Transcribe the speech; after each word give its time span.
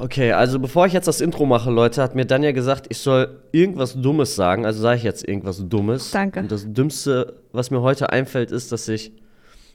Okay, 0.00 0.32
also 0.32 0.58
bevor 0.58 0.86
ich 0.86 0.92
jetzt 0.92 1.08
das 1.08 1.20
Intro 1.20 1.46
mache, 1.46 1.70
Leute, 1.70 2.02
hat 2.02 2.14
mir 2.14 2.24
Danja 2.24 2.52
gesagt, 2.52 2.86
ich 2.88 2.98
soll 2.98 3.40
irgendwas 3.52 3.94
Dummes 3.94 4.36
sagen. 4.36 4.64
Also 4.64 4.80
sage 4.80 4.98
ich 4.98 5.02
jetzt 5.02 5.26
irgendwas 5.26 5.68
Dummes. 5.68 6.10
Danke. 6.10 6.40
Und 6.40 6.52
das 6.52 6.64
Dümmste, 6.72 7.40
was 7.52 7.70
mir 7.70 7.82
heute 7.82 8.10
einfällt, 8.10 8.52
ist, 8.52 8.72
dass 8.72 8.88
ich 8.88 9.12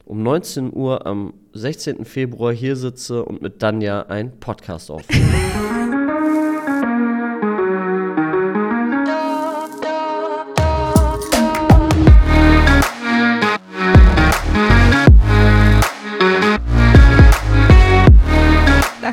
um 0.06 0.24
19 0.24 0.74
Uhr 0.74 1.06
am 1.06 1.34
16. 1.54 2.06
Februar 2.06 2.54
hier 2.54 2.76
sitze 2.76 3.24
und 3.24 3.42
mit 3.42 3.62
Danja 3.62 4.04
einen 4.04 4.40
Podcast 4.40 4.92
aufnehme. 4.92 5.94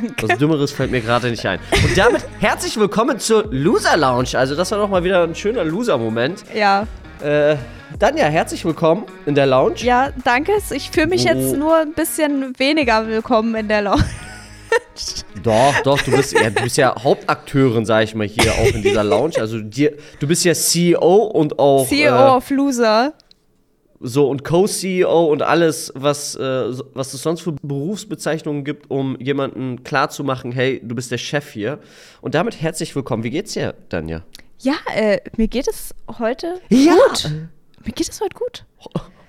Danke. 0.01 0.29
Was 0.29 0.39
Dümmeres 0.39 0.73
fällt 0.73 0.91
mir 0.91 1.01
gerade 1.01 1.31
nicht 1.31 1.45
ein. 1.47 1.59
Und 1.73 1.97
damit 1.97 2.25
herzlich 2.39 2.77
willkommen 2.79 3.19
zur 3.19 3.47
Loser 3.51 3.97
Lounge. 3.97 4.31
Also 4.35 4.55
das 4.55 4.71
war 4.71 4.79
doch 4.79 4.89
mal 4.89 5.05
wieder 5.05 5.25
ein 5.25 5.35
schöner 5.35 5.65
Loser-Moment. 5.65 6.45
Ja. 6.55 6.87
Äh, 7.23 7.57
Danja, 7.99 8.27
herzlich 8.27 8.65
willkommen 8.65 9.05
in 9.27 9.35
der 9.35 9.47
Lounge. 9.47 9.77
Ja, 9.79 10.11
danke. 10.25 10.53
Ich 10.71 10.91
fühle 10.91 11.09
mich 11.09 11.25
jetzt 11.25 11.55
Oh. 11.55 11.57
nur 11.57 11.77
ein 11.77 11.93
bisschen 11.93 12.59
weniger 12.59 13.07
willkommen 13.07 13.55
in 13.55 13.69
der 13.69 13.83
Lounge. 13.83 14.05
Doch, 15.43 15.75
doch, 15.83 16.01
du 16.03 16.11
bist, 16.13 16.33
ja, 16.33 16.51
du 16.51 16.63
bist 16.63 16.77
ja 16.77 16.95
Hauptakteurin, 17.03 17.85
sag 17.87 18.05
ich 18.05 18.15
mal, 18.15 18.27
hier 18.27 18.53
auch 18.53 18.75
in 18.75 18.83
dieser 18.83 19.03
Lounge. 19.03 19.35
Also 19.39 19.59
dir, 19.61 19.93
du 20.19 20.27
bist 20.27 20.45
ja 20.45 20.55
CEO 20.55 21.25
und 21.33 21.59
auch 21.59 21.87
CEO 21.89 22.15
äh, 22.15 22.37
of 22.37 22.51
Loser. 22.51 23.13
So 24.01 24.29
und 24.29 24.45
Co-CEO 24.45 25.27
und 25.27 25.43
alles, 25.43 25.93
was, 25.95 26.35
äh, 26.35 26.41
was 26.95 27.13
es 27.13 27.23
sonst 27.23 27.43
für 27.43 27.53
Berufsbezeichnungen 27.63 28.65
gibt, 28.65 28.91
um 28.91 29.19
jemanden 29.21 29.85
klarzumachen, 29.85 30.53
hey, 30.53 30.81
du 30.83 30.95
bist 30.95 31.11
der 31.11 31.19
Chef 31.19 31.51
hier. 31.53 31.79
Und 32.23 32.35
damit 32.35 32.61
herzlich 32.61 32.97
willkommen. 32.97 33.23
Wie 33.25 33.31
geht's 33.31 33.53
dir, 33.53 33.75
Danja? 33.91 34.23
Ja, 34.59 34.75
äh, 34.95 35.21
mir 35.37 35.49
geht 35.49 35.69
es 35.69 35.95
heute 36.19 36.61
Ja. 36.71 36.95
gut. 36.95 37.31
Mir 37.85 37.93
geht 37.93 38.09
es 38.11 38.21
heute 38.21 38.37
gut. 38.37 38.65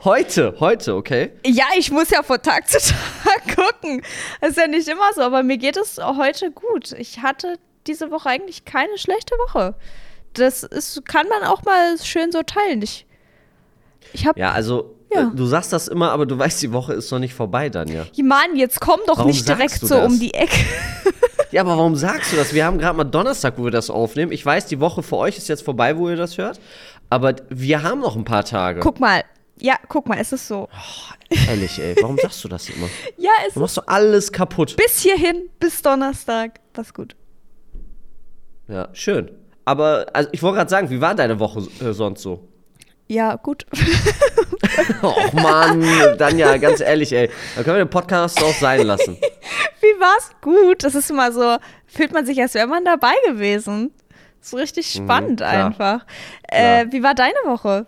Heute, 0.03 0.55
heute, 0.59 0.95
okay? 0.95 1.31
Ja, 1.45 1.65
ich 1.77 1.91
muss 1.91 2.09
ja 2.09 2.23
von 2.23 2.41
Tag 2.41 2.67
zu 2.67 2.79
Tag 3.23 3.55
gucken. 3.55 4.01
Das 4.39 4.51
ist 4.51 4.57
ja 4.57 4.67
nicht 4.67 4.87
immer 4.87 5.13
so, 5.13 5.21
aber 5.21 5.43
mir 5.43 5.57
geht 5.57 5.77
es 5.77 5.99
heute 6.03 6.49
gut. 6.51 6.93
Ich 6.93 7.19
hatte 7.19 7.57
diese 7.87 8.09
Woche 8.09 8.29
eigentlich 8.29 8.65
keine 8.65 8.97
schlechte 8.97 9.35
Woche. 9.35 9.75
Das 10.33 10.63
ist, 10.63 11.05
kann 11.05 11.27
man 11.27 11.43
auch 11.43 11.61
mal 11.63 11.97
schön 12.01 12.31
so 12.31 12.41
teilen. 12.41 12.81
Ich, 12.81 13.05
ich 14.13 14.25
habe 14.27 14.39
Ja, 14.39 14.51
also 14.51 14.95
Ja. 15.13 15.23
Äh, 15.31 15.35
du 15.35 15.45
sagst 15.45 15.73
das 15.73 15.87
immer, 15.87 16.11
aber 16.11 16.25
du 16.25 16.37
weißt, 16.37 16.61
die 16.61 16.71
Woche 16.71 16.93
ist 16.93 17.11
noch 17.11 17.19
nicht 17.19 17.33
vorbei, 17.33 17.69
Danja. 17.69 18.05
Mann, 18.23 18.55
jetzt 18.55 18.79
komm 18.79 18.99
doch 19.07 19.17
Warum 19.17 19.27
nicht 19.31 19.47
direkt 19.47 19.81
du 19.81 19.87
so 19.87 19.95
das? 19.95 20.11
um 20.11 20.19
die 20.19 20.33
Ecke. 20.33 20.55
Ja, 21.51 21.61
aber 21.61 21.71
warum 21.77 21.95
sagst 21.97 22.31
du 22.31 22.37
das? 22.37 22.53
Wir 22.53 22.63
haben 22.65 22.77
gerade 22.77 22.95
mal 22.95 23.03
Donnerstag, 23.03 23.55
wo 23.57 23.65
wir 23.65 23.71
das 23.71 23.89
aufnehmen. 23.89 24.31
Ich 24.31 24.45
weiß, 24.45 24.67
die 24.67 24.79
Woche 24.79 25.03
für 25.03 25.17
euch 25.17 25.37
ist 25.37 25.49
jetzt 25.49 25.63
vorbei, 25.65 25.97
wo 25.97 26.07
ihr 26.07 26.15
das 26.15 26.37
hört. 26.37 26.61
Aber 27.09 27.35
wir 27.49 27.83
haben 27.83 27.99
noch 27.99 28.15
ein 28.15 28.23
paar 28.23 28.45
Tage. 28.45 28.79
Guck 28.79 29.01
mal. 29.01 29.23
Ja, 29.59 29.75
guck 29.89 30.07
mal, 30.07 30.17
es 30.17 30.31
ist 30.31 30.47
so. 30.47 30.69
Ehrlich, 31.49 31.77
ey, 31.77 31.95
warum 32.01 32.17
sagst 32.17 32.41
du 32.43 32.47
das 32.47 32.69
immer? 32.69 32.87
Ja, 33.17 33.29
es 33.45 33.53
Du 33.53 33.59
ist 33.59 33.61
machst 33.63 33.77
doch 33.77 33.87
alles 33.87 34.31
kaputt. 34.31 34.77
bis 34.77 35.01
hierhin, 35.01 35.49
bis 35.59 35.81
Donnerstag. 35.81 36.61
Was 36.73 36.93
gut. 36.93 37.15
Ja, 38.69 38.87
schön. 38.93 39.29
Aber 39.65 40.05
also 40.13 40.29
ich 40.31 40.41
wollte 40.41 40.57
gerade 40.57 40.69
sagen, 40.69 40.89
wie 40.89 41.01
war 41.01 41.13
deine 41.15 41.39
Woche 41.39 41.67
äh, 41.83 41.91
sonst 41.91 42.21
so? 42.21 42.47
Ja, 43.11 43.35
gut. 43.35 43.65
Och 45.01 45.33
Mann, 45.33 45.83
Danja, 46.17 46.55
ganz 46.57 46.79
ehrlich, 46.79 47.11
ey. 47.11 47.29
Dann 47.55 47.65
können 47.65 47.75
wir 47.77 47.83
den 47.83 47.89
Podcast 47.89 48.41
auch 48.41 48.53
sein 48.53 48.85
lassen. 48.87 49.17
Wie 49.81 49.99
war's? 49.99 50.31
Gut. 50.39 50.85
Das 50.85 50.95
ist 50.95 51.09
immer 51.11 51.31
so, 51.33 51.57
fühlt 51.87 52.13
man 52.13 52.25
sich, 52.25 52.39
als 52.41 52.53
wäre 52.53 52.67
man 52.67 52.85
dabei 52.85 53.11
gewesen. 53.27 53.91
So 54.39 54.55
richtig 54.55 54.89
spannend 54.91 55.31
Mhm, 55.31 55.35
klar. 55.45 55.65
einfach. 55.65 56.05
Äh, 56.47 56.85
wie 56.91 57.03
war 57.03 57.13
deine 57.13 57.35
Woche? 57.45 57.85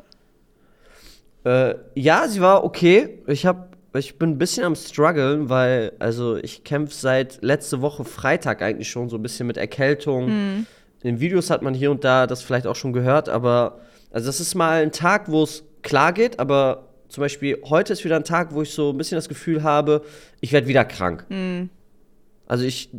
Äh, 1.46 1.76
ja, 1.96 2.28
sie 2.28 2.42
war 2.42 2.66
okay. 2.66 3.20
Ich 3.28 3.46
hab, 3.46 3.78
ich 3.96 4.20
bin 4.20 4.32
ein 4.32 4.38
bisschen 4.38 4.66
am 4.66 4.76
struggeln, 4.76 5.48
weil, 5.50 5.94
also 6.00 6.36
ich 6.36 6.66
kämpfe 6.66 6.94
seit 6.94 7.42
letzte 7.42 7.82
Woche 7.82 8.04
Freitag 8.04 8.62
eigentlich 8.62 8.90
schon 8.90 9.08
so 9.10 9.16
ein 9.18 9.24
bisschen 9.24 9.48
mit 9.48 9.56
Erkältung. 9.56 10.28
In 10.28 10.66
den 11.02 11.20
Videos 11.22 11.50
hat 11.50 11.62
man 11.62 11.74
hier 11.74 11.92
und 11.92 12.04
da 12.04 12.28
das 12.28 12.42
vielleicht 12.44 12.68
auch 12.68 12.76
schon 12.76 12.92
gehört, 12.92 13.30
aber 13.30 13.80
also 14.14 14.28
das 14.28 14.40
ist 14.40 14.56
mal 14.56 14.82
ein 14.84 14.92
Tag, 14.94 15.30
wo 15.30 15.44
es 15.44 15.64
klar 15.82 16.14
geht, 16.14 16.40
aber 16.40 16.88
zum 17.10 17.22
Beispiel 17.22 17.60
heute 17.66 17.92
ist 17.94 18.06
wieder 18.06 18.16
ein 18.16 18.24
Tag, 18.24 18.54
wo 18.54 18.62
ich 18.62 18.72
so 18.72 18.92
ein 18.92 18.98
bisschen 18.98 19.18
das 19.18 19.28
Gefühl 19.28 19.62
habe, 19.64 20.02
ich 20.40 20.52
werde 20.54 20.68
wieder 20.68 20.86
krank. 20.86 21.26
Also 22.48 22.64
ich 22.66 22.90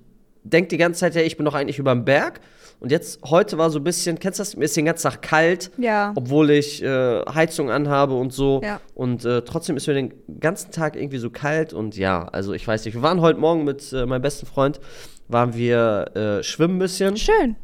denke 0.42 0.68
die 0.68 0.76
ganze 0.76 1.00
Zeit, 1.00 1.14
ja, 1.14 1.22
ich 1.22 1.36
bin 1.36 1.46
doch 1.46 1.54
eigentlich 1.54 1.78
über 1.78 1.92
dem 1.94 2.04
Berg. 2.04 2.40
Und 2.80 2.90
jetzt, 2.90 3.22
heute 3.24 3.56
war 3.56 3.70
so 3.70 3.78
ein 3.78 3.84
bisschen, 3.84 4.18
kennst 4.18 4.38
du 4.38 4.42
das? 4.42 4.56
Mir 4.56 4.64
ist 4.66 4.76
den 4.76 4.84
ganzen 4.84 5.04
Tag 5.08 5.22
kalt, 5.22 5.70
Ja. 5.78 6.12
obwohl 6.16 6.50
ich 6.50 6.82
äh, 6.82 7.22
Heizung 7.32 7.70
anhabe 7.70 8.14
und 8.14 8.32
so. 8.32 8.60
Ja. 8.62 8.78
Und 8.94 9.24
äh, 9.24 9.40
trotzdem 9.42 9.76
ist 9.78 9.86
mir 9.86 9.94
den 9.94 10.12
ganzen 10.38 10.70
Tag 10.70 10.94
irgendwie 10.96 11.16
so 11.18 11.30
kalt. 11.30 11.72
Und 11.72 11.96
ja, 11.96 12.24
also 12.28 12.52
ich 12.52 12.66
weiß 12.66 12.84
nicht. 12.84 12.94
Wir 12.94 13.00
waren 13.02 13.20
heute 13.22 13.38
Morgen 13.40 13.64
mit 13.64 13.90
äh, 13.92 14.04
meinem 14.04 14.20
besten 14.22 14.44
Freund, 14.44 14.80
waren 15.28 15.54
wir 15.54 16.10
äh, 16.14 16.42
schwimmen 16.42 16.76
ein 16.76 16.80
bisschen. 16.80 17.16
Schön. 17.16 17.56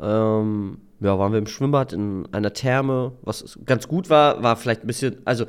Ähm, 0.00 0.78
ja, 1.00 1.18
waren 1.18 1.32
wir 1.32 1.38
im 1.38 1.46
Schwimmbad 1.46 1.92
in 1.92 2.26
einer 2.32 2.52
Therme, 2.52 3.12
was 3.22 3.58
ganz 3.64 3.88
gut 3.88 4.10
war, 4.10 4.42
war 4.42 4.56
vielleicht 4.56 4.82
ein 4.84 4.86
bisschen, 4.86 5.16
also 5.24 5.46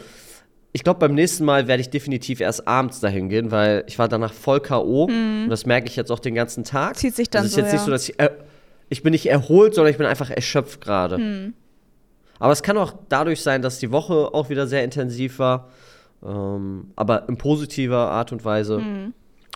ich 0.72 0.84
glaube, 0.84 1.00
beim 1.00 1.16
nächsten 1.16 1.46
Mal 1.46 1.68
werde 1.68 1.82
ich 1.82 1.90
definitiv 1.90 2.42
erst 2.42 2.68
abends 2.68 3.00
dahin 3.00 3.30
gehen, 3.30 3.50
weil 3.50 3.84
ich 3.88 3.98
war 3.98 4.08
danach 4.08 4.34
voll 4.34 4.60
K.O. 4.60 5.06
Und 5.06 5.50
das 5.50 5.66
merke 5.66 5.88
ich 5.88 5.96
jetzt 5.96 6.12
auch 6.12 6.20
den 6.20 6.36
ganzen 6.36 6.64
Tag. 6.64 6.92
Mhm. 6.92 6.98
Zieht 6.98 7.16
sich 7.16 7.30
dann 7.30 7.42
das 7.42 7.52
ist 7.52 7.56
so, 7.56 7.62
jetzt 7.62 7.72
nicht 7.72 7.82
ja. 7.82 7.86
so, 7.86 7.92
dass 7.92 8.10
ich, 8.10 8.20
äh, 8.20 8.30
ich 8.90 9.02
bin 9.02 9.12
nicht 9.12 9.26
erholt, 9.28 9.74
sondern 9.74 9.92
ich 9.92 9.98
bin 9.98 10.06
einfach 10.06 10.30
erschöpft 10.30 10.82
gerade. 10.82 11.18
Mhm. 11.18 11.54
Aber 12.38 12.54
es 12.54 12.62
kann 12.62 12.78
auch 12.78 12.94
dadurch 13.10 13.42
sein, 13.42 13.64
dass 13.64 13.80
die 13.80 13.92
Woche 13.92 14.34
auch 14.34 14.50
wieder 14.50 14.68
sehr 14.68 14.84
intensiv 14.84 15.40
war. 15.40 15.70
Ähm, 16.24 16.92
aber 16.96 17.28
in 17.28 17.38
positiver 17.38 18.12
Art 18.12 18.32
und 18.32 18.46
Weise 18.46 18.78
Mhm. 18.78 19.14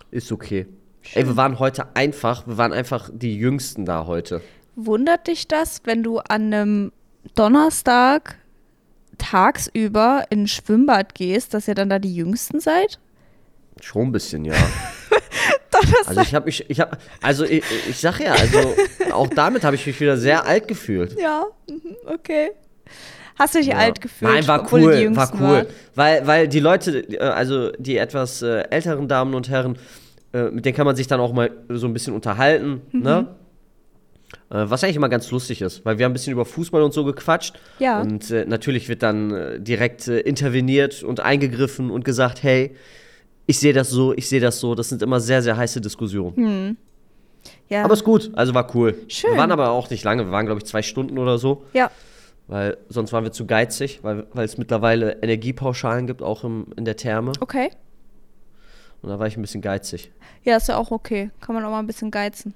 ist 0.09 0.31
okay. 0.31 0.65
Ey, 1.13 1.27
wir 1.27 1.37
waren 1.37 1.59
heute 1.59 1.95
einfach, 1.95 2.47
wir 2.47 2.57
waren 2.57 2.73
einfach 2.73 3.09
die 3.13 3.37
Jüngsten 3.37 3.85
da 3.85 4.07
heute. 4.07 4.41
Wundert 4.75 5.27
dich 5.27 5.47
das, 5.47 5.81
wenn 5.85 6.03
du 6.03 6.19
an 6.19 6.53
einem 6.53 6.91
Donnerstag 7.35 8.35
tagsüber 9.17 10.23
in 10.29 10.43
ein 10.43 10.47
Schwimmbad 10.47 11.15
gehst, 11.15 11.53
dass 11.53 11.67
ihr 11.67 11.75
dann 11.75 11.89
da 11.89 11.99
die 11.99 12.13
Jüngsten 12.15 12.59
seid? 12.59 12.99
Schon 13.81 14.07
ein 14.07 14.11
bisschen, 14.11 14.45
ja. 14.45 14.55
Also 16.05 16.21
ich 16.21 16.35
habe 16.35 16.45
mich, 16.45 16.69
ich 16.69 16.79
habe, 16.79 16.97
also 17.21 17.43
ich, 17.45 17.63
ich 17.89 17.97
sag 17.97 18.19
ja, 18.19 18.33
also 18.33 18.75
auch 19.11 19.27
damit 19.27 19.63
habe 19.63 19.75
ich 19.75 19.85
mich 19.85 19.99
wieder 19.99 20.17
sehr 20.17 20.45
alt 20.45 20.67
gefühlt. 20.67 21.19
Ja, 21.19 21.45
mhm, 21.67 21.95
okay. 22.05 22.51
Hast 23.37 23.55
du 23.55 23.59
dich 23.59 23.69
Ja. 23.69 23.77
alt 23.77 23.99
gefühlt? 23.99 24.31
Nein, 24.31 24.47
war 24.47 24.71
cool, 24.71 25.15
war 25.15 25.33
cool. 25.33 25.39
wart? 25.41 25.67
Weil, 25.95 26.27
weil 26.27 26.47
die 26.47 26.59
Leute, 26.59 26.99
äh, 26.99 27.17
also 27.19 27.71
die 27.71 27.97
etwas 27.97 28.41
äh, 28.43 28.61
älteren 28.69 29.07
Damen 29.07 29.33
und 29.33 29.49
Herren, 29.49 29.77
äh, 30.31 30.43
mit 30.51 30.63
denen 30.65 30.75
kann 30.75 30.85
man 30.85 30.95
sich 30.95 31.07
dann 31.07 31.19
auch 31.19 31.33
mal 31.33 31.49
so 31.69 31.87
ein 31.87 31.93
bisschen 31.93 32.13
unterhalten, 32.13 32.81
Mhm. 32.91 33.01
ne? 33.01 33.35
Äh, 34.49 34.65
Was 34.69 34.83
eigentlich 34.83 34.95
immer 34.95 35.09
ganz 35.09 35.31
lustig 35.31 35.61
ist, 35.61 35.85
weil 35.85 35.97
wir 35.97 36.05
haben 36.05 36.11
ein 36.11 36.13
bisschen 36.13 36.33
über 36.33 36.45
Fußball 36.45 36.81
und 36.81 36.93
so 36.93 37.03
gequatscht. 37.05 37.59
Ja. 37.79 38.01
Und 38.01 38.31
äh, 38.31 38.45
natürlich 38.45 38.89
wird 38.89 39.03
dann 39.03 39.31
äh, 39.31 39.59
direkt 39.59 40.07
äh, 40.07 40.19
interveniert 40.19 41.03
und 41.03 41.19
eingegriffen 41.19 41.91
und 41.91 42.05
gesagt, 42.05 42.43
hey, 42.43 42.75
ich 43.45 43.59
sehe 43.59 43.73
das 43.73 43.89
so, 43.89 44.13
ich 44.13 44.29
sehe 44.29 44.39
das 44.39 44.59
so. 44.59 44.75
Das 44.75 44.89
sind 44.89 45.01
immer 45.01 45.19
sehr, 45.19 45.41
sehr 45.41 45.57
heiße 45.57 45.81
Diskussionen. 45.81 46.77
Ja. 47.69 47.83
Aber 47.83 47.93
ist 47.93 48.03
gut, 48.03 48.31
also 48.35 48.53
war 48.53 48.73
cool. 48.75 48.95
Schön. 49.07 49.31
Wir 49.31 49.37
waren 49.37 49.51
aber 49.51 49.71
auch 49.71 49.89
nicht 49.89 50.03
lange, 50.03 50.25
wir 50.25 50.31
waren, 50.31 50.45
glaube 50.45 50.59
ich, 50.59 50.65
zwei 50.65 50.81
Stunden 50.81 51.17
oder 51.17 51.37
so, 51.37 51.65
ja. 51.73 51.91
weil 52.47 52.77
sonst 52.89 53.11
waren 53.11 53.23
wir 53.23 53.31
zu 53.31 53.45
geizig, 53.45 53.99
weil, 54.03 54.27
weil 54.33 54.45
es 54.45 54.57
mittlerweile 54.57 55.21
Energiepauschalen 55.21 56.07
gibt, 56.07 56.21
auch 56.21 56.43
im, 56.43 56.67
in 56.77 56.85
der 56.85 56.95
Therme. 56.95 57.33
Okay. 57.39 57.69
Und 59.01 59.09
da 59.09 59.19
war 59.19 59.27
ich 59.27 59.35
ein 59.35 59.41
bisschen 59.41 59.61
geizig. 59.61 60.11
Ja, 60.43 60.55
ist 60.55 60.69
ja 60.69 60.77
auch 60.77 60.91
okay. 60.91 61.31
Kann 61.41 61.55
man 61.55 61.65
auch 61.65 61.71
mal 61.71 61.79
ein 61.79 61.87
bisschen 61.87 62.11
geizen. 62.11 62.53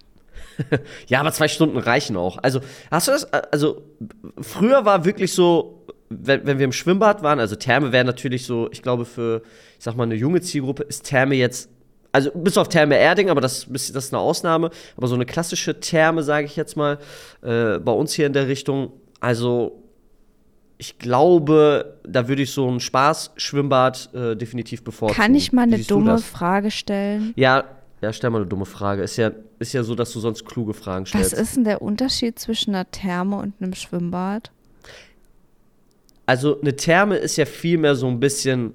Ja, 1.07 1.19
aber 1.19 1.31
zwei 1.31 1.47
Stunden 1.47 1.77
reichen 1.77 2.17
auch. 2.17 2.37
Also, 2.41 2.61
hast 2.91 3.07
du 3.07 3.11
das? 3.11 3.31
Also, 3.31 3.83
früher 4.41 4.85
war 4.85 5.05
wirklich 5.05 5.33
so, 5.33 5.85
wenn, 6.09 6.45
wenn 6.45 6.57
wir 6.57 6.65
im 6.65 6.71
Schwimmbad 6.71 7.23
waren, 7.23 7.39
also 7.39 7.55
Therme 7.55 7.91
wäre 7.91 8.05
natürlich 8.05 8.45
so, 8.45 8.69
ich 8.71 8.81
glaube, 8.81 9.05
für, 9.05 9.41
ich 9.77 9.83
sag 9.83 9.95
mal, 9.95 10.03
eine 10.03 10.15
junge 10.15 10.41
Zielgruppe 10.41 10.83
ist 10.83 11.03
Therme 11.03 11.35
jetzt, 11.35 11.69
also 12.11 12.31
bis 12.33 12.57
auf 12.57 12.69
Therme 12.69 12.97
Erding, 12.97 13.29
aber 13.29 13.41
das, 13.41 13.67
das 13.69 13.89
ist 13.89 14.13
eine 14.13 14.21
Ausnahme. 14.21 14.71
Aber 14.95 15.07
so 15.07 15.15
eine 15.15 15.25
klassische 15.25 15.79
Therme, 15.79 16.23
sage 16.23 16.45
ich 16.45 16.55
jetzt 16.55 16.77
mal, 16.77 16.97
äh, 17.41 17.79
bei 17.79 17.91
uns 17.91 18.13
hier 18.13 18.25
in 18.25 18.33
der 18.33 18.47
Richtung, 18.47 18.93
also 19.19 19.83
ich 20.77 20.99
glaube, 20.99 21.99
da 22.07 22.27
würde 22.27 22.43
ich 22.43 22.51
so 22.51 22.69
ein 22.69 22.79
Spaß-Schwimmbad 22.79 24.13
äh, 24.13 24.35
definitiv 24.35 24.83
bevorzugen. 24.83 25.19
Kann 25.19 25.33
ich 25.33 25.51
mal 25.51 25.63
eine 25.63 25.79
dumme? 25.79 26.19
Frage 26.19 26.69
stellen? 26.71 27.33
Ja, 27.35 27.63
ja, 28.01 28.13
stell 28.13 28.29
mal 28.29 28.39
eine 28.39 28.47
dumme 28.47 28.65
Frage. 28.65 29.01
Ist 29.01 29.17
ja, 29.17 29.31
ist 29.59 29.73
ja 29.73 29.83
so, 29.83 29.95
dass 29.95 30.13
du 30.13 30.19
sonst 30.19 30.45
kluge 30.45 30.73
Fragen 30.73 31.05
Was 31.05 31.09
stellst. 31.09 31.33
ist 31.33 31.55
denn 31.55 31.63
der 31.63 31.81
Unterschied 31.81 32.37
zwischen 32.39 32.75
einer 32.75 32.89
Therme 32.89 33.37
und 33.37 33.53
einem 33.59 33.73
Schwimmbad? 33.73 34.51
Also 36.25 36.59
eine 36.59 36.75
Therme 36.75 37.15
ist 37.17 37.37
ja 37.37 37.45
vielmehr 37.45 37.95
so 37.95 38.07
ein 38.07 38.19
bisschen, 38.19 38.73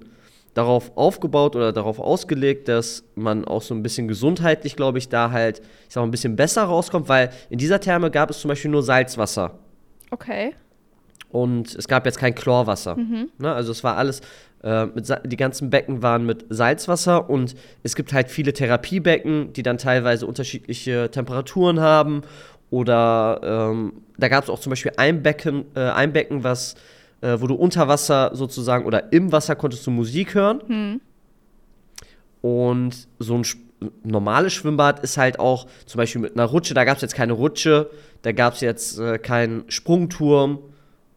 darauf 0.55 0.97
aufgebaut 0.97 1.57
oder 1.57 1.73
darauf 1.73 1.99
ausgelegt, 1.99 2.69
dass 2.69 3.05
man 3.15 3.45
auch 3.45 3.63
so 3.63 3.75
ein 3.75 3.83
bisschen 3.83 4.09
gesundheitlich, 4.09 4.77
glaube 4.77 4.99
ich, 4.99 5.09
da 5.09 5.31
halt, 5.31 5.61
ich 5.61 5.95
sag 5.95 6.03
mal, 6.03 6.09
ein 6.09 6.11
bisschen 6.11 6.37
besser 6.37 6.65
rauskommt, 6.65 7.09
weil 7.09 7.31
in 7.49 7.59
dieser 7.59 7.81
Therme 7.81 8.11
gab 8.11 8.31
es 8.31 8.41
zum 8.41 8.49
Beispiel 8.49 8.71
nur 8.71 8.83
Salzwasser. 8.83 9.59
Okay. 10.11 10.55
Und 11.33 11.75
es 11.75 11.89
gab 11.89 12.05
jetzt 12.05 12.19
kein 12.19 12.35
Chlorwasser. 12.35 12.97
Ne? 13.39 13.53
Also 13.53 13.73
es 13.73 13.83
war 13.83 13.97
alles, 13.97 14.21
äh, 14.63 14.87
die 15.25 15.39
ganzen 15.39 15.71
Becken 15.71 16.03
waren 16.03 16.27
mit 16.27 16.45
Salzwasser 16.51 17.29
und 17.29 17.55
es 17.83 17.97
gibt 17.97 18.13
halt 18.13 18.31
viele 18.31 18.53
Therapiebecken, 18.53 19.55
die 19.55 19.63
dann 19.63 19.79
teilweise 19.79 20.27
unterschiedliche 20.27 21.11
Temperaturen 21.11 21.81
haben. 21.81 22.21
Oder 22.69 23.41
ähm, 23.43 24.03
da 24.19 24.29
gab 24.29 24.45
es 24.45 24.51
auch 24.51 24.61
zum 24.61 24.71
Beispiel 24.71 24.93
ein 24.99 25.23
Becken, 25.23 25.65
äh, 25.75 25.81
ein 25.81 26.13
Becken, 26.13 26.45
was, 26.45 26.75
äh, 27.23 27.39
wo 27.41 27.47
du 27.47 27.55
unter 27.55 27.89
Wasser 27.89 28.31
sozusagen 28.35 28.85
oder 28.85 29.13
im 29.13 29.33
Wasser 29.33 29.57
konntest 29.57 29.87
du 29.87 29.91
Musik 29.91 30.35
hören. 30.35 30.61
Und 32.43 33.09
so 33.19 33.39
ein 33.39 33.45
normales 34.05 34.53
Schwimmbad 34.53 35.01
ist 35.01 35.17
halt 35.17 35.39
auch 35.39 35.67
zum 35.87 35.99
Beispiel 35.99 36.21
mit 36.21 36.35
einer 36.35 36.45
Rutsche, 36.45 36.75
da 36.75 36.85
gab 36.85 36.97
es 36.97 37.03
jetzt 37.03 37.15
keine 37.15 37.33
Rutsche, 37.33 37.91
da 38.21 38.33
gab 38.33 38.55
es 38.55 38.61
jetzt 38.61 38.99
äh, 38.99 39.19
keinen 39.19 39.65
Sprungturm. 39.69 40.59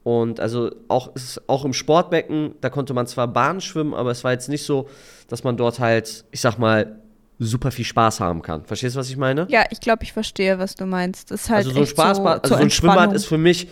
Und 0.05 0.39
also 0.39 0.69
auch, 0.87 1.13
auch 1.47 1.65
im 1.65 1.73
Sportbecken, 1.73 2.53
da 2.61 2.69
konnte 2.69 2.93
man 2.93 3.07
zwar 3.07 3.27
Bahn 3.27 3.59
schwimmen, 3.59 3.95
aber 3.95 4.11
es 4.11 4.23
war 4.23 4.33
jetzt 4.33 4.49
nicht 4.49 4.63
so, 4.63 4.87
dass 5.27 5.43
man 5.43 5.57
dort 5.57 5.79
halt, 5.79 6.25
ich 6.29 6.41
sag 6.41 6.59
mal, 6.59 6.99
super 7.39 7.71
viel 7.71 7.85
Spaß 7.85 8.19
haben 8.19 8.43
kann. 8.43 8.65
Verstehst 8.65 8.95
du, 8.95 8.99
was 8.99 9.09
ich 9.09 9.17
meine? 9.17 9.47
Ja, 9.49 9.63
ich 9.71 9.79
glaube, 9.79 10.03
ich 10.03 10.13
verstehe, 10.13 10.59
was 10.59 10.75
du 10.75 10.85
meinst. 10.85 11.31
Das 11.31 11.45
ist 11.45 11.49
halt 11.49 11.65
also 11.65 11.71
so 11.71 11.79
ein 11.79 11.87
Spaßbad, 11.87 12.45
so, 12.45 12.53
also 12.53 12.55
so 12.55 12.61
ein 12.61 12.69
Schwimmbad 12.69 13.13
ist 13.13 13.25
für 13.25 13.39
mich, 13.39 13.67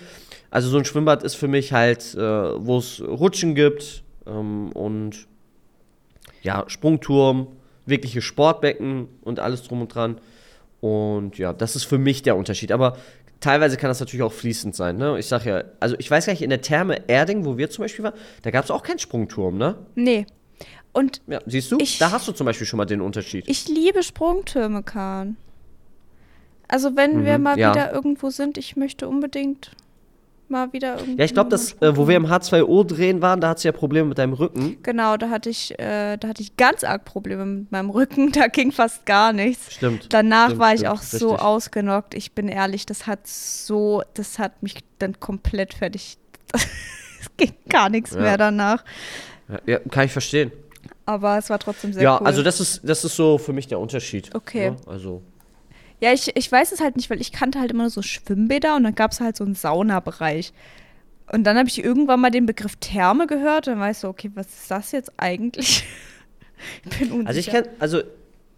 also 0.50 0.70
so 0.70 0.80
ein 0.80 0.86
Schwimmbad 0.86 1.22
ist 1.22 1.36
für 1.36 1.48
mich 1.48 1.72
halt, 1.72 2.16
äh, 2.16 2.20
wo 2.20 2.80
es 2.80 3.00
Rutschen 3.00 3.54
gibt 3.54 4.04
ähm, 4.26 4.72
und 4.72 5.28
ja, 6.42 6.64
Sprungturm, 6.66 7.46
wirkliche 7.86 8.24
Sportbecken 8.24 9.08
und 9.22 9.40
alles 9.40 9.62
drum 9.62 9.82
und 9.82 9.94
dran. 9.94 10.18
Und 10.82 11.38
ja, 11.38 11.54
das 11.54 11.76
ist 11.76 11.84
für 11.84 12.00
mich 12.00 12.24
der 12.24 12.36
Unterschied. 12.36 12.72
Aber 12.72 12.98
teilweise 13.44 13.78
kann 13.78 13.90
das 13.90 14.00
natürlich 14.00 14.24
auch 14.24 14.32
fließend 14.34 14.76
sein. 14.76 14.98
Ne? 14.98 15.20
Ich 15.20 15.28
sag 15.28 15.46
ja, 15.46 15.64
also 15.80 15.96
ich 16.00 16.10
weiß 16.10 16.26
gar 16.26 16.34
nicht, 16.34 16.42
in 16.42 16.50
der 16.50 16.62
Therme 16.62 17.08
Erding, 17.08 17.46
wo 17.46 17.58
wir 17.58 17.70
zum 17.70 17.84
Beispiel 17.84 18.04
waren, 18.06 18.14
da 18.42 18.52
gab 18.52 18.64
es 18.66 18.72
auch 18.72 18.84
keinen 18.84 19.00
Sprungturm, 19.00 19.58
ne? 19.58 19.76
Nee. 19.96 20.26
Und 20.94 21.22
Ja, 21.28 21.40
siehst 21.46 21.72
du? 21.72 21.78
Ich- 21.80 21.98
da 22.00 22.12
hast 22.12 22.28
du 22.28 22.32
zum 22.32 22.46
Beispiel 22.46 22.66
schon 22.68 22.78
mal 22.78 22.86
den 22.86 23.02
Unterschied. 23.02 23.46
ich 23.48 23.68
liebe 23.68 24.02
Sprungtürme, 24.04 24.84
Kahn. 24.84 25.38
Also 26.68 26.96
wenn 26.96 27.26
wir 27.26 27.38
Mhm, 27.38 27.44
mal 27.44 27.60
ja. 27.60 27.72
wieder 27.72 27.92
irgendwo 27.92 28.30
sind, 28.30 28.58
ich 28.58 28.76
möchte 28.76 29.08
unbedingt 29.08 29.72
mal 30.54 30.72
wieder 30.72 30.98
irgendwo. 30.98 31.20
ja, 31.20 31.26
ich 31.26 31.34
glaube, 31.34 31.50
das, 31.50 31.74
äh, 31.82 31.98
wo 31.98 32.08
wir 32.08 32.16
im 32.16 32.26
H2O 32.28 32.86
drehen 32.86 33.22
waren, 33.22 33.42
da 33.42 33.50
hat 33.50 33.60
sie 33.60 33.68
ja 33.68 33.72
Probleme 33.74 34.08
mit 34.10 34.18
deinem 34.18 34.34
Rücken. 34.34 34.78
Genau, 34.84 35.18
da 35.18 35.30
hatte 35.30 35.50
ich, 35.50 35.78
äh, 35.80 36.16
da 36.18 36.30
hatte 36.30 36.42
ich 36.42 36.56
ganz 36.56 36.84
arg 36.86 37.04
Probleme 37.04 37.46
mit 37.46 37.72
meinem 37.72 37.90
Rücken. 37.90 38.32
Da 38.44 38.48
ging 38.48 38.72
fast 38.72 39.06
gar 39.06 39.34
nichts. 39.34 39.74
Stimmt. 39.74 40.08
Danach 40.14 40.46
Stimmt, 40.46 40.60
war 40.62 40.74
ich 40.74 40.80
stimmt, 40.80 40.94
auch 40.94 41.02
so 41.02 41.30
richtig. 41.32 41.46
ausgenockt. 41.46 42.14
Ich 42.14 42.32
bin 42.32 42.48
ehrlich, 42.48 42.86
das 42.86 43.06
hat 43.08 43.28
so, 43.28 44.02
das 44.14 44.40
hat 44.40 44.64
mich 44.64 44.76
dann 45.00 45.20
komplett 45.20 45.74
fertig. 45.74 46.18
es 46.54 47.30
ging 47.38 47.52
gar 47.70 47.90
nichts 47.90 48.12
Ja. 48.12 48.22
mehr 48.22 48.38
danach. 48.38 48.84
Ja, 49.50 49.60
ja, 49.66 49.80
kann 49.90 50.06
ich 50.06 50.12
verstehen. 50.14 50.52
Aber 51.06 51.38
es 51.38 51.50
war 51.50 51.60
trotzdem 51.60 51.92
sehr 51.92 52.04
ja, 52.04 52.18
cool. 52.20 52.28
also 52.28 52.44
das 52.44 52.62
ist, 52.62 52.82
das 52.84 53.04
ist 53.04 53.16
so 53.16 53.38
für 53.38 53.52
mich 53.52 53.68
der 53.68 53.80
Unterschied. 53.80 54.34
Okay. 54.34 54.72
Ne? 54.72 54.78
Also, 54.88 55.22
Ja, 56.04 56.12
ich, 56.12 56.36
ich 56.36 56.52
weiß 56.52 56.74
es 56.74 56.82
halt 56.82 56.98
nicht, 56.98 57.10
weil 57.10 57.22
ich 57.22 57.32
kannte 57.32 57.62
halt 57.62 57.72
immer 57.72 57.84
nur 57.84 57.90
so 57.90 58.02
Schwimmbäder 58.02 58.76
und 58.76 58.84
dann 58.84 58.94
gab 58.94 59.14
es 59.14 59.22
halt 59.22 59.38
so 59.38 59.46
einen 59.46 59.56
Saunabereich. 59.56 60.52
Und 61.32 61.46
dann 61.46 61.58
habe 61.58 61.70
ich 61.70 61.82
irgendwann 61.82 62.20
mal 62.20 62.30
den 62.30 62.46
Begriff 62.46 62.76
Therme 62.76 63.26
gehört 63.26 63.70
und 63.70 63.76
dann 63.76 63.80
war 63.80 63.90
ich 63.90 64.00
so, 64.00 64.10
okay, 64.10 64.30
was 64.34 64.48
ist 64.48 64.70
das 64.70 64.92
jetzt 64.92 65.14
eigentlich? 65.16 65.86
ich 66.84 67.00
bin 67.00 67.10
unsicher. 67.14 67.28
also 67.30 67.40
ich 67.40 67.48
kenne 67.48 67.70
also 67.80 68.02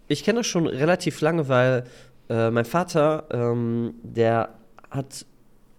ich 0.08 0.24
kenne 0.24 0.40
das 0.40 0.48
schon 0.48 0.66
relativ 0.66 1.20
lange, 1.20 1.48
weil 1.48 1.84
äh, 2.28 2.50
mein 2.50 2.64
Vater, 2.64 3.28
ähm, 3.30 3.94
der 4.02 4.48
hat, 4.90 5.24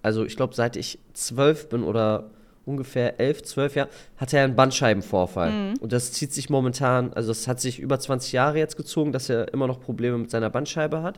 also 0.04 0.24
ich 0.24 0.38
glaube, 0.38 0.56
seit 0.56 0.78
ich 0.78 1.00
zwölf 1.12 1.68
bin 1.68 1.84
oder 1.84 2.30
ungefähr 2.68 3.20
elf, 3.20 3.42
zwölf 3.44 3.76
Jahre, 3.76 3.90
hat 4.18 4.34
er 4.34 4.44
einen 4.44 4.56
Bandscheibenvorfall. 4.56 5.52
Mhm. 5.52 5.74
Und 5.80 5.94
das 5.94 6.12
zieht 6.12 6.34
sich 6.34 6.50
momentan, 6.50 7.14
also 7.14 7.32
es 7.32 7.48
hat 7.48 7.60
sich 7.62 7.80
über 7.80 8.00
20 8.00 8.32
Jahre 8.34 8.58
jetzt 8.60 8.78
gezogen, 8.78 9.12
dass 9.12 9.30
er 9.30 9.54
immer 9.54 9.68
noch 9.68 9.80
Probleme 9.80 10.18
mit 10.18 10.30
seiner 10.30 10.50
Bandscheibe 10.50 11.02
hat. 11.02 11.18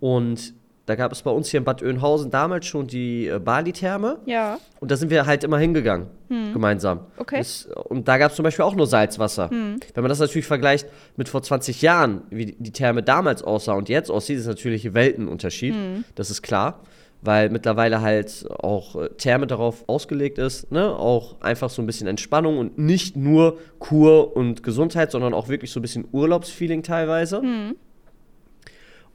Und 0.00 0.54
da 0.86 0.96
gab 0.96 1.12
es 1.12 1.22
bei 1.22 1.30
uns 1.30 1.48
hier 1.48 1.58
in 1.58 1.64
Bad 1.64 1.82
Oeynhausen 1.82 2.30
damals 2.30 2.66
schon 2.66 2.86
die 2.86 3.26
äh, 3.26 3.38
Bali-Therme. 3.38 4.18
Ja, 4.26 4.58
Und 4.80 4.90
da 4.90 4.96
sind 4.96 5.10
wir 5.10 5.24
halt 5.24 5.42
immer 5.42 5.56
hingegangen, 5.58 6.08
gemeinsam. 6.28 6.98
Hm. 6.98 7.04
Okay. 7.16 7.36
Hm. 7.36 7.40
Das, 7.40 7.68
und 7.88 8.06
da 8.06 8.18
gab 8.18 8.30
es 8.32 8.36
zum 8.36 8.42
Beispiel 8.42 8.66
auch 8.66 8.74
nur 8.74 8.86
Salzwasser. 8.86 9.50
Wenn 9.50 9.78
man 9.94 10.08
das 10.10 10.18
natürlich 10.18 10.44
vergleicht 10.46 10.86
mit 11.16 11.30
vor 11.30 11.42
20 11.42 11.80
Jahren, 11.80 12.20
wie 12.28 12.46
die- 12.46 12.56
die 12.58 12.70
Therme 12.70 13.02
damals 13.02 13.42
aussah 13.42 13.72
und 13.72 13.88
jetzt 13.88 14.10
aussieht, 14.10 14.36
ist 14.38 14.46
natürlich 14.46 14.84
ein 14.86 14.92
Weltenunterschied. 14.92 15.72
Hm. 15.74 16.04
Das 16.16 16.30
ist 16.30 16.42
klar. 16.42 16.80
Weil 17.24 17.48
mittlerweile 17.48 18.02
halt 18.02 18.46
auch 18.50 18.96
äh, 18.96 19.08
Therme 19.16 19.46
darauf 19.46 19.84
ausgelegt 19.88 20.38
ist, 20.38 20.70
ne? 20.70 20.94
auch 20.94 21.40
einfach 21.40 21.70
so 21.70 21.82
ein 21.82 21.86
bisschen 21.86 22.06
Entspannung 22.06 22.58
und 22.58 22.78
nicht 22.78 23.16
nur 23.16 23.58
Kur 23.78 24.36
und 24.36 24.62
Gesundheit, 24.62 25.10
sondern 25.10 25.32
auch 25.32 25.48
wirklich 25.48 25.70
so 25.70 25.80
ein 25.80 25.82
bisschen 25.82 26.06
Urlaubsfeeling 26.12 26.82
teilweise. 26.82 27.40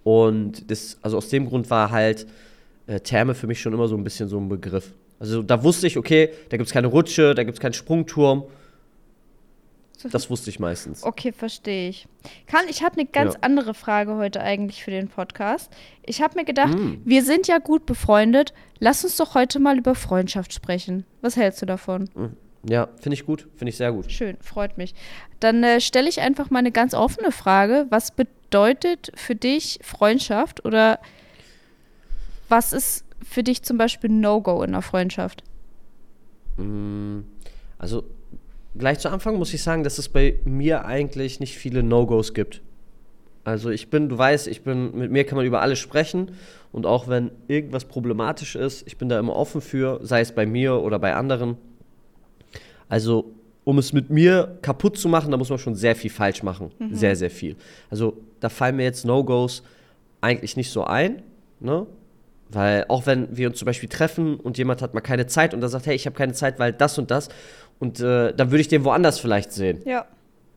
Und 0.03 0.71
das, 0.71 0.97
also 1.01 1.17
aus 1.17 1.29
dem 1.29 1.47
Grund 1.47 1.69
war 1.69 1.91
halt 1.91 2.25
äh, 2.87 2.99
Therme 2.99 3.35
für 3.35 3.47
mich 3.47 3.61
schon 3.61 3.73
immer 3.73 3.87
so 3.87 3.95
ein 3.95 4.03
bisschen 4.03 4.27
so 4.27 4.39
ein 4.39 4.49
Begriff. 4.49 4.93
Also 5.19 5.43
da 5.43 5.63
wusste 5.63 5.85
ich, 5.85 5.97
okay, 5.97 6.29
da 6.49 6.57
gibt 6.57 6.67
es 6.67 6.73
keine 6.73 6.87
Rutsche, 6.87 7.35
da 7.35 7.43
gibt 7.43 7.57
es 7.57 7.61
keinen 7.61 7.73
Sprungturm. 7.73 8.45
Das 10.03 10.29
wusste 10.29 10.49
ich 10.49 10.59
meistens. 10.59 11.03
okay, 11.03 11.31
verstehe 11.33 11.89
ich. 11.89 12.07
Kann, 12.47 12.61
ich 12.69 12.83
habe 12.83 12.95
eine 12.99 13.05
ganz 13.05 13.33
Ja. 13.33 13.39
andere 13.41 13.73
Frage 13.73 14.15
heute 14.15 14.39
eigentlich 14.41 14.83
für 14.83 14.91
den 14.91 15.09
Podcast. 15.09 15.71
Ich 16.03 16.21
habe 16.21 16.35
mir 16.39 16.45
gedacht, 16.45 16.73
Hm. 16.73 17.01
wir 17.03 17.23
sind 17.23 17.47
ja 17.47 17.57
gut 17.57 17.85
befreundet. 17.85 18.53
Lass 18.79 19.03
uns 19.03 19.17
doch 19.17 19.35
heute 19.35 19.59
mal 19.59 19.77
über 19.77 19.95
Freundschaft 19.95 20.53
sprechen. 20.53 21.05
Was 21.21 21.35
hältst 21.35 21.61
du 21.61 21.65
davon? 21.65 22.09
Ja, 22.63 22.87
finde 22.97 23.13
ich 23.15 23.25
gut, 23.25 23.47
finde 23.55 23.69
ich 23.69 23.77
sehr 23.77 23.91
gut. 23.91 24.11
Schön, 24.11 24.37
freut 24.41 24.77
mich. 24.77 24.93
Dann 25.39 25.63
äh, 25.63 25.79
stelle 25.81 26.07
ich 26.09 26.21
einfach 26.21 26.49
mal 26.49 26.59
eine 26.59 26.71
ganz 26.71 26.93
offene 26.93 27.31
Frage. 27.31 27.85
Was 27.89 28.11
bedeutet 28.11 29.11
für 29.15 29.35
dich 29.35 29.79
Freundschaft 29.81 30.63
oder 30.65 30.99
was 32.47 32.73
ist 32.73 33.05
für 33.21 33.43
dich 33.43 33.63
zum 33.63 33.77
Beispiel 33.77 34.09
ein 34.09 34.21
No-Go 34.21 34.63
in 34.63 34.69
einer 34.71 34.81
Freundschaft? 34.81 35.43
Mm, 36.57 37.19
Also 37.77 38.03
gleich 38.77 38.99
zu 38.99 39.09
Anfang 39.09 39.37
muss 39.37 39.53
ich 39.53 39.63
sagen, 39.63 39.83
dass 39.83 39.97
es 39.97 40.09
bei 40.09 40.39
mir 40.45 40.85
eigentlich 40.85 41.39
nicht 41.39 41.57
viele 41.57 41.83
No-Gos 41.83 42.33
gibt. 42.33 42.61
Also 43.43 43.69
ich 43.69 43.89
bin, 43.89 44.09
du 44.09 44.17
weißt, 44.17 44.47
ich 44.47 44.61
bin, 44.61 44.95
mit 44.95 45.11
mir 45.11 45.23
kann 45.23 45.37
man 45.37 45.45
über 45.45 45.61
alles 45.61 45.79
sprechen 45.79 46.31
und 46.71 46.85
auch 46.85 47.07
wenn 47.07 47.31
irgendwas 47.47 47.85
problematisch 47.85 48.55
ist, 48.55 48.85
ich 48.85 48.97
bin 48.97 49.09
da 49.09 49.17
immer 49.17 49.35
offen 49.35 49.61
für, 49.61 49.99
sei 50.03 50.21
es 50.21 50.33
bei 50.33 50.45
mir 50.45 50.75
oder 50.81 50.99
bei 50.99 51.15
anderen. 51.15 51.57
Also 52.89 53.33
um 53.63 53.77
es 53.77 53.93
mit 53.93 54.09
mir 54.09 54.57
kaputt 54.61 54.97
zu 54.97 55.09
machen, 55.09 55.31
da 55.31 55.37
muss 55.37 55.49
man 55.49 55.59
schon 55.59 55.75
sehr 55.75 55.95
viel 55.95 56.09
falsch 56.09 56.43
machen. 56.43 56.71
Sehr, 56.91 57.15
sehr 57.15 57.29
viel. 57.29 57.55
Also 57.89 58.17
da 58.39 58.49
fallen 58.49 58.75
mir 58.75 58.83
jetzt 58.83 59.05
No-Gos 59.05 59.63
eigentlich 60.21 60.57
nicht 60.57 60.71
so 60.71 60.83
ein, 60.83 61.21
ne? 61.59 61.85
Weil 62.51 62.85
auch 62.87 63.05
wenn 63.05 63.37
wir 63.37 63.47
uns 63.49 63.59
zum 63.59 63.67
Beispiel 63.67 63.89
treffen 63.89 64.37
und 64.37 64.57
jemand 64.57 64.81
hat 64.81 64.95
mal 64.95 65.01
keine 65.01 65.27
Zeit 65.27 65.53
und 65.53 65.61
dann 65.61 65.69
sagt, 65.69 65.85
hey, 65.85 65.95
ich 65.95 66.07
habe 66.07 66.15
keine 66.15 66.33
Zeit, 66.33 66.57
weil 66.57 66.73
das 66.73 66.97
und 66.97 67.11
das 67.11 67.29
und 67.79 67.99
äh, 67.99 68.33
dann 68.33 68.51
würde 68.51 68.61
ich 68.61 68.67
den 68.67 68.83
woanders 68.83 69.19
vielleicht 69.19 69.51
sehen 69.51 69.81
Ja. 69.85 70.05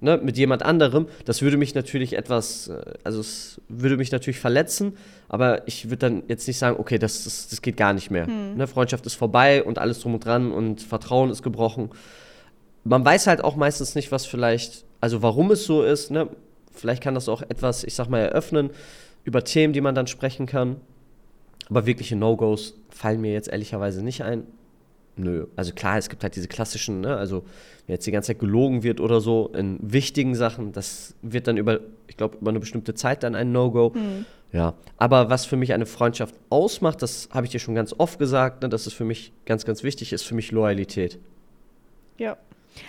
ne, 0.01 0.19
mit 0.23 0.37
jemand 0.37 0.63
anderem, 0.63 1.07
das 1.25 1.43
würde 1.43 1.57
mich 1.57 1.75
natürlich 1.75 2.15
etwas, 2.17 2.69
äh, 2.69 2.81
also 3.05 3.21
es 3.21 3.61
würde 3.69 3.97
mich 3.97 4.11
natürlich 4.13 4.41
verletzen, 4.41 4.97
aber 5.29 5.67
ich 5.67 5.87
würde 5.87 5.99
dann 5.99 6.23
jetzt 6.29 6.47
nicht 6.47 6.59
sagen, 6.59 6.77
okay, 6.79 6.99
das, 6.99 7.25
das, 7.25 7.49
das 7.49 7.63
geht 7.63 7.77
gar 7.77 7.93
nicht 7.93 8.11
mehr. 8.11 8.27
Ne, 8.27 8.67
Freundschaft 8.67 9.07
ist 9.07 9.15
vorbei 9.15 9.63
und 9.63 9.79
alles 9.79 10.01
drum 10.01 10.15
und 10.15 10.25
dran 10.25 10.53
und 10.53 10.83
Vertrauen 10.83 11.31
ist 11.31 11.43
gebrochen. 11.43 11.91
Man 12.85 13.05
weiß 13.05 13.29
halt 13.29 13.45
auch 13.45 13.57
meistens 13.57 13.95
nicht, 13.95 14.11
was 14.11 14.27
vielleicht, 14.27 14.85
also 15.01 15.23
warum 15.23 15.51
es 15.53 15.65
so 15.65 15.83
ist, 15.83 16.11
ne? 16.11 16.29
Vielleicht 16.75 17.03
kann 17.03 17.15
das 17.15 17.29
auch 17.29 17.43
etwas, 17.43 17.85
ich 17.85 17.95
sag 17.95 18.09
mal, 18.09 18.21
eröffnen 18.21 18.71
über 19.25 19.45
Themen, 19.45 19.73
die 19.73 19.81
man 19.83 19.95
dann 19.95 20.07
sprechen 20.07 20.47
kann. 20.47 20.77
Aber 21.69 21.87
wirkliche 21.87 22.17
No-Gos 22.17 22.75
fallen 22.91 23.21
mir 23.21 23.33
jetzt 23.33 23.49
ehrlicherweise 23.49 24.03
nicht 24.03 24.23
ein. 24.25 24.45
Nö, 25.17 25.47
also 25.57 25.73
klar, 25.75 25.99
es 25.99 26.09
gibt 26.09 26.23
halt 26.23 26.35
diese 26.37 26.49
klassischen, 26.49 27.03
ne, 27.03 27.17
also 27.17 27.45
wenn 27.87 27.95
jetzt 27.95 28.07
die 28.07 28.13
ganze 28.13 28.29
Zeit 28.29 28.39
gelogen 28.39 28.83
wird 28.83 28.99
oder 28.99 29.21
so 29.21 29.51
in 29.55 29.79
wichtigen 29.83 30.35
Sachen, 30.35 30.73
das 30.73 31.15
wird 31.21 31.47
dann 31.49 31.59
über, 31.59 31.81
ich 32.09 32.17
glaube, 32.17 32.39
über 32.39 32.49
eine 32.51 32.61
bestimmte 32.61 32.95
Zeit 32.95 33.23
dann 33.23 33.35
ein 33.35 33.53
No-Go. 33.53 33.93
Ja, 34.53 34.75
aber 34.97 35.29
was 35.31 35.45
für 35.47 35.57
mich 35.57 35.73
eine 35.75 35.85
Freundschaft 35.87 36.35
ausmacht, 36.51 37.03
das 37.03 37.29
habe 37.33 37.45
ich 37.47 37.53
dir 37.53 37.59
schon 37.59 37.75
ganz 37.75 37.95
oft 37.97 38.19
gesagt, 38.19 38.63
ne, 38.63 38.69
dass 38.71 38.87
es 38.87 38.95
für 38.95 39.05
mich 39.05 39.33
ganz, 39.45 39.65
ganz 39.67 39.83
wichtig 39.83 40.13
ist, 40.15 40.23
für 40.23 40.35
mich 40.35 40.51
Loyalität. 40.51 41.19
Ja. 42.19 42.37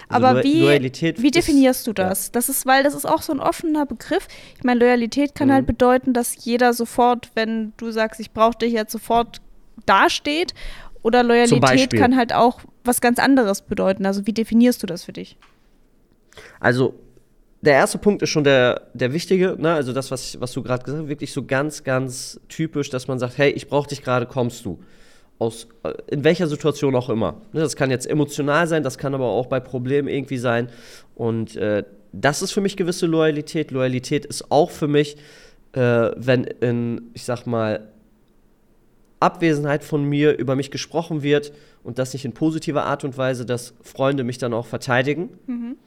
Also 0.07 0.25
Aber 0.27 0.37
Lo- 0.39 0.43
wie, 0.45 0.61
Loyalität 0.61 1.21
wie 1.21 1.25
ist- 1.27 1.35
definierst 1.35 1.85
du 1.87 1.91
ja. 1.91 1.95
das? 2.09 2.31
Das 2.31 2.47
ist, 2.47 2.65
weil 2.65 2.83
das 2.83 2.93
ist 2.95 3.05
auch 3.05 3.21
so 3.21 3.33
ein 3.33 3.41
offener 3.41 3.85
Begriff. 3.85 4.27
Ich 4.57 4.63
meine, 4.63 4.79
Loyalität 4.79 5.35
kann 5.35 5.49
Mhm. 5.49 5.53
halt 5.53 5.65
bedeuten, 5.65 6.13
dass 6.13 6.45
jeder 6.45 6.71
sofort, 6.73 7.31
wenn 7.35 7.73
du 7.77 7.91
sagst, 7.91 8.21
ich 8.21 8.31
brauche 8.31 8.57
dich 8.57 8.71
jetzt 8.71 8.93
sofort 8.93 9.41
dasteht. 9.85 10.53
Oder 11.03 11.21
Loyalität 11.21 11.93
kann 11.93 12.15
halt 12.15 12.33
auch 12.33 12.61
was 12.83 13.01
ganz 13.01 13.19
anderes 13.19 13.61
bedeuten. 13.61 14.05
Also 14.05 14.25
wie 14.25 14.33
definierst 14.33 14.81
du 14.81 14.87
das 14.87 15.03
für 15.03 15.13
dich? 15.13 15.37
Also, 16.59 16.95
der 17.61 17.73
erste 17.73 17.97
Punkt 17.97 18.21
ist 18.21 18.29
schon 18.29 18.43
der, 18.43 18.89
der 18.93 19.13
wichtige, 19.13 19.55
ne? 19.57 19.73
also 19.73 19.93
das, 19.93 20.11
was, 20.11 20.39
was 20.41 20.51
du 20.51 20.63
gerade 20.63 20.83
gesagt 20.83 21.03
hast, 21.03 21.09
wirklich 21.09 21.31
so 21.31 21.45
ganz, 21.45 21.83
ganz 21.83 22.39
typisch, 22.49 22.89
dass 22.89 23.07
man 23.07 23.19
sagt, 23.19 23.37
hey, 23.37 23.51
ich 23.51 23.67
brauche 23.67 23.87
dich 23.87 24.01
gerade, 24.01 24.25
kommst 24.25 24.65
du. 24.65 24.79
Aus, 25.39 25.67
äh, 25.83 25.93
in 26.09 26.23
welcher 26.23 26.47
Situation 26.47 26.95
auch 26.95 27.09
immer. 27.09 27.41
Ne? 27.53 27.61
Das 27.61 27.75
kann 27.75 27.89
jetzt 27.89 28.05
emotional 28.05 28.67
sein, 28.67 28.83
das 28.83 28.97
kann 28.97 29.13
aber 29.13 29.27
auch 29.27 29.45
bei 29.45 29.59
Problemen 29.59 30.07
irgendwie 30.07 30.37
sein. 30.37 30.69
Und 31.15 31.55
äh, 31.55 31.83
das 32.11 32.41
ist 32.41 32.51
für 32.51 32.61
mich 32.61 32.77
gewisse 32.77 33.05
Loyalität. 33.05 33.71
Loyalität 33.71 34.25
ist 34.25 34.51
auch 34.51 34.69
für 34.69 34.87
mich, 34.87 35.15
äh, 35.73 36.11
wenn 36.15 36.43
in, 36.43 37.11
ich 37.13 37.23
sag 37.23 37.45
mal, 37.45 37.92
Abwesenheit 39.23 39.83
von 39.83 40.03
mir 40.03 40.37
über 40.37 40.55
mich 40.55 40.69
gesprochen 40.69 41.23
wird 41.23 41.51
und 41.83 41.97
das 41.97 42.13
nicht 42.13 42.25
in 42.25 42.33
positiver 42.33 42.83
Art 42.83 43.03
und 43.03 43.17
Weise, 43.17 43.45
dass 43.45 43.73
Freunde 43.81 44.23
mich 44.23 44.37
dann 44.37 44.53
auch 44.53 44.65
verteidigen. 44.65 45.29
Mhm. 45.47 45.77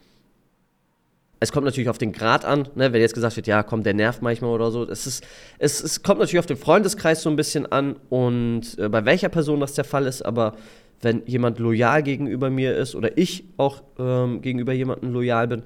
Es 1.38 1.52
kommt 1.52 1.66
natürlich 1.66 1.90
auf 1.90 1.98
den 1.98 2.12
Grad 2.12 2.46
an, 2.46 2.68
ne, 2.74 2.92
wenn 2.92 3.00
jetzt 3.00 3.14
gesagt 3.14 3.36
wird, 3.36 3.46
ja, 3.46 3.62
komm, 3.62 3.82
der 3.82 3.92
nervt 3.92 4.22
manchmal 4.22 4.50
oder 4.50 4.70
so. 4.70 4.88
Es, 4.88 5.06
ist, 5.06 5.24
es, 5.58 5.82
es 5.82 6.02
kommt 6.02 6.18
natürlich 6.18 6.38
auf 6.38 6.46
den 6.46 6.56
Freundeskreis 6.56 7.22
so 7.22 7.28
ein 7.28 7.36
bisschen 7.36 7.70
an 7.70 7.96
und 8.08 8.78
äh, 8.78 8.88
bei 8.88 9.04
welcher 9.04 9.28
Person 9.28 9.60
das 9.60 9.74
der 9.74 9.84
Fall 9.84 10.06
ist, 10.06 10.22
aber 10.22 10.54
wenn 11.02 11.22
jemand 11.26 11.58
loyal 11.58 12.02
gegenüber 12.02 12.48
mir 12.48 12.74
ist 12.74 12.94
oder 12.94 13.18
ich 13.18 13.44
auch 13.58 13.82
ähm, 13.98 14.40
gegenüber 14.40 14.72
jemandem 14.72 15.12
loyal 15.12 15.46
bin, 15.46 15.62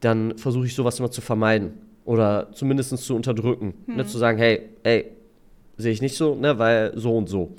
dann 0.00 0.38
versuche 0.38 0.66
ich 0.66 0.74
sowas 0.76 1.00
immer 1.00 1.10
zu 1.10 1.20
vermeiden 1.20 1.72
oder 2.04 2.52
zumindest 2.52 2.96
zu 2.96 3.16
unterdrücken. 3.16 3.74
Ne, 3.86 3.92
mhm. 3.92 3.96
Ne, 3.96 4.06
zu 4.06 4.18
sagen, 4.18 4.38
hey, 4.38 4.68
ey, 4.84 5.10
sehe 5.78 5.92
ich 5.92 6.02
nicht 6.02 6.16
so, 6.16 6.34
ne, 6.34 6.58
weil 6.58 6.92
so 6.96 7.16
und 7.16 7.28
so. 7.28 7.54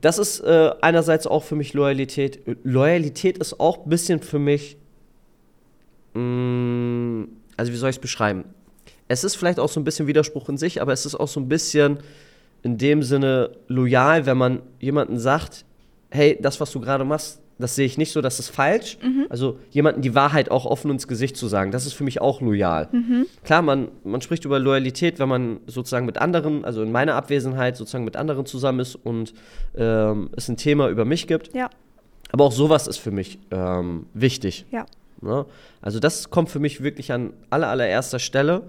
Das 0.00 0.18
ist 0.18 0.40
äh, 0.40 0.70
einerseits 0.80 1.26
auch 1.26 1.42
für 1.42 1.54
mich 1.54 1.74
Loyalität. 1.74 2.40
Loyalität 2.64 3.38
ist 3.38 3.60
auch 3.60 3.84
ein 3.84 3.88
bisschen 3.88 4.20
für 4.20 4.38
mich, 4.38 4.76
mh, 6.14 6.20
mm, 6.20 7.28
also 7.56 7.72
wie 7.72 7.76
soll 7.76 7.90
ich 7.90 7.96
es 7.96 8.00
beschreiben? 8.00 8.44
Es 9.08 9.24
ist 9.24 9.36
vielleicht 9.36 9.60
auch 9.60 9.68
so 9.68 9.80
ein 9.80 9.84
bisschen 9.84 10.06
Widerspruch 10.06 10.48
in 10.48 10.58
sich, 10.58 10.82
aber 10.82 10.92
es 10.92 11.06
ist 11.06 11.14
auch 11.14 11.28
so 11.28 11.40
ein 11.40 11.48
bisschen 11.48 11.98
in 12.62 12.78
dem 12.78 13.02
Sinne 13.02 13.50
loyal, 13.68 14.26
wenn 14.26 14.36
man 14.36 14.62
jemanden 14.80 15.18
sagt, 15.18 15.64
hey, 16.10 16.36
das, 16.40 16.60
was 16.60 16.72
du 16.72 16.80
gerade 16.80 17.04
machst, 17.04 17.40
das 17.58 17.74
sehe 17.74 17.86
ich 17.86 17.96
nicht 17.96 18.12
so, 18.12 18.20
das 18.20 18.38
ist 18.38 18.50
falsch. 18.50 18.98
Mhm. 19.02 19.26
Also 19.30 19.58
jemanden 19.70 20.02
die 20.02 20.14
Wahrheit 20.14 20.50
auch 20.50 20.66
offen 20.66 20.90
ins 20.90 21.08
Gesicht 21.08 21.36
zu 21.36 21.48
sagen, 21.48 21.70
das 21.70 21.86
ist 21.86 21.94
für 21.94 22.04
mich 22.04 22.20
auch 22.20 22.40
loyal. 22.40 22.88
Mhm. 22.92 23.26
Klar, 23.44 23.62
man, 23.62 23.88
man 24.04 24.20
spricht 24.20 24.44
über 24.44 24.58
Loyalität, 24.58 25.18
wenn 25.18 25.28
man 25.28 25.60
sozusagen 25.66 26.04
mit 26.04 26.18
anderen, 26.18 26.64
also 26.64 26.82
in 26.82 26.92
meiner 26.92 27.14
Abwesenheit 27.14 27.76
sozusagen 27.76 28.04
mit 28.04 28.16
anderen 28.16 28.44
zusammen 28.44 28.80
ist 28.80 28.94
und 28.94 29.32
ähm, 29.74 30.30
es 30.36 30.48
ein 30.48 30.56
Thema 30.56 30.88
über 30.88 31.04
mich 31.04 31.26
gibt. 31.26 31.54
Ja. 31.54 31.70
Aber 32.32 32.44
auch 32.44 32.52
sowas 32.52 32.86
ist 32.86 32.98
für 32.98 33.10
mich 33.10 33.38
ähm, 33.50 34.06
wichtig. 34.12 34.66
Ja. 34.70 34.84
Ne? 35.22 35.46
Also 35.80 35.98
das 35.98 36.28
kommt 36.28 36.50
für 36.50 36.58
mich 36.58 36.82
wirklich 36.82 37.12
an 37.12 37.32
aller, 37.48 37.68
allererster 37.68 38.18
Stelle. 38.18 38.64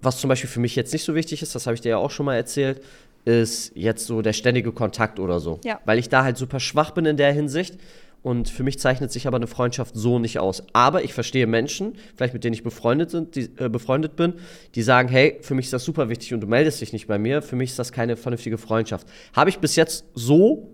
Was 0.00 0.18
zum 0.18 0.28
Beispiel 0.28 0.48
für 0.48 0.60
mich 0.60 0.76
jetzt 0.76 0.92
nicht 0.92 1.04
so 1.04 1.14
wichtig 1.14 1.42
ist, 1.42 1.54
das 1.54 1.66
habe 1.66 1.74
ich 1.74 1.80
dir 1.80 1.90
ja 1.90 1.96
auch 1.98 2.12
schon 2.12 2.24
mal 2.24 2.36
erzählt, 2.36 2.80
ist 3.24 3.72
jetzt 3.74 4.06
so 4.06 4.22
der 4.22 4.32
ständige 4.32 4.72
Kontakt 4.72 5.20
oder 5.20 5.40
so. 5.40 5.60
Ja. 5.64 5.80
Weil 5.84 5.98
ich 5.98 6.08
da 6.08 6.24
halt 6.24 6.36
super 6.36 6.60
schwach 6.60 6.92
bin 6.92 7.04
in 7.04 7.16
der 7.16 7.32
Hinsicht. 7.32 7.78
Und 8.22 8.48
für 8.48 8.64
mich 8.64 8.78
zeichnet 8.80 9.12
sich 9.12 9.26
aber 9.26 9.36
eine 9.36 9.46
Freundschaft 9.46 9.94
so 9.94 10.18
nicht 10.18 10.38
aus. 10.38 10.64
Aber 10.72 11.04
ich 11.04 11.14
verstehe 11.14 11.46
Menschen, 11.46 11.94
vielleicht 12.16 12.34
mit 12.34 12.42
denen 12.42 12.54
ich 12.54 12.64
befreundet, 12.64 13.10
sind, 13.10 13.36
die, 13.36 13.48
äh, 13.58 13.68
befreundet 13.68 14.16
bin, 14.16 14.34
die 14.74 14.82
sagen, 14.82 15.08
hey, 15.08 15.38
für 15.40 15.54
mich 15.54 15.66
ist 15.66 15.72
das 15.72 15.84
super 15.84 16.08
wichtig 16.08 16.34
und 16.34 16.40
du 16.40 16.46
meldest 16.46 16.80
dich 16.80 16.92
nicht 16.92 17.06
bei 17.06 17.18
mir. 17.18 17.42
Für 17.42 17.54
mich 17.54 17.70
ist 17.70 17.78
das 17.78 17.92
keine 17.92 18.16
vernünftige 18.16 18.58
Freundschaft. 18.58 19.06
Habe 19.34 19.50
ich 19.50 19.58
bis 19.60 19.76
jetzt 19.76 20.04
so, 20.14 20.68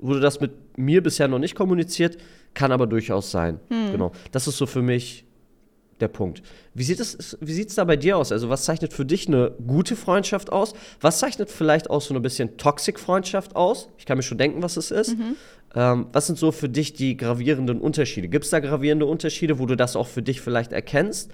wurde 0.00 0.20
das 0.20 0.40
mit 0.40 0.78
mir 0.78 1.02
bisher 1.02 1.26
noch 1.26 1.40
nicht 1.40 1.56
kommuniziert, 1.56 2.16
kann 2.54 2.70
aber 2.70 2.86
durchaus 2.86 3.30
sein. 3.30 3.58
Hm. 3.68 3.92
Genau. 3.92 4.12
Das 4.30 4.46
ist 4.46 4.56
so 4.56 4.66
für 4.66 4.82
mich 4.82 5.24
der 6.02 6.08
Punkt. 6.08 6.42
Wie 6.74 6.82
sieht 6.82 7.00
es 7.00 7.38
wie 7.40 7.52
sieht's 7.52 7.74
da 7.74 7.84
bei 7.84 7.96
dir 7.96 8.18
aus? 8.18 8.32
Also, 8.32 8.50
was 8.50 8.64
zeichnet 8.64 8.92
für 8.92 9.06
dich 9.06 9.28
eine 9.28 9.52
gute 9.66 9.96
Freundschaft 9.96 10.52
aus? 10.52 10.74
Was 11.00 11.18
zeichnet 11.18 11.50
vielleicht 11.50 11.88
auch 11.88 12.02
so 12.02 12.14
ein 12.14 12.20
bisschen 12.20 12.58
Toxic-Freundschaft 12.58 13.56
aus? 13.56 13.88
Ich 13.96 14.04
kann 14.04 14.18
mir 14.18 14.22
schon 14.22 14.38
denken, 14.38 14.62
was 14.62 14.76
es 14.76 14.90
ist. 14.90 15.16
Mhm. 15.16 15.36
Ähm, 15.74 16.06
was 16.12 16.26
sind 16.26 16.38
so 16.38 16.52
für 16.52 16.68
dich 16.68 16.92
die 16.92 17.16
gravierenden 17.16 17.80
Unterschiede? 17.80 18.28
Gibt 18.28 18.44
es 18.44 18.50
da 18.50 18.60
gravierende 18.60 19.06
Unterschiede, 19.06 19.58
wo 19.58 19.66
du 19.66 19.76
das 19.76 19.96
auch 19.96 20.08
für 20.08 20.22
dich 20.22 20.40
vielleicht 20.40 20.72
erkennst? 20.72 21.30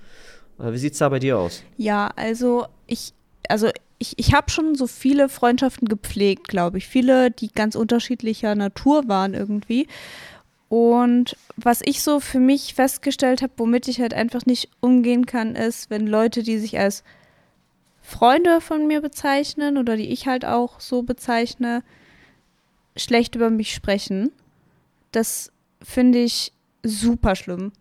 Äh, 0.61 0.73
wie 0.73 0.79
sieht 0.79 0.93
es 0.93 0.99
da 0.99 1.09
bei 1.09 1.19
dir 1.19 1.39
aus? 1.39 1.65
Ja, 1.77 2.11
also 2.15 2.67
ich, 2.87 3.13
also 3.49 3.71
ich, 3.99 4.15
ich 4.17 4.35
habe 4.35 4.51
schon 4.51 4.75
so 4.75 4.87
viele 4.87 5.29
Freundschaften 5.29 5.89
gepflegt, 5.89 6.49
glaube 6.49 6.79
ich. 6.79 6.87
Viele, 6.87 7.31
die 7.31 7.49
ganz 7.49 7.75
unterschiedlicher 7.75 8.55
Natur 8.55 9.09
waren 9.09 9.35
irgendwie. 9.35 9.89
Und 10.69 11.37
was 11.57 11.81
ich 11.83 12.03
so 12.03 12.21
für 12.21 12.41
mich 12.41 12.75
festgestellt 12.75 13.43
habe, 13.43 13.53
womit 13.57 13.89
ich 13.89 14.01
halt 14.01 14.13
einfach 14.13 14.45
nicht 14.45 14.69
umgehen 14.81 15.25
kann, 15.25 15.57
ist, 15.57 15.89
wenn 15.91 16.07
Leute, 16.07 16.43
die 16.43 16.59
sich 16.59 16.79
als 16.79 17.05
Freunde 18.03 18.61
von 18.61 18.87
mir 18.87 19.01
bezeichnen 19.01 19.79
oder 19.79 19.97
die 19.97 20.11
ich 20.11 20.27
halt 20.27 20.45
auch 20.45 20.81
so 20.81 21.03
bezeichne, 21.03 21.83
schlecht 22.97 23.35
über 23.35 23.51
mich 23.51 23.75
sprechen. 23.75 24.31
Das 25.13 25.53
finde 25.83 26.19
ich 26.19 26.53
super 26.83 27.35
schlimm. 27.35 27.73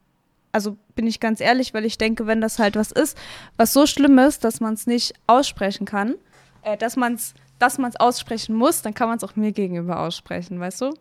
Also 0.51 0.77
bin 0.95 1.07
ich 1.07 1.19
ganz 1.19 1.41
ehrlich, 1.41 1.73
weil 1.73 1.85
ich 1.85 1.97
denke, 1.97 2.25
wenn 2.25 2.41
das 2.41 2.57
halt 2.57 2.75
was 2.75 2.91
ist, 2.91 3.17
was 3.57 3.73
so 3.73 3.85
schlimm 3.85 4.17
ist, 4.17 4.43
dass 4.43 4.59
man 4.59 4.73
es 4.73 4.87
nicht 4.87 5.13
aussprechen 5.27 5.85
kann, 5.85 6.15
äh, 6.63 6.77
dass 6.77 6.95
man 6.95 7.15
es 7.15 7.33
dass 7.59 7.77
man's 7.77 7.95
aussprechen 7.95 8.55
muss, 8.55 8.81
dann 8.81 8.93
kann 8.93 9.09
man 9.09 9.17
es 9.17 9.23
auch 9.23 9.35
mir 9.35 9.51
gegenüber 9.51 9.99
aussprechen, 9.99 10.59
weißt 10.59 10.81
du? 10.81 10.93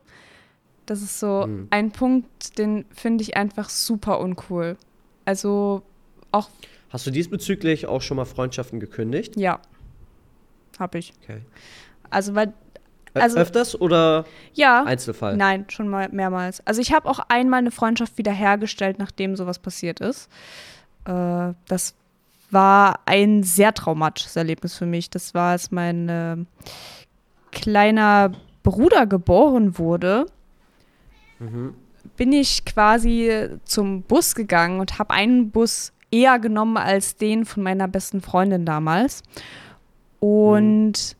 Das 0.86 1.02
ist 1.02 1.18
so 1.18 1.46
mhm. 1.46 1.66
ein 1.70 1.90
Punkt, 1.90 2.58
den 2.58 2.84
finde 2.92 3.22
ich 3.22 3.36
einfach 3.36 3.68
super 3.68 4.20
uncool. 4.20 4.76
Also 5.24 5.82
auch. 6.32 6.48
Hast 6.90 7.06
du 7.06 7.10
diesbezüglich 7.10 7.86
auch 7.86 8.00
schon 8.00 8.16
mal 8.16 8.24
Freundschaften 8.24 8.80
gekündigt? 8.80 9.36
Ja. 9.36 9.60
Hab 10.78 10.94
ich. 10.94 11.12
Okay. 11.22 11.40
Also, 12.08 12.34
weil. 12.34 12.54
Also, 13.14 13.38
Öfters 13.38 13.80
oder 13.80 14.26
ja, 14.52 14.84
Einzelfall? 14.84 15.36
Nein, 15.38 15.64
schon 15.68 15.88
mal 15.88 16.10
mehrmals. 16.10 16.60
Also 16.66 16.82
ich 16.82 16.92
habe 16.92 17.08
auch 17.08 17.18
einmal 17.28 17.60
eine 17.60 17.70
Freundschaft 17.70 18.18
wiederhergestellt, 18.18 18.98
nachdem 18.98 19.36
sowas 19.36 19.58
passiert 19.58 20.00
ist. 20.00 20.28
Äh, 21.06 21.54
das 21.66 21.94
war 22.50 23.00
ein 23.06 23.42
sehr 23.42 23.72
traumatisches 23.72 24.36
Erlebnis 24.36 24.76
für 24.76 24.84
mich. 24.84 25.08
Das 25.08 25.32
war, 25.32 25.52
als 25.52 25.70
mein 25.70 26.10
äh, 26.10 26.36
kleiner 27.52 28.32
Bruder 28.62 29.06
geboren 29.06 29.78
wurde 29.78 30.26
mhm. 31.38 31.74
bin 32.16 32.32
ich 32.32 32.64
quasi 32.64 33.48
zum 33.64 34.02
Bus 34.02 34.34
gegangen 34.34 34.80
und 34.80 34.98
habe 34.98 35.14
einen 35.14 35.50
Bus 35.50 35.92
eher 36.10 36.38
genommen 36.38 36.76
als 36.76 37.16
den 37.16 37.44
von 37.44 37.62
meiner 37.62 37.88
besten 37.88 38.20
Freundin 38.20 38.64
damals. 38.64 39.22
Und 40.20 40.92
mhm. 40.92 41.16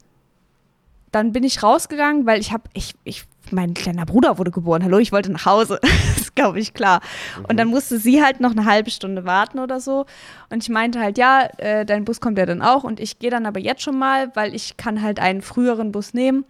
dann 1.12 1.32
bin 1.32 1.44
ich 1.44 1.62
rausgegangen, 1.62 2.26
weil 2.26 2.40
ich 2.40 2.52
habe, 2.52 2.64
ich, 2.72 2.94
ich, 3.04 3.24
mein 3.50 3.74
kleiner 3.74 4.06
Bruder 4.06 4.38
wurde 4.38 4.50
geboren. 4.50 4.82
Hallo, 4.82 4.98
ich 4.98 5.12
wollte 5.12 5.30
nach 5.30 5.46
Hause. 5.46 5.78
das 5.82 6.18
ist, 6.18 6.36
glaube 6.36 6.58
ich, 6.58 6.74
klar. 6.74 7.00
Mhm. 7.38 7.44
Und 7.46 7.56
dann 7.58 7.68
musste 7.68 7.98
sie 7.98 8.22
halt 8.22 8.40
noch 8.40 8.52
eine 8.52 8.64
halbe 8.64 8.90
Stunde 8.90 9.24
warten 9.24 9.58
oder 9.58 9.80
so. 9.80 10.06
Und 10.50 10.62
ich 10.62 10.68
meinte 10.68 11.00
halt, 11.00 11.18
ja, 11.18 11.48
äh, 11.58 11.84
dein 11.84 12.04
Bus 12.04 12.20
kommt 12.20 12.38
ja 12.38 12.46
dann 12.46 12.62
auch. 12.62 12.84
Und 12.84 13.00
ich 13.00 13.18
gehe 13.18 13.30
dann 13.30 13.46
aber 13.46 13.60
jetzt 13.60 13.82
schon 13.82 13.98
mal, 13.98 14.34
weil 14.34 14.54
ich 14.54 14.76
kann 14.76 15.02
halt 15.02 15.20
einen 15.20 15.42
früheren 15.42 15.92
Bus 15.92 16.14
nehmen. 16.14 16.44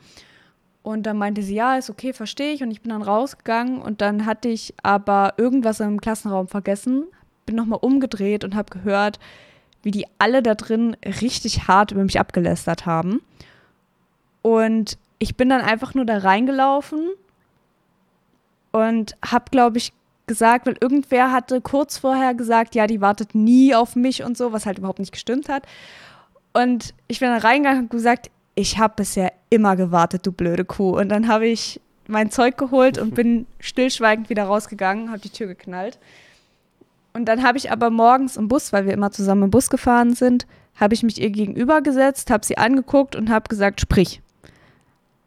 Und 0.87 1.02
dann 1.02 1.19
meinte 1.19 1.43
sie, 1.43 1.57
ja, 1.57 1.76
ist 1.76 1.90
okay, 1.90 2.12
verstehe 2.12 2.52
ich. 2.52 2.62
Und 2.62 2.71
ich 2.71 2.81
bin 2.81 2.90
dann 2.90 3.02
rausgegangen 3.02 3.83
und 3.83 4.00
dann 4.00 4.25
hatte 4.25 4.47
ich 4.47 4.73
aber 4.85 5.35
irgendwas 5.37 5.81
im 5.81 6.00
Klassenraum 6.00 6.47
vergessen, 6.47 7.07
bin 7.45 7.57
nochmal 7.57 7.81
umgedreht 7.83 8.45
und 8.45 8.55
habe 8.55 8.71
gehört, 8.71 9.19
wie 9.83 9.90
die 9.90 10.07
alle 10.19 10.45
da 10.45 10.55
drin 10.55 10.97
richtig 11.05 11.66
hart 11.66 11.90
über 11.90 12.05
mich 12.05 12.21
abgelästert 12.21 12.87
haben. 12.87 13.21
Und 14.43 14.97
ich 15.19 15.37
bin 15.37 15.49
dann 15.49 15.61
einfach 15.61 15.95
nur 15.95 16.05
da 16.05 16.19
reingelaufen 16.19 17.09
und 18.71 19.16
habe, 19.28 19.47
glaube 19.50 19.78
ich, 19.78 19.93
gesagt, 20.28 20.69
weil 20.69 20.76
irgendwer 20.81 21.33
hatte 21.33 21.61
kurz 21.61 21.99
vorher 21.99 22.33
gesagt, 22.33 22.76
ja, 22.76 22.87
die 22.87 23.00
wartet 23.00 23.35
nie 23.35 23.75
auf 23.75 23.97
mich 23.97 24.23
und 24.23 24.38
so, 24.38 24.52
was 24.52 24.66
halt 24.66 24.78
überhaupt 24.78 25.00
nicht 25.00 25.11
gestimmt 25.11 25.49
hat. 25.49 25.66
Und 26.52 26.95
ich 27.09 27.19
bin 27.19 27.28
dann 27.28 27.40
reingegangen 27.40 27.83
und 27.83 27.90
gesagt, 27.90 28.31
ich 28.57 28.79
habe 28.79 28.95
bisher 28.97 29.33
immer 29.51 29.77
gewartet, 29.77 30.27
du 30.27 30.33
blöde 30.33 30.65
Kuh. 30.65 30.99
Und 30.99 31.11
dann 31.11 31.29
habe 31.29 31.47
ich 31.47 31.81
mein 32.09 32.31
Zeug 32.31 32.59
geholt 32.59 32.99
und 32.99 33.15
bin 33.15 33.47
stillschweigend 33.61 34.29
wieder 34.29 34.45
rausgegangen, 34.45 35.11
habe 35.11 35.21
die 35.21 35.31
Tür 35.31 35.47
geknallt. 35.47 36.01
Und 37.13 37.27
dann 37.27 37.43
habe 37.43 37.59
ich 37.59 37.71
aber 37.71 37.91
morgens 37.91 38.37
im 38.37 38.49
Bus, 38.49 38.73
weil 38.73 38.87
wir 38.87 38.93
immer 38.93 39.13
zusammen 39.13 39.45
im 39.45 39.51
Bus 39.51 39.71
gefahren 39.71 40.15
sind, 40.15 40.47
habe 40.75 40.93
ich 40.93 41.03
mich 41.03 41.21
ihr 41.21 41.31
gegenüber 41.31 41.81
gesetzt, 41.81 42.31
habe 42.31 42.45
sie 42.45 42.59
angeguckt 42.59 43.17
und 43.17 43.31
habe 43.31 43.49
gesagt, 43.49 43.81
sprich. 43.81 44.21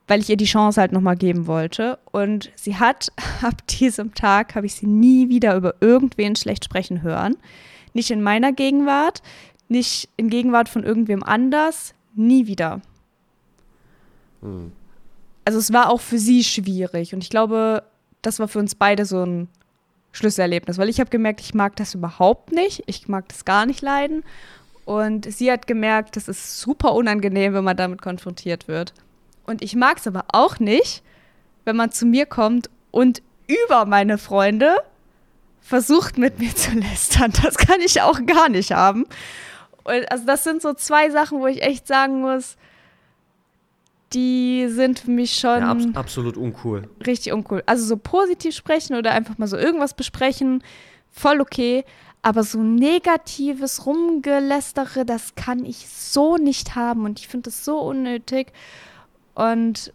Weil 0.07 0.21
ich 0.21 0.29
ihr 0.29 0.37
die 0.37 0.45
Chance 0.45 0.81
halt 0.81 0.91
nochmal 0.91 1.15
geben 1.15 1.47
wollte. 1.47 1.97
Und 2.11 2.51
sie 2.55 2.77
hat 2.77 3.11
ab 3.41 3.65
diesem 3.67 4.13
Tag, 4.13 4.55
habe 4.55 4.65
ich 4.65 4.75
sie 4.75 4.87
nie 4.87 5.29
wieder 5.29 5.55
über 5.55 5.75
irgendwen 5.81 6.35
schlecht 6.35 6.65
sprechen 6.65 7.01
hören. 7.03 7.37
Nicht 7.93 8.11
in 8.11 8.21
meiner 8.21 8.51
Gegenwart, 8.51 9.21
nicht 9.67 10.09
in 10.17 10.29
Gegenwart 10.29 10.69
von 10.69 10.83
irgendwem 10.83 11.23
anders, 11.23 11.93
nie 12.15 12.45
wieder. 12.47 12.81
Also 15.45 15.59
es 15.59 15.73
war 15.73 15.89
auch 15.89 16.01
für 16.01 16.19
sie 16.19 16.43
schwierig 16.43 17.13
und 17.13 17.23
ich 17.23 17.29
glaube, 17.29 17.83
das 18.21 18.39
war 18.39 18.47
für 18.47 18.59
uns 18.59 18.75
beide 18.75 19.05
so 19.05 19.23
ein 19.23 19.47
Schlüsselerlebnis, 20.11 20.77
weil 20.77 20.89
ich 20.89 20.99
habe 20.99 21.09
gemerkt, 21.09 21.41
ich 21.41 21.53
mag 21.53 21.75
das 21.75 21.93
überhaupt 21.93 22.51
nicht. 22.51 22.83
Ich 22.87 23.07
mag 23.07 23.27
das 23.29 23.45
gar 23.45 23.65
nicht 23.65 23.81
leiden. 23.81 24.23
Und 24.85 25.31
sie 25.31 25.51
hat 25.51 25.67
gemerkt, 25.67 26.15
das 26.15 26.27
ist 26.27 26.59
super 26.59 26.93
unangenehm, 26.93 27.53
wenn 27.53 27.63
man 27.63 27.77
damit 27.77 28.01
konfrontiert 28.01 28.67
wird. 28.67 28.93
Und 29.45 29.61
ich 29.61 29.75
mag 29.75 29.97
es 29.97 30.07
aber 30.07 30.25
auch 30.29 30.59
nicht, 30.59 31.03
wenn 31.63 31.75
man 31.75 31.91
zu 31.91 32.05
mir 32.05 32.25
kommt 32.25 32.69
und 32.91 33.21
über 33.47 33.85
meine 33.85 34.17
Freunde 34.17 34.75
versucht 35.61 36.17
mit 36.17 36.39
mir 36.39 36.55
zu 36.55 36.71
lästern. 36.71 37.31
Das 37.43 37.57
kann 37.57 37.81
ich 37.81 38.01
auch 38.01 38.25
gar 38.25 38.49
nicht 38.49 38.71
haben. 38.71 39.05
Und 39.83 40.11
also 40.11 40.25
das 40.25 40.43
sind 40.43 40.61
so 40.61 40.73
zwei 40.73 41.11
Sachen, 41.11 41.39
wo 41.39 41.47
ich 41.47 41.61
echt 41.61 41.85
sagen 41.85 42.21
muss, 42.21 42.57
die 44.13 44.67
sind 44.69 44.99
für 44.99 45.11
mich 45.11 45.35
schon 45.35 45.59
ja, 45.59 45.71
ab 45.71 45.77
absolut 45.93 46.37
uncool. 46.37 46.89
Richtig 47.05 47.33
uncool. 47.33 47.63
Also 47.65 47.85
so 47.85 47.97
positiv 47.97 48.55
sprechen 48.55 48.95
oder 48.95 49.11
einfach 49.11 49.37
mal 49.37 49.47
so 49.47 49.57
irgendwas 49.57 49.93
besprechen, 49.93 50.63
voll 51.11 51.41
okay. 51.41 51.85
Aber 52.21 52.43
so 52.43 52.59
negatives 52.59 53.85
Rumgelästere, 53.85 55.05
das 55.05 55.35
kann 55.35 55.63
ich 55.63 55.87
so 55.87 56.37
nicht 56.37 56.75
haben 56.75 57.05
und 57.05 57.19
ich 57.19 57.27
finde 57.27 57.49
das 57.49 57.63
so 57.63 57.79
unnötig. 57.79 58.51
Und 59.35 59.93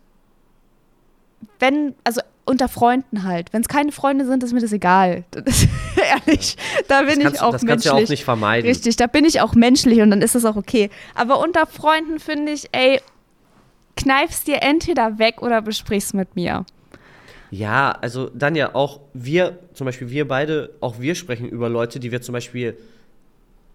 wenn, 1.59 1.94
also 2.04 2.21
unter 2.47 2.68
Freunden 2.68 3.25
halt. 3.25 3.52
Wenn 3.52 3.62
es 3.62 3.68
keine 3.68 3.92
Freunde 3.92 4.26
sind, 4.26 4.42
ist 4.42 4.52
mir 4.52 4.61
das 4.61 4.73
egal. 4.73 5.25
Das 5.30 5.66
ehrlich, 6.26 6.56
da 6.88 7.02
bin 7.02 7.21
ich 7.21 7.40
auch 7.40 7.52
das 7.52 7.62
menschlich. 7.62 7.62
Das 7.62 7.66
kannst 7.66 7.85
du 7.87 7.88
ja 7.88 7.94
auch 7.94 8.09
nicht 8.09 8.25
vermeiden. 8.25 8.68
Richtig, 8.68 8.97
da 8.97 9.06
bin 9.06 9.25
ich 9.25 9.40
auch 9.40 9.54
menschlich 9.54 10.00
und 10.00 10.11
dann 10.11 10.23
ist 10.23 10.35
das 10.35 10.44
auch 10.44 10.56
okay. 10.56 10.90
Aber 11.14 11.40
unter 11.40 11.66
Freunden 11.66 12.18
finde 12.18 12.52
ich, 12.52 12.68
ey, 12.73 13.00
kneifst 13.96 14.46
dir 14.46 14.62
entweder 14.62 15.18
weg 15.18 15.42
oder 15.42 15.62
besprichst 15.62 16.14
mit 16.14 16.36
mir. 16.36 16.64
Ja, 17.50 17.92
also 17.92 18.30
dann 18.34 18.56
ja 18.56 18.74
auch 18.74 19.00
wir, 19.12 19.58
zum 19.74 19.84
Beispiel 19.84 20.10
wir 20.10 20.26
beide, 20.26 20.74
auch 20.80 20.98
wir 20.98 21.14
sprechen 21.14 21.48
über 21.48 21.68
Leute, 21.68 22.00
die 22.00 22.10
wir 22.10 22.20
zum 22.20 22.32
Beispiel, 22.32 22.76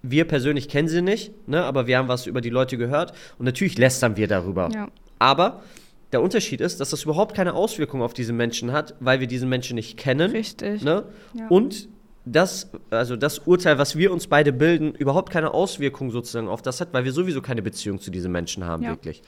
wir 0.01 0.25
persönlich 0.25 0.67
kennen 0.67 0.89
sie 0.89 1.01
nicht, 1.01 1.31
ne, 1.47 1.63
aber 1.63 1.87
wir 1.87 1.97
haben 1.97 2.07
was 2.07 2.25
über 2.25 2.41
die 2.41 2.49
Leute 2.49 2.77
gehört 2.77 3.13
und 3.37 3.45
natürlich 3.45 3.77
lästern 3.77 4.17
wir 4.17 4.27
darüber. 4.27 4.69
Ja. 4.73 4.89
Aber 5.19 5.63
der 6.11 6.21
Unterschied 6.21 6.59
ist, 6.59 6.79
dass 6.79 6.89
das 6.89 7.03
überhaupt 7.03 7.35
keine 7.35 7.53
Auswirkung 7.53 8.01
auf 8.01 8.13
diesen 8.13 8.35
Menschen 8.35 8.71
hat, 8.71 8.95
weil 8.99 9.19
wir 9.19 9.27
diesen 9.27 9.47
Menschen 9.47 9.75
nicht 9.75 9.97
kennen. 9.97 10.31
Richtig. 10.31 10.81
Ne? 10.83 11.05
Ja. 11.33 11.47
Und 11.47 11.87
das, 12.25 12.69
also 12.89 13.15
das 13.15 13.39
Urteil, 13.39 13.77
was 13.77 13.95
wir 13.95 14.11
uns 14.11 14.27
beide 14.27 14.51
bilden, 14.51 14.93
überhaupt 14.93 15.31
keine 15.31 15.53
Auswirkung 15.53 16.11
sozusagen 16.11 16.47
auf 16.47 16.61
das 16.61 16.81
hat, 16.81 16.93
weil 16.93 17.05
wir 17.05 17.11
sowieso 17.11 17.41
keine 17.41 17.61
Beziehung 17.61 17.99
zu 17.99 18.11
diesem 18.11 18.31
Menschen 18.31 18.65
haben, 18.65 18.83
ja. 18.83 18.89
wirklich. 18.89 19.21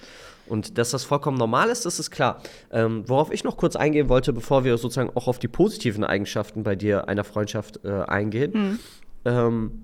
Und 0.52 0.78
dass 0.78 0.92
das 0.92 1.06
vollkommen 1.06 1.38
normal 1.38 1.70
ist, 1.70 1.86
das 1.86 1.98
ist 1.98 2.12
klar. 2.12 2.44
Ähm, 2.72 3.08
worauf 3.08 3.32
ich 3.32 3.46
noch 3.46 3.56
kurz 3.56 3.78
eingehen 3.78 4.10
wollte, 4.10 4.34
bevor 4.34 4.66
wir 4.66 4.78
sozusagen 4.78 5.10
auch 5.16 5.30
auf 5.30 5.40
die 5.40 5.48
positiven 5.48 6.04
Eigenschaften 6.04 6.64
bei 6.64 6.76
dir 6.76 7.08
einer 7.08 7.24
Freundschaft 7.24 7.80
äh, 7.86 8.02
eingehen. 8.02 8.52
Mhm. 8.54 8.80
Ähm, 9.24 9.82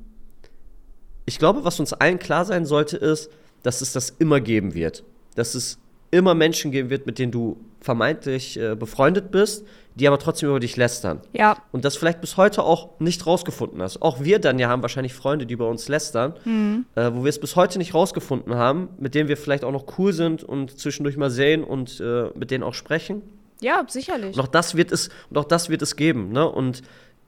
ich 1.25 1.39
glaube, 1.39 1.63
was 1.63 1.79
uns 1.79 1.93
allen 1.93 2.19
klar 2.19 2.43
sein 2.43 2.65
sollte, 2.65 2.97
ist, 2.97 3.31
dass 3.63 3.79
es 3.79 3.93
das 3.93 4.09
immer 4.09 4.41
geben 4.41 4.73
wird. 4.73 5.05
Dass 5.35 5.55
es 5.55 5.79
immer 6.11 6.33
Menschen 6.33 6.71
geben 6.71 6.89
wird, 6.89 7.05
mit 7.05 7.19
denen 7.19 7.31
du 7.31 7.57
vermeintlich 7.81 8.59
äh, 8.59 8.75
befreundet 8.75 9.31
bist, 9.31 9.65
die 9.95 10.07
aber 10.07 10.19
trotzdem 10.19 10.49
über 10.49 10.59
dich 10.59 10.77
lästern. 10.77 11.21
Ja. 11.33 11.57
Und 11.71 11.85
das 11.85 11.97
vielleicht 11.97 12.21
bis 12.21 12.37
heute 12.37 12.63
auch 12.63 12.99
nicht 12.99 13.25
rausgefunden 13.25 13.81
hast. 13.81 14.01
Auch 14.01 14.23
wir 14.23 14.39
dann 14.39 14.59
ja 14.59 14.69
haben 14.69 14.81
wahrscheinlich 14.81 15.13
Freunde, 15.13 15.45
die 15.45 15.55
bei 15.55 15.65
uns 15.65 15.87
lästern, 15.87 16.33
mhm. 16.45 16.85
äh, 16.95 17.11
wo 17.13 17.23
wir 17.23 17.29
es 17.29 17.39
bis 17.39 17.55
heute 17.55 17.77
nicht 17.77 17.93
rausgefunden 17.93 18.55
haben, 18.55 18.89
mit 18.99 19.15
denen 19.15 19.27
wir 19.29 19.37
vielleicht 19.37 19.63
auch 19.63 19.71
noch 19.71 19.97
cool 19.97 20.13
sind 20.13 20.43
und 20.43 20.77
zwischendurch 20.79 21.17
mal 21.17 21.29
sehen 21.31 21.63
und 21.63 21.99
äh, 21.99 22.29
mit 22.35 22.51
denen 22.51 22.63
auch 22.63 22.73
sprechen. 22.73 23.21
Ja, 23.59 23.83
sicherlich. 23.87 24.35
Und 24.35 24.43
auch 24.43 24.47
das 24.47 24.75
wird 24.75 24.91
es, 24.91 25.09
und 25.29 25.37
auch 25.37 25.45
das 25.45 25.69
wird 25.69 25.81
es 25.81 25.95
geben. 25.95 26.31
Ne? 26.31 26.47
Und 26.47 26.83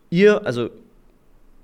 ihr, 0.09 0.45
also 0.45 0.69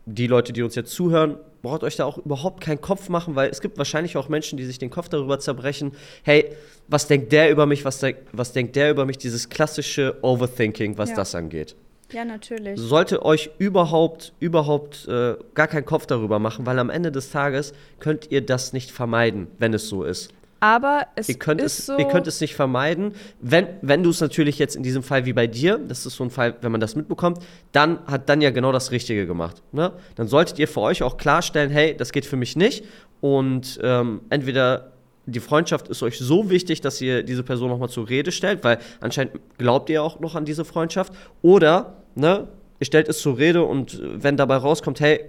die 0.06 0.28
Leute, 0.28 0.54
die 0.54 0.64
uns 0.64 0.76
jetzt 0.76 0.92
zuhören, 0.92 1.38
braucht 1.66 1.84
euch 1.84 1.96
da 1.98 2.06
auch 2.06 2.18
überhaupt 2.18 2.62
keinen 2.62 2.80
Kopf 2.80 3.10
machen, 3.10 3.36
weil 3.36 3.50
es 3.50 3.62
gibt 3.62 3.78
wahrscheinlich 3.78 4.16
auch 4.18 4.30
Menschen, 4.30 4.58
die 4.58 4.66
sich 4.66 4.80
den 4.80 4.90
Kopf 4.90 5.10
darüber 5.10 5.40
zerbrechen, 5.40 5.92
hey, 6.24 6.46
was 6.88 7.08
denkt 7.08 7.32
der 7.32 7.52
über 7.52 7.66
mich, 7.66 7.84
was, 7.84 8.00
de 8.00 8.16
was 8.32 8.54
denkt 8.54 8.76
der 8.76 8.92
über 8.92 9.06
mich, 9.06 9.18
dieses 9.18 9.50
klassische 9.50 10.18
Overthinking, 10.22 10.98
was 10.98 11.10
ja. 11.10 11.16
das 11.16 11.36
angeht. 11.36 11.76
Ja, 12.12 12.24
natürlich. 12.24 12.80
Sollte 12.80 13.26
euch 13.26 13.50
überhaupt, 13.58 14.34
überhaupt 14.40 15.08
äh, 15.08 15.36
gar 15.56 15.68
keinen 15.68 15.86
Kopf 15.86 16.06
darüber 16.06 16.38
machen, 16.40 16.66
weil 16.66 16.78
am 16.78 16.90
Ende 16.90 17.12
des 17.12 17.32
Tages 17.32 17.74
könnt 18.00 18.32
ihr 18.32 18.46
das 18.46 18.74
nicht 18.74 18.92
vermeiden, 18.92 19.48
wenn 19.58 19.74
es 19.74 19.90
so 19.90 20.04
ist. 20.04 20.32
Aber 20.60 21.08
es 21.16 21.30
ihr 21.30 21.36
könnt 21.36 21.62
ist 21.62 21.80
es, 21.80 21.86
so. 21.88 21.98
Ihr 21.98 22.06
könnt 22.06 22.28
es 22.28 22.42
nicht 22.42 22.56
vermeiden. 22.56 23.14
Wenn, 23.40 23.68
wenn 23.82 24.04
du 24.04 24.10
es 24.10 24.22
natürlich 24.22 24.58
jetzt 24.58 24.76
in 24.76 24.84
diesem 24.84 25.04
Fall 25.04 25.26
wie 25.26 25.34
bei 25.34 25.48
dir, 25.48 25.78
das 25.78 26.06
ist 26.06 26.16
so 26.16 26.24
ein 26.24 26.30
Fall, 26.30 26.56
wenn 26.62 26.72
man 26.72 26.82
das 26.82 26.96
mitbekommt, 26.96 27.40
dann 27.72 28.00
hat 28.08 28.30
dann 28.30 28.42
ja 28.42 28.50
genau 28.52 28.72
das 28.72 28.92
Richtige 28.92 29.28
gemacht. 29.28 29.62
Ne? 29.72 29.92
Dann 30.16 30.28
solltet 30.28 30.58
ihr 30.58 30.68
für 30.68 30.82
euch 30.82 31.04
auch 31.04 31.18
klarstellen, 31.18 31.70
hey, 31.70 31.96
das 31.96 32.12
geht 32.12 32.26
für 32.26 32.38
mich 32.38 32.56
nicht. 32.56 32.86
Und 33.22 33.80
ähm, 33.84 34.22
entweder 34.30 34.94
die 35.26 35.40
Freundschaft 35.40 35.88
ist 35.88 36.04
euch 36.04 36.20
so 36.20 36.50
wichtig, 36.50 36.82
dass 36.82 37.02
ihr 37.02 37.24
diese 37.24 37.44
Person 37.44 37.70
nochmal 37.70 37.90
zur 37.90 38.08
Rede 38.08 38.32
stellt, 38.32 38.64
weil 38.64 38.78
anscheinend 39.02 39.40
glaubt 39.58 39.90
ihr 39.90 40.04
auch 40.04 40.20
noch 40.20 40.36
an 40.36 40.46
diese 40.46 40.66
Freundschaft. 40.66 41.14
Oder, 41.42 41.98
ne, 42.16 42.48
ihr 42.80 42.86
stellt 42.86 43.10
es 43.10 43.20
zur 43.20 43.38
Rede 43.38 43.64
und 43.64 44.00
wenn 44.04 44.38
dabei 44.38 44.58
rauskommt, 44.58 45.00
hey, 45.00 45.26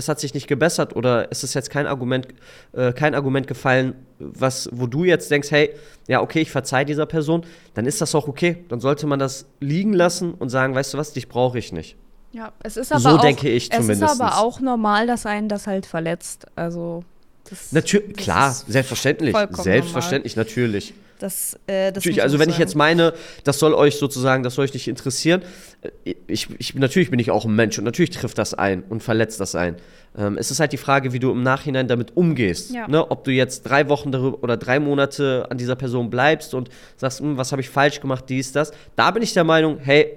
es 0.00 0.08
hat 0.08 0.18
sich 0.18 0.34
nicht 0.34 0.48
gebessert 0.48 0.96
oder 0.96 1.28
es 1.30 1.44
ist 1.44 1.54
jetzt 1.54 1.70
kein 1.70 1.86
Argument, 1.86 2.26
äh, 2.72 2.92
kein 2.92 3.14
Argument 3.14 3.46
gefallen, 3.46 3.94
was, 4.18 4.68
wo 4.72 4.86
du 4.86 5.04
jetzt 5.04 5.30
denkst, 5.30 5.50
hey, 5.50 5.70
ja, 6.08 6.20
okay, 6.20 6.40
ich 6.40 6.50
verzeihe 6.50 6.84
dieser 6.84 7.06
Person, 7.06 7.44
dann 7.74 7.86
ist 7.86 8.00
das 8.00 8.14
auch 8.14 8.26
okay. 8.26 8.64
Dann 8.68 8.80
sollte 8.80 9.06
man 9.06 9.18
das 9.18 9.46
liegen 9.60 9.92
lassen 9.92 10.34
und 10.34 10.48
sagen, 10.48 10.74
weißt 10.74 10.94
du 10.94 10.98
was, 10.98 11.12
dich 11.12 11.28
brauche 11.28 11.58
ich 11.58 11.72
nicht. 11.72 11.96
Ja, 12.32 12.52
es 12.62 12.76
ist 12.76 12.92
aber 12.92 13.00
so 13.00 13.08
auch, 13.10 13.20
denke 13.20 13.48
ich 13.48 13.70
zumindest. 13.70 14.02
Es 14.02 14.12
ist 14.12 14.20
aber 14.20 14.38
auch 14.38 14.60
normal, 14.60 15.06
dass 15.06 15.26
einen 15.26 15.48
das 15.48 15.66
halt 15.66 15.86
verletzt. 15.86 16.46
Also 16.56 17.04
das, 17.48 17.72
natürlich, 17.72 18.16
klar, 18.16 18.52
selbstverständlich, 18.52 19.36
selbstverständlich, 19.52 20.36
normal. 20.36 20.48
natürlich. 20.48 20.94
Das, 21.20 21.54
äh, 21.66 21.92
das 21.92 21.96
natürlich, 21.96 22.22
also 22.22 22.38
wenn 22.38 22.46
sein. 22.46 22.54
ich 22.54 22.58
jetzt 22.58 22.74
meine, 22.74 23.12
das 23.44 23.58
soll 23.58 23.74
euch 23.74 23.96
sozusagen, 23.96 24.42
das 24.42 24.54
soll 24.54 24.64
euch 24.64 24.74
nicht 24.74 24.88
interessieren, 24.88 25.42
äh, 25.82 26.14
ich, 26.26 26.48
ich, 26.58 26.74
natürlich 26.74 27.10
bin 27.10 27.18
ich 27.20 27.30
auch 27.30 27.44
ein 27.44 27.54
Mensch 27.54 27.78
und 27.78 27.84
natürlich 27.84 28.10
trifft 28.10 28.38
das 28.38 28.54
ein 28.54 28.82
und 28.88 29.02
verletzt 29.02 29.38
das 29.38 29.54
ein. 29.54 29.76
Ähm, 30.16 30.38
es 30.38 30.50
ist 30.50 30.60
halt 30.60 30.72
die 30.72 30.78
Frage, 30.78 31.12
wie 31.12 31.18
du 31.18 31.30
im 31.30 31.42
Nachhinein 31.42 31.88
damit 31.88 32.16
umgehst. 32.16 32.72
Ja. 32.72 32.88
Ne? 32.88 33.10
Ob 33.10 33.24
du 33.24 33.30
jetzt 33.30 33.62
drei 33.62 33.88
Wochen 33.88 34.10
darüber 34.10 34.42
oder 34.42 34.56
drei 34.56 34.80
Monate 34.80 35.46
an 35.50 35.58
dieser 35.58 35.76
Person 35.76 36.08
bleibst 36.08 36.54
und 36.54 36.70
sagst, 36.96 37.20
hm, 37.20 37.36
was 37.36 37.52
habe 37.52 37.60
ich 37.60 37.68
falsch 37.68 38.00
gemacht, 38.00 38.24
dies, 38.28 38.52
das. 38.52 38.72
Da 38.96 39.10
bin 39.10 39.22
ich 39.22 39.34
der 39.34 39.44
Meinung, 39.44 39.78
hey, 39.78 40.16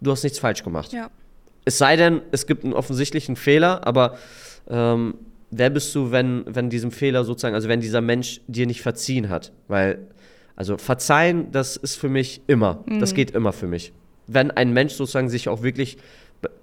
du 0.00 0.12
hast 0.12 0.22
nichts 0.22 0.38
falsch 0.38 0.62
gemacht. 0.62 0.92
Ja. 0.92 1.10
Es 1.64 1.76
sei 1.76 1.96
denn, 1.96 2.22
es 2.30 2.46
gibt 2.46 2.64
einen 2.64 2.72
offensichtlichen 2.72 3.36
Fehler, 3.36 3.86
aber 3.86 4.16
ähm, 4.70 5.14
wer 5.50 5.70
bist 5.70 5.94
du, 5.94 6.10
wenn, 6.10 6.44
wenn 6.46 6.70
diesem 6.70 6.90
Fehler 6.90 7.24
sozusagen, 7.24 7.54
also 7.54 7.68
wenn 7.68 7.80
dieser 7.80 8.00
Mensch 8.00 8.40
dir 8.46 8.66
nicht 8.66 8.82
verziehen 8.82 9.28
hat? 9.28 9.52
Weil, 9.68 9.98
also 10.56 10.78
verzeihen, 10.78 11.50
das 11.52 11.76
ist 11.76 11.96
für 11.96 12.08
mich 12.08 12.42
immer. 12.46 12.84
Mhm. 12.86 13.00
Das 13.00 13.14
geht 13.14 13.30
immer 13.30 13.52
für 13.52 13.66
mich. 13.66 13.92
Wenn 14.26 14.50
ein 14.50 14.72
Mensch 14.72 14.94
sozusagen 14.94 15.28
sich 15.28 15.48
auch 15.48 15.62
wirklich 15.62 15.96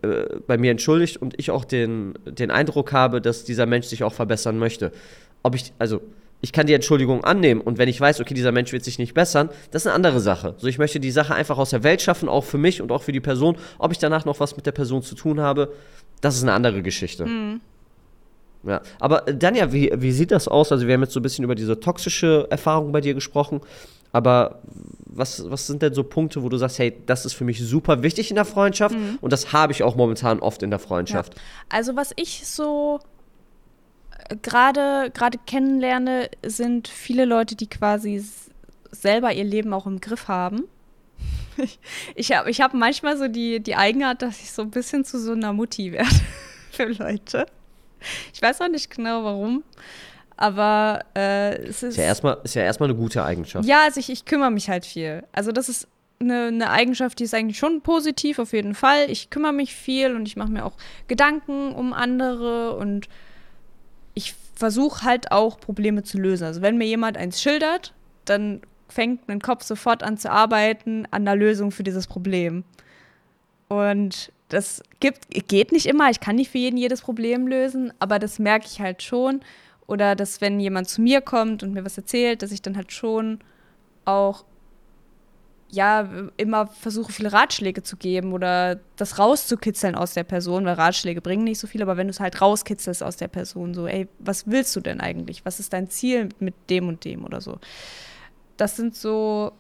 äh, 0.02 0.40
bei 0.48 0.58
mir 0.58 0.72
entschuldigt 0.72 1.18
und 1.18 1.38
ich 1.38 1.52
auch 1.52 1.66
den, 1.66 2.14
den 2.26 2.52
Eindruck 2.52 2.94
habe, 2.94 3.22
dass 3.22 3.44
dieser 3.44 3.66
Mensch 3.66 3.88
sich 3.88 4.04
auch 4.04 4.14
verbessern 4.14 4.58
möchte. 4.58 4.92
Ob 5.44 5.56
ich, 5.56 5.74
also, 5.80 6.02
ich 6.42 6.52
kann 6.52 6.68
die 6.68 6.74
Entschuldigung 6.74 7.24
annehmen 7.24 7.60
und 7.60 7.78
wenn 7.78 7.90
ich 7.90 8.00
weiß, 8.00 8.22
okay, 8.22 8.34
dieser 8.34 8.52
Mensch 8.52 8.72
wird 8.72 8.84
sich 8.84 9.00
nicht 9.00 9.14
bessern, 9.14 9.50
das 9.72 9.84
ist 9.84 9.88
eine 9.88 9.96
andere 9.96 10.20
Sache. 10.20 10.54
So, 10.58 10.68
ich 10.68 10.78
möchte 10.78 11.00
die 11.00 11.12
Sache 11.12 11.34
einfach 11.34 11.58
aus 11.58 11.72
der 11.72 11.84
Welt 11.84 12.02
schaffen, 12.02 12.30
auch 12.30 12.44
für 12.44 12.58
mich 12.58 12.82
und 12.82 12.92
auch 12.92 13.04
für 13.04 13.12
die 13.12 13.20
Person. 13.20 13.58
Ob 13.80 13.92
ich 13.92 13.98
danach 13.98 14.26
noch 14.26 14.40
was 14.40 14.56
mit 14.56 14.66
der 14.66 14.72
Person 14.72 15.02
zu 15.02 15.16
tun 15.16 15.40
habe, 15.40 15.74
das 16.22 16.36
ist 16.36 16.44
eine 16.44 16.54
andere 16.54 16.82
Geschichte. 16.82 17.26
Mhm. 17.26 17.62
Ja, 18.66 18.82
aber 19.00 19.28
äh, 19.28 19.36
Danja, 19.36 19.72
wie, 19.72 19.92
wie 19.96 20.12
sieht 20.12 20.32
das 20.32 20.48
aus? 20.48 20.72
Also, 20.72 20.88
wir 20.88 20.94
haben 20.94 21.02
jetzt 21.02 21.14
so 21.14 21.20
ein 21.20 21.24
bisschen 21.24 21.46
über 21.46 21.56
diese 21.56 21.80
toxische 21.80 22.48
Erfahrung 22.50 22.92
bei 22.92 23.02
dir 23.02 23.14
gesprochen, 23.14 23.62
aber 24.12 24.62
was, 25.06 25.50
was 25.50 25.68
sind 25.68 25.82
denn 25.82 25.94
so 25.94 26.04
Punkte, 26.04 26.42
wo 26.42 26.50
du 26.50 26.58
sagst, 26.58 26.80
hey, 26.80 26.96
das 27.06 27.26
ist 27.26 27.34
für 27.34 27.44
mich 27.44 27.60
super 27.62 28.02
wichtig 28.02 28.30
in 28.32 28.36
der 28.36 28.46
Freundschaft 28.46 28.96
mhm. 28.96 29.20
und 29.22 29.32
das 29.32 29.54
habe 29.54 29.72
ich 29.72 29.84
auch 29.84 29.96
momentan 29.96 30.40
oft 30.40 30.64
in 30.64 30.70
der 30.70 30.80
Freundschaft? 30.80 31.36
Ja. 31.36 31.42
Also, 31.70 31.96
was 31.96 32.12
ich 32.16 32.48
so 32.48 33.00
äh, 34.30 34.36
gerade 34.42 35.12
gerade 35.14 35.38
kennenlerne, 35.46 36.30
sind 36.44 36.88
viele 36.88 37.26
Leute, 37.26 37.56
die 37.56 37.68
quasi 37.68 38.24
selber 38.92 39.34
ihr 39.34 39.44
Leben 39.44 39.74
auch 39.74 39.86
im 39.86 40.02
Griff 40.02 40.28
haben. 40.28 40.64
ich 42.16 42.32
habe 42.32 42.50
ich 42.50 42.62
hab 42.62 42.74
manchmal 42.74 43.18
so 43.18 43.28
die, 43.28 43.60
die 43.60 43.76
Eigenart, 43.76 44.22
dass 44.22 44.40
ich 44.40 44.52
so 44.52 44.64
ein 44.64 44.72
bisschen 44.72 45.06
zu 45.06 45.20
so 45.20 45.34
einer 45.34 45.54
Mutti 45.54 45.92
werde 45.92 46.10
für 46.72 46.86
Leute. 46.86 47.46
Ich 48.34 48.42
weiß 48.42 48.62
auch 48.62 48.68
nicht 48.68 48.90
genau 48.90 49.24
warum. 49.24 49.64
Aber 50.38 51.00
äh, 51.16 51.56
es 51.64 51.84
ist. 51.84 51.92
Ist 51.92 51.98
ja, 51.98 52.04
erstmal, 52.04 52.38
ja 52.46 52.64
erstmal 52.64 52.90
eine 52.90 52.98
gute 52.98 53.24
Eigenschaft. 53.24 53.66
Ja, 53.68 53.84
also 53.84 54.00
ich, 54.00 54.10
ich 54.10 54.26
kümmere 54.26 54.52
mich 54.52 54.70
halt 54.70 54.86
viel. 54.86 55.24
Also, 55.32 55.52
das 55.52 55.70
ist 55.70 55.88
eine, 56.20 56.48
eine 56.48 56.70
Eigenschaft, 56.70 57.20
die 57.20 57.24
ist 57.24 57.34
eigentlich 57.34 57.58
schon 57.58 57.82
positiv, 57.82 58.40
auf 58.40 58.54
jeden 58.54 58.76
Fall. 58.76 59.10
Ich 59.10 59.30
kümmere 59.30 59.54
mich 59.54 59.74
viel 59.74 60.16
und 60.16 60.28
ich 60.28 60.36
mache 60.36 60.52
mir 60.52 60.66
auch 60.66 60.74
Gedanken 61.08 61.74
um 61.74 61.94
andere 61.94 62.76
und 62.76 63.08
ich 64.14 64.36
versuche 64.56 65.04
halt 65.04 65.32
auch 65.32 65.60
Probleme 65.60 66.04
zu 66.04 66.18
lösen. 66.18 66.46
Also, 66.46 66.62
wenn 66.62 66.78
mir 66.78 66.88
jemand 66.88 67.18
eins 67.18 67.42
schildert, 67.42 67.94
dann 68.26 68.62
fängt 68.90 69.28
mein 69.28 69.42
Kopf 69.42 69.64
sofort 69.64 70.04
an 70.04 70.18
zu 70.18 70.32
arbeiten 70.32 71.08
an 71.12 71.26
der 71.26 71.36
Lösung 71.36 71.72
für 71.72 71.84
dieses 71.84 72.08
Problem. 72.08 72.64
Und 73.68 74.32
das 74.50 74.84
gibt, 75.00 75.28
geht 75.48 75.72
nicht 75.72 75.86
immer. 75.86 76.10
Ich 76.10 76.20
kann 76.20 76.36
nicht 76.36 76.52
für 76.52 76.58
jeden 76.58 76.78
jedes 76.78 77.02
Problem 77.02 77.48
lösen, 77.48 77.94
aber 78.00 78.20
das 78.20 78.40
merke 78.40 78.68
ich 78.68 78.80
halt 78.80 79.02
schon. 79.02 79.42
Oder 79.88 80.16
dass, 80.16 80.42
wenn 80.42 80.60
jemand 80.60 80.90
zu 80.90 81.02
mir 81.02 81.22
kommt 81.22 81.64
und 81.64 81.74
mir 81.74 81.86
was 81.86 81.98
erzählt, 81.98 82.42
dass 82.42 82.52
ich 82.52 82.62
dann 82.62 82.76
halt 82.76 82.92
schon 82.92 83.40
auch 84.04 84.46
ja, 85.70 86.08
immer 86.38 86.68
versuche, 86.68 87.12
viele 87.12 87.34
Ratschläge 87.34 87.84
zu 87.84 87.98
geben 87.98 88.34
oder 88.34 88.80
das 88.96 89.20
rauszukitzeln 89.20 89.96
aus 89.96 90.14
der 90.14 90.24
Person, 90.24 90.66
weil 90.66 90.76
Ratschläge 90.76 91.22
bringen 91.22 91.44
nicht 91.44 91.60
so 91.60 91.68
viel, 91.68 91.82
aber 91.82 91.98
wenn 91.98 92.08
du 92.08 92.12
es 92.12 92.20
halt 92.20 92.40
rauskitzelst 92.40 93.04
aus 93.04 93.18
der 93.18 93.28
Person, 93.28 93.74
so, 93.74 93.88
ey, 93.88 94.08
was 94.20 94.48
willst 94.48 94.76
du 94.76 94.80
denn 94.80 95.02
eigentlich? 95.02 95.44
Was 95.44 95.60
ist 95.60 95.74
dein 95.74 95.90
Ziel 95.90 96.30
mit 96.40 96.54
dem 96.70 96.88
und 96.88 97.04
dem 97.04 97.26
oder 97.26 97.42
so? 97.42 97.60
Das 98.58 98.78
sind 98.78 98.96
so, 98.96 99.52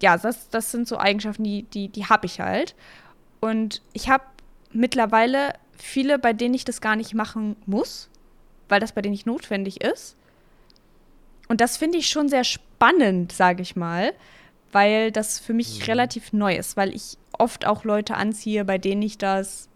ja, 0.00 0.18
das, 0.18 0.50
das 0.50 0.70
sind 0.72 0.88
so 0.88 0.98
Eigenschaften, 0.98 1.44
die, 1.44 1.62
die, 1.62 1.88
die 1.88 2.04
habe 2.04 2.26
ich 2.26 2.40
halt. 2.40 2.74
Und 3.40 3.82
ich 3.92 4.08
habe 4.08 4.24
mittlerweile 4.72 5.54
viele, 5.76 6.18
bei 6.18 6.32
denen 6.32 6.54
ich 6.54 6.64
das 6.64 6.80
gar 6.80 6.96
nicht 6.96 7.14
machen 7.14 7.56
muss, 7.66 8.08
weil 8.68 8.80
das 8.80 8.92
bei 8.92 9.02
denen 9.02 9.12
nicht 9.12 9.26
notwendig 9.26 9.82
ist. 9.82 10.16
Und 11.48 11.60
das 11.60 11.76
finde 11.76 11.98
ich 11.98 12.08
schon 12.08 12.28
sehr 12.28 12.44
spannend, 12.44 13.32
sage 13.32 13.62
ich 13.62 13.76
mal, 13.76 14.12
weil 14.72 15.12
das 15.12 15.38
für 15.38 15.54
mich 15.54 15.80
mhm. 15.80 15.84
relativ 15.84 16.32
neu 16.32 16.56
ist, 16.56 16.76
weil 16.76 16.94
ich 16.94 17.18
oft 17.38 17.66
auch 17.66 17.84
Leute 17.84 18.16
anziehe, 18.16 18.64
bei 18.64 18.78
denen 18.78 19.02
ich 19.02 19.18
das, 19.18 19.68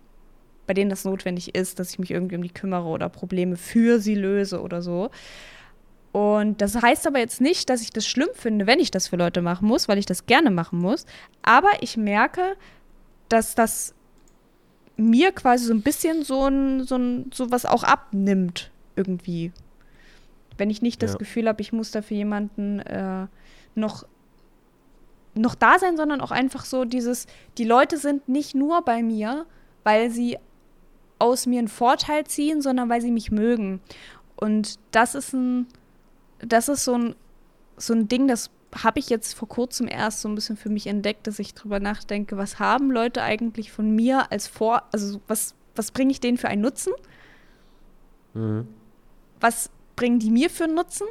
bei 0.66 0.74
denen 0.74 0.90
das 0.90 1.04
notwendig 1.04 1.54
ist, 1.54 1.78
dass 1.78 1.90
ich 1.90 1.98
mich 1.98 2.10
irgendwie 2.10 2.36
um 2.36 2.42
die 2.42 2.52
kümmere 2.52 2.88
oder 2.88 3.08
Probleme 3.08 3.56
für 3.56 4.00
sie 4.00 4.14
löse 4.14 4.60
oder 4.60 4.82
so. 4.82 5.10
Und 6.12 6.60
das 6.60 6.74
heißt 6.74 7.06
aber 7.06 7.20
jetzt 7.20 7.40
nicht, 7.40 7.70
dass 7.70 7.82
ich 7.82 7.90
das 7.90 8.06
schlimm 8.06 8.30
finde, 8.34 8.66
wenn 8.66 8.80
ich 8.80 8.90
das 8.90 9.08
für 9.08 9.16
Leute 9.16 9.42
machen 9.42 9.68
muss, 9.68 9.86
weil 9.86 9.98
ich 9.98 10.06
das 10.06 10.26
gerne 10.26 10.50
machen 10.50 10.80
muss. 10.80 11.06
Aber 11.42 11.70
ich 11.80 11.96
merke, 11.96 12.56
dass 13.30 13.54
das 13.54 13.94
mir 14.96 15.32
quasi 15.32 15.64
so 15.64 15.72
ein 15.72 15.82
bisschen 15.82 16.24
so 16.24 16.46
ein, 16.46 16.84
so 16.84 16.96
ein, 16.96 17.30
so 17.32 17.50
was 17.50 17.64
auch 17.64 17.82
abnimmt, 17.82 18.70
irgendwie. 18.96 19.52
Wenn 20.58 20.68
ich 20.68 20.82
nicht 20.82 21.02
das 21.02 21.12
ja. 21.12 21.18
Gefühl 21.18 21.48
habe, 21.48 21.62
ich 21.62 21.72
muss 21.72 21.90
dafür 21.90 22.18
jemanden 22.18 22.80
äh, 22.80 23.26
noch, 23.74 24.04
noch 25.34 25.54
da 25.54 25.78
sein, 25.78 25.96
sondern 25.96 26.20
auch 26.20 26.32
einfach 26.32 26.66
so 26.66 26.84
dieses, 26.84 27.26
die 27.56 27.64
Leute 27.64 27.96
sind 27.96 28.28
nicht 28.28 28.54
nur 28.54 28.82
bei 28.82 29.02
mir, 29.02 29.46
weil 29.84 30.10
sie 30.10 30.36
aus 31.18 31.46
mir 31.46 31.60
einen 31.60 31.68
Vorteil 31.68 32.26
ziehen, 32.26 32.60
sondern 32.60 32.88
weil 32.88 33.00
sie 33.00 33.10
mich 33.10 33.30
mögen. 33.30 33.80
Und 34.36 34.78
das 34.90 35.14
ist 35.14 35.32
ein, 35.32 35.66
das 36.40 36.68
ist 36.68 36.84
so 36.84 36.94
ein, 36.94 37.14
so 37.76 37.94
ein 37.94 38.08
Ding, 38.08 38.28
das 38.28 38.50
habe 38.72 38.98
ich 38.98 39.10
jetzt 39.10 39.34
vor 39.34 39.48
kurzem 39.48 39.88
erst 39.88 40.20
so 40.20 40.28
ein 40.28 40.34
bisschen 40.34 40.56
für 40.56 40.68
mich 40.68 40.86
entdeckt, 40.86 41.26
dass 41.26 41.38
ich 41.38 41.54
drüber 41.54 41.80
nachdenke, 41.80 42.36
was 42.36 42.58
haben 42.58 42.90
Leute 42.90 43.22
eigentlich 43.22 43.72
von 43.72 43.94
mir 43.94 44.30
als 44.30 44.46
Vor, 44.46 44.82
also 44.92 45.20
was, 45.26 45.54
was 45.74 45.90
bringe 45.90 46.12
ich 46.12 46.20
denen 46.20 46.38
für 46.38 46.48
einen 46.48 46.62
Nutzen? 46.62 46.92
Mhm. 48.34 48.68
Was 49.40 49.70
bringen 49.96 50.18
die 50.18 50.30
mir 50.30 50.50
für 50.50 50.64
einen 50.64 50.74
Nutzen? 50.74 51.06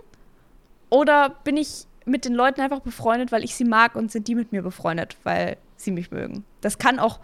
Oder 0.90 1.30
bin 1.44 1.58
ich 1.58 1.86
mit 2.06 2.26
den 2.26 2.34
Leuten 2.34 2.62
einfach 2.62 2.80
befreundet, 2.80 3.32
weil 3.32 3.44
ich 3.44 3.56
sie 3.56 3.66
mag 3.66 3.96
und 3.96 4.12
sind 4.12 4.28
die 4.28 4.36
mit 4.36 4.52
mir 4.52 4.62
befreundet, 4.62 5.18
weil 5.24 5.58
sie 5.76 5.92
mich 5.92 6.12
mögen? 6.12 6.46
Das 6.62 6.78
kann 6.78 6.98
auch 6.98 7.20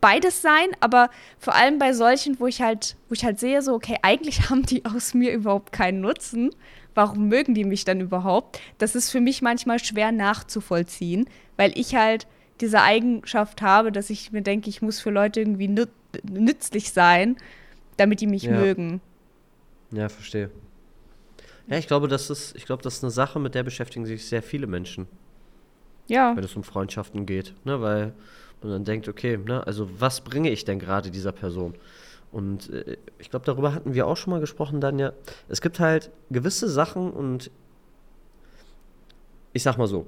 beides 0.00 0.40
sein, 0.40 0.68
aber 0.80 1.10
vor 1.38 1.54
allem 1.54 1.78
bei 1.78 1.92
solchen, 1.92 2.40
wo 2.40 2.46
ich 2.46 2.62
halt, 2.62 2.96
wo 3.08 3.14
ich 3.14 3.24
halt 3.24 3.38
sehe, 3.38 3.60
so, 3.60 3.74
okay, 3.74 3.96
eigentlich 4.02 4.50
haben 4.50 4.64
die 4.64 4.84
aus 4.84 5.14
mir 5.14 5.32
überhaupt 5.32 5.72
keinen 5.72 6.00
Nutzen 6.00 6.50
warum 6.94 7.28
mögen 7.28 7.54
die 7.54 7.64
mich 7.64 7.84
dann 7.84 8.00
überhaupt? 8.00 8.60
Das 8.78 8.94
ist 8.94 9.10
für 9.10 9.20
mich 9.20 9.42
manchmal 9.42 9.78
schwer 9.78 10.12
nachzuvollziehen, 10.12 11.28
weil 11.56 11.72
ich 11.76 11.94
halt 11.94 12.26
diese 12.60 12.82
Eigenschaft 12.82 13.62
habe, 13.62 13.92
dass 13.92 14.10
ich 14.10 14.32
mir 14.32 14.42
denke, 14.42 14.68
ich 14.68 14.82
muss 14.82 15.00
für 15.00 15.10
Leute 15.10 15.40
irgendwie 15.40 15.68
nüt 15.68 15.90
nützlich 16.28 16.90
sein, 16.90 17.36
damit 17.96 18.20
die 18.20 18.26
mich 18.26 18.42
ja. 18.42 18.52
mögen. 18.52 19.00
Ja, 19.92 20.08
verstehe. 20.08 20.50
Ja, 21.68 21.78
ich 21.78 21.86
glaube, 21.86 22.08
das 22.08 22.30
ist, 22.30 22.56
ich 22.56 22.66
glaube, 22.66 22.82
das 22.82 22.96
ist 22.96 23.04
eine 23.04 23.12
Sache, 23.12 23.38
mit 23.38 23.54
der 23.54 23.62
beschäftigen 23.62 24.06
sich 24.06 24.26
sehr 24.26 24.42
viele 24.42 24.66
Menschen. 24.66 25.06
Ja. 26.08 26.34
Wenn 26.34 26.42
es 26.42 26.56
um 26.56 26.64
Freundschaften 26.64 27.26
geht, 27.26 27.54
ne, 27.64 27.80
weil 27.80 28.12
man 28.60 28.72
dann 28.72 28.84
denkt, 28.84 29.08
okay, 29.08 29.38
ne, 29.38 29.64
also 29.66 29.88
was 30.00 30.22
bringe 30.22 30.50
ich 30.50 30.64
denn 30.64 30.80
gerade 30.80 31.12
dieser 31.12 31.30
Person? 31.30 31.74
Und 32.32 32.70
äh, 32.70 32.96
ich 33.18 33.30
glaube, 33.30 33.46
darüber 33.46 33.74
hatten 33.74 33.94
wir 33.94 34.06
auch 34.06 34.16
schon 34.16 34.32
mal 34.32 34.40
gesprochen, 34.40 34.80
dann 34.80 34.98
ja. 34.98 35.12
Es 35.48 35.60
gibt 35.60 35.80
halt 35.80 36.10
gewisse 36.30 36.68
Sachen 36.68 37.10
und 37.10 37.50
ich 39.52 39.62
sag 39.62 39.78
mal 39.78 39.88
so, 39.88 40.06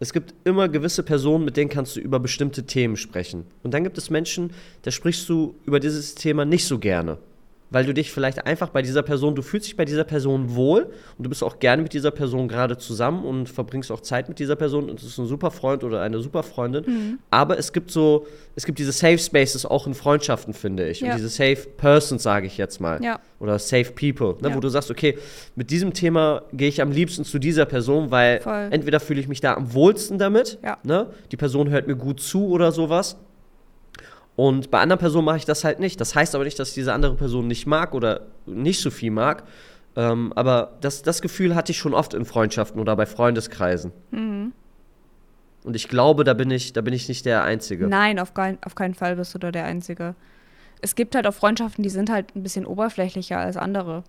es 0.00 0.12
gibt 0.12 0.34
immer 0.44 0.68
gewisse 0.68 1.02
Personen, 1.02 1.44
mit 1.44 1.56
denen 1.56 1.70
kannst 1.70 1.96
du 1.96 2.00
über 2.00 2.20
bestimmte 2.20 2.64
Themen 2.64 2.96
sprechen. 2.96 3.46
Und 3.62 3.74
dann 3.74 3.82
gibt 3.82 3.98
es 3.98 4.10
Menschen, 4.10 4.52
da 4.82 4.90
sprichst 4.90 5.28
du 5.28 5.54
über 5.64 5.80
dieses 5.80 6.14
Thema 6.14 6.44
nicht 6.44 6.66
so 6.66 6.78
gerne 6.78 7.18
weil 7.70 7.84
du 7.84 7.92
dich 7.92 8.10
vielleicht 8.10 8.46
einfach 8.46 8.70
bei 8.70 8.82
dieser 8.82 9.02
Person, 9.02 9.34
du 9.34 9.42
fühlst 9.42 9.66
dich 9.66 9.76
bei 9.76 9.84
dieser 9.84 10.04
Person 10.04 10.54
wohl 10.54 10.84
und 11.16 11.24
du 11.24 11.28
bist 11.28 11.42
auch 11.42 11.58
gerne 11.58 11.82
mit 11.82 11.92
dieser 11.92 12.10
Person 12.10 12.48
gerade 12.48 12.78
zusammen 12.78 13.24
und 13.24 13.48
verbringst 13.48 13.92
auch 13.92 14.00
Zeit 14.00 14.28
mit 14.28 14.38
dieser 14.38 14.56
Person 14.56 14.88
und 14.88 15.00
es 15.00 15.06
ist 15.06 15.18
ein 15.18 15.26
super 15.26 15.50
Freund 15.50 15.84
oder 15.84 16.00
eine 16.00 16.20
super 16.20 16.42
Freundin. 16.42 16.84
Mhm. 16.86 17.18
Aber 17.30 17.58
es 17.58 17.72
gibt 17.72 17.90
so, 17.90 18.26
es 18.56 18.64
gibt 18.64 18.78
diese 18.78 18.92
Safe 18.92 19.18
Spaces 19.18 19.66
auch 19.66 19.86
in 19.86 19.94
Freundschaften, 19.94 20.54
finde 20.54 20.88
ich. 20.88 21.00
Ja. 21.00 21.10
Und 21.10 21.18
diese 21.18 21.28
Safe 21.28 21.68
Persons, 21.76 22.22
sage 22.22 22.46
ich 22.46 22.56
jetzt 22.56 22.80
mal. 22.80 23.02
Ja. 23.02 23.20
Oder 23.40 23.58
Safe 23.58 23.92
People, 23.92 24.36
ne, 24.40 24.50
ja. 24.50 24.56
wo 24.56 24.60
du 24.60 24.68
sagst, 24.68 24.90
okay, 24.90 25.18
mit 25.54 25.70
diesem 25.70 25.92
Thema 25.92 26.42
gehe 26.52 26.68
ich 26.68 26.80
am 26.80 26.90
liebsten 26.90 27.24
zu 27.24 27.38
dieser 27.38 27.66
Person, 27.66 28.10
weil 28.10 28.40
Voll. 28.40 28.68
entweder 28.70 28.98
fühle 28.98 29.20
ich 29.20 29.28
mich 29.28 29.40
da 29.40 29.54
am 29.54 29.74
wohlsten 29.74 30.18
damit, 30.18 30.58
ne? 30.82 31.06
die 31.30 31.36
Person 31.36 31.70
hört 31.70 31.86
mir 31.86 31.96
gut 31.96 32.20
zu 32.20 32.48
oder 32.48 32.72
sowas 32.72 33.16
und 34.38 34.70
bei 34.70 34.78
anderen 34.78 35.00
Personen 35.00 35.24
mache 35.24 35.38
ich 35.38 35.46
das 35.46 35.64
halt 35.64 35.80
nicht. 35.80 36.00
Das 36.00 36.14
heißt 36.14 36.36
aber 36.36 36.44
nicht, 36.44 36.60
dass 36.60 36.68
ich 36.68 36.74
diese 36.74 36.92
andere 36.92 37.16
Person 37.16 37.48
nicht 37.48 37.66
mag 37.66 37.92
oder 37.92 38.28
nicht 38.46 38.80
so 38.80 38.92
viel 38.92 39.10
mag. 39.10 39.42
Ähm, 39.96 40.32
aber 40.36 40.78
das, 40.80 41.02
das 41.02 41.22
Gefühl 41.22 41.56
hatte 41.56 41.72
ich 41.72 41.78
schon 41.78 41.92
oft 41.92 42.14
in 42.14 42.24
Freundschaften 42.24 42.80
oder 42.80 42.94
bei 42.94 43.04
Freundeskreisen. 43.04 43.90
Mhm. 44.12 44.52
Und 45.64 45.74
ich 45.74 45.88
glaube, 45.88 46.22
da 46.22 46.34
bin 46.34 46.52
ich, 46.52 46.72
da 46.72 46.82
bin 46.82 46.94
ich 46.94 47.08
nicht 47.08 47.26
der 47.26 47.42
Einzige. 47.42 47.88
Nein, 47.88 48.20
auf, 48.20 48.32
kein, 48.32 48.58
auf 48.62 48.76
keinen 48.76 48.94
Fall 48.94 49.16
bist 49.16 49.34
du 49.34 49.40
da 49.40 49.50
der 49.50 49.64
Einzige. 49.64 50.14
Es 50.82 50.94
gibt 50.94 51.16
halt 51.16 51.26
auch 51.26 51.34
Freundschaften, 51.34 51.82
die 51.82 51.90
sind 51.90 52.08
halt 52.08 52.36
ein 52.36 52.44
bisschen 52.44 52.64
oberflächlicher 52.64 53.38
als 53.38 53.56
andere. 53.56 54.04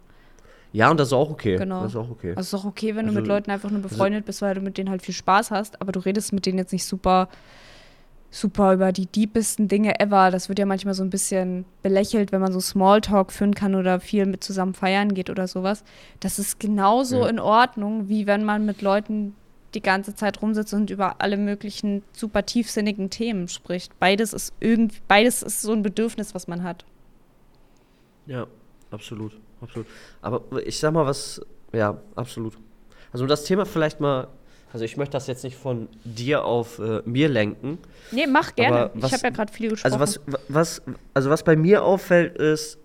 Ja, 0.73 0.91
und 0.91 0.99
das 0.99 1.07
ist 1.07 1.13
auch 1.13 1.31
okay. 1.31 1.57
Genau. 1.57 1.81
Das 1.81 1.93
ist 1.93 1.97
auch 1.97 2.11
okay. 2.11 2.35
Also 2.35 2.41
es 2.41 2.47
ist 2.49 2.53
auch 2.53 2.65
okay, 2.65 2.95
wenn 2.95 3.07
also, 3.07 3.15
du 3.15 3.21
mit 3.21 3.27
Leuten 3.27 3.49
einfach 3.49 3.71
nur 3.71 3.81
befreundet 3.81 4.25
bist, 4.25 4.43
weil 4.43 4.53
du 4.53 4.61
mit 4.61 4.77
denen 4.77 4.91
halt 4.91 5.01
viel 5.01 5.15
Spaß 5.15 5.49
hast, 5.49 5.81
aber 5.81 5.91
du 5.91 5.99
redest 6.01 6.33
mit 6.33 6.45
denen 6.45 6.59
jetzt 6.59 6.71
nicht 6.71 6.85
super 6.85 7.29
super 8.31 8.73
über 8.73 8.91
die 8.91 9.07
deepesten 9.07 9.67
Dinge 9.67 9.99
ever. 9.99 10.31
Das 10.31 10.49
wird 10.49 10.59
ja 10.59 10.65
manchmal 10.65 10.93
so 10.93 11.03
ein 11.03 11.09
bisschen 11.09 11.65
belächelt, 11.81 12.31
wenn 12.31 12.41
man 12.41 12.51
so 12.51 12.59
Smalltalk 12.59 13.31
führen 13.31 13.55
kann 13.55 13.75
oder 13.75 13.99
viel 13.99 14.25
mit 14.25 14.43
zusammen 14.43 14.73
feiern 14.73 15.13
geht 15.13 15.29
oder 15.29 15.47
sowas. 15.47 15.83
Das 16.19 16.39
ist 16.39 16.59
genauso 16.59 17.21
ja. 17.21 17.27
in 17.27 17.39
Ordnung, 17.39 18.07
wie 18.07 18.27
wenn 18.27 18.43
man 18.45 18.65
mit 18.65 18.81
Leuten 18.81 19.35
die 19.73 19.81
ganze 19.81 20.15
Zeit 20.15 20.41
rumsitzt 20.41 20.73
und 20.73 20.89
über 20.89 21.21
alle 21.21 21.37
möglichen 21.37 22.03
super 22.11 22.45
tiefsinnigen 22.45 23.09
Themen 23.09 23.47
spricht. 23.47 23.99
Beides 23.99 24.33
ist 24.33 24.53
irgendwie, 24.59 24.99
beides 25.07 25.43
ist 25.43 25.61
so 25.61 25.73
ein 25.73 25.83
Bedürfnis, 25.83 26.33
was 26.33 26.47
man 26.47 26.63
hat. 26.63 26.85
Ja, 28.25 28.47
absolut, 28.91 29.33
absolut. 29.61 29.87
Aber 30.21 30.41
ich 30.65 30.79
sag 30.79 30.93
mal 30.93 31.05
was, 31.05 31.41
ja, 31.71 31.99
absolut. 32.15 32.57
Also 33.11 33.25
um 33.25 33.27
das 33.27 33.43
Thema 33.43 33.65
vielleicht 33.65 33.99
mal 33.99 34.27
also 34.71 34.85
ich 34.85 34.97
möchte 34.97 35.13
das 35.13 35.27
jetzt 35.27 35.43
nicht 35.43 35.57
von 35.57 35.87
dir 36.03 36.45
auf 36.45 36.79
äh, 36.79 37.01
mir 37.05 37.29
lenken. 37.29 37.79
Nee, 38.11 38.27
mach 38.27 38.55
gerne. 38.55 38.91
Was, 38.93 39.11
ich 39.11 39.17
habe 39.17 39.27
ja 39.27 39.29
gerade 39.31 39.51
viel 39.51 39.69
gesprochen. 39.69 39.99
Also 39.99 40.19
was, 40.27 40.37
was, 40.47 40.81
also 41.13 41.29
was 41.29 41.43
bei 41.43 41.55
mir 41.55 41.83
auffällt 41.83 42.37
ist, 42.37 42.77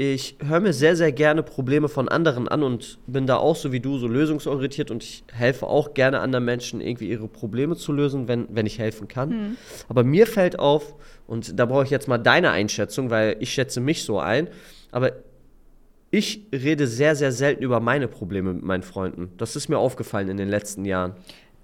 ich 0.00 0.36
höre 0.44 0.60
mir 0.60 0.72
sehr, 0.72 0.94
sehr 0.94 1.10
gerne 1.10 1.42
Probleme 1.42 1.88
von 1.88 2.08
anderen 2.08 2.46
an 2.46 2.62
und 2.62 2.98
bin 3.08 3.26
da 3.26 3.36
auch 3.36 3.56
so 3.56 3.72
wie 3.72 3.80
du 3.80 3.98
so 3.98 4.06
lösungsorientiert 4.06 4.92
und 4.92 5.02
ich 5.02 5.24
helfe 5.32 5.66
auch 5.66 5.92
gerne 5.92 6.20
anderen 6.20 6.44
Menschen 6.44 6.80
irgendwie 6.80 7.08
ihre 7.08 7.26
Probleme 7.26 7.74
zu 7.74 7.92
lösen, 7.92 8.28
wenn, 8.28 8.46
wenn 8.48 8.64
ich 8.64 8.78
helfen 8.78 9.08
kann. 9.08 9.28
Mhm. 9.28 9.56
Aber 9.88 10.04
mir 10.04 10.28
fällt 10.28 10.58
auf, 10.58 10.94
und 11.26 11.58
da 11.58 11.66
brauche 11.66 11.82
ich 11.82 11.90
jetzt 11.90 12.06
mal 12.06 12.18
deine 12.18 12.52
Einschätzung, 12.52 13.10
weil 13.10 13.36
ich 13.40 13.52
schätze 13.52 13.80
mich 13.80 14.04
so 14.04 14.20
ein, 14.20 14.46
aber 14.92 15.12
ich 16.10 16.46
rede 16.52 16.86
sehr, 16.86 17.14
sehr 17.16 17.32
selten 17.32 17.62
über 17.62 17.80
meine 17.80 18.08
Probleme 18.08 18.54
mit 18.54 18.62
meinen 18.62 18.82
Freunden. 18.82 19.30
Das 19.36 19.56
ist 19.56 19.68
mir 19.68 19.78
aufgefallen 19.78 20.28
in 20.28 20.36
den 20.36 20.48
letzten 20.48 20.84
Jahren. 20.84 21.14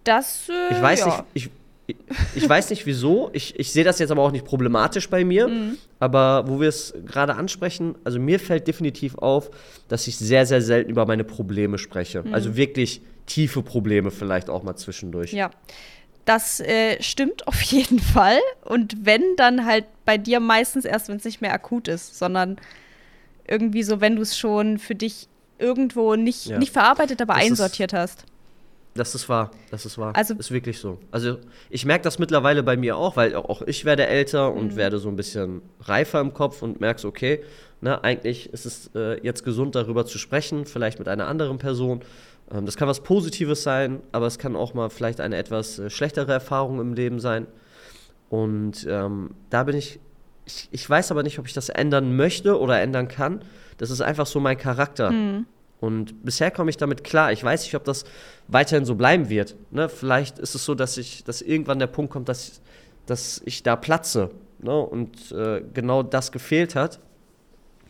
Das, 0.04 0.48
äh, 0.48 0.74
ich 0.74 0.82
weiß 0.82 1.00
ja. 1.00 1.06
nicht, 1.06 1.24
ich, 1.32 1.50
ich, 1.86 1.96
ich, 2.34 2.48
weiß 2.48 2.70
nicht 2.70 2.84
wieso. 2.84 3.30
Ich, 3.32 3.58
ich 3.58 3.72
sehe 3.72 3.84
das 3.84 3.98
jetzt 3.98 4.10
aber 4.10 4.22
auch 4.22 4.32
nicht 4.32 4.44
problematisch 4.44 5.08
bei 5.08 5.24
mir. 5.24 5.48
Mhm. 5.48 5.78
Aber 5.98 6.44
wo 6.46 6.60
wir 6.60 6.68
es 6.68 6.94
gerade 7.06 7.36
ansprechen, 7.36 7.94
also 8.04 8.20
mir 8.20 8.38
fällt 8.38 8.68
definitiv 8.68 9.16
auf, 9.16 9.50
dass 9.88 10.06
ich 10.06 10.18
sehr, 10.18 10.44
sehr 10.44 10.60
selten 10.60 10.90
über 10.90 11.06
meine 11.06 11.24
Probleme 11.24 11.78
spreche. 11.78 12.22
Mhm. 12.22 12.34
Also 12.34 12.56
wirklich 12.56 13.00
tiefe 13.26 13.62
Probleme 13.62 14.10
vielleicht 14.10 14.50
auch 14.50 14.62
mal 14.62 14.76
zwischendurch. 14.76 15.32
Ja. 15.32 15.50
Das 16.26 16.60
äh, 16.60 17.02
stimmt 17.02 17.46
auf 17.48 17.60
jeden 17.62 17.98
Fall. 18.14 18.38
Und 18.62 19.06
wenn, 19.06 19.22
dann 19.36 19.64
halt 19.64 19.86
bei 20.04 20.18
dir 20.18 20.40
meistens 20.40 20.84
erst, 20.84 21.08
wenn 21.08 21.16
es 21.16 21.24
nicht 21.24 21.40
mehr 21.40 21.54
akut 21.54 21.88
ist, 21.88 22.18
sondern 22.18 22.56
irgendwie 23.46 23.82
so, 23.82 24.00
wenn 24.00 24.16
du 24.16 24.22
es 24.22 24.38
schon 24.38 24.78
für 24.78 24.94
dich 24.94 25.28
irgendwo 25.58 26.16
nicht, 26.16 26.46
ja. 26.46 26.58
nicht 26.58 26.72
verarbeitet, 26.72 27.20
aber 27.22 27.34
das 27.34 27.44
einsortiert 27.44 27.92
ist, 27.92 27.98
hast. 27.98 28.24
Das 28.94 29.14
ist 29.14 29.28
wahr, 29.28 29.50
das 29.70 29.86
ist 29.86 29.98
wahr. 29.98 30.14
Also- 30.14 30.34
ist 30.34 30.50
wirklich 30.50 30.78
so. 30.78 30.98
Also 31.10 31.38
ich 31.68 31.84
merke 31.84 32.04
das 32.04 32.18
mittlerweile 32.18 32.62
bei 32.62 32.76
mir 32.76 32.96
auch, 32.96 33.16
weil 33.16 33.34
auch 33.34 33.62
ich 33.62 33.84
werde 33.84 34.06
älter 34.06 34.52
und 34.52 34.76
werde 34.76 34.98
so 34.98 35.08
ein 35.08 35.16
bisschen 35.16 35.62
reifer 35.80 36.20
im 36.20 36.32
Kopf 36.32 36.62
und 36.62 36.80
merke 36.80 37.00
so, 37.00 37.08
okay, 37.08 37.42
ne, 37.80 38.02
eigentlich 38.04 38.52
ist 38.52 38.66
es 38.66 38.90
äh, 38.94 39.20
jetzt 39.22 39.44
gesund, 39.44 39.74
darüber 39.74 40.06
zu 40.06 40.18
sprechen, 40.18 40.64
vielleicht 40.64 40.98
mit 40.98 41.08
einer 41.08 41.26
anderen 41.26 41.58
Person. 41.58 42.02
Ähm, 42.52 42.66
das 42.66 42.76
kann 42.76 42.86
was 42.86 43.00
Positives 43.00 43.62
sein, 43.62 44.00
aber 44.12 44.26
es 44.26 44.38
kann 44.38 44.54
auch 44.54 44.74
mal 44.74 44.90
vielleicht 44.90 45.20
eine 45.20 45.36
etwas 45.36 45.78
äh, 45.78 45.90
schlechtere 45.90 46.32
Erfahrung 46.32 46.80
im 46.80 46.94
Leben 46.94 47.18
sein. 47.18 47.46
Und 48.30 48.86
ähm, 48.88 49.30
da 49.50 49.64
bin 49.64 49.76
ich, 49.76 49.98
ich, 50.46 50.68
ich 50.70 50.88
weiß 50.88 51.10
aber 51.10 51.22
nicht, 51.22 51.38
ob 51.38 51.46
ich 51.46 51.52
das 51.52 51.68
ändern 51.68 52.16
möchte 52.16 52.58
oder 52.58 52.80
ändern 52.80 53.08
kann. 53.08 53.42
Das 53.78 53.90
ist 53.90 54.00
einfach 54.00 54.26
so 54.26 54.40
mein 54.40 54.58
Charakter. 54.58 55.10
Und 55.80 56.24
bisher 56.24 56.50
komme 56.50 56.70
ich 56.70 56.76
damit 56.76 57.04
klar. 57.04 57.32
Ich 57.32 57.42
weiß 57.42 57.64
nicht, 57.64 57.74
ob 57.74 57.84
das 57.84 58.04
weiterhin 58.48 58.84
so 58.84 58.94
bleiben 58.94 59.28
wird. 59.28 59.56
Ne? 59.70 59.88
Vielleicht 59.88 60.38
ist 60.38 60.54
es 60.54 60.64
so, 60.64 60.74
dass 60.74 60.96
ich, 60.96 61.24
dass 61.24 61.42
irgendwann 61.42 61.78
der 61.78 61.88
Punkt 61.88 62.12
kommt, 62.12 62.28
dass, 62.28 62.60
dass 63.06 63.42
ich 63.44 63.62
da 63.62 63.76
platze. 63.76 64.30
Ne? 64.60 64.74
Und 64.74 65.32
äh, 65.32 65.62
genau 65.74 66.02
das 66.02 66.32
gefehlt 66.32 66.74
hat. 66.74 67.00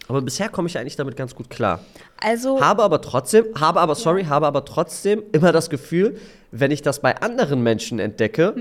Aber 0.08 0.20
bisher 0.20 0.48
komme 0.48 0.68
ich 0.68 0.78
eigentlich 0.78 0.96
damit 0.96 1.16
ganz 1.16 1.34
gut 1.34 1.48
klar. 1.48 1.80
Also, 2.20 2.60
Habe 2.60 2.82
aber 2.82 3.00
trotzdem, 3.00 3.46
habe 3.58 3.80
aber, 3.80 3.94
sorry, 3.94 4.24
habe 4.24 4.46
aber 4.46 4.64
trotzdem 4.64 5.22
immer 5.32 5.52
das 5.52 5.70
Gefühl, 5.70 6.18
wenn 6.50 6.70
ich 6.70 6.82
das 6.82 7.00
bei 7.00 7.20
anderen 7.22 7.62
Menschen 7.62 7.98
entdecke, 7.98 8.54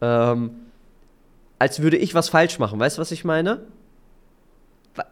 ähm, 0.00 0.50
als 1.60 1.82
würde 1.82 1.98
ich 1.98 2.14
was 2.14 2.30
falsch 2.30 2.58
machen. 2.58 2.80
Weißt 2.80 2.96
du, 2.96 3.00
was 3.00 3.12
ich 3.12 3.24
meine? 3.24 3.60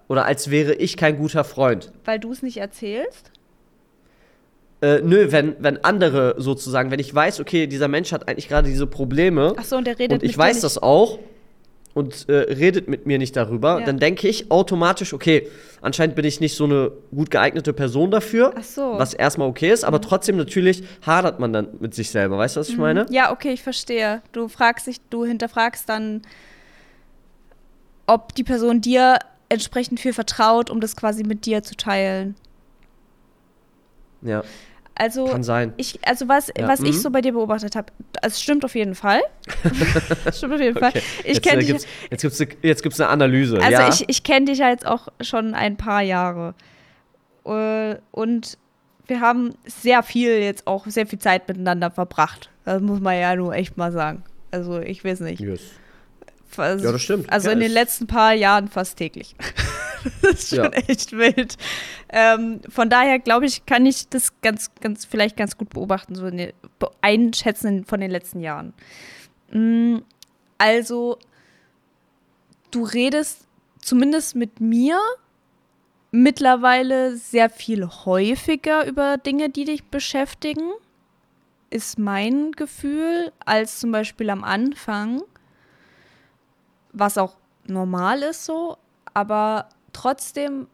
Oder 0.09 0.25
als 0.25 0.51
wäre 0.51 0.75
ich 0.75 0.97
kein 0.97 1.19
guter 1.19 1.45
Freund. 1.45 1.93
weil 2.05 2.19
du 2.19 2.33
es 2.33 2.43
nicht 2.43 2.57
erzählst? 2.57 3.31
Äh, 4.81 5.01
nö, 5.03 5.31
wenn, 5.31 5.57
wenn 5.59 5.85
andere 5.85 6.37
sozusagen, 6.39 6.91
wenn 6.91 7.01
ich 7.01 7.15
weiß, 7.15 7.41
okay, 7.41 7.67
dieser 7.67 7.89
Mensch 7.89 8.13
hat 8.13 8.29
eigentlich 8.29 8.49
gerade 8.49 8.69
diese 8.69 8.87
Probleme 8.87 9.55
Ach 9.57 9.65
so, 9.65 9.77
und 9.77 9.87
der 9.87 9.99
redet 9.99 10.23
und 10.23 10.29
ich 10.29 10.39
weiß 10.39 10.61
das 10.61 10.79
auch 10.79 11.19
und 11.99 12.29
äh, 12.29 12.33
redet 12.33 12.89
mit 12.89 13.07
mir 13.07 13.19
nicht 13.19 13.37
darüber, 13.37 13.81
Ja. 13.81 13.87
dann 13.87 13.99
denke 13.99 14.29
ich 14.29 14.51
automatisch, 14.51 15.13
okay, 15.13 15.49
anscheinend 15.83 16.15
bin 16.17 16.25
ich 16.25 16.41
nicht 16.41 16.55
so 16.57 16.65
eine 16.65 16.93
gut 17.15 17.31
geeignete 17.31 17.73
Person 17.73 18.11
dafür, 18.11 18.55
Ach 18.57 18.63
so. 18.63 18.95
was 18.99 19.13
erstmal 19.15 19.49
okay 19.49 19.71
ist, 19.73 19.85
aber 19.85 20.01
trotzdem 20.01 20.37
natürlich 20.37 20.83
hadert 21.05 21.41
man 21.41 21.53
dann 21.53 21.69
mit 21.81 21.95
sich 21.95 22.11
selber, 22.11 22.39
weißt 22.39 22.57
du, 22.57 22.61
was 22.61 22.69
ich 22.69 22.79
meine? 22.79 23.07
Ja, 23.11 23.33
okay, 23.33 23.51
ich 23.53 23.63
verstehe. 23.63 24.23
Du 24.33 24.49
fragst 24.49 24.87
dich, 24.87 24.99
du 25.11 25.25
hinterfragst 25.25 25.89
dann, 25.89 26.23
ob 28.07 28.35
die 28.35 28.45
Person 28.45 28.81
dir 28.81 29.19
entsprechend 29.51 30.01
viel 30.01 30.13
vertraut, 30.13 30.71
um 30.71 30.81
das 30.81 30.97
quasi 30.97 31.25
mit 31.25 31.45
dir 31.47 31.63
zu 31.63 31.75
teilen. 31.77 32.35
Ja, 34.23 34.43
Also 34.99 35.27
kann 35.27 35.45
sein. 35.45 35.73
ich, 35.77 36.01
also 36.05 36.29
was, 36.29 36.53
Ja, 36.57 36.67
was 36.67 36.81
mhm. 36.81 36.87
ich 36.87 37.01
so 37.01 37.11
bei 37.11 37.21
dir 37.21 37.33
beobachtet 37.33 37.77
habe, 37.77 37.93
es 38.21 38.43
stimmt 38.43 38.65
auf 38.65 38.75
jeden 38.75 38.97
Fall. 38.97 39.21
Es 40.25 40.39
stimmt 40.39 40.55
auf 40.55 40.61
jeden 40.61 40.79
Fall. 40.79 40.91
Okay. 40.91 41.03
Ich 41.25 41.37
jetzt, 41.37 41.47
äh, 41.47 41.57
dich, 41.59 41.67
gibt's, 41.69 41.87
jetzt 42.11 42.23
gibt's 42.23 42.41
eine, 42.41 42.51
jetzt 42.63 42.83
gibt's 42.83 43.01
eine 43.01 43.09
Analyse, 43.09 43.61
also 43.61 43.73
ja? 43.73 43.89
ich, 43.89 44.09
ich 44.09 44.25
kenne 44.25 44.47
dich 44.47 44.59
ja 44.59 44.69
jetzt 44.69 44.87
auch 44.87 45.09
schon 45.21 45.55
ein 45.55 45.77
paar 45.77 46.03
Jahre. 46.03 46.55
Äh, 47.45 47.97
Und 48.11 48.59
wir 49.07 49.21
haben 49.21 49.55
sehr 49.65 50.03
viel 50.03 50.39
jetzt 50.39 50.67
auch, 50.67 50.87
sehr 50.87 51.07
viel 51.07 51.19
Zeit 51.19 51.49
miteinander 51.49 51.91
verbracht. 51.91 52.51
Das 52.65 52.83
muss 52.83 53.01
man 53.01 53.19
ja 53.19 53.35
nur 53.37 53.55
echt 53.55 53.77
mal 53.77 53.93
sagen. 53.93 54.25
Also 54.51 54.81
ich 54.81 55.05
weiß 55.05 55.21
nicht. 55.21 55.41
yes. 55.41 55.63
Also, 56.59 56.85
Ja, 56.87 56.93
das 56.93 57.03
stimmt. 57.03 57.31
Also 57.31 57.49
Ja, 57.49 57.53
in 57.55 57.61
den 57.61 57.73
letzten 57.73 58.07
paar 58.07 58.33
Jahren 58.35 58.69
fast 58.69 58.97
täglich. 58.99 59.35
das 60.23 60.33
ist 60.35 60.49
schon 60.51 60.65
Ja. 60.65 60.71
echt 60.71 61.13
wild. 61.13 61.57
Ähm, 62.11 62.61
von 62.69 62.89
daher 62.91 63.19
glaube 63.19 63.47
ich, 63.47 63.67
kann 63.67 63.85
ich 63.87 64.09
das 64.09 64.41
ganz, 64.41 64.71
ganz, 64.81 65.05
vielleicht 65.05 65.37
ganz 65.37 65.57
gut 65.59 65.71
beobachten, 65.71 66.15
so 66.15 66.31
den- 66.31 66.53
einschätzen 67.01 67.85
von 67.85 68.01
den 68.01 68.11
letzten 68.11 68.41
Jahren. 68.41 68.73
Mm, 69.53 69.99
Also, 70.59 71.19
du 72.71 72.83
redest 72.85 73.47
zumindest 73.81 74.35
mit 74.35 74.61
mir 74.61 74.99
mittlerweile 76.11 77.17
sehr 77.17 77.51
viel 77.51 77.87
häufiger 77.87 78.87
über 78.87 79.19
Dinge, 79.19 79.51
die 79.51 79.65
dich 79.65 79.85
beschäftigen, 79.85 80.71
ist 81.71 81.99
mein 81.99 82.53
Gefühl, 82.53 83.31
als 83.45 83.79
zum 83.79 83.93
Beispiel 83.93 84.31
am 84.31 84.43
Anfang 84.43 85.23
was 86.93 87.19
auch 87.19 87.37
normal 87.67 88.23
ist 88.23 88.45
so, 88.45 88.79
aber 89.15 89.69
trotzdem 89.93 90.69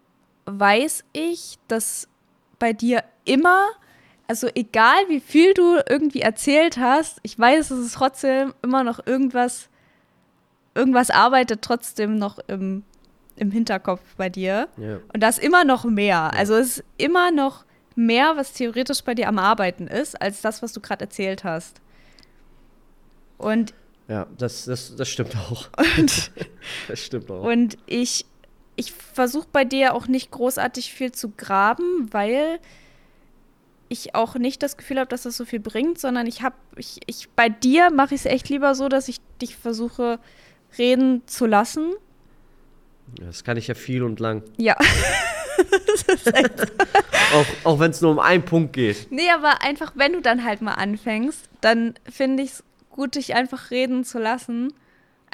weiß 0.46 1.04
ich, 1.12 1.58
dass 1.68 2.08
bei 2.58 2.72
dir 2.72 3.04
immer, 3.24 3.68
also 4.28 4.48
egal 4.54 5.08
wie 5.08 5.20
viel 5.20 5.54
du 5.54 5.78
irgendwie 5.88 6.20
erzählt 6.20 6.78
hast, 6.78 7.18
ich 7.22 7.38
weiß, 7.38 7.68
dass 7.68 7.78
es 7.78 7.92
trotzdem 7.92 8.54
immer 8.62 8.84
noch 8.84 9.06
irgendwas, 9.06 9.68
irgendwas 10.74 11.10
arbeitet 11.10 11.62
trotzdem 11.62 12.18
noch 12.18 12.38
im, 12.46 12.84
im 13.36 13.50
Hinterkopf 13.50 14.02
bei 14.16 14.28
dir. 14.28 14.68
Ja. 14.76 14.98
Und 15.12 15.20
da 15.20 15.28
ist 15.28 15.38
immer 15.38 15.64
noch 15.64 15.84
mehr. 15.84 16.32
Also 16.34 16.54
es 16.54 16.78
ist 16.78 16.84
immer 16.96 17.30
noch 17.30 17.64
mehr, 17.96 18.36
was 18.36 18.52
theoretisch 18.52 19.02
bei 19.02 19.14
dir 19.14 19.28
am 19.28 19.38
Arbeiten 19.38 19.86
ist, 19.86 20.20
als 20.20 20.40
das, 20.40 20.62
was 20.62 20.72
du 20.72 20.80
gerade 20.80 21.04
erzählt 21.04 21.44
hast. 21.44 21.80
Und 23.38 23.74
Ja, 24.08 24.26
das, 24.36 24.66
das, 24.66 24.96
das 24.96 25.08
stimmt 25.08 25.36
auch. 25.36 25.68
und 25.98 26.30
Das 26.88 27.00
stimmt 27.00 27.30
auch. 27.30 27.44
Und 27.44 27.78
ich, 27.86 28.26
ich 28.76 28.92
versuche 28.92 29.48
bei 29.50 29.64
dir 29.64 29.94
auch 29.94 30.06
nicht 30.06 30.30
großartig 30.30 30.92
viel 30.92 31.12
zu 31.12 31.30
graben, 31.30 32.12
weil 32.12 32.58
ich 33.88 34.14
auch 34.14 34.34
nicht 34.34 34.62
das 34.62 34.76
Gefühl 34.76 34.98
habe, 34.98 35.08
dass 35.08 35.22
das 35.22 35.36
so 35.36 35.44
viel 35.44 35.60
bringt, 35.60 35.98
sondern 35.98 36.26
ich 36.26 36.42
habe, 36.42 36.56
ich, 36.76 37.00
ich, 37.06 37.28
bei 37.30 37.48
dir 37.48 37.90
mache 37.90 38.14
ich 38.14 38.22
es 38.22 38.26
echt 38.26 38.48
lieber 38.48 38.74
so, 38.74 38.88
dass 38.88 39.08
ich 39.08 39.18
dich 39.40 39.56
versuche 39.56 40.18
reden 40.78 41.22
zu 41.26 41.46
lassen. 41.46 41.92
Das 43.20 43.44
kann 43.44 43.56
ich 43.56 43.68
ja 43.68 43.74
viel 43.74 44.02
und 44.02 44.18
lang. 44.20 44.42
Ja. 44.56 44.76
Auch, 47.32 47.46
auch 47.64 47.78
wenn 47.78 47.90
es 47.90 48.00
nur 48.00 48.10
um 48.12 48.18
einen 48.18 48.44
Punkt 48.44 48.72
geht. 48.72 49.06
Nee, 49.10 49.30
aber 49.30 49.62
einfach, 49.62 49.92
wenn 49.96 50.12
du 50.12 50.20
dann 50.20 50.44
halt 50.44 50.62
mal 50.62 50.74
anfängst, 50.74 51.48
dann 51.60 51.94
finde 52.08 52.42
ich 52.42 52.50
es 52.50 52.64
gut, 52.94 53.16
dich 53.16 53.34
einfach 53.34 53.70
reden 53.70 54.04
zu 54.04 54.18
lassen. 54.18 54.72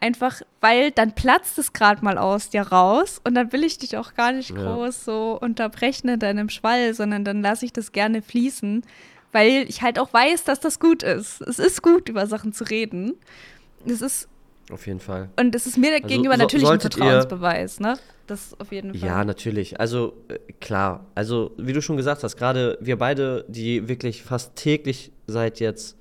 Einfach, 0.03 0.41
weil 0.63 0.91
dann 0.93 1.15
platzt 1.15 1.59
es 1.59 1.75
gerade 1.75 2.03
mal 2.03 2.17
aus 2.17 2.49
dir 2.49 2.63
raus 2.63 3.21
und 3.23 3.35
dann 3.35 3.53
will 3.53 3.63
ich 3.65 3.77
dich 3.77 3.99
auch 3.99 4.15
gar 4.15 4.33
nicht 4.33 4.49
Ja. 4.51 4.57
groß 4.75 5.05
so 5.05 5.39
unterbrechen 5.39 6.09
in 6.09 6.19
deinem 6.19 6.49
Schwall, 6.49 6.95
sondern 6.95 7.23
dann 7.23 7.43
lasse 7.43 7.67
ich 7.67 7.73
das 7.75 7.93
gerne 7.93 8.23
fließen, 8.23 8.83
weil 9.33 9.67
ich 9.69 9.83
halt 9.83 9.99
auch 9.99 10.11
weiß, 10.13 10.45
dass 10.45 10.59
das 10.59 10.81
gut 10.81 11.03
ist. 11.03 11.43
Es 11.43 11.59
ist 11.59 11.83
gut, 11.83 12.09
über 12.09 12.27
Sachen 12.27 12.55
zu 12.55 12.65
reden. 12.65 13.13
Es 13.85 14.01
ist, 14.01 14.27
Auf 14.73 14.87
jeden 14.87 15.01
Fall. 15.01 15.29
und 15.39 15.55
es 15.55 15.67
ist 15.67 15.77
mir 15.77 15.93
Also, 15.93 16.07
gegenüber 16.09 16.37
so- 16.37 16.41
natürlich 16.45 16.65
ein 16.65 16.69
solltet 16.69 16.97
ihr- 16.97 17.03
Vertrauensbeweis, 17.05 17.79
ne? 17.81 17.99
Das 18.27 18.59
auf 18.59 18.73
jeden 18.73 18.95
Fall. 18.95 19.07
Ja, 19.07 19.23
natürlich. 19.25 19.81
Also 19.81 20.15
äh, 20.29 20.39
klar. 20.61 21.05
Also 21.15 21.51
wie 21.59 21.75
du 21.75 21.83
schon 21.83 21.99
gesagt 21.99 22.23
hast, 22.25 22.37
gerade 22.39 22.79
wir 22.81 22.97
beide, 22.97 23.45
die 23.49 23.87
wirklich 23.87 24.23
fast 24.23 24.57
täglich 24.57 25.13
seit 25.27 25.61
jetzt, 25.61 25.99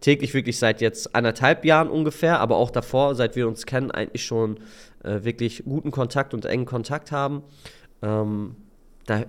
täglich 0.00 0.34
wirklich 0.34 0.58
seit 0.58 0.80
jetzt 0.80 1.14
anderthalb 1.14 1.64
Jahren 1.64 1.88
ungefähr, 1.88 2.40
aber 2.40 2.56
auch 2.56 2.70
davor, 2.70 3.14
seit 3.14 3.36
wir 3.36 3.48
uns 3.48 3.66
kennen, 3.66 3.90
eigentlich 3.90 4.24
schon 4.24 4.58
äh, 5.02 5.24
wirklich 5.24 5.64
guten 5.64 5.90
Kontakt 5.90 6.34
und 6.34 6.44
engen 6.44 6.66
Kontakt 6.66 7.12
haben. 7.12 7.42
Ähm, 8.02 8.56
da 9.06 9.24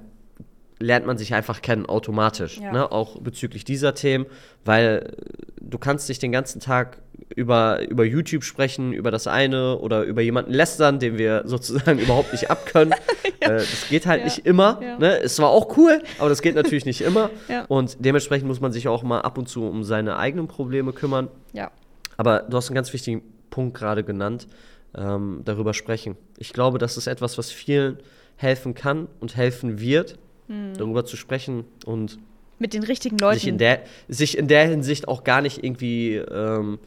lernt 0.80 1.06
man 1.06 1.18
sich 1.18 1.34
einfach 1.34 1.62
kennen, 1.62 1.86
automatisch. 1.86 2.60
Ja. 2.60 2.72
Ne? 2.72 2.92
Auch 2.92 3.20
bezüglich 3.20 3.64
dieser 3.64 3.94
Themen, 3.96 4.26
weil 4.64 5.14
du 5.60 5.78
kannst 5.78 6.08
dich 6.10 6.20
den 6.20 6.32
ganzen 6.32 6.60
Tag 6.62 7.00
über, 7.36 7.82
über 7.90 8.06
YouTube 8.06 8.44
sprechen, 8.44 8.94
über 8.94 9.12
das 9.12 9.28
eine 9.28 9.78
oder 9.80 10.04
über 10.04 10.22
jemanden 10.22 10.54
lästern, 10.54 11.00
den 11.00 11.18
wir 11.18 11.44
sozusagen 11.46 12.00
überhaupt 12.00 12.32
nicht 12.32 12.50
abkönnen. 12.52 12.94
äh, 13.40 13.50
das 13.58 13.88
geht 13.90 14.06
halt 14.06 14.20
Ja. 14.20 14.26
nicht 14.26 14.46
immer. 14.46 14.80
Ja. 14.82 14.98
Ne? 15.00 15.20
Es 15.20 15.40
war 15.40 15.50
auch 15.50 15.78
cool, 15.78 16.02
aber 16.20 16.30
das 16.30 16.42
geht 16.42 16.56
natürlich 16.56 16.86
nicht 16.86 17.02
immer. 17.02 17.30
Ja. 17.50 17.66
Und 17.70 17.98
dementsprechend 18.04 18.48
muss 18.48 18.60
man 18.60 18.72
sich 18.74 18.88
auch 18.88 19.04
mal 19.04 19.22
ab 19.22 19.38
und 19.38 19.48
zu 19.48 19.66
um 19.68 19.84
seine 19.84 20.18
eigenen 20.18 20.48
Probleme 20.48 20.92
kümmern. 20.92 21.30
Ja. 21.54 21.72
Aber 22.18 22.40
du 22.42 22.58
hast 22.58 22.70
einen 22.70 22.76
ganz 22.76 22.92
wichtigen 22.94 23.22
Punkt 23.50 23.78
gerade 23.78 24.04
genannt, 24.04 24.48
ähm, 24.96 25.42
darüber 25.46 25.74
sprechen. 25.74 26.18
Ich 26.38 26.52
glaube, 26.52 26.78
das 26.78 26.98
ist 26.98 27.08
etwas, 27.08 27.38
was 27.38 27.52
vielen 27.52 28.00
helfen 28.36 28.74
kann 28.74 29.08
und 29.20 29.36
helfen 29.38 29.80
wird, 29.80 30.18
Hm. 30.48 30.74
darüber 30.78 31.06
zu 31.06 31.18
sprechen 31.18 31.66
und 31.86 32.18
Mit 32.60 32.74
den 32.74 32.84
richtigen 32.84 33.18
Leuten. 33.18 33.40
sich 33.40 33.48
in, 33.48 33.58
der, 33.58 33.82
sich 34.08 34.38
in 34.38 34.48
der 34.48 34.68
Hinsicht 34.68 35.08
auch 35.08 35.24
gar 35.24 35.42
nicht 35.42 35.64
irgendwie, 35.64 36.16
ähm, 36.16 36.80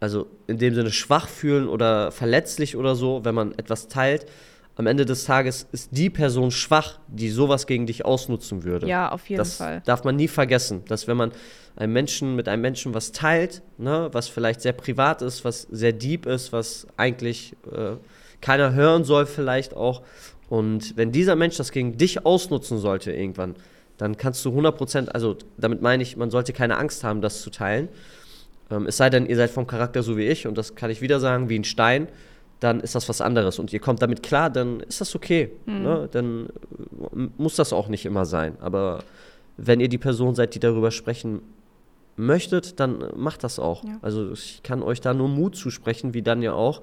also 0.00 0.26
in 0.46 0.58
dem 0.58 0.74
Sinne 0.74 0.90
schwach 0.90 1.28
fühlen 1.28 1.68
oder 1.68 2.12
verletzlich 2.12 2.76
oder 2.76 2.94
so, 2.94 3.24
wenn 3.24 3.34
man 3.34 3.52
etwas 3.58 3.88
teilt. 3.88 4.26
Am 4.78 4.86
Ende 4.86 5.06
des 5.06 5.24
Tages 5.24 5.66
ist 5.72 5.88
die 5.92 6.10
Person 6.10 6.50
schwach, 6.50 6.98
die 7.08 7.30
sowas 7.30 7.66
gegen 7.66 7.86
dich 7.86 8.04
ausnutzen 8.04 8.62
würde. 8.62 8.86
ja, 8.86 9.10
auf 9.10 9.26
jeden 9.30 9.38
das 9.38 9.56
Fall. 9.56 9.80
darf 9.86 10.04
man 10.04 10.16
nie 10.16 10.28
vergessen, 10.28 10.82
dass 10.86 11.08
wenn 11.08 11.16
man 11.16 11.32
einem 11.76 11.94
Menschen 11.94 12.36
mit 12.36 12.46
einem 12.46 12.60
Menschen 12.60 12.92
was 12.92 13.12
teilt, 13.12 13.62
ne, 13.78 14.10
was 14.12 14.28
vielleicht 14.28 14.60
sehr 14.60 14.74
privat 14.74 15.22
ist, 15.22 15.46
was 15.46 15.62
sehr 15.62 15.92
deep 15.94 16.26
ist, 16.26 16.52
was 16.52 16.86
eigentlich 16.98 17.54
äh, 17.72 17.92
keiner 18.42 18.74
hören 18.74 19.04
soll 19.04 19.24
vielleicht 19.24 19.74
auch, 19.74 20.02
und 20.48 20.96
wenn 20.96 21.12
dieser 21.12 21.36
Mensch 21.36 21.56
das 21.56 21.72
gegen 21.72 21.96
dich 21.96 22.24
ausnutzen 22.24 22.78
sollte 22.78 23.12
irgendwann, 23.12 23.56
dann 23.98 24.16
kannst 24.16 24.44
du 24.44 24.50
100%, 24.50 25.08
also 25.08 25.36
damit 25.56 25.82
meine 25.82 26.02
ich, 26.02 26.16
man 26.16 26.30
sollte 26.30 26.52
keine 26.52 26.76
Angst 26.76 27.02
haben, 27.02 27.20
das 27.20 27.42
zu 27.42 27.50
teilen. 27.50 27.88
Ähm, 28.70 28.86
es 28.86 28.96
sei 28.96 29.10
denn, 29.10 29.26
ihr 29.26 29.36
seid 29.36 29.50
vom 29.50 29.66
Charakter 29.66 30.02
so 30.02 30.16
wie 30.16 30.26
ich 30.26 30.46
und 30.46 30.58
das 30.58 30.74
kann 30.74 30.90
ich 30.90 31.00
wieder 31.00 31.20
sagen, 31.20 31.48
wie 31.48 31.58
ein 31.58 31.64
Stein, 31.64 32.08
dann 32.60 32.80
ist 32.80 32.94
das 32.94 33.08
was 33.08 33.20
anderes 33.20 33.58
und 33.58 33.72
ihr 33.72 33.80
kommt 33.80 34.02
damit 34.02 34.22
klar, 34.22 34.50
dann 34.50 34.80
ist 34.80 35.00
das 35.00 35.14
okay. 35.14 35.50
Mhm. 35.66 35.82
Ne? 35.82 36.08
Dann 36.10 36.46
äh, 36.46 37.28
muss 37.36 37.56
das 37.56 37.72
auch 37.72 37.88
nicht 37.88 38.06
immer 38.06 38.24
sein. 38.24 38.56
Aber 38.60 39.02
wenn 39.56 39.80
ihr 39.80 39.88
die 39.88 39.98
Person 39.98 40.34
seid, 40.34 40.54
die 40.54 40.60
darüber 40.60 40.90
sprechen 40.90 41.40
möchtet, 42.16 42.80
dann 42.80 43.04
macht 43.14 43.44
das 43.44 43.58
auch. 43.58 43.84
Ja. 43.84 43.98
Also 44.02 44.32
ich 44.32 44.62
kann 44.62 44.82
euch 44.82 45.00
da 45.00 45.12
nur 45.14 45.28
Mut 45.28 45.56
zusprechen, 45.56 46.14
wie 46.14 46.22
dann 46.22 46.42
ja 46.42 46.54
auch. 46.54 46.82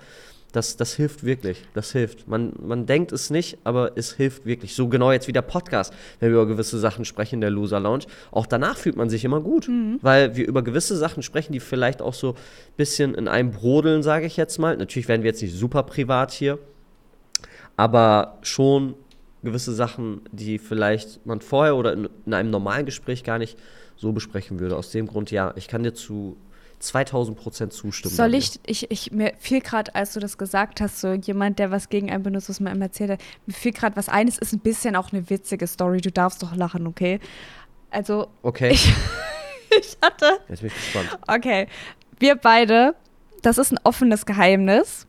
Das, 0.53 0.77
das 0.77 0.93
hilft 0.93 1.23
wirklich. 1.23 1.65
Das 1.73 1.91
hilft. 1.91 2.27
Man, 2.27 2.53
man 2.61 2.85
denkt 2.85 3.11
es 3.11 3.31
nicht, 3.31 3.57
aber 3.63 3.93
es 3.95 4.13
hilft 4.13 4.45
wirklich. 4.45 4.75
So 4.75 4.87
genau 4.87 5.11
jetzt 5.11 5.27
wie 5.27 5.33
der 5.33 5.41
Podcast, 5.41 5.91
wenn 6.19 6.29
wir 6.29 6.35
über 6.35 6.47
gewisse 6.47 6.77
Sachen 6.77 7.05
sprechen 7.05 7.35
in 7.35 7.41
der 7.41 7.49
Loser 7.49 7.79
Lounge. 7.79 8.05
Auch 8.31 8.45
danach 8.45 8.77
fühlt 8.77 8.95
man 8.95 9.09
sich 9.09 9.25
immer 9.25 9.41
gut, 9.41 9.67
mhm. 9.67 9.97
weil 10.03 10.35
wir 10.35 10.47
über 10.47 10.61
gewisse 10.61 10.95
Sachen 10.95 11.23
sprechen, 11.23 11.53
die 11.53 11.59
vielleicht 11.59 12.03
auch 12.03 12.13
so 12.13 12.33
ein 12.33 12.37
bisschen 12.77 13.15
in 13.15 13.27
einem 13.27 13.49
brodeln, 13.49 14.03
sage 14.03 14.27
ich 14.27 14.37
jetzt 14.37 14.59
mal. 14.59 14.77
Natürlich 14.77 15.07
werden 15.07 15.23
wir 15.23 15.31
jetzt 15.31 15.41
nicht 15.41 15.55
super 15.55 15.81
privat 15.81 16.31
hier, 16.31 16.59
aber 17.75 18.37
schon 18.43 18.93
gewisse 19.41 19.73
Sachen, 19.73 20.21
die 20.31 20.59
vielleicht 20.59 21.25
man 21.25 21.41
vorher 21.41 21.75
oder 21.75 21.93
in, 21.93 22.07
in 22.27 22.33
einem 22.35 22.51
normalen 22.51 22.85
Gespräch 22.85 23.23
gar 23.23 23.39
nicht 23.39 23.57
so 23.95 24.11
besprechen 24.11 24.59
würde. 24.59 24.77
Aus 24.77 24.91
dem 24.91 25.07
Grund, 25.07 25.31
ja, 25.31 25.51
ich 25.55 25.67
kann 25.67 25.81
dir 25.81 25.95
zu 25.95 26.37
2000 26.83 27.37
Prozent 27.37 27.73
zustimmen. 27.73 28.13
Soll 28.13 28.33
ich, 28.33 28.59
ich, 28.65 28.89
ich, 28.91 29.11
mir 29.11 29.33
fiel 29.39 29.61
gerade, 29.61 29.93
als 29.95 30.13
du 30.13 30.19
das 30.19 30.37
gesagt 30.37 30.81
hast, 30.81 30.99
so 30.99 31.13
jemand, 31.13 31.59
der 31.59 31.71
was 31.71 31.89
gegen 31.89 32.11
einen 32.11 32.23
benutzt, 32.23 32.49
was 32.49 32.59
man 32.59 32.73
immer 32.75 32.85
erzählt 32.85 33.11
hat, 33.11 33.21
mir 33.45 33.53
fiel 33.53 33.71
gerade 33.71 33.95
was 33.95 34.09
ein, 34.09 34.27
es 34.27 34.37
ist 34.37 34.53
ein 34.53 34.59
bisschen 34.59 34.95
auch 34.95 35.11
eine 35.11 35.29
witzige 35.29 35.67
Story, 35.67 36.01
du 36.01 36.11
darfst 36.11 36.43
doch 36.43 36.55
lachen, 36.55 36.87
okay? 36.87 37.19
Also, 37.89 38.27
okay. 38.41 38.71
ich, 38.71 38.91
ich 39.79 39.97
hatte. 40.01 40.39
Jetzt 40.49 40.61
bin 40.61 40.67
ich 40.67 40.73
gespannt. 40.73 41.17
Okay, 41.27 41.67
wir 42.19 42.35
beide, 42.35 42.95
das 43.41 43.57
ist 43.57 43.71
ein 43.71 43.79
offenes 43.83 44.25
Geheimnis. 44.25 45.07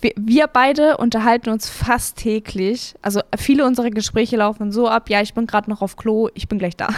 Wir, 0.00 0.46
beide 0.48 0.96
unterhalten 0.96 1.50
uns 1.50 1.68
fast 1.68 2.16
täglich. 2.16 2.94
Also 3.00 3.20
viele 3.36 3.64
unserer 3.64 3.90
Gespräche 3.90 4.36
laufen 4.36 4.72
so 4.72 4.88
ab, 4.88 5.08
ja, 5.08 5.20
ich 5.20 5.34
bin 5.34 5.46
gerade 5.46 5.70
noch 5.70 5.82
auf 5.82 5.96
Klo, 5.96 6.28
ich 6.34 6.48
bin 6.48 6.58
gleich 6.58 6.76
da. 6.76 6.88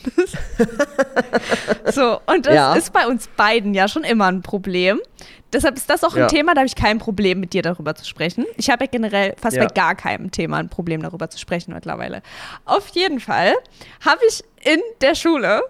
so, 1.92 2.20
und 2.26 2.46
das 2.46 2.54
ja. 2.54 2.74
ist 2.74 2.92
bei 2.92 3.06
uns 3.06 3.28
beiden 3.36 3.74
ja 3.74 3.88
schon 3.88 4.04
immer 4.04 4.26
ein 4.26 4.40
Problem. 4.40 5.00
Deshalb 5.52 5.76
ist 5.76 5.90
das 5.90 6.04
auch 6.04 6.14
ein 6.14 6.20
ja. 6.20 6.26
Thema, 6.28 6.54
da 6.54 6.60
habe 6.60 6.68
ich 6.68 6.76
kein 6.76 6.98
Problem, 6.98 7.40
mit 7.40 7.52
dir 7.52 7.62
darüber 7.62 7.94
zu 7.94 8.04
sprechen. 8.06 8.46
Ich 8.56 8.70
habe 8.70 8.84
ja 8.84 8.90
generell 8.90 9.34
fast 9.40 9.56
ja. 9.56 9.66
bei 9.66 9.74
gar 9.74 9.94
keinem 9.94 10.30
Thema 10.30 10.58
ein 10.58 10.68
Problem, 10.68 11.02
darüber 11.02 11.28
zu 11.28 11.38
sprechen 11.38 11.74
mittlerweile. 11.74 12.22
Auf 12.64 12.88
jeden 12.88 13.20
Fall 13.20 13.54
habe 14.04 14.20
ich 14.28 14.42
in 14.62 14.80
der 15.00 15.14
Schule 15.14 15.62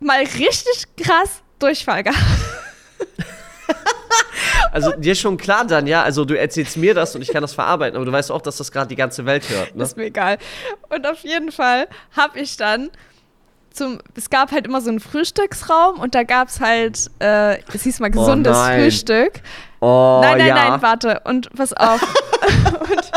mal 0.00 0.20
richtig 0.20 0.86
krass 0.96 1.42
Durchfall 1.58 2.02
gehabt. 2.02 2.45
Also 4.72 4.92
dir 4.92 5.12
ist 5.12 5.20
schon 5.20 5.36
klar 5.36 5.66
dann, 5.66 5.86
ja, 5.86 6.02
also 6.02 6.24
du 6.24 6.38
erzählst 6.38 6.76
mir 6.76 6.94
das 6.94 7.14
und 7.14 7.22
ich 7.22 7.28
kann 7.28 7.42
das 7.42 7.54
verarbeiten, 7.54 7.96
aber 7.96 8.04
du 8.04 8.12
weißt 8.12 8.30
auch, 8.30 8.42
dass 8.42 8.56
das 8.56 8.72
gerade 8.72 8.88
die 8.88 8.96
ganze 8.96 9.26
Welt 9.26 9.48
hört. 9.48 9.74
Ne? 9.74 9.82
Ist 9.82 9.96
mir 9.96 10.04
egal. 10.04 10.38
Und 10.88 11.06
auf 11.06 11.20
jeden 11.20 11.52
Fall 11.52 11.88
habe 12.16 12.38
ich 12.38 12.56
dann 12.56 12.90
zum, 13.76 14.00
es 14.14 14.30
gab 14.30 14.52
halt 14.52 14.66
immer 14.66 14.80
so 14.80 14.90
einen 14.90 15.00
Frühstücksraum 15.00 16.00
und 16.00 16.14
da 16.14 16.22
gab 16.22 16.48
es 16.48 16.60
halt, 16.60 17.10
äh, 17.20 17.58
es 17.72 17.82
hieß 17.82 18.00
mal 18.00 18.08
oh 18.08 18.18
gesundes 18.18 18.56
oh 18.56 18.64
Frühstück. 18.64 19.40
Oh, 19.80 20.20
nein, 20.22 20.38
nein, 20.38 20.46
ja. 20.48 20.54
nein, 20.54 20.82
warte. 20.82 21.20
Und 21.24 21.52
pass 21.54 21.72
auf. 21.74 22.00
und 22.90 23.12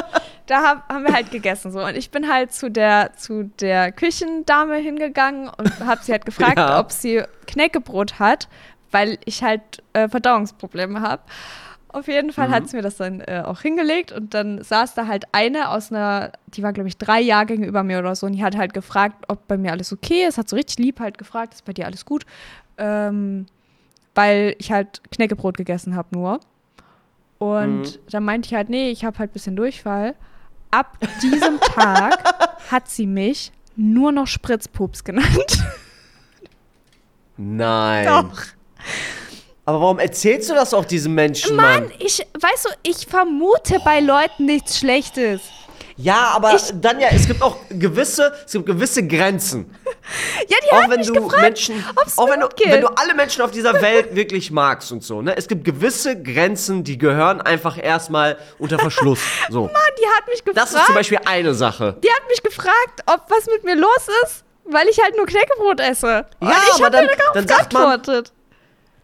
da 0.47 0.63
hab, 0.63 0.89
haben 0.89 1.05
wir 1.05 1.13
halt 1.13 1.31
gegessen 1.31 1.71
so. 1.71 1.79
Und 1.79 1.95
ich 1.95 2.11
bin 2.11 2.31
halt 2.31 2.51
zu 2.51 2.69
der, 2.69 3.11
zu 3.15 3.43
der 3.59 3.91
Küchendame 3.91 4.75
hingegangen 4.75 5.49
und 5.49 5.79
habe 5.85 6.01
sie 6.03 6.11
halt 6.11 6.25
gefragt, 6.25 6.57
ja. 6.57 6.79
ob 6.79 6.91
sie 6.91 7.23
Knäckebrot 7.47 8.19
hat, 8.19 8.49
weil 8.91 9.17
ich 9.25 9.43
halt 9.43 9.83
äh, 9.93 10.07
Verdauungsprobleme 10.07 11.01
habe. 11.01 11.21
Auf 11.91 12.07
jeden 12.07 12.31
Fall 12.31 12.49
mhm. 12.49 12.51
hat 12.51 12.69
sie 12.69 12.75
mir 12.77 12.83
das 12.83 12.97
dann 12.97 13.21
äh, 13.21 13.41
auch 13.43 13.61
hingelegt 13.61 14.11
und 14.11 14.35
dann 14.35 14.63
saß 14.63 14.93
da 14.93 15.07
halt 15.07 15.25
eine 15.31 15.69
aus 15.69 15.91
einer, 15.91 16.31
die 16.47 16.61
war 16.61 16.71
glaube 16.71 16.87
ich 16.87 16.97
drei 16.97 17.19
Jahrgänge 17.19 17.65
über 17.65 17.81
mir 17.81 17.97
oder 17.97 18.15
so 18.15 18.27
und 18.27 18.33
die 18.33 18.43
hat 18.43 18.55
halt 18.55 18.75
gefragt, 18.75 19.25
ob 19.27 19.47
bei 19.47 19.57
mir 19.57 19.71
alles 19.71 19.91
okay 19.91 20.27
ist, 20.27 20.37
hat 20.37 20.47
so 20.47 20.55
richtig 20.55 20.77
lieb 20.77 20.99
halt 20.99 21.17
gefragt, 21.17 21.55
ist 21.55 21.65
bei 21.65 21.73
dir 21.73 21.87
alles 21.87 22.05
gut, 22.05 22.27
ähm, 22.77 23.47
weil 24.13 24.55
ich 24.59 24.71
halt 24.71 25.01
Knäckebrot 25.11 25.57
gegessen 25.57 25.95
habe 25.95 26.09
nur. 26.11 26.39
Und 27.39 27.81
mhm. 27.81 27.99
dann 28.11 28.23
meinte 28.23 28.47
ich 28.47 28.53
halt, 28.53 28.69
nee, 28.69 28.91
ich 28.91 29.03
habe 29.03 29.17
halt 29.17 29.31
ein 29.31 29.33
bisschen 29.33 29.55
Durchfall. 29.55 30.13
Ab 30.71 30.97
diesem 31.23 31.59
Tag 31.59 32.21
hat 32.71 32.87
sie 32.89 33.07
mich 33.07 33.51
nur 33.75 34.11
noch 34.11 34.27
Spritzpups 34.27 35.03
genannt. 35.03 35.63
Nein. 37.37 38.05
Doch. 38.05 38.58
Aber 39.65 39.81
warum 39.81 39.99
erzählst 39.99 40.49
du 40.49 40.55
das 40.55 40.73
auch 40.73 40.85
diesem 40.85 41.13
Menschen, 41.13 41.55
Mann? 41.55 41.83
Mann, 41.83 41.91
ich, 41.99 42.25
weißt 42.39 42.65
du, 42.65 42.69
ich 42.81 43.05
vermute 43.05 43.79
bei 43.85 43.99
Leuten 43.99 44.45
nichts 44.45 44.79
Schlechtes. 44.79 45.41
Ja, 46.01 46.31
aber 46.33 46.55
ich, 46.55 46.63
dann 46.75 46.97
ja, 47.01 47.09
es 47.11 47.27
gibt 47.27 47.41
auch 47.41 47.57
gewisse, 47.69 48.33
es 48.45 48.53
gibt 48.53 48.65
gewisse 48.65 49.05
Grenzen. 49.05 49.75
ja, 50.47 50.57
die 50.63 50.71
auch 50.71 50.89
wenn 50.89 51.01
du 51.01 51.11
gefragt, 51.11 51.41
Menschen, 51.41 51.83
auch 52.15 52.29
wenn 52.29 52.39
du, 52.39 52.47
wenn 52.65 52.81
du 52.81 52.87
alle 52.87 53.13
Menschen 53.13 53.41
auf 53.41 53.51
dieser 53.51 53.81
Welt 53.81 54.15
wirklich 54.15 54.49
magst 54.49 54.93
und 54.93 55.03
so, 55.03 55.21
ne? 55.21 55.35
Es 55.35 55.49
gibt 55.49 55.65
gewisse 55.65 56.21
Grenzen, 56.21 56.85
die 56.85 56.97
gehören 56.97 57.41
einfach 57.41 57.77
erstmal 57.77 58.37
unter 58.57 58.79
Verschluss. 58.79 59.19
So. 59.49 59.63
Mann, 59.63 59.73
die 59.99 60.05
hat 60.05 60.27
mich 60.27 60.43
gefragt. 60.43 60.57
Das 60.57 60.79
ist 60.79 60.85
zum 60.85 60.95
Beispiel 60.95 61.19
eine 61.25 61.53
Sache. 61.53 61.97
Die 62.03 62.09
hat 62.09 62.21
mich 62.29 62.41
gefragt, 62.43 63.01
ob 63.07 63.29
was 63.29 63.45
mit 63.47 63.63
mir 63.63 63.75
los 63.75 64.07
ist, 64.23 64.43
weil 64.65 64.87
ich 64.87 65.01
halt 65.01 65.17
nur 65.17 65.25
Knäckebrot 65.25 65.79
esse. 65.79 66.07
Ja, 66.07 66.25
und 66.41 66.53
ich 66.75 66.75
aber 66.75 66.89
dann, 66.89 67.07
dann 67.33 67.47
sagt 67.47 67.73
man, 67.73 68.01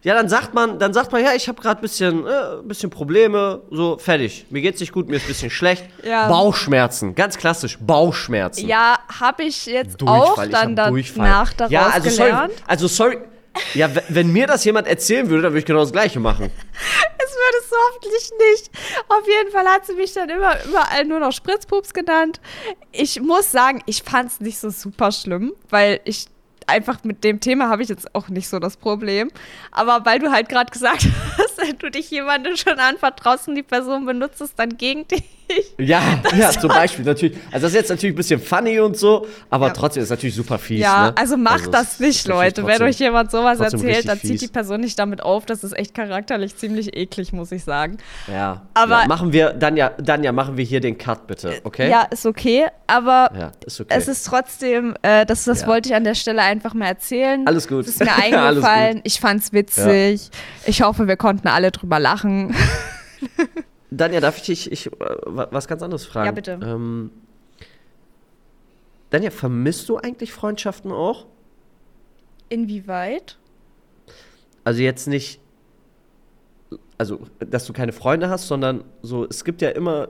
ja, 0.06 0.14
dann 0.14 0.28
sagt 0.28 0.54
man, 0.54 0.78
dann 0.78 0.94
sagt 0.94 1.10
man, 1.10 1.20
ja, 1.20 1.34
ich 1.34 1.48
habe 1.48 1.60
gerade 1.60 1.80
ein 1.80 1.82
bisschen, 1.82 2.24
äh, 2.28 2.62
bisschen 2.62 2.90
Probleme, 2.90 3.62
so 3.72 3.98
fertig. 3.98 4.46
Mir 4.50 4.62
geht's 4.62 4.78
nicht 4.78 4.92
gut, 4.92 5.08
mir 5.08 5.16
ist 5.16 5.24
ein 5.24 5.26
bisschen 5.26 5.50
schlecht. 5.50 5.84
Ja. 6.04 6.28
Bauchschmerzen, 6.28 7.16
ganz 7.16 7.36
klassisch, 7.36 7.76
Bauchschmerzen. 7.80 8.68
Ja, 8.68 9.00
habe 9.18 9.42
ich 9.42 9.66
jetzt 9.66 10.00
Durchfall, 10.00 10.46
auch 10.46 10.46
dann 10.46 10.76
danach 10.76 11.52
daraus 11.54 11.72
ja, 11.72 11.88
also 11.88 12.08
gelernt. 12.08 12.52
Sorry, 12.52 12.64
also 12.68 12.86
sorry, 12.86 13.18
ja, 13.74 13.90
wenn 14.08 14.32
mir 14.32 14.46
das 14.46 14.64
jemand 14.64 14.86
erzählen 14.86 15.28
würde, 15.28 15.42
dann 15.42 15.52
würde 15.52 15.58
ich 15.58 15.66
genau 15.66 15.80
das 15.80 15.90
Gleiche 15.90 16.20
machen. 16.20 16.52
Es 17.18 17.34
würde 17.34 17.58
es 17.60 17.70
so 17.70 17.76
hoffentlich 17.90 18.30
nicht. 18.52 18.70
Auf 19.08 19.26
jeden 19.26 19.50
Fall 19.50 19.66
hat 19.66 19.84
sie 19.84 19.94
mich 19.94 20.12
dann 20.12 20.28
immer 20.28 20.64
überall 20.64 21.04
nur 21.04 21.18
noch 21.18 21.32
Spritzpups 21.32 21.92
genannt. 21.92 22.40
Ich 22.92 23.20
muss 23.20 23.50
sagen, 23.50 23.82
ich 23.86 24.04
fand 24.04 24.30
es 24.30 24.40
nicht 24.40 24.58
so 24.58 24.70
super 24.70 25.10
schlimm, 25.10 25.52
weil 25.68 26.00
ich 26.04 26.26
einfach 26.66 27.04
mit 27.04 27.24
dem 27.24 27.40
Thema 27.40 27.68
habe 27.68 27.82
ich 27.82 27.88
jetzt 27.88 28.14
auch 28.14 28.28
nicht 28.28 28.48
so 28.48 28.58
das 28.58 28.76
Problem. 28.76 29.30
Aber 29.70 30.04
weil 30.04 30.18
du 30.18 30.30
halt 30.30 30.48
gerade 30.48 30.70
gesagt 30.70 31.06
hast, 31.38 31.58
wenn 31.58 31.78
du 31.78 31.90
dich 31.90 32.10
jemandem 32.10 32.56
schon 32.56 32.78
anvertraust 32.78 33.48
und 33.48 33.54
die 33.54 33.62
Person 33.62 34.06
benutzt 34.06 34.40
es 34.40 34.54
dann 34.54 34.76
gegen 34.76 35.06
dich. 35.08 35.24
Ja, 35.78 36.02
ja, 36.36 36.50
zum 36.50 36.68
Beispiel 36.68 37.04
natürlich. 37.04 37.36
Also 37.52 37.66
das 37.66 37.72
ist 37.72 37.74
jetzt 37.74 37.90
natürlich 37.90 38.14
ein 38.14 38.16
bisschen 38.16 38.40
funny 38.40 38.80
und 38.80 38.96
so, 38.96 39.26
aber 39.50 39.68
ja. 39.68 39.72
trotzdem 39.72 40.02
ist 40.02 40.06
es 40.06 40.10
natürlich 40.10 40.34
super 40.34 40.58
fies. 40.58 40.80
Ja, 40.80 41.08
ne? 41.08 41.16
also 41.16 41.36
macht 41.36 41.58
also 41.60 41.70
das 41.70 42.00
nicht, 42.00 42.26
Leute. 42.26 42.62
Trotzdem, 42.62 42.80
wenn 42.80 42.88
euch 42.88 42.98
jemand 42.98 43.30
sowas 43.30 43.60
erzählt, 43.60 44.08
dann 44.08 44.18
zieht 44.18 44.40
die 44.40 44.48
Person 44.48 44.80
nicht 44.80 44.98
damit 44.98 45.22
auf. 45.22 45.46
Das 45.46 45.62
ist 45.62 45.76
echt 45.76 45.94
charakterlich 45.94 46.56
ziemlich 46.56 46.96
eklig, 46.96 47.32
muss 47.32 47.52
ich 47.52 47.64
sagen. 47.64 47.98
Ja. 48.26 48.66
Aber 48.74 49.02
ja, 49.02 49.06
machen 49.06 49.32
wir, 49.32 49.52
dann 49.52 49.76
ja, 49.76 49.90
dann 49.90 50.24
ja, 50.24 50.32
machen 50.32 50.56
wir 50.56 50.64
hier 50.64 50.80
den 50.80 50.98
Cut 50.98 51.26
bitte, 51.26 51.60
okay? 51.64 51.90
Ja, 51.90 52.02
ist 52.02 52.26
okay, 52.26 52.66
aber 52.86 53.30
ja, 53.38 53.52
ist 53.64 53.80
okay. 53.80 53.94
es 53.96 54.08
ist 54.08 54.24
trotzdem, 54.24 54.96
äh, 55.02 55.26
das, 55.26 55.44
das 55.44 55.66
wollte 55.66 55.90
ich 55.90 55.94
an 55.94 56.04
der 56.04 56.14
Stelle 56.14 56.42
einfach 56.42 56.74
mal 56.74 56.86
erzählen. 56.86 57.46
Alles 57.46 57.68
gut. 57.68 57.86
Es 57.86 58.00
ist 58.00 58.00
mir 58.00 58.14
eingefallen. 58.34 59.00
ich 59.04 59.20
fand's 59.20 59.52
witzig. 59.52 60.30
Ich 60.64 60.82
hoffe, 60.82 61.06
wir 61.06 61.16
konnten 61.16 61.48
alle 61.48 61.70
drüber 61.70 61.98
lachen. 62.00 62.54
Danja, 63.90 64.20
darf 64.20 64.36
ich 64.38 64.42
dich 64.44 64.72
ich, 64.72 64.86
äh, 64.86 64.90
was 65.24 65.68
ganz 65.68 65.82
anderes 65.82 66.04
fragen? 66.04 66.26
Ja, 66.26 66.32
bitte. 66.32 66.58
Ähm, 66.62 67.10
Danja, 69.10 69.30
vermisst 69.30 69.88
du 69.88 69.98
eigentlich 69.98 70.32
Freundschaften 70.32 70.90
auch? 70.90 71.26
Inwieweit? 72.48 73.38
Also 74.64 74.82
jetzt 74.82 75.06
nicht, 75.06 75.40
also 76.98 77.20
dass 77.38 77.66
du 77.66 77.72
keine 77.72 77.92
Freunde 77.92 78.28
hast, 78.28 78.48
sondern 78.48 78.84
so, 79.02 79.24
es 79.24 79.44
gibt 79.44 79.62
ja 79.62 79.70
immer 79.70 80.08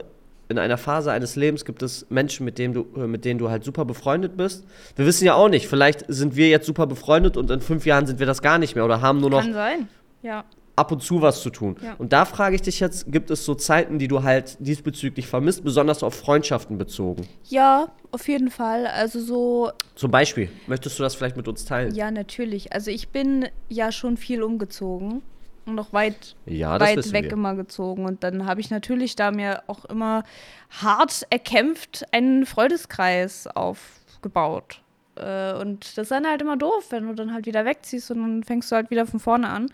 in 0.49 0.57
einer 0.57 0.77
Phase 0.77 1.11
eines 1.11 1.35
Lebens 1.35 1.65
gibt 1.65 1.83
es 1.83 2.09
Menschen, 2.09 2.45
mit 2.45 2.57
denen 2.57 2.73
du, 2.73 2.87
äh, 2.95 3.05
mit 3.05 3.25
denen 3.25 3.37
du 3.37 3.49
halt 3.49 3.65
super 3.65 3.83
befreundet 3.83 4.37
bist. 4.37 4.65
Wir 4.95 5.05
wissen 5.05 5.25
ja 5.25 5.35
auch 5.35 5.49
nicht, 5.49 5.67
vielleicht 5.67 6.05
sind 6.07 6.37
wir 6.37 6.47
jetzt 6.47 6.65
super 6.65 6.87
befreundet 6.87 7.35
und 7.35 7.51
in 7.51 7.59
fünf 7.59 7.85
Jahren 7.85 8.07
sind 8.07 8.19
wir 8.19 8.25
das 8.25 8.41
gar 8.41 8.57
nicht 8.57 8.73
mehr 8.73 8.85
oder 8.85 9.01
haben 9.01 9.19
nur 9.19 9.29
noch. 9.29 9.41
Kann 9.41 9.53
sein, 9.53 9.89
ja 10.23 10.45
ab 10.77 10.91
und 10.91 11.03
zu 11.03 11.21
was 11.21 11.41
zu 11.41 11.49
tun. 11.49 11.75
Ja. 11.81 11.95
Und 11.97 12.13
da 12.13 12.23
frage 12.23 12.55
ich 12.55 12.61
dich 12.61 12.79
jetzt, 12.79 13.11
gibt 13.11 13.29
es 13.31 13.43
so 13.43 13.55
Zeiten, 13.55 13.99
die 13.99 14.07
du 14.07 14.23
halt 14.23 14.57
diesbezüglich 14.59 15.27
vermisst, 15.27 15.63
besonders 15.63 16.03
auf 16.03 16.15
Freundschaften 16.15 16.77
bezogen? 16.77 17.27
Ja, 17.45 17.91
auf 18.11 18.27
jeden 18.27 18.49
Fall. 18.49 18.87
Also 18.87 19.19
so. 19.19 19.71
Zum 19.95 20.11
Beispiel, 20.11 20.49
möchtest 20.67 20.97
du 20.97 21.03
das 21.03 21.15
vielleicht 21.15 21.35
mit 21.35 21.47
uns 21.47 21.65
teilen? 21.65 21.93
Ja, 21.93 22.11
natürlich. 22.11 22.71
Also 22.73 22.91
ich 22.91 23.09
bin 23.09 23.49
ja 23.67 23.91
schon 23.91 24.15
viel 24.15 24.41
umgezogen 24.41 25.21
und 25.65 25.75
noch 25.75 25.91
weit, 25.91 26.35
ja, 26.45 26.79
weit 26.79 27.11
weg 27.11 27.25
wir. 27.25 27.33
immer 27.33 27.55
gezogen. 27.55 28.05
Und 28.05 28.23
dann 28.23 28.45
habe 28.45 28.61
ich 28.61 28.69
natürlich 28.69 29.15
da 29.15 29.31
mir 29.31 29.63
auch 29.67 29.83
immer 29.85 30.23
hart 30.69 31.25
erkämpft, 31.29 32.05
einen 32.13 32.45
Freundeskreis 32.45 33.47
auf 33.47 33.97
aufgebaut. 34.17 34.81
Äh, 35.15 35.53
und 35.53 35.97
das 35.97 36.03
ist 36.03 36.11
dann 36.11 36.27
halt 36.27 36.41
immer 36.41 36.57
doof, 36.57 36.87
wenn 36.89 37.07
du 37.07 37.13
dann 37.13 37.33
halt 37.33 37.45
wieder 37.45 37.65
wegziehst 37.65 38.11
und 38.11 38.21
dann 38.21 38.43
fängst 38.43 38.71
du 38.71 38.75
halt 38.75 38.89
wieder 38.89 39.05
von 39.05 39.19
vorne 39.19 39.49
an 39.49 39.69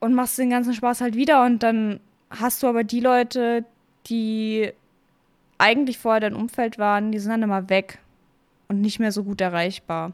und 0.00 0.14
machst 0.14 0.38
den 0.38 0.50
ganzen 0.50 0.74
Spaß 0.74 1.00
halt 1.00 1.14
wieder 1.14 1.44
und 1.44 1.62
dann 1.62 2.00
hast 2.30 2.62
du 2.62 2.66
aber 2.66 2.84
die 2.84 3.00
Leute, 3.00 3.64
die 4.06 4.72
eigentlich 5.58 5.98
vorher 5.98 6.20
dein 6.20 6.34
Umfeld 6.34 6.78
waren, 6.78 7.12
die 7.12 7.18
sind 7.18 7.30
dann 7.30 7.42
immer 7.42 7.68
weg 7.68 7.98
und 8.68 8.80
nicht 8.80 8.98
mehr 8.98 9.12
so 9.12 9.24
gut 9.24 9.40
erreichbar. 9.40 10.12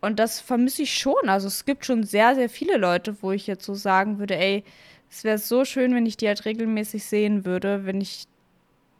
Und 0.00 0.18
das 0.18 0.40
vermisse 0.40 0.82
ich 0.82 0.96
schon. 0.96 1.28
Also 1.28 1.48
es 1.48 1.64
gibt 1.64 1.84
schon 1.84 2.04
sehr, 2.04 2.34
sehr 2.34 2.48
viele 2.48 2.76
Leute, 2.76 3.16
wo 3.20 3.32
ich 3.32 3.46
jetzt 3.46 3.64
so 3.64 3.74
sagen 3.74 4.18
würde, 4.18 4.36
ey, 4.36 4.64
es 5.10 5.24
wäre 5.24 5.38
so 5.38 5.64
schön, 5.64 5.94
wenn 5.94 6.06
ich 6.06 6.16
die 6.16 6.28
halt 6.28 6.44
regelmäßig 6.44 7.04
sehen 7.04 7.44
würde, 7.44 7.84
wenn 7.84 8.00
ich 8.00 8.26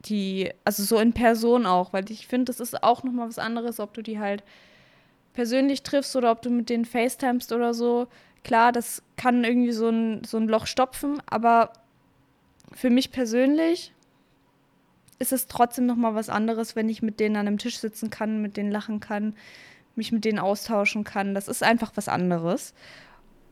die, 0.04 0.50
also 0.64 0.82
so 0.82 0.98
in 0.98 1.12
Person 1.12 1.66
auch, 1.66 1.92
weil 1.92 2.10
ich 2.10 2.26
finde, 2.26 2.46
das 2.46 2.60
ist 2.60 2.82
auch 2.82 3.02
nochmal 3.02 3.28
was 3.28 3.38
anderes, 3.38 3.80
ob 3.80 3.94
du 3.94 4.02
die 4.02 4.18
halt 4.18 4.42
persönlich 5.34 5.82
triffst 5.82 6.16
oder 6.16 6.30
ob 6.30 6.42
du 6.42 6.50
mit 6.50 6.68
denen 6.68 6.84
FaceTimest 6.84 7.52
oder 7.52 7.74
so. 7.74 8.08
Klar, 8.48 8.72
das 8.72 9.02
kann 9.18 9.44
irgendwie 9.44 9.72
so 9.72 9.90
ein, 9.90 10.24
so 10.24 10.38
ein 10.38 10.48
Loch 10.48 10.66
stopfen, 10.66 11.20
aber 11.26 11.70
für 12.72 12.88
mich 12.88 13.12
persönlich 13.12 13.92
ist 15.18 15.34
es 15.34 15.48
trotzdem 15.48 15.84
nochmal 15.84 16.14
was 16.14 16.30
anderes, 16.30 16.74
wenn 16.74 16.88
ich 16.88 17.02
mit 17.02 17.20
denen 17.20 17.36
an 17.36 17.46
einem 17.46 17.58
Tisch 17.58 17.78
sitzen 17.78 18.08
kann, 18.08 18.40
mit 18.40 18.56
denen 18.56 18.70
lachen 18.70 19.00
kann, 19.00 19.34
mich 19.96 20.12
mit 20.12 20.24
denen 20.24 20.38
austauschen 20.38 21.04
kann. 21.04 21.34
Das 21.34 21.46
ist 21.46 21.62
einfach 21.62 21.92
was 21.96 22.08
anderes. 22.08 22.72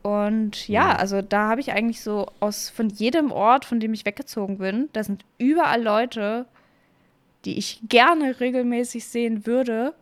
Und 0.01 0.67
ja, 0.67 0.95
also 0.95 1.21
da 1.21 1.49
habe 1.49 1.61
ich 1.61 1.73
eigentlich 1.73 2.01
so 2.01 2.31
aus 2.39 2.71
von 2.71 2.89
jedem 2.89 3.31
Ort, 3.31 3.65
von 3.65 3.79
dem 3.79 3.93
ich 3.93 4.03
weggezogen 4.03 4.57
bin, 4.57 4.89
da 4.93 5.03
sind 5.03 5.25
überall 5.37 5.83
Leute, 5.83 6.47
die 7.45 7.59
ich 7.59 7.81
gerne 7.87 8.39
regelmäßig 8.39 9.05
sehen 9.05 9.45
würde 9.45 9.93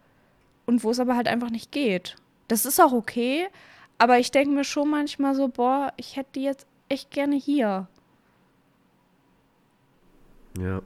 und 0.65 0.85
wo 0.85 0.91
es 0.91 1.01
aber 1.01 1.17
halt 1.17 1.27
einfach 1.27 1.49
nicht 1.49 1.73
geht. 1.73 2.15
Das 2.47 2.65
ist 2.65 2.79
auch 2.79 2.93
okay, 2.93 3.49
aber 3.97 4.19
ich 4.19 4.31
denke 4.31 4.53
mir 4.53 4.63
schon 4.63 4.89
manchmal 4.89 5.35
so, 5.35 5.47
boah, 5.47 5.93
ich 5.97 6.15
hätte 6.15 6.29
die 6.35 6.43
jetzt 6.43 6.67
echt 6.89 7.11
gerne 7.11 7.35
hier. 7.35 7.87
Ja. 10.59 10.81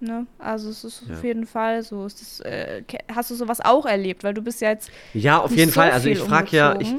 Ne? 0.00 0.26
Also 0.38 0.70
es 0.70 0.82
ist 0.82 1.04
ja. 1.08 1.14
auf 1.14 1.22
jeden 1.22 1.46
Fall 1.46 1.82
so. 1.82 2.02
Das, 2.02 2.40
äh, 2.40 2.82
hast 3.14 3.30
du 3.30 3.34
sowas 3.36 3.60
auch 3.60 3.86
erlebt? 3.86 4.24
Weil 4.24 4.34
du 4.34 4.42
bist 4.42 4.60
ja 4.60 4.70
jetzt. 4.70 4.90
Ja, 5.14 5.38
auf 5.38 5.52
jeden 5.52 5.70
so 5.70 5.74
Fall. 5.74 5.92
Also 5.92 6.08
ich 6.08 6.18
frage 6.18 6.56
ja, 6.56 6.80
ich, 6.80 6.92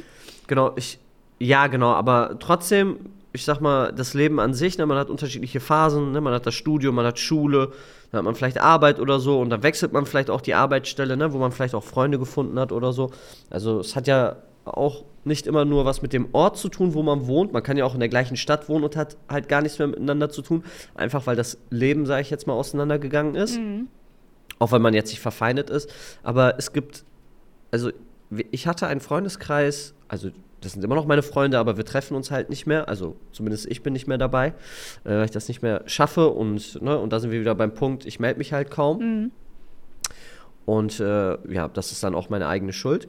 genau, 0.47 0.71
ich, 0.77 0.99
ja, 1.37 1.67
genau, 1.67 1.91
aber 1.91 2.37
trotzdem, 2.39 3.11
ich 3.33 3.43
sag 3.43 3.59
mal, 3.59 3.91
das 3.91 4.13
Leben 4.13 4.39
an 4.39 4.53
sich, 4.53 4.77
ne, 4.77 4.85
man 4.85 4.97
hat 4.97 5.09
unterschiedliche 5.09 5.59
Phasen, 5.59 6.13
ne, 6.13 6.21
man 6.21 6.33
hat 6.33 6.45
das 6.45 6.53
Studium, 6.53 6.95
man 6.95 7.05
hat 7.05 7.19
Schule, 7.19 7.73
dann 8.11 8.19
hat 8.19 8.25
man 8.25 8.35
vielleicht 8.35 8.59
Arbeit 8.59 9.01
oder 9.01 9.19
so 9.19 9.41
und 9.41 9.49
dann 9.49 9.63
wechselt 9.63 9.91
man 9.91 10.05
vielleicht 10.05 10.29
auch 10.29 10.39
die 10.41 10.53
Arbeitsstelle, 10.53 11.17
ne, 11.17 11.33
wo 11.33 11.39
man 11.39 11.51
vielleicht 11.51 11.75
auch 11.75 11.83
Freunde 11.83 12.19
gefunden 12.19 12.57
hat 12.57 12.71
oder 12.71 12.93
so. 12.93 13.11
Also 13.49 13.81
es 13.81 13.97
hat 13.97 14.07
ja 14.07 14.37
auch 14.63 15.03
nicht 15.25 15.47
immer 15.47 15.65
nur 15.65 15.85
was 15.85 16.01
mit 16.01 16.13
dem 16.13 16.27
Ort 16.33 16.57
zu 16.57 16.69
tun, 16.69 16.93
wo 16.93 17.03
man 17.03 17.27
wohnt. 17.27 17.53
Man 17.53 17.63
kann 17.63 17.77
ja 17.77 17.85
auch 17.85 17.93
in 17.93 17.99
der 17.99 18.09
gleichen 18.09 18.35
Stadt 18.35 18.69
wohnen 18.69 18.83
und 18.83 18.95
hat 18.95 19.17
halt 19.29 19.47
gar 19.47 19.61
nichts 19.61 19.79
mehr 19.79 19.87
miteinander 19.87 20.29
zu 20.29 20.41
tun. 20.41 20.63
Einfach 20.95 21.27
weil 21.27 21.35
das 21.35 21.57
Leben, 21.69 22.05
sage 22.05 22.21
ich 22.21 22.29
jetzt 22.29 22.47
mal, 22.47 22.53
auseinandergegangen 22.53 23.35
ist. 23.35 23.57
Mhm. 23.57 23.87
Auch 24.59 24.71
wenn 24.71 24.81
man 24.81 24.93
jetzt 24.93 25.09
nicht 25.09 25.21
verfeindet 25.21 25.69
ist. 25.69 25.91
Aber 26.23 26.55
es 26.57 26.73
gibt, 26.73 27.05
also 27.71 27.91
ich 28.51 28.67
hatte 28.67 28.87
einen 28.87 29.01
Freundeskreis, 29.01 29.93
also 30.07 30.29
das 30.61 30.73
sind 30.73 30.83
immer 30.83 30.95
noch 30.95 31.05
meine 31.05 31.23
Freunde, 31.23 31.59
aber 31.59 31.77
wir 31.77 31.85
treffen 31.85 32.15
uns 32.15 32.31
halt 32.31 32.49
nicht 32.49 32.65
mehr. 32.65 32.87
Also 32.87 33.15
zumindest 33.31 33.65
ich 33.69 33.83
bin 33.83 33.93
nicht 33.93 34.07
mehr 34.07 34.17
dabei, 34.17 34.47
äh, 35.03 35.09
weil 35.09 35.25
ich 35.25 35.31
das 35.31 35.47
nicht 35.47 35.61
mehr 35.61 35.83
schaffe. 35.85 36.29
Und, 36.29 36.81
ne, 36.81 36.97
und 36.97 37.11
da 37.11 37.19
sind 37.19 37.31
wir 37.31 37.39
wieder 37.39 37.55
beim 37.55 37.73
Punkt, 37.73 38.05
ich 38.05 38.19
melde 38.19 38.37
mich 38.37 38.53
halt 38.53 38.71
kaum. 38.71 38.99
Mhm. 38.99 39.31
Und 40.65 40.99
äh, 40.99 41.37
ja, 41.51 41.67
das 41.67 41.91
ist 41.91 42.03
dann 42.03 42.15
auch 42.15 42.29
meine 42.29 42.47
eigene 42.47 42.71
Schuld. 42.71 43.07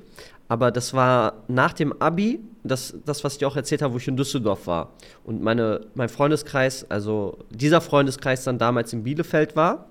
Aber 0.55 0.71
das 0.71 0.95
war 0.95 1.43
nach 1.49 1.73
dem 1.73 2.01
Abi, 2.01 2.39
das, 2.63 2.97
das, 3.05 3.25
was 3.25 3.33
ich 3.33 3.39
dir 3.41 3.49
auch 3.49 3.57
erzählt 3.57 3.83
habe, 3.83 3.93
wo 3.93 3.99
ich 3.99 4.07
in 4.07 4.17
Düsseldorf 4.17 4.69
war. 4.69 4.93
Und 5.25 5.43
meine, 5.43 5.81
mein 5.97 6.09
Freundeskreis, 6.09 6.89
also 6.89 7.39
dieser 7.51 7.81
Freundeskreis 7.81 8.45
dann 8.45 8.57
damals 8.57 8.93
in 8.93 9.03
Bielefeld 9.03 9.57
war. 9.57 9.89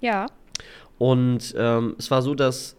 Ja. 0.00 0.26
Und 0.98 1.52
ähm, 1.58 1.96
es 1.98 2.12
war 2.12 2.22
so, 2.22 2.36
dass 2.36 2.76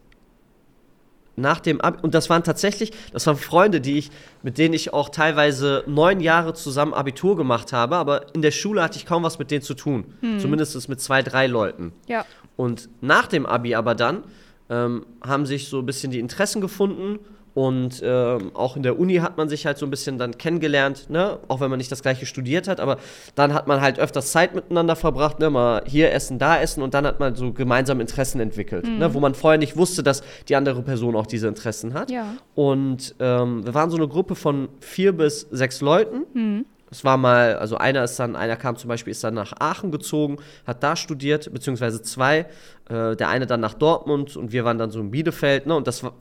nach 1.35 1.59
dem 1.59 1.81
Abi, 1.81 1.99
und 2.03 2.13
das 2.13 2.29
waren 2.29 2.45
tatsächlich, 2.45 2.91
das 3.11 3.27
waren 3.27 3.35
Freunde, 3.35 3.81
die 3.81 3.97
ich, 3.97 4.09
mit 4.41 4.57
denen 4.57 4.73
ich 4.73 4.93
auch 4.93 5.09
teilweise 5.09 5.83
neun 5.87 6.21
Jahre 6.21 6.53
zusammen 6.53 6.93
Abitur 6.93 7.35
gemacht 7.35 7.73
habe, 7.73 7.97
aber 7.97 8.33
in 8.33 8.41
der 8.41 8.51
Schule 8.51 8.81
hatte 8.81 8.97
ich 8.97 9.05
kaum 9.05 9.23
was 9.23 9.39
mit 9.39 9.51
denen 9.51 9.61
zu 9.61 9.73
tun. 9.73 10.05
Hm. 10.21 10.39
Zumindest 10.39 10.87
mit 10.87 11.01
zwei, 11.01 11.21
drei 11.21 11.47
Leuten. 11.47 11.91
Ja. 12.07 12.25
Und 12.55 12.87
nach 13.01 13.27
dem 13.27 13.45
Abi 13.45 13.75
aber 13.75 13.93
dann 13.93 14.23
ähm, 14.69 15.05
haben 15.25 15.45
sich 15.45 15.67
so 15.67 15.79
ein 15.79 15.85
bisschen 15.85 16.11
die 16.11 16.19
Interessen 16.19 16.61
gefunden 16.61 17.19
und 17.53 18.01
ähm, 18.03 18.51
auch 18.55 18.75
in 18.75 18.83
der 18.83 18.97
Uni 18.97 19.15
hat 19.17 19.37
man 19.37 19.47
sich 19.47 19.65
halt 19.65 19.77
so 19.77 19.85
ein 19.85 19.91
bisschen 19.91 20.17
dann 20.17 20.37
kennengelernt, 20.37 21.09
ne? 21.09 21.37
auch 21.47 21.59
wenn 21.59 21.69
man 21.69 21.77
nicht 21.77 21.91
das 21.91 22.01
gleiche 22.01 22.25
studiert 22.25 22.67
hat, 22.67 22.79
aber 22.79 22.97
dann 23.35 23.53
hat 23.53 23.67
man 23.67 23.79
halt 23.79 23.99
öfters 23.99 24.31
Zeit 24.31 24.55
miteinander 24.55 24.95
verbracht, 24.95 25.39
ne? 25.39 25.51
mal 25.51 25.83
hier 25.85 26.11
essen, 26.11 26.39
da 26.39 26.59
essen 26.59 26.81
und 26.81 26.95
dann 26.95 27.05
hat 27.05 27.19
man 27.19 27.35
so 27.35 27.53
gemeinsame 27.53 28.01
Interessen 28.01 28.39
entwickelt, 28.39 28.87
mhm. 28.87 28.97
ne? 28.97 29.13
wo 29.13 29.19
man 29.19 29.35
vorher 29.35 29.59
nicht 29.59 29.77
wusste, 29.77 30.01
dass 30.01 30.23
die 30.49 30.55
andere 30.55 30.81
Person 30.81 31.15
auch 31.15 31.27
diese 31.27 31.47
Interessen 31.47 31.93
hat. 31.93 32.09
Ja. 32.09 32.33
Und 32.55 33.13
ähm, 33.19 33.63
wir 33.63 33.73
waren 33.75 33.91
so 33.91 33.97
eine 33.97 34.07
Gruppe 34.07 34.33
von 34.33 34.69
vier 34.79 35.11
bis 35.11 35.41
sechs 35.51 35.81
Leuten. 35.81 36.25
Mhm. 36.33 36.65
Es 36.93 37.03
war 37.03 37.17
mal, 37.17 37.55
also 37.55 37.77
einer 37.77 38.03
ist 38.03 38.19
dann, 38.19 38.35
einer 38.35 38.55
kam 38.55 38.77
zum 38.77 38.87
Beispiel, 38.87 39.09
ist 39.09 39.23
dann 39.23 39.33
nach 39.33 39.53
Aachen 39.59 39.89
gezogen, 39.89 40.37
hat 40.67 40.83
da 40.83 40.95
studiert, 40.95 41.51
beziehungsweise 41.51 42.03
zwei. 42.03 42.45
Äh, 42.87 43.15
der 43.15 43.29
eine 43.29 43.47
dann 43.47 43.61
nach 43.61 43.73
Dortmund 43.73 44.37
und 44.37 44.51
wir 44.51 44.63
waren 44.63 44.77
dann 44.77 44.91
so 44.91 44.99
in 44.99 45.09
Bielefeld, 45.09 45.65
ne? 45.65 45.75
Und 45.75 45.87
das 45.87 46.03
war, 46.03 46.13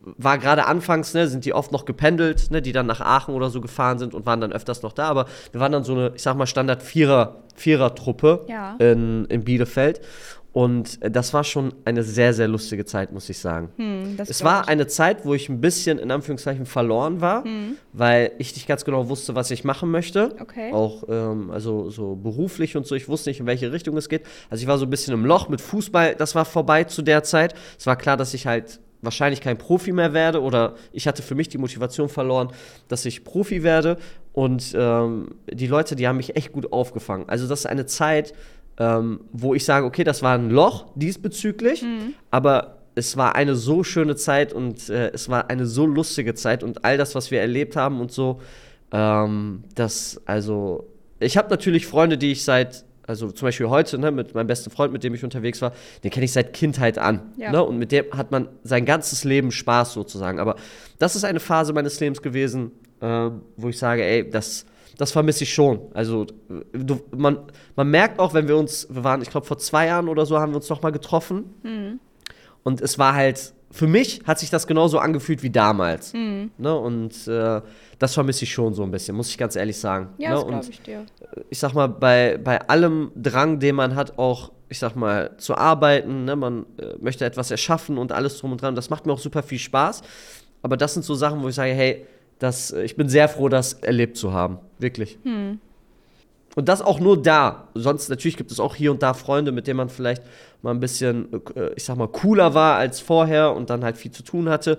war 0.00 0.38
gerade 0.38 0.66
anfangs, 0.66 1.14
ne, 1.14 1.28
sind 1.28 1.44
die 1.44 1.54
oft 1.54 1.70
noch 1.70 1.84
gependelt, 1.84 2.50
ne, 2.50 2.60
die 2.60 2.72
dann 2.72 2.86
nach 2.86 3.00
Aachen 3.00 3.32
oder 3.32 3.48
so 3.48 3.60
gefahren 3.60 4.00
sind 4.00 4.12
und 4.12 4.26
waren 4.26 4.40
dann 4.40 4.52
öfters 4.52 4.82
noch 4.82 4.92
da. 4.92 5.08
Aber 5.08 5.26
wir 5.52 5.60
waren 5.60 5.70
dann 5.70 5.84
so 5.84 5.92
eine, 5.92 6.10
ich 6.16 6.22
sag 6.22 6.36
mal, 6.36 6.46
Standard-Vierer-Vierer-Truppe 6.46 8.46
ja. 8.48 8.74
in, 8.80 9.26
in 9.26 9.44
Bielefeld. 9.44 10.00
Und 10.52 10.98
das 11.02 11.32
war 11.32 11.44
schon 11.44 11.72
eine 11.86 12.02
sehr, 12.02 12.34
sehr 12.34 12.46
lustige 12.46 12.84
Zeit, 12.84 13.10
muss 13.10 13.28
ich 13.30 13.38
sagen. 13.38 13.70
Hm, 13.76 14.16
es 14.18 14.44
war 14.44 14.68
eine 14.68 14.86
Zeit, 14.86 15.24
wo 15.24 15.32
ich 15.32 15.48
ein 15.48 15.62
bisschen 15.62 15.98
in 15.98 16.10
Anführungszeichen 16.10 16.66
verloren 16.66 17.22
war, 17.22 17.44
hm. 17.44 17.76
weil 17.94 18.32
ich 18.38 18.54
nicht 18.54 18.68
ganz 18.68 18.84
genau 18.84 19.08
wusste, 19.08 19.34
was 19.34 19.50
ich 19.50 19.64
machen 19.64 19.90
möchte. 19.90 20.34
Okay. 20.38 20.70
Auch 20.72 21.04
ähm, 21.08 21.50
also 21.50 21.88
so 21.88 22.16
beruflich 22.16 22.76
und 22.76 22.86
so. 22.86 22.94
Ich 22.94 23.08
wusste 23.08 23.30
nicht, 23.30 23.40
in 23.40 23.46
welche 23.46 23.72
Richtung 23.72 23.96
es 23.96 24.10
geht. 24.10 24.26
Also 24.50 24.62
ich 24.62 24.68
war 24.68 24.76
so 24.76 24.84
ein 24.84 24.90
bisschen 24.90 25.14
im 25.14 25.24
Loch 25.24 25.48
mit 25.48 25.62
Fußball. 25.62 26.16
Das 26.16 26.34
war 26.34 26.44
vorbei 26.44 26.84
zu 26.84 27.00
der 27.00 27.22
Zeit. 27.22 27.54
Es 27.78 27.86
war 27.86 27.96
klar, 27.96 28.18
dass 28.18 28.34
ich 28.34 28.46
halt 28.46 28.78
wahrscheinlich 29.00 29.40
kein 29.40 29.58
Profi 29.58 29.92
mehr 29.92 30.12
werde 30.12 30.40
oder 30.40 30.76
ich 30.92 31.08
hatte 31.08 31.22
für 31.22 31.34
mich 31.34 31.48
die 31.48 31.58
Motivation 31.58 32.08
verloren, 32.08 32.52
dass 32.88 33.04
ich 33.04 33.24
Profi 33.24 33.62
werde. 33.62 33.96
Und 34.32 34.74
ähm, 34.76 35.34
die 35.50 35.66
Leute, 35.66 35.96
die 35.96 36.06
haben 36.06 36.16
mich 36.16 36.36
echt 36.36 36.52
gut 36.52 36.72
aufgefangen. 36.72 37.28
Also 37.28 37.48
das 37.48 37.60
ist 37.60 37.66
eine 37.66 37.86
Zeit, 37.86 38.32
ähm, 38.78 39.20
wo 39.32 39.54
ich 39.54 39.64
sage, 39.64 39.86
okay, 39.86 40.04
das 40.04 40.22
war 40.22 40.34
ein 40.34 40.50
Loch 40.50 40.86
diesbezüglich, 40.94 41.82
mhm. 41.82 42.14
aber 42.30 42.78
es 42.94 43.16
war 43.16 43.34
eine 43.34 43.54
so 43.54 43.84
schöne 43.84 44.16
Zeit 44.16 44.52
und 44.52 44.88
äh, 44.88 45.10
es 45.12 45.28
war 45.28 45.50
eine 45.50 45.66
so 45.66 45.86
lustige 45.86 46.34
Zeit 46.34 46.62
und 46.62 46.84
all 46.84 46.98
das, 46.98 47.14
was 47.14 47.30
wir 47.30 47.40
erlebt 47.40 47.76
haben 47.76 48.00
und 48.00 48.12
so, 48.12 48.40
ähm, 48.92 49.64
das, 49.74 50.20
also, 50.26 50.88
ich 51.18 51.36
habe 51.36 51.48
natürlich 51.48 51.86
Freunde, 51.86 52.18
die 52.18 52.32
ich 52.32 52.44
seit, 52.44 52.84
also 53.06 53.30
zum 53.30 53.48
Beispiel 53.48 53.68
heute, 53.68 53.98
ne, 53.98 54.10
mit 54.10 54.34
meinem 54.34 54.46
besten 54.46 54.70
Freund, 54.70 54.92
mit 54.92 55.02
dem 55.02 55.14
ich 55.14 55.24
unterwegs 55.24 55.62
war, 55.62 55.72
den 56.04 56.10
kenne 56.10 56.24
ich 56.24 56.32
seit 56.32 56.52
Kindheit 56.52 56.98
an. 56.98 57.32
Ja. 57.36 57.50
Ne, 57.52 57.62
und 57.62 57.78
mit 57.78 57.92
dem 57.92 58.04
hat 58.12 58.30
man 58.30 58.48
sein 58.62 58.84
ganzes 58.84 59.24
Leben 59.24 59.50
Spaß 59.50 59.94
sozusagen. 59.94 60.38
Aber 60.38 60.56
das 60.98 61.16
ist 61.16 61.24
eine 61.24 61.40
Phase 61.40 61.72
meines 61.72 61.98
Lebens 62.00 62.20
gewesen, 62.20 62.72
äh, 63.00 63.30
wo 63.56 63.68
ich 63.68 63.78
sage, 63.78 64.04
ey, 64.04 64.28
das, 64.28 64.66
das 65.02 65.10
vermisse 65.10 65.42
ich 65.42 65.52
schon. 65.52 65.80
Also 65.94 66.26
du, 66.72 67.00
man, 67.10 67.38
man 67.74 67.90
merkt 67.90 68.20
auch, 68.20 68.34
wenn 68.34 68.46
wir 68.46 68.56
uns, 68.56 68.86
wir 68.88 69.02
waren, 69.02 69.20
ich 69.20 69.30
glaube 69.30 69.44
vor 69.44 69.58
zwei 69.58 69.86
Jahren 69.86 70.08
oder 70.08 70.26
so, 70.26 70.38
haben 70.38 70.52
wir 70.52 70.56
uns 70.58 70.68
noch 70.68 70.80
mal 70.80 70.92
getroffen. 70.92 71.54
Mhm. 71.64 71.98
Und 72.62 72.80
es 72.80 73.00
war 73.00 73.12
halt, 73.12 73.52
für 73.72 73.88
mich 73.88 74.22
hat 74.28 74.38
sich 74.38 74.48
das 74.48 74.68
genauso 74.68 75.00
angefühlt 75.00 75.42
wie 75.42 75.50
damals. 75.50 76.12
Mhm. 76.12 76.52
Ne? 76.56 76.78
Und 76.78 77.26
äh, 77.26 77.60
das 77.98 78.14
vermisse 78.14 78.44
ich 78.44 78.52
schon 78.52 78.74
so 78.74 78.84
ein 78.84 78.92
bisschen, 78.92 79.16
muss 79.16 79.28
ich 79.28 79.36
ganz 79.36 79.56
ehrlich 79.56 79.76
sagen. 79.76 80.10
Ja, 80.18 80.28
ne? 80.28 80.34
das 80.36 80.46
glaube 80.46 80.66
ich 80.70 80.82
dir. 80.82 81.06
Ich 81.50 81.58
sag 81.58 81.74
mal, 81.74 81.88
bei, 81.88 82.38
bei 82.38 82.60
allem 82.68 83.10
Drang, 83.16 83.58
den 83.58 83.74
man 83.74 83.96
hat, 83.96 84.20
auch, 84.20 84.52
ich 84.68 84.78
sag 84.78 84.94
mal, 84.94 85.36
zu 85.36 85.56
arbeiten, 85.56 86.26
ne? 86.26 86.36
man 86.36 86.64
äh, 86.78 86.94
möchte 87.00 87.24
etwas 87.24 87.50
erschaffen 87.50 87.98
und 87.98 88.12
alles 88.12 88.38
drum 88.38 88.52
und 88.52 88.62
dran, 88.62 88.76
das 88.76 88.88
macht 88.88 89.04
mir 89.04 89.14
auch 89.14 89.18
super 89.18 89.42
viel 89.42 89.58
Spaß. 89.58 90.02
Aber 90.62 90.76
das 90.76 90.94
sind 90.94 91.04
so 91.04 91.16
Sachen, 91.16 91.42
wo 91.42 91.48
ich 91.48 91.56
sage, 91.56 91.72
hey, 91.72 92.06
das, 92.42 92.72
äh, 92.72 92.82
ich 92.82 92.96
bin 92.96 93.08
sehr 93.08 93.28
froh, 93.28 93.48
das 93.48 93.74
erlebt 93.74 94.16
zu 94.16 94.32
haben. 94.32 94.58
Wirklich. 94.78 95.18
Hm. 95.22 95.60
Und 96.54 96.68
das 96.68 96.82
auch 96.82 97.00
nur 97.00 97.20
da. 97.20 97.68
Sonst 97.74 98.10
natürlich 98.10 98.36
gibt 98.36 98.50
es 98.50 98.60
auch 98.60 98.74
hier 98.74 98.90
und 98.90 99.02
da 99.02 99.14
Freunde, 99.14 99.52
mit 99.52 99.66
denen 99.66 99.78
man 99.78 99.88
vielleicht 99.88 100.22
mal 100.60 100.72
ein 100.72 100.80
bisschen, 100.80 101.28
äh, 101.54 101.70
ich 101.76 101.84
sag 101.84 101.96
mal, 101.96 102.08
cooler 102.08 102.54
war 102.54 102.76
als 102.76 103.00
vorher 103.00 103.54
und 103.54 103.70
dann 103.70 103.84
halt 103.84 103.96
viel 103.96 104.10
zu 104.10 104.22
tun 104.22 104.48
hatte. 104.48 104.78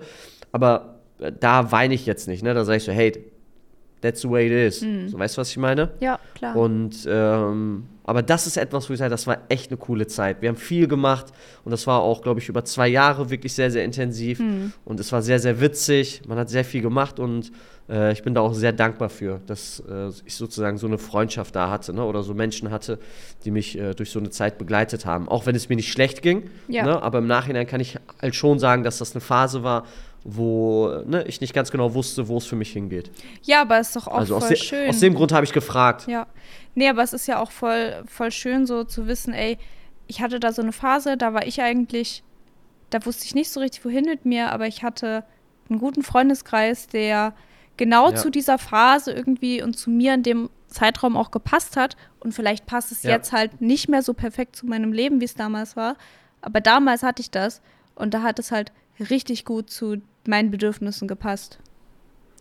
Aber 0.52 1.00
äh, 1.18 1.32
da 1.38 1.72
weine 1.72 1.94
ich 1.94 2.06
jetzt 2.06 2.28
nicht, 2.28 2.42
ne? 2.42 2.54
Da 2.54 2.64
sage 2.64 2.76
ich 2.76 2.84
so, 2.84 2.92
hey, 2.92 3.12
that's 4.04 4.20
the 4.20 4.30
way 4.30 4.46
it 4.46 4.52
is. 4.52 4.82
Mhm. 4.82 5.08
So, 5.08 5.18
weißt 5.18 5.36
du, 5.36 5.40
was 5.40 5.50
ich 5.50 5.56
meine? 5.56 5.90
Ja, 6.00 6.18
klar. 6.34 6.54
Und 6.54 7.06
ähm, 7.08 7.86
Aber 8.04 8.22
das 8.22 8.46
ist 8.46 8.58
etwas, 8.58 8.88
wo 8.88 8.92
ich 8.92 8.98
sage, 8.98 9.10
das 9.10 9.26
war 9.26 9.38
echt 9.48 9.70
eine 9.70 9.78
coole 9.78 10.06
Zeit. 10.06 10.42
Wir 10.42 10.50
haben 10.50 10.56
viel 10.56 10.86
gemacht 10.86 11.26
und 11.64 11.70
das 11.70 11.86
war 11.86 12.02
auch, 12.02 12.20
glaube 12.20 12.40
ich, 12.40 12.48
über 12.50 12.64
zwei 12.64 12.86
Jahre 12.88 13.30
wirklich 13.30 13.54
sehr, 13.54 13.70
sehr 13.70 13.84
intensiv. 13.84 14.40
Mhm. 14.40 14.72
Und 14.84 15.00
es 15.00 15.10
war 15.10 15.22
sehr, 15.22 15.38
sehr 15.38 15.60
witzig. 15.60 16.22
Man 16.28 16.38
hat 16.38 16.50
sehr 16.50 16.64
viel 16.64 16.82
gemacht 16.82 17.18
und 17.18 17.50
äh, 17.88 18.12
ich 18.12 18.22
bin 18.22 18.34
da 18.34 18.42
auch 18.42 18.52
sehr 18.52 18.72
dankbar 18.72 19.08
für, 19.08 19.40
dass 19.46 19.82
äh, 19.88 20.10
ich 20.26 20.34
sozusagen 20.34 20.76
so 20.76 20.86
eine 20.86 20.98
Freundschaft 20.98 21.56
da 21.56 21.70
hatte 21.70 21.94
ne? 21.94 22.04
oder 22.04 22.22
so 22.22 22.34
Menschen 22.34 22.70
hatte, 22.70 22.98
die 23.44 23.50
mich 23.50 23.78
äh, 23.78 23.94
durch 23.94 24.10
so 24.10 24.18
eine 24.18 24.28
Zeit 24.28 24.58
begleitet 24.58 25.06
haben. 25.06 25.28
Auch 25.28 25.46
wenn 25.46 25.54
es 25.54 25.70
mir 25.70 25.76
nicht 25.76 25.90
schlecht 25.90 26.20
ging, 26.20 26.50
ja. 26.68 26.84
ne? 26.84 27.02
aber 27.02 27.18
im 27.18 27.26
Nachhinein 27.26 27.66
kann 27.66 27.80
ich 27.80 27.96
halt 28.20 28.34
schon 28.34 28.58
sagen, 28.58 28.84
dass 28.84 28.98
das 28.98 29.12
eine 29.12 29.22
Phase 29.22 29.62
war, 29.62 29.84
wo 30.24 30.88
ne, 31.06 31.24
ich 31.24 31.40
nicht 31.40 31.52
ganz 31.52 31.70
genau 31.70 31.94
wusste, 31.94 32.28
wo 32.28 32.38
es 32.38 32.46
für 32.46 32.56
mich 32.56 32.72
hingeht. 32.72 33.10
Ja, 33.42 33.60
aber 33.60 33.78
es 33.78 33.88
ist 33.88 33.96
doch 33.96 34.08
auch 34.08 34.18
also 34.18 34.40
voll 34.40 34.52
aus 34.52 34.58
schön. 34.58 34.88
Aus 34.88 35.00
dem 35.00 35.14
Grund 35.14 35.32
habe 35.32 35.44
ich 35.44 35.52
gefragt. 35.52 36.06
Ja. 36.08 36.26
Nee, 36.74 36.88
aber 36.88 37.02
es 37.02 37.12
ist 37.12 37.26
ja 37.28 37.40
auch 37.40 37.50
voll, 37.50 38.02
voll 38.06 38.32
schön 38.32 38.66
so 38.66 38.84
zu 38.84 39.06
wissen, 39.06 39.34
ey, 39.34 39.58
ich 40.06 40.22
hatte 40.22 40.40
da 40.40 40.52
so 40.52 40.62
eine 40.62 40.72
Phase, 40.72 41.16
da 41.16 41.34
war 41.34 41.46
ich 41.46 41.60
eigentlich, 41.60 42.22
da 42.90 43.04
wusste 43.04 43.26
ich 43.26 43.34
nicht 43.34 43.50
so 43.50 43.60
richtig, 43.60 43.84
wohin 43.84 44.06
mit 44.06 44.24
mir, 44.24 44.50
aber 44.50 44.66
ich 44.66 44.82
hatte 44.82 45.24
einen 45.68 45.78
guten 45.78 46.02
Freundeskreis, 46.02 46.88
der 46.88 47.34
genau 47.76 48.10
ja. 48.10 48.16
zu 48.16 48.30
dieser 48.30 48.58
Phase 48.58 49.12
irgendwie 49.12 49.62
und 49.62 49.74
zu 49.74 49.90
mir 49.90 50.14
in 50.14 50.22
dem 50.22 50.50
Zeitraum 50.68 51.16
auch 51.16 51.30
gepasst 51.30 51.76
hat. 51.76 51.96
Und 52.20 52.32
vielleicht 52.32 52.66
passt 52.66 52.92
es 52.92 53.02
ja. 53.02 53.10
jetzt 53.10 53.32
halt 53.32 53.60
nicht 53.60 53.88
mehr 53.88 54.02
so 54.02 54.14
perfekt 54.14 54.56
zu 54.56 54.66
meinem 54.66 54.92
Leben, 54.92 55.20
wie 55.20 55.26
es 55.26 55.34
damals 55.34 55.76
war. 55.76 55.96
Aber 56.40 56.60
damals 56.60 57.02
hatte 57.02 57.22
ich 57.22 57.30
das 57.30 57.62
und 57.94 58.12
da 58.14 58.22
hat 58.22 58.38
es 58.38 58.50
halt 58.50 58.72
richtig 58.98 59.44
gut 59.44 59.70
zu 59.70 59.96
meinen 60.26 60.50
Bedürfnissen 60.50 61.08
gepasst. 61.08 61.58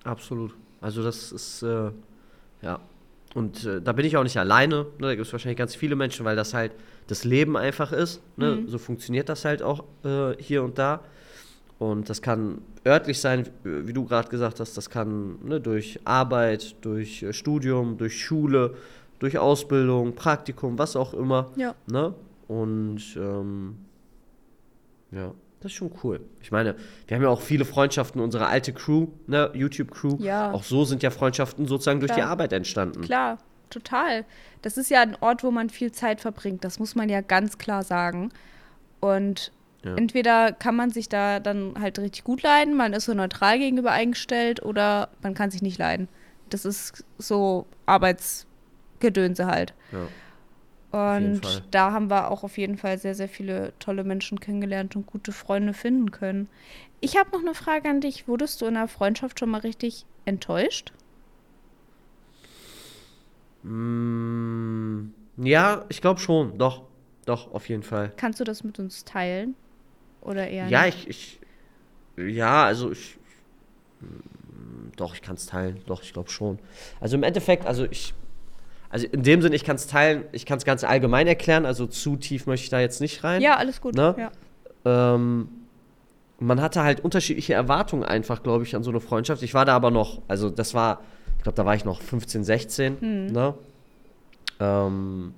Absolut. 0.03 0.53
Also 0.81 1.03
das 1.03 1.31
ist, 1.31 1.63
äh, 1.63 1.91
ja. 2.61 2.79
Und 3.33 3.65
äh, 3.65 3.81
da 3.81 3.93
bin 3.93 4.05
ich 4.05 4.15
auch 4.17 4.23
nicht 4.23 4.37
alleine. 4.37 4.85
Ne? 4.99 5.07
Da 5.07 5.15
gibt 5.15 5.25
es 5.25 5.33
wahrscheinlich 5.33 5.57
ganz 5.57 5.75
viele 5.75 5.95
Menschen, 5.95 6.25
weil 6.25 6.35
das 6.35 6.53
halt 6.53 6.71
das 7.07 7.23
Leben 7.23 7.57
einfach 7.57 7.91
ist. 7.91 8.21
Ne? 8.37 8.55
Mhm. 8.55 8.69
So 8.69 8.77
funktioniert 8.77 9.29
das 9.29 9.45
halt 9.45 9.63
auch 9.63 9.83
äh, 10.03 10.33
hier 10.37 10.63
und 10.63 10.77
da. 10.77 11.01
Und 11.79 12.09
das 12.09 12.21
kann 12.21 12.61
örtlich 12.85 13.19
sein, 13.19 13.47
wie 13.63 13.93
du 13.93 14.05
gerade 14.05 14.29
gesagt 14.29 14.59
hast, 14.59 14.77
das 14.77 14.89
kann 14.89 15.37
ne, 15.43 15.59
durch 15.59 15.99
Arbeit, 16.05 16.75
durch 16.81 17.23
äh, 17.23 17.33
Studium, 17.33 17.97
durch 17.97 18.23
Schule, 18.23 18.75
durch 19.19 19.37
Ausbildung, 19.37 20.13
Praktikum, 20.15 20.77
was 20.77 20.95
auch 20.95 21.13
immer. 21.13 21.51
Ja. 21.55 21.75
Ne? 21.87 22.13
Und 22.47 23.01
ähm, 23.17 23.77
ja, 25.11 25.33
das 25.63 25.71
ist 25.71 25.77
schon 25.77 25.91
cool. 26.03 26.19
Ich 26.41 26.51
meine, 26.51 26.75
wir 27.07 27.15
haben 27.15 27.23
ja 27.23 27.29
auch 27.29 27.41
viele 27.41 27.65
Freundschaften, 27.65 28.21
unsere 28.21 28.47
alte 28.47 28.73
Crew, 28.73 29.07
ne, 29.27 29.49
YouTube-Crew. 29.53 30.17
Ja. 30.19 30.51
Auch 30.51 30.63
so 30.63 30.83
sind 30.85 31.01
ja 31.03 31.09
Freundschaften 31.09 31.67
sozusagen 31.67 31.99
durch 31.99 32.11
Klar. 32.11 32.27
die 32.27 32.29
Arbeit 32.29 32.53
entstanden. 32.53 33.01
Klar, 33.01 33.37
total. 33.69 34.25
Das 34.61 34.77
ist 34.77 34.89
ja 34.89 35.01
ein 35.01 35.17
Ort, 35.21 35.43
wo 35.43 35.51
man 35.51 35.69
viel 35.69 35.91
Zeit 35.91 36.21
verbringt. 36.21 36.63
Das 36.63 36.79
muss 36.79 36.95
man 36.95 37.07
ja 37.09 37.21
ganz 37.21 37.57
klar 37.57 37.83
sagen. 37.83 38.31
Und 38.99 39.51
ja. 39.83 39.95
Entweder 39.95 40.53
kann 40.53 40.75
man 40.77 40.91
sich 40.91 41.09
da 41.09 41.41
dann 41.41 41.73
halt 41.77 41.99
richtig 41.99 42.23
gut 42.23 42.41
leiden, 42.41 42.75
man 42.75 42.93
ist 42.93 43.03
so 43.03 43.13
neutral 43.13 43.59
gegenüber 43.59 43.91
eingestellt, 43.91 44.63
oder 44.63 45.09
man 45.21 45.33
kann 45.33 45.51
sich 45.51 45.61
nicht 45.61 45.77
leiden. 45.77 46.07
Das 46.49 46.63
ist 46.63 47.03
so 47.17 47.65
Arbeitsgedönse 47.85 49.45
halt. 49.45 49.73
Ja. 49.91 50.07
Und 50.93 51.41
da 51.71 51.91
haben 51.91 52.11
wir 52.11 52.29
auch 52.29 52.43
auf 52.43 52.59
jeden 52.59 52.77
Fall 52.77 52.99
sehr, 52.99 53.15
sehr 53.15 53.27
viele 53.27 53.73
tolle 53.79 54.03
Menschen 54.03 54.39
kennengelernt 54.39 54.95
und 54.95 55.07
gute 55.07 55.31
Freunde 55.31 55.73
finden 55.73 56.11
können. 56.11 56.47
Ich 57.01 57.17
habe 57.17 57.31
noch 57.31 57.39
eine 57.41 57.55
Frage 57.55 57.89
an 57.89 57.99
dich. 57.99 58.27
Wurdest 58.27 58.61
du 58.61 58.67
in 58.67 58.75
der 58.75 58.87
Freundschaft 58.87 59.39
schon 59.39 59.49
mal 59.49 59.61
richtig 59.61 60.05
enttäuscht? 60.25 60.93
Mm, 63.63 65.07
ja, 65.37 65.85
ich 65.89 65.99
glaube 65.99 66.19
schon. 66.19 66.59
Doch. 66.59 66.83
Doch, 67.25 67.51
auf 67.53 67.69
jeden 67.69 67.83
Fall. 67.83 68.11
Kannst 68.17 68.39
du 68.39 68.43
das 68.43 68.63
mit 68.63 68.77
uns 68.77 69.03
teilen? 69.03 69.55
Oder 70.21 70.47
eher 70.47 70.67
Ja, 70.67 70.85
nicht? 70.85 71.07
ich, 71.07 71.39
ich. 72.17 72.35
Ja, 72.35 72.65
also 72.65 72.91
ich. 72.91 73.17
Doch, 74.95 75.15
ich 75.15 75.21
kann 75.21 75.35
es 75.35 75.47
teilen. 75.47 75.81
Doch, 75.87 76.03
ich 76.03 76.13
glaube 76.13 76.29
schon. 76.29 76.59
Also 76.99 77.15
im 77.15 77.23
Endeffekt, 77.23 77.65
also 77.65 77.85
ich. 77.85 78.13
Also 78.93 79.07
in 79.07 79.23
dem 79.23 79.41
Sinne, 79.41 79.55
ich 79.55 79.63
kann 79.63 79.75
es 79.75 79.87
teilen, 79.87 80.25
ich 80.33 80.45
kann 80.45 80.59
es 80.59 80.65
ganz 80.65 80.83
allgemein 80.83 81.25
erklären, 81.25 81.65
also 81.65 81.87
zu 81.87 82.15
tief 82.15 82.45
möchte 82.45 82.65
ich 82.65 82.69
da 82.69 82.79
jetzt 82.79 83.01
nicht 83.01 83.23
rein. 83.23 83.41
Ja, 83.41 83.57
alles 83.57 83.81
gut. 83.81 83.95
Ne? 83.95 84.15
Ja. 84.85 85.15
Ähm, 85.15 85.49
man 86.39 86.61
hatte 86.61 86.83
halt 86.83 86.99
unterschiedliche 86.99 87.55
Erwartungen 87.55 88.03
einfach, 88.03 88.43
glaube 88.43 88.65
ich, 88.65 88.75
an 88.75 88.83
so 88.83 88.91
eine 88.91 88.99
Freundschaft. 88.99 89.41
Ich 89.41 89.55
war 89.55 89.65
da 89.65 89.75
aber 89.75 89.89
noch, 89.89 90.21
also 90.27 90.51
das 90.51 90.75
war, 90.75 91.01
ich 91.37 91.43
glaube, 91.43 91.55
da 91.55 91.65
war 91.65 91.73
ich 91.73 91.85
noch 91.85 92.03
15, 92.03 92.43
16. 92.43 92.97
Hm. 93.01 93.25
Ne? 93.31 93.55
Ähm, 94.59 95.33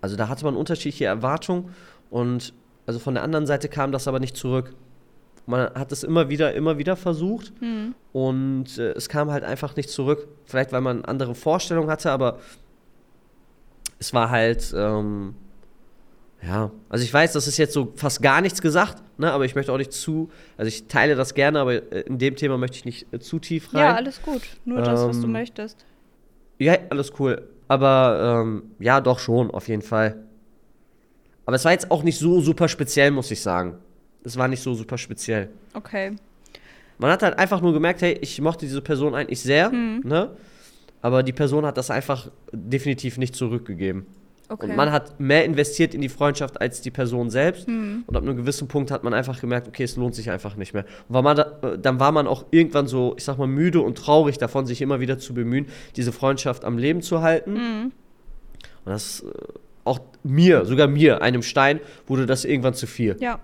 also 0.00 0.14
da 0.14 0.28
hatte 0.28 0.44
man 0.44 0.54
unterschiedliche 0.54 1.06
Erwartungen 1.06 1.74
und 2.10 2.54
also 2.86 3.00
von 3.00 3.14
der 3.14 3.24
anderen 3.24 3.46
Seite 3.48 3.68
kam 3.68 3.90
das 3.90 4.06
aber 4.06 4.20
nicht 4.20 4.36
zurück. 4.36 4.72
Man 5.46 5.74
hat 5.74 5.90
es 5.90 6.04
immer 6.04 6.28
wieder, 6.28 6.54
immer 6.54 6.78
wieder 6.78 6.96
versucht 6.96 7.52
mhm. 7.60 7.94
und 8.12 8.78
äh, 8.78 8.92
es 8.92 9.08
kam 9.08 9.30
halt 9.30 9.42
einfach 9.44 9.74
nicht 9.76 9.90
zurück. 9.90 10.28
Vielleicht, 10.44 10.72
weil 10.72 10.80
man 10.80 11.04
andere 11.04 11.34
Vorstellungen 11.34 11.90
hatte, 11.90 12.10
aber 12.10 12.38
es 13.98 14.14
war 14.14 14.30
halt, 14.30 14.72
ähm, 14.76 15.34
ja, 16.42 16.70
also 16.88 17.04
ich 17.04 17.12
weiß, 17.12 17.32
das 17.32 17.46
ist 17.46 17.56
jetzt 17.56 17.72
so 17.72 17.92
fast 17.96 18.22
gar 18.22 18.40
nichts 18.40 18.60
gesagt, 18.60 19.02
ne, 19.18 19.32
aber 19.32 19.44
ich 19.44 19.54
möchte 19.54 19.72
auch 19.72 19.78
nicht 19.78 19.92
zu, 19.92 20.30
also 20.56 20.68
ich 20.68 20.86
teile 20.86 21.14
das 21.14 21.34
gerne, 21.34 21.60
aber 21.60 21.74
äh, 21.92 22.00
in 22.02 22.18
dem 22.18 22.36
Thema 22.36 22.58
möchte 22.58 22.76
ich 22.76 22.84
nicht 22.84 23.12
äh, 23.12 23.18
zu 23.18 23.38
tief 23.38 23.72
rein. 23.74 23.80
Ja, 23.80 23.94
alles 23.94 24.22
gut, 24.22 24.42
nur 24.64 24.78
ähm, 24.78 24.84
das, 24.84 25.02
was 25.02 25.20
du 25.20 25.26
ähm, 25.26 25.32
möchtest. 25.32 25.84
Ja, 26.58 26.76
alles 26.90 27.12
cool. 27.18 27.48
Aber 27.68 28.42
ähm, 28.42 28.64
ja, 28.78 29.00
doch 29.00 29.18
schon, 29.18 29.50
auf 29.50 29.68
jeden 29.68 29.82
Fall. 29.82 30.16
Aber 31.46 31.56
es 31.56 31.64
war 31.64 31.72
jetzt 31.72 31.90
auch 31.90 32.02
nicht 32.02 32.18
so 32.18 32.40
super 32.40 32.68
speziell, 32.68 33.10
muss 33.10 33.30
ich 33.30 33.40
sagen. 33.40 33.78
Es 34.24 34.36
war 34.36 34.48
nicht 34.48 34.62
so 34.62 34.74
super 34.74 34.98
speziell. 34.98 35.48
Okay. 35.74 36.16
Man 36.98 37.10
hat 37.10 37.22
halt 37.22 37.38
einfach 37.38 37.60
nur 37.60 37.72
gemerkt, 37.72 38.02
hey, 38.02 38.18
ich 38.20 38.40
mochte 38.40 38.66
diese 38.66 38.80
Person 38.80 39.14
eigentlich 39.14 39.40
sehr, 39.40 39.70
hm. 39.70 40.02
ne? 40.04 40.30
Aber 41.00 41.24
die 41.24 41.32
Person 41.32 41.66
hat 41.66 41.76
das 41.76 41.90
einfach 41.90 42.30
definitiv 42.52 43.18
nicht 43.18 43.34
zurückgegeben. 43.34 44.06
Okay. 44.48 44.68
Und 44.68 44.76
man 44.76 44.92
hat 44.92 45.18
mehr 45.18 45.44
investiert 45.44 45.94
in 45.94 46.02
die 46.02 46.10
Freundschaft 46.10 46.60
als 46.60 46.82
die 46.82 46.90
Person 46.90 47.30
selbst. 47.30 47.66
Hm. 47.66 48.04
Und 48.06 48.16
ab 48.16 48.22
einem 48.22 48.36
gewissen 48.36 48.68
Punkt 48.68 48.90
hat 48.90 49.02
man 49.02 49.14
einfach 49.14 49.40
gemerkt, 49.40 49.66
okay, 49.66 49.82
es 49.82 49.96
lohnt 49.96 50.14
sich 50.14 50.30
einfach 50.30 50.56
nicht 50.56 50.74
mehr. 50.74 50.84
Und 51.08 51.14
war 51.14 51.22
man 51.22 51.36
da, 51.36 51.58
äh, 51.62 51.78
dann 51.78 51.98
war 51.98 52.12
man 52.12 52.26
auch 52.26 52.44
irgendwann 52.50 52.86
so, 52.86 53.14
ich 53.16 53.24
sag 53.24 53.38
mal, 53.38 53.46
müde 53.46 53.80
und 53.80 53.96
traurig 53.96 54.36
davon, 54.38 54.66
sich 54.66 54.82
immer 54.82 55.00
wieder 55.00 55.18
zu 55.18 55.32
bemühen, 55.32 55.66
diese 55.96 56.12
Freundschaft 56.12 56.64
am 56.64 56.76
Leben 56.76 57.00
zu 57.00 57.22
halten. 57.22 57.56
Hm. 57.56 57.92
Und 58.84 58.92
das 58.92 59.20
äh, 59.20 59.32
auch 59.84 60.00
mir, 60.22 60.66
sogar 60.66 60.86
mir, 60.86 61.22
einem 61.22 61.42
Stein, 61.42 61.80
wurde 62.06 62.26
das 62.26 62.44
irgendwann 62.44 62.74
zu 62.74 62.86
viel. 62.86 63.16
Ja. 63.20 63.40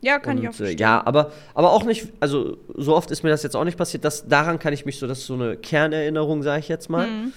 Ja, 0.00 0.18
kann 0.18 0.36
und, 0.36 0.42
ich 0.42 0.48
auch 0.48 0.54
äh, 0.54 0.56
verstehen. 0.56 0.78
Ja, 0.78 1.02
aber, 1.04 1.32
aber 1.54 1.72
auch 1.72 1.84
nicht, 1.84 2.08
also 2.20 2.58
so 2.76 2.94
oft 2.94 3.10
ist 3.10 3.22
mir 3.22 3.30
das 3.30 3.42
jetzt 3.42 3.56
auch 3.56 3.64
nicht 3.64 3.78
passiert. 3.78 4.04
dass 4.04 4.28
daran 4.28 4.58
kann 4.58 4.72
ich 4.72 4.86
mich 4.86 4.98
so, 4.98 5.06
das 5.06 5.18
ist 5.18 5.26
so 5.26 5.34
eine 5.34 5.56
Kernerinnerung, 5.56 6.42
sage 6.42 6.60
ich 6.60 6.68
jetzt 6.68 6.88
mal. 6.88 7.06
Mhm. 7.06 7.32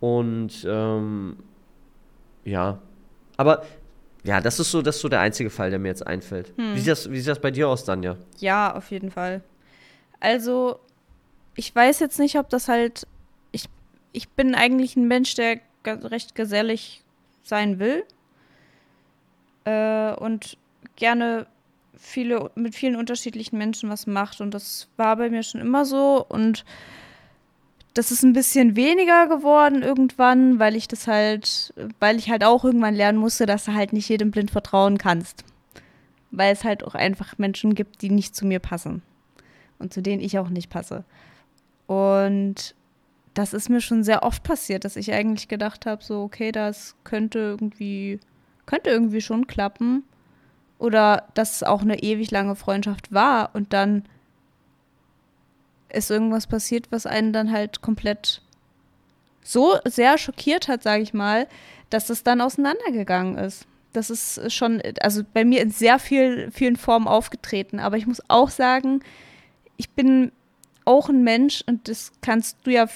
Und 0.00 0.66
ähm, 0.68 1.36
ja, 2.44 2.78
aber 3.36 3.62
ja, 4.24 4.40
das 4.40 4.58
ist 4.58 4.70
so, 4.70 4.82
das 4.82 4.96
ist 4.96 5.02
so 5.02 5.08
der 5.08 5.20
einzige 5.20 5.50
Fall, 5.50 5.70
der 5.70 5.78
mir 5.78 5.88
jetzt 5.88 6.06
einfällt. 6.06 6.56
Mhm. 6.56 6.74
Wie, 6.74 6.78
sieht 6.80 6.88
das, 6.88 7.10
wie 7.10 7.18
sieht 7.18 7.28
das 7.28 7.40
bei 7.40 7.50
dir 7.50 7.68
aus, 7.68 7.84
Danja? 7.84 8.16
Ja, 8.38 8.74
auf 8.74 8.90
jeden 8.90 9.10
Fall. 9.10 9.42
Also, 10.20 10.78
ich 11.54 11.74
weiß 11.74 12.00
jetzt 12.00 12.18
nicht, 12.18 12.38
ob 12.38 12.48
das 12.48 12.68
halt. 12.68 13.06
Ich, 13.50 13.66
ich 14.12 14.28
bin 14.28 14.54
eigentlich 14.54 14.96
ein 14.96 15.08
Mensch, 15.08 15.34
der 15.34 15.58
recht 15.84 16.34
gesellig 16.34 17.02
sein 17.42 17.80
will 17.80 18.04
äh, 19.64 20.14
und 20.14 20.56
gerne 20.96 21.46
viele 21.96 22.50
mit 22.54 22.74
vielen 22.74 22.96
unterschiedlichen 22.96 23.58
Menschen 23.58 23.90
was 23.90 24.06
macht 24.06 24.40
und 24.40 24.52
das 24.52 24.88
war 24.96 25.16
bei 25.16 25.30
mir 25.30 25.42
schon 25.42 25.60
immer 25.60 25.84
so 25.84 26.24
und 26.26 26.64
das 27.94 28.10
ist 28.10 28.22
ein 28.22 28.32
bisschen 28.32 28.74
weniger 28.74 29.26
geworden 29.26 29.82
irgendwann, 29.82 30.58
weil 30.58 30.76
ich 30.76 30.88
das 30.88 31.06
halt, 31.06 31.74
weil 32.00 32.16
ich 32.16 32.30
halt 32.30 32.44
auch 32.44 32.64
irgendwann 32.64 32.94
lernen 32.94 33.18
musste, 33.18 33.46
dass 33.46 33.64
du 33.64 33.74
halt 33.74 33.92
nicht 33.92 34.08
jedem 34.08 34.30
blind 34.30 34.50
vertrauen 34.50 34.98
kannst. 34.98 35.44
Weil 36.30 36.52
es 36.52 36.64
halt 36.64 36.84
auch 36.84 36.94
einfach 36.94 37.36
Menschen 37.36 37.74
gibt, 37.74 38.00
die 38.00 38.08
nicht 38.08 38.34
zu 38.34 38.46
mir 38.46 38.60
passen. 38.60 39.02
Und 39.78 39.92
zu 39.92 40.00
denen 40.00 40.22
ich 40.22 40.38
auch 40.38 40.48
nicht 40.48 40.70
passe. 40.70 41.04
Und 41.86 42.74
das 43.34 43.52
ist 43.52 43.68
mir 43.68 43.80
schon 43.80 44.04
sehr 44.04 44.22
oft 44.22 44.42
passiert, 44.42 44.84
dass 44.84 44.96
ich 44.96 45.12
eigentlich 45.12 45.48
gedacht 45.48 45.84
habe, 45.84 46.02
so, 46.02 46.22
okay, 46.22 46.52
das 46.52 46.94
könnte 47.04 47.38
irgendwie, 47.38 48.20
könnte 48.64 48.90
irgendwie 48.90 49.20
schon 49.20 49.46
klappen. 49.46 50.04
Oder 50.82 51.28
dass 51.34 51.54
es 51.54 51.62
auch 51.62 51.82
eine 51.82 52.02
ewig 52.02 52.32
lange 52.32 52.56
Freundschaft 52.56 53.12
war 53.12 53.50
und 53.54 53.72
dann 53.72 54.02
ist 55.88 56.10
irgendwas 56.10 56.48
passiert, 56.48 56.90
was 56.90 57.06
einen 57.06 57.32
dann 57.32 57.52
halt 57.52 57.82
komplett 57.82 58.42
so 59.44 59.76
sehr 59.84 60.18
schockiert 60.18 60.66
hat, 60.66 60.82
sage 60.82 61.04
ich 61.04 61.14
mal, 61.14 61.46
dass 61.88 62.10
es 62.10 62.24
dann 62.24 62.40
auseinandergegangen 62.40 63.38
ist. 63.38 63.64
Das 63.92 64.10
ist 64.10 64.52
schon, 64.52 64.82
also 65.00 65.22
bei 65.32 65.44
mir 65.44 65.62
in 65.62 65.70
sehr 65.70 66.00
viel, 66.00 66.50
vielen 66.50 66.76
Formen 66.76 67.06
aufgetreten. 67.06 67.78
Aber 67.78 67.96
ich 67.96 68.08
muss 68.08 68.20
auch 68.26 68.50
sagen, 68.50 69.04
ich 69.76 69.90
bin 69.90 70.32
auch 70.84 71.08
ein 71.08 71.22
Mensch 71.22 71.62
und 71.64 71.86
das 71.86 72.10
kannst 72.22 72.58
du 72.64 72.72
ja 72.72 72.88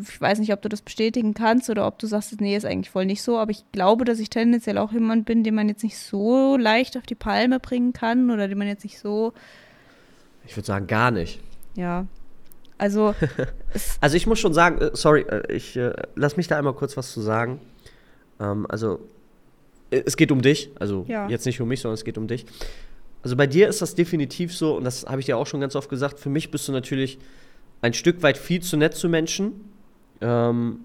ich 0.00 0.20
weiß 0.20 0.38
nicht, 0.38 0.52
ob 0.52 0.62
du 0.62 0.68
das 0.68 0.82
bestätigen 0.82 1.34
kannst 1.34 1.70
oder 1.70 1.86
ob 1.86 1.98
du 1.98 2.06
sagst, 2.06 2.40
nee, 2.40 2.56
ist 2.56 2.64
eigentlich 2.64 2.90
voll 2.90 3.06
nicht 3.06 3.22
so, 3.22 3.38
aber 3.38 3.50
ich 3.50 3.64
glaube, 3.72 4.04
dass 4.04 4.18
ich 4.18 4.30
tendenziell 4.30 4.78
auch 4.78 4.92
jemand 4.92 5.24
bin, 5.24 5.44
den 5.44 5.54
man 5.54 5.68
jetzt 5.68 5.82
nicht 5.82 5.98
so 5.98 6.56
leicht 6.56 6.96
auf 6.96 7.04
die 7.04 7.14
Palme 7.14 7.60
bringen 7.60 7.92
kann 7.92 8.30
oder 8.30 8.48
den 8.48 8.58
man 8.58 8.68
jetzt 8.68 8.84
nicht 8.84 8.98
so. 8.98 9.32
Ich 10.46 10.56
würde 10.56 10.66
sagen, 10.66 10.86
gar 10.86 11.10
nicht. 11.10 11.40
Ja. 11.74 12.06
Also. 12.78 13.14
also 14.00 14.16
ich 14.16 14.26
muss 14.26 14.38
schon 14.38 14.54
sagen, 14.54 14.78
äh, 14.78 14.90
sorry, 14.92 15.22
äh, 15.22 15.52
ich 15.52 15.76
äh, 15.76 15.92
lass 16.14 16.36
mich 16.36 16.48
da 16.48 16.58
einmal 16.58 16.74
kurz 16.74 16.96
was 16.96 17.12
zu 17.12 17.20
sagen. 17.20 17.60
Ähm, 18.40 18.66
also 18.68 19.00
es 19.90 20.16
geht 20.16 20.32
um 20.32 20.40
dich, 20.40 20.70
also 20.80 21.04
ja. 21.06 21.28
jetzt 21.28 21.44
nicht 21.44 21.60
um 21.60 21.68
mich, 21.68 21.80
sondern 21.80 21.94
es 21.94 22.04
geht 22.04 22.16
um 22.16 22.26
dich. 22.26 22.46
Also 23.22 23.36
bei 23.36 23.46
dir 23.46 23.68
ist 23.68 23.82
das 23.82 23.94
definitiv 23.94 24.56
so, 24.56 24.76
und 24.76 24.84
das 24.84 25.04
habe 25.06 25.20
ich 25.20 25.26
dir 25.26 25.36
auch 25.36 25.46
schon 25.46 25.60
ganz 25.60 25.76
oft 25.76 25.88
gesagt, 25.88 26.18
für 26.18 26.30
mich 26.30 26.50
bist 26.50 26.66
du 26.66 26.72
natürlich 26.72 27.18
ein 27.82 27.94
Stück 27.94 28.22
weit 28.22 28.38
viel 28.38 28.62
zu 28.62 28.76
nett 28.76 28.94
zu 28.94 29.08
Menschen. 29.08 29.71
Ähm, 30.22 30.80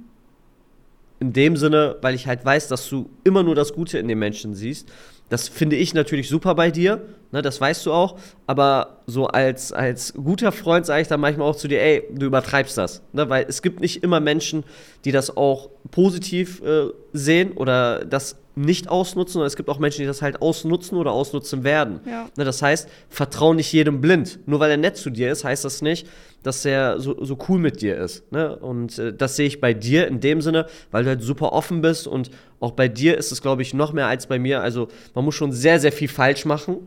in 1.19 1.33
dem 1.33 1.57
Sinne, 1.57 1.95
weil 2.01 2.15
ich 2.15 2.27
halt 2.27 2.45
weiß, 2.45 2.67
dass 2.67 2.87
du 2.89 3.09
immer 3.23 3.43
nur 3.43 3.55
das 3.55 3.73
Gute 3.73 3.97
in 3.97 4.07
den 4.07 4.19
Menschen 4.19 4.53
siehst. 4.53 4.87
Das 5.29 5.49
finde 5.49 5.75
ich 5.75 5.93
natürlich 5.93 6.29
super 6.29 6.55
bei 6.55 6.71
dir, 6.71 7.01
ne, 7.31 7.41
das 7.41 7.59
weißt 7.59 7.85
du 7.85 7.91
auch. 7.91 8.17
Aber 8.45 9.01
so 9.07 9.27
als, 9.27 9.73
als 9.73 10.13
guter 10.13 10.51
Freund 10.51 10.85
sage 10.85 11.01
ich 11.01 11.07
dann 11.07 11.19
manchmal 11.19 11.49
auch 11.49 11.55
zu 11.55 11.67
dir, 11.67 11.81
ey, 11.81 12.03
du 12.11 12.27
übertreibst 12.27 12.77
das. 12.77 13.01
Ne, 13.13 13.29
weil 13.29 13.45
es 13.49 13.61
gibt 13.61 13.81
nicht 13.81 14.03
immer 14.03 14.19
Menschen, 14.19 14.63
die 15.03 15.11
das 15.11 15.35
auch 15.35 15.69
positiv 15.91 16.61
äh, 16.61 16.87
sehen 17.13 17.53
oder 17.53 18.05
das 18.05 18.37
nicht 18.57 18.89
ausnutzen, 18.89 19.33
sondern 19.33 19.47
es 19.47 19.55
gibt 19.55 19.69
auch 19.69 19.79
Menschen, 19.79 20.01
die 20.01 20.07
das 20.07 20.21
halt 20.21 20.41
ausnutzen 20.41 20.97
oder 20.97 21.11
ausnutzen 21.11 21.63
werden. 21.63 21.99
Ja. 22.05 22.27
Ne, 22.35 22.43
das 22.43 22.61
heißt, 22.61 22.89
vertrau 23.09 23.53
nicht 23.53 23.71
jedem 23.71 24.01
blind. 24.01 24.39
Nur 24.47 24.59
weil 24.59 24.71
er 24.71 24.77
nett 24.77 24.97
zu 24.97 25.09
dir 25.09 25.31
ist, 25.31 25.43
heißt 25.43 25.63
das 25.63 25.81
nicht, 25.81 26.07
dass 26.43 26.65
er 26.65 26.99
so, 26.99 27.23
so 27.23 27.37
cool 27.47 27.59
mit 27.59 27.81
dir 27.81 27.97
ist. 27.97 28.31
Ne? 28.31 28.55
Und 28.55 28.97
äh, 28.97 29.13
das 29.13 29.35
sehe 29.35 29.47
ich 29.47 29.61
bei 29.61 29.73
dir 29.73 30.07
in 30.07 30.19
dem 30.19 30.41
Sinne, 30.41 30.65
weil 30.91 31.03
du 31.03 31.09
halt 31.09 31.21
super 31.21 31.53
offen 31.53 31.81
bist 31.81 32.07
und 32.07 32.31
auch 32.59 32.71
bei 32.71 32.87
dir 32.87 33.17
ist 33.17 33.31
es, 33.31 33.41
glaube 33.41 33.61
ich, 33.61 33.73
noch 33.73 33.93
mehr 33.93 34.07
als 34.07 34.25
bei 34.25 34.39
mir. 34.39 34.61
Also 34.61 34.87
man 35.13 35.23
muss 35.23 35.35
schon 35.35 35.51
sehr, 35.51 35.79
sehr 35.79 35.91
viel 35.91 36.07
falsch 36.07 36.45
machen 36.45 36.77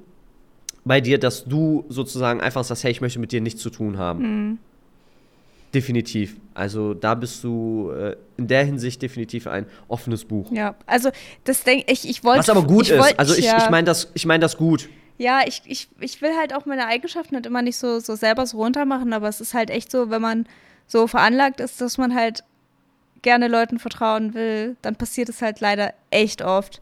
bei 0.84 1.00
dir, 1.00 1.18
dass 1.18 1.44
du 1.44 1.84
sozusagen 1.88 2.40
einfach 2.40 2.64
sagst, 2.64 2.84
hey, 2.84 2.90
ich 2.90 3.00
möchte 3.00 3.20
mit 3.20 3.32
dir 3.32 3.40
nichts 3.40 3.62
zu 3.62 3.70
tun 3.70 3.96
haben. 3.96 4.22
Mhm. 4.22 4.58
Definitiv. 5.72 6.36
Also 6.54 6.94
da 6.94 7.14
bist 7.14 7.44
du 7.44 7.90
äh, 7.90 8.16
in 8.36 8.48
der 8.48 8.64
Hinsicht 8.64 9.00
definitiv 9.02 9.46
ein 9.46 9.66
offenes 9.88 10.24
Buch. 10.24 10.50
Ja, 10.52 10.74
also 10.86 11.10
das 11.44 11.62
denke 11.62 11.92
ich, 11.92 12.08
ich 12.08 12.24
wollte. 12.24 12.40
Was 12.40 12.50
aber 12.50 12.64
gut 12.64 12.90
ist. 12.90 13.18
Also 13.18 13.34
ich, 13.34 13.44
ja. 13.44 13.58
ich 13.58 13.70
meine 13.70 13.84
das, 13.84 14.10
ich 14.14 14.26
mein 14.26 14.40
das 14.40 14.56
gut. 14.56 14.88
Ja, 15.18 15.42
ich, 15.46 15.62
ich, 15.66 15.88
ich 16.00 16.22
will 16.22 16.34
halt 16.36 16.54
auch 16.54 16.66
meine 16.66 16.86
Eigenschaften 16.86 17.34
halt 17.34 17.46
immer 17.46 17.62
nicht 17.62 17.76
so, 17.76 18.00
so 18.00 18.16
selber 18.16 18.46
so 18.46 18.56
runter 18.56 18.86
machen, 18.86 19.12
aber 19.12 19.28
es 19.28 19.40
ist 19.40 19.52
halt 19.52 19.70
echt 19.70 19.90
so, 19.90 20.10
wenn 20.10 20.22
man 20.22 20.46
so 20.86 21.06
veranlagt 21.06 21.60
ist, 21.60 21.80
dass 21.80 21.98
man 21.98 22.14
halt 22.14 22.42
gerne 23.22 23.48
Leuten 23.48 23.78
vertrauen 23.78 24.34
will, 24.34 24.76
dann 24.82 24.96
passiert 24.96 25.28
es 25.28 25.42
halt 25.42 25.60
leider 25.60 25.92
echt 26.10 26.42
oft. 26.42 26.80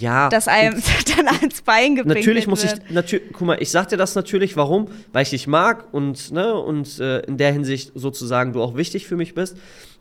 Ja. 0.00 0.28
Dass 0.28 0.48
einem 0.48 0.82
dann 1.16 1.28
ans 1.28 1.62
Bein 1.62 1.96
gepinkelt 1.96 2.18
Natürlich 2.18 2.46
muss 2.46 2.64
ich, 2.64 2.72
natürlich, 2.90 3.32
guck 3.32 3.46
mal, 3.46 3.60
ich 3.60 3.70
sag 3.70 3.88
dir 3.88 3.96
das 3.96 4.14
natürlich, 4.14 4.56
warum? 4.56 4.88
Weil 5.12 5.22
ich 5.22 5.30
dich 5.30 5.46
mag 5.46 5.92
und, 5.92 6.32
ne, 6.32 6.54
und 6.54 6.98
äh, 7.00 7.20
in 7.20 7.36
der 7.36 7.52
Hinsicht 7.52 7.92
sozusagen 7.94 8.52
du 8.52 8.62
auch 8.62 8.76
wichtig 8.76 9.06
für 9.06 9.16
mich 9.16 9.34
bist 9.34 9.56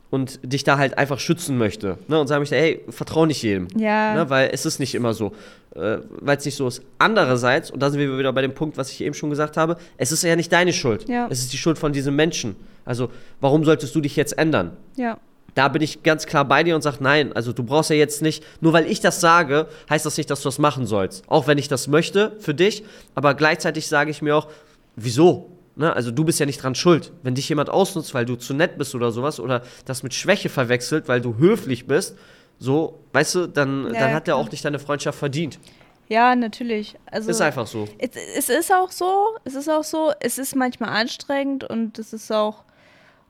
und 0.10 0.40
dich 0.44 0.64
da 0.64 0.78
halt 0.78 0.98
einfach 0.98 1.20
schützen 1.20 1.58
möchte. 1.58 1.98
Ne, 2.08 2.20
und 2.20 2.28
sagen 2.28 2.42
möchte, 2.42 2.56
ey, 2.56 2.84
vertrau 2.90 3.26
nicht 3.26 3.42
jedem. 3.44 3.68
Ja. 3.76 4.16
Ne, 4.16 4.30
weil 4.30 4.50
es 4.52 4.66
ist 4.66 4.80
nicht 4.80 4.96
immer 4.96 5.14
so. 5.14 5.34
Äh, 5.76 5.98
weil 6.10 6.38
es 6.38 6.46
nicht 6.46 6.56
so 6.56 6.68
ist. 6.68 6.82
Andererseits, 7.00 7.72
und 7.72 7.82
da 7.82 7.90
sind 7.90 8.00
wir 8.00 8.18
wieder 8.18 8.32
bei 8.32 8.42
dem 8.42 8.54
Punkt, 8.54 8.78
was 8.78 8.92
ich 8.92 9.02
eben 9.02 9.14
schon 9.14 9.30
gesagt 9.30 9.58
habe, 9.58 9.78
es 9.98 10.12
ist 10.12 10.24
ja 10.24 10.36
nicht 10.36 10.52
deine 10.52 10.74
Schuld. 10.74 11.10
Ja. 11.10 11.28
Es 11.30 11.40
ist 11.40 11.52
die 11.52 11.58
Schuld 11.58 11.78
von 11.78 11.92
diesem 11.92 12.16
Menschen. 12.16 12.56
Also, 12.86 13.10
warum 13.42 13.66
solltest 13.66 13.94
du 13.96 14.02
dich 14.02 14.16
jetzt 14.16 14.38
ändern? 14.38 14.78
Ja 14.96 15.18
da 15.56 15.70
bin 15.70 15.82
ich 15.82 16.04
ganz 16.04 16.26
klar 16.26 16.46
bei 16.46 16.64
dir 16.64 16.76
und 16.76 16.82
sage, 16.82 16.98
nein, 17.00 17.34
also 17.34 17.54
du 17.54 17.64
brauchst 17.64 17.90
ja 17.90 17.96
jetzt 17.96 18.22
nicht, 18.22 18.44
nur 18.62 18.74
weil 18.74 18.86
ich 18.86 19.00
das 19.00 19.22
sage, 19.22 19.68
heißt 19.90 20.06
das 20.06 20.18
nicht, 20.18 20.30
dass 20.30 20.42
du 20.42 20.50
das 20.50 20.60
machen 20.60 20.86
sollst. 20.86 21.24
Auch 21.28 21.48
wenn 21.48 21.58
ich 21.58 21.68
das 21.68 21.88
möchte 21.88 22.36
für 22.40 22.54
dich, 22.54 22.84
aber 23.16 23.34
gleichzeitig 23.34 23.88
sage 23.88 24.12
ich 24.12 24.22
mir 24.22 24.36
auch, 24.36 24.48
wieso? 24.96 25.50
Ne? 25.76 25.94
Also 25.94 26.12
du 26.12 26.26
bist 26.26 26.40
ja 26.40 26.46
nicht 26.46 26.62
dran 26.62 26.76
schuld. 26.76 27.14
Wenn 27.24 27.36
dich 27.36 27.48
jemand 27.48 27.70
ausnutzt, 27.70 28.14
weil 28.14 28.26
du 28.26 28.36
zu 28.36 28.54
nett 28.54 28.78
bist 28.78 28.96
oder 28.96 29.12
sowas, 29.12 29.40
oder 29.40 29.62
das 29.86 30.04
mit 30.04 30.14
Schwäche 30.14 30.50
verwechselt, 30.50 31.08
weil 31.08 31.22
du 31.22 31.38
höflich 31.38 31.88
bist, 31.88 32.18
so, 32.60 33.00
weißt 33.14 33.36
du, 33.36 33.48
dann, 33.48 33.94
ja, 33.94 34.00
dann 34.00 34.14
hat 34.14 34.28
er 34.28 34.36
auch 34.36 34.52
nicht 34.52 34.64
deine 34.64 34.80
Freundschaft 34.80 35.18
verdient. 35.20 35.60
Ja, 36.08 36.36
natürlich. 36.36 36.96
Also, 37.06 37.32
ist 37.32 37.42
einfach 37.42 37.66
so. 37.66 37.88
Es, 37.98 38.12
es 38.38 38.50
ist 38.50 38.72
auch 38.72 38.92
so, 38.92 39.38
es 39.44 39.56
ist 39.56 39.70
auch 39.70 39.84
so, 39.84 40.12
es 40.20 40.38
ist 40.38 40.56
manchmal 40.56 40.90
anstrengend 40.90 41.64
und 41.64 41.98
es 41.98 42.14
ist 42.14 42.32
auch 42.32 42.64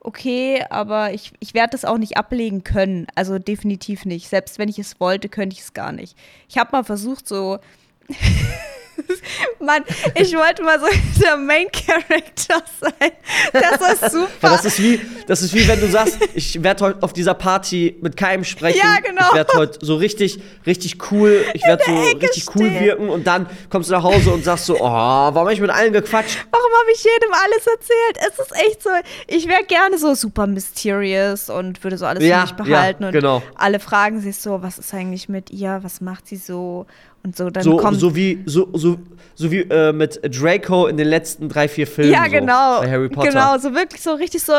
okay, 0.05 0.63
aber 0.69 1.13
ich, 1.13 1.33
ich 1.39 1.53
werde 1.53 1.71
das 1.71 1.85
auch 1.85 1.97
nicht 1.97 2.17
ablegen 2.17 2.63
können. 2.63 3.07
Also 3.15 3.39
definitiv 3.39 4.05
nicht. 4.05 4.29
Selbst 4.29 4.59
wenn 4.59 4.69
ich 4.69 4.79
es 4.79 4.99
wollte, 4.99 5.29
könnte 5.29 5.55
ich 5.55 5.61
es 5.61 5.73
gar 5.73 5.91
nicht. 5.91 6.17
Ich 6.47 6.57
habe 6.57 6.69
mal 6.71 6.83
versucht, 6.83 7.27
so 7.27 7.59
Mann, 9.59 9.83
ich 10.15 10.35
wollte 10.35 10.63
mal 10.63 10.79
so 10.79 10.87
der 11.21 11.37
Main 11.37 11.67
Character 11.71 12.61
sein. 12.79 13.11
Das 13.53 13.93
ist 13.93 14.11
super. 14.11 14.29
Ja, 14.41 14.49
das, 14.49 14.65
ist 14.65 14.81
wie, 14.81 15.01
das 15.27 15.41
ist 15.41 15.53
wie 15.53 15.67
wenn 15.67 15.79
du 15.79 15.87
sagst, 15.87 16.17
ich 16.33 16.61
werde 16.61 16.85
heute 16.85 17.03
auf 17.03 17.13
dieser 17.13 17.33
Party 17.33 17.97
mit 18.01 18.17
keinem 18.17 18.43
sprechen. 18.43 18.79
Ja, 18.81 18.99
genau. 18.99 19.27
Ich 19.29 19.35
werde 19.35 19.53
heute 19.57 19.85
so 19.85 19.95
richtig, 19.95 20.39
richtig 20.65 21.11
cool, 21.11 21.45
ich 21.53 21.63
werde 21.65 21.83
so 21.85 21.91
Ecke 21.91 22.21
richtig 22.23 22.47
cool 22.55 22.67
stehen. 22.67 22.83
wirken 22.83 23.09
und 23.09 23.27
dann 23.27 23.47
kommst 23.69 23.89
du 23.89 23.93
nach 23.93 24.03
Hause 24.03 24.31
und 24.31 24.43
sagst 24.43 24.65
so, 24.65 24.75
oh, 24.75 24.81
warum 24.81 25.35
habe 25.35 25.53
ich 25.53 25.61
mit 25.61 25.69
allen 25.69 25.93
gequatscht? 25.93 26.45
Warum 26.51 26.71
habe 26.79 26.91
ich 26.93 27.03
jedem 27.03 27.33
alles 27.33 27.67
erzählt? 27.67 28.31
Es 28.31 28.39
ist 28.39 28.51
echt 28.65 28.83
so, 28.83 28.89
ich 29.27 29.47
wäre 29.47 29.63
gerne 29.63 29.97
so 29.97 30.13
super 30.13 30.47
mysterious 30.47 31.49
und 31.49 31.83
würde 31.83 31.97
so 31.97 32.05
alles 32.05 32.23
ja, 32.23 32.45
für 32.45 32.63
mich 32.63 32.69
behalten. 32.69 33.03
Ja, 33.03 33.11
genau. 33.11 33.35
Und 33.37 33.43
alle 33.55 33.79
fragen 33.79 34.19
sich 34.21 34.37
so, 34.37 34.61
was 34.61 34.77
ist 34.77 34.93
eigentlich 34.93 35.29
mit 35.29 35.49
ihr? 35.49 35.79
Was 35.81 36.01
macht 36.01 36.27
sie 36.27 36.37
so? 36.37 36.85
Und 37.25 37.35
so, 37.35 37.49
dann 37.49 37.63
so, 37.63 37.77
kommt 37.77 37.99
so 37.99 38.15
wie, 38.15 38.43
so, 38.45 38.69
so, 38.73 38.99
so 39.33 39.51
wie 39.51 39.61
äh, 39.61 39.91
mit 39.91 40.19
Draco 40.23 40.85
in 40.85 40.95
den 40.95 41.07
letzten 41.07 41.49
drei, 41.49 41.67
vier 41.67 41.87
Filmen. 41.87 42.11
Ja, 42.11 42.27
genau. 42.27 42.75
So, 42.75 42.81
bei 42.83 42.91
Harry 42.91 43.09
Potter. 43.09 43.29
Genau, 43.29 43.57
so 43.57 43.73
wirklich 43.73 44.03
so 44.03 44.13
richtig 44.13 44.43
so, 44.43 44.53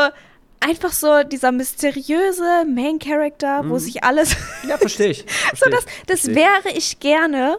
einfach 0.59 0.91
so 0.91 1.23
dieser 1.23 1.53
mysteriöse 1.53 2.65
Main 2.67 2.99
Character, 2.99 3.63
mhm. 3.63 3.69
wo 3.69 3.77
sich 3.77 4.03
alles. 4.03 4.35
ja, 4.67 4.77
verstehe 4.77 5.11
ich. 5.11 5.23
Versteh 5.27 5.63
so, 5.63 5.71
das, 5.71 5.85
das 6.07 6.35
wäre 6.35 6.75
ich 6.75 6.99
gerne. 6.99 7.57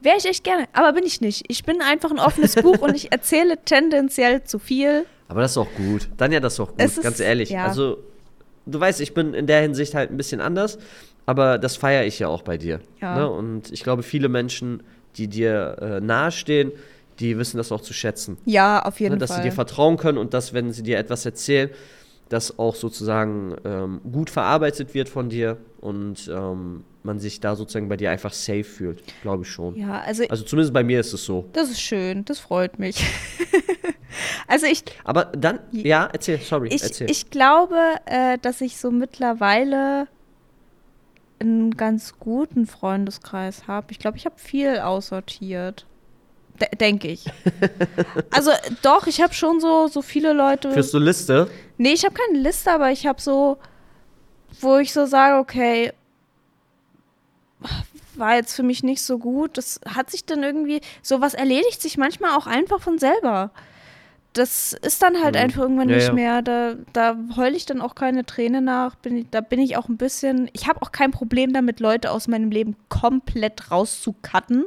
Wäre 0.00 0.16
ich 0.16 0.24
echt 0.24 0.42
gerne, 0.42 0.66
aber 0.72 0.94
bin 0.94 1.04
ich 1.04 1.20
nicht. 1.20 1.44
Ich 1.46 1.62
bin 1.62 1.80
einfach 1.82 2.10
ein 2.10 2.18
offenes 2.18 2.56
Buch 2.56 2.78
und 2.78 2.96
ich 2.96 3.12
erzähle 3.12 3.56
tendenziell 3.64 4.42
zu 4.42 4.58
viel. 4.58 5.06
Aber 5.28 5.42
das 5.42 5.52
ist 5.52 5.58
auch 5.58 5.72
gut. 5.76 6.08
Dann 6.16 6.32
ja, 6.32 6.40
das 6.40 6.54
ist 6.54 6.60
auch 6.60 6.70
gut, 6.70 6.80
ist, 6.80 7.02
ganz 7.02 7.20
ehrlich. 7.20 7.50
Ja. 7.50 7.66
Also, 7.66 7.98
du 8.66 8.80
weißt, 8.80 9.00
ich 9.00 9.14
bin 9.14 9.32
in 9.32 9.46
der 9.46 9.60
Hinsicht 9.60 9.94
halt 9.94 10.10
ein 10.10 10.16
bisschen 10.16 10.40
anders. 10.40 10.76
Aber 11.30 11.58
das 11.58 11.76
feiere 11.76 12.06
ich 12.06 12.18
ja 12.18 12.26
auch 12.26 12.42
bei 12.42 12.58
dir. 12.58 12.80
Ja. 13.00 13.14
Ne? 13.14 13.30
Und 13.30 13.70
ich 13.70 13.84
glaube, 13.84 14.02
viele 14.02 14.28
Menschen, 14.28 14.82
die 15.14 15.28
dir 15.28 15.76
äh, 15.80 16.00
nahestehen, 16.00 16.72
die 17.20 17.38
wissen 17.38 17.56
das 17.56 17.70
auch 17.70 17.82
zu 17.82 17.92
schätzen. 17.92 18.36
Ja, 18.46 18.82
auf 18.82 18.98
jeden 18.98 19.12
ne? 19.12 19.18
dass 19.18 19.28
Fall. 19.30 19.36
Dass 19.36 19.44
sie 19.44 19.50
dir 19.50 19.54
vertrauen 19.54 19.96
können 19.96 20.18
und 20.18 20.34
dass, 20.34 20.52
wenn 20.54 20.72
sie 20.72 20.82
dir 20.82 20.98
etwas 20.98 21.24
erzählen, 21.24 21.70
das 22.30 22.58
auch 22.58 22.74
sozusagen 22.74 23.54
ähm, 23.64 24.00
gut 24.10 24.28
verarbeitet 24.28 24.92
wird 24.92 25.08
von 25.08 25.28
dir 25.28 25.56
und 25.80 26.28
ähm, 26.34 26.82
man 27.04 27.20
sich 27.20 27.38
da 27.38 27.54
sozusagen 27.54 27.88
bei 27.88 27.96
dir 27.96 28.10
einfach 28.10 28.32
safe 28.32 28.64
fühlt, 28.64 29.04
glaube 29.22 29.44
ich 29.44 29.50
schon. 29.50 29.76
Ja, 29.76 30.00
also, 30.00 30.24
also 30.28 30.42
zumindest 30.42 30.74
bei 30.74 30.82
mir 30.82 30.98
ist 30.98 31.12
es 31.12 31.24
so. 31.24 31.48
Das 31.52 31.70
ist 31.70 31.80
schön, 31.80 32.24
das 32.24 32.40
freut 32.40 32.80
mich. 32.80 33.04
also 34.48 34.66
ich. 34.66 34.82
Aber 35.04 35.26
dann, 35.26 35.60
ja, 35.70 36.08
erzähl, 36.12 36.40
sorry, 36.40 36.70
ich, 36.72 36.82
erzähl. 36.82 37.08
Ich 37.08 37.30
glaube, 37.30 37.78
äh, 38.06 38.36
dass 38.42 38.60
ich 38.60 38.78
so 38.78 38.90
mittlerweile 38.90 40.08
einen 41.40 41.76
ganz 41.76 42.18
guten 42.18 42.66
Freundeskreis 42.66 43.66
habe. 43.66 43.88
Ich 43.90 43.98
glaube, 43.98 44.16
ich 44.16 44.26
habe 44.26 44.38
viel 44.38 44.78
aussortiert. 44.78 45.86
D 46.60 46.66
Denke 46.76 47.08
ich. 47.08 47.24
also 48.30 48.50
doch, 48.82 49.06
ich 49.06 49.20
habe 49.22 49.32
schon 49.32 49.60
so, 49.60 49.88
so 49.88 50.02
viele 50.02 50.32
Leute. 50.32 50.70
Führst 50.72 50.92
du 50.92 50.98
Liste? 50.98 51.50
Nee, 51.78 51.92
ich 51.92 52.04
habe 52.04 52.14
keine 52.14 52.38
Liste, 52.38 52.70
aber 52.70 52.90
ich 52.90 53.06
habe 53.06 53.20
so, 53.20 53.58
wo 54.60 54.76
ich 54.76 54.92
so 54.92 55.06
sage, 55.06 55.38
okay, 55.38 55.92
war 58.14 58.36
jetzt 58.36 58.54
für 58.54 58.62
mich 58.62 58.82
nicht 58.82 59.02
so 59.02 59.18
gut. 59.18 59.56
Das 59.56 59.80
hat 59.86 60.10
sich 60.10 60.24
dann 60.24 60.42
irgendwie, 60.42 60.80
sowas 61.02 61.34
erledigt 61.34 61.80
sich 61.80 61.96
manchmal 61.96 62.36
auch 62.36 62.46
einfach 62.46 62.80
von 62.80 62.98
selber 62.98 63.50
das 64.32 64.74
ist 64.74 65.02
dann 65.02 65.22
halt 65.22 65.34
mhm. 65.34 65.40
einfach 65.40 65.62
irgendwann 65.62 65.88
ja, 65.88 65.96
nicht 65.96 66.06
ja. 66.08 66.12
mehr. 66.12 66.42
Da, 66.42 66.74
da 66.92 67.16
heule 67.36 67.56
ich 67.56 67.66
dann 67.66 67.80
auch 67.80 67.94
keine 67.94 68.24
Träne 68.24 68.60
nach. 68.60 68.94
Bin 68.96 69.26
da 69.30 69.40
bin 69.40 69.58
ich 69.58 69.76
auch 69.76 69.88
ein 69.88 69.96
bisschen. 69.96 70.48
Ich 70.52 70.68
habe 70.68 70.82
auch 70.82 70.92
kein 70.92 71.10
Problem 71.10 71.52
damit, 71.52 71.80
Leute 71.80 72.10
aus 72.10 72.28
meinem 72.28 72.50
Leben 72.50 72.76
komplett 72.88 73.70
rauszucutten. 73.70 74.66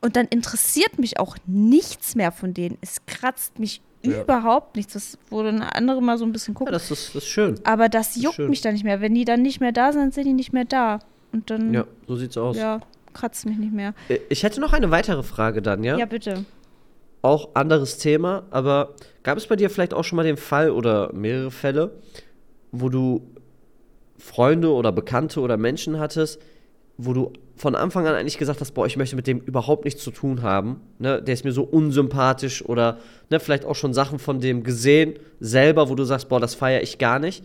Und 0.00 0.16
dann 0.16 0.26
interessiert 0.26 0.98
mich 0.98 1.18
auch 1.18 1.36
nichts 1.46 2.14
mehr 2.14 2.32
von 2.32 2.54
denen. 2.54 2.76
Es 2.80 3.04
kratzt 3.06 3.58
mich 3.58 3.82
ja. 4.04 4.22
überhaupt 4.22 4.76
nichts. 4.76 4.94
Das 4.94 5.18
wurde 5.30 5.50
eine 5.50 5.74
andere 5.74 6.02
mal 6.02 6.18
so 6.18 6.24
ein 6.24 6.32
bisschen 6.32 6.54
gucken. 6.54 6.72
Ja, 6.72 6.78
das 6.78 6.90
ist, 6.90 7.14
das 7.14 7.22
ist 7.22 7.28
schön. 7.28 7.58
Aber 7.64 7.88
das, 7.88 8.14
das 8.14 8.22
juckt 8.22 8.38
mich 8.38 8.60
dann 8.60 8.74
nicht 8.74 8.84
mehr. 8.84 9.00
Wenn 9.00 9.14
die 9.14 9.24
dann 9.24 9.42
nicht 9.42 9.60
mehr 9.60 9.72
da 9.72 9.92
sind, 9.92 10.14
sind 10.14 10.24
die 10.26 10.32
nicht 10.32 10.52
mehr 10.52 10.64
da. 10.64 11.00
Und 11.32 11.50
dann. 11.50 11.72
Ja, 11.72 11.84
so 12.06 12.16
sieht's 12.16 12.36
aus. 12.36 12.56
Ja, 12.56 12.80
kratzt 13.12 13.46
mich 13.46 13.58
nicht 13.58 13.72
mehr. 13.72 13.94
Äh, 14.08 14.18
ich 14.28 14.44
hätte 14.44 14.60
noch 14.60 14.72
eine 14.72 14.90
weitere 14.92 15.22
Frage 15.24 15.62
dann, 15.62 15.82
ja? 15.82 15.96
Ja, 15.96 16.06
bitte 16.06 16.44
auch 17.22 17.54
anderes 17.54 17.98
Thema, 17.98 18.44
aber 18.50 18.94
gab 19.22 19.38
es 19.38 19.46
bei 19.46 19.56
dir 19.56 19.70
vielleicht 19.70 19.94
auch 19.94 20.02
schon 20.04 20.16
mal 20.16 20.24
den 20.24 20.36
Fall 20.36 20.70
oder 20.70 21.12
mehrere 21.12 21.52
Fälle, 21.52 21.92
wo 22.72 22.88
du 22.88 23.22
Freunde 24.18 24.72
oder 24.72 24.92
Bekannte 24.92 25.40
oder 25.40 25.56
Menschen 25.56 25.98
hattest, 25.98 26.40
wo 26.98 27.12
du 27.12 27.32
von 27.56 27.74
Anfang 27.74 28.06
an 28.06 28.14
eigentlich 28.14 28.38
gesagt 28.38 28.60
hast, 28.60 28.72
boah, 28.72 28.86
ich 28.86 28.96
möchte 28.96 29.16
mit 29.16 29.26
dem 29.26 29.38
überhaupt 29.38 29.84
nichts 29.84 30.02
zu 30.02 30.10
tun 30.10 30.42
haben. 30.42 30.80
Ne? 30.98 31.22
Der 31.22 31.34
ist 31.34 31.44
mir 31.44 31.52
so 31.52 31.62
unsympathisch 31.62 32.64
oder 32.64 32.98
ne, 33.30 33.40
vielleicht 33.40 33.64
auch 33.64 33.76
schon 33.76 33.94
Sachen 33.94 34.18
von 34.18 34.40
dem 34.40 34.64
gesehen, 34.64 35.14
selber, 35.38 35.88
wo 35.88 35.94
du 35.94 36.04
sagst, 36.04 36.28
boah, 36.28 36.40
das 36.40 36.54
feiere 36.54 36.82
ich 36.82 36.98
gar 36.98 37.18
nicht. 37.18 37.44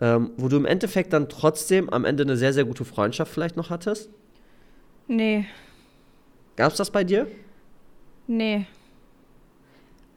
Ähm, 0.00 0.30
wo 0.36 0.48
du 0.48 0.56
im 0.56 0.66
Endeffekt 0.66 1.12
dann 1.12 1.28
trotzdem 1.28 1.88
am 1.90 2.04
Ende 2.04 2.24
eine 2.24 2.36
sehr, 2.36 2.52
sehr 2.52 2.64
gute 2.64 2.84
Freundschaft 2.84 3.32
vielleicht 3.32 3.56
noch 3.56 3.70
hattest? 3.70 4.10
Nee. 5.08 5.46
Gab 6.56 6.72
es 6.72 6.78
das 6.78 6.90
bei 6.90 7.04
dir? 7.04 7.26
Nee. 8.26 8.66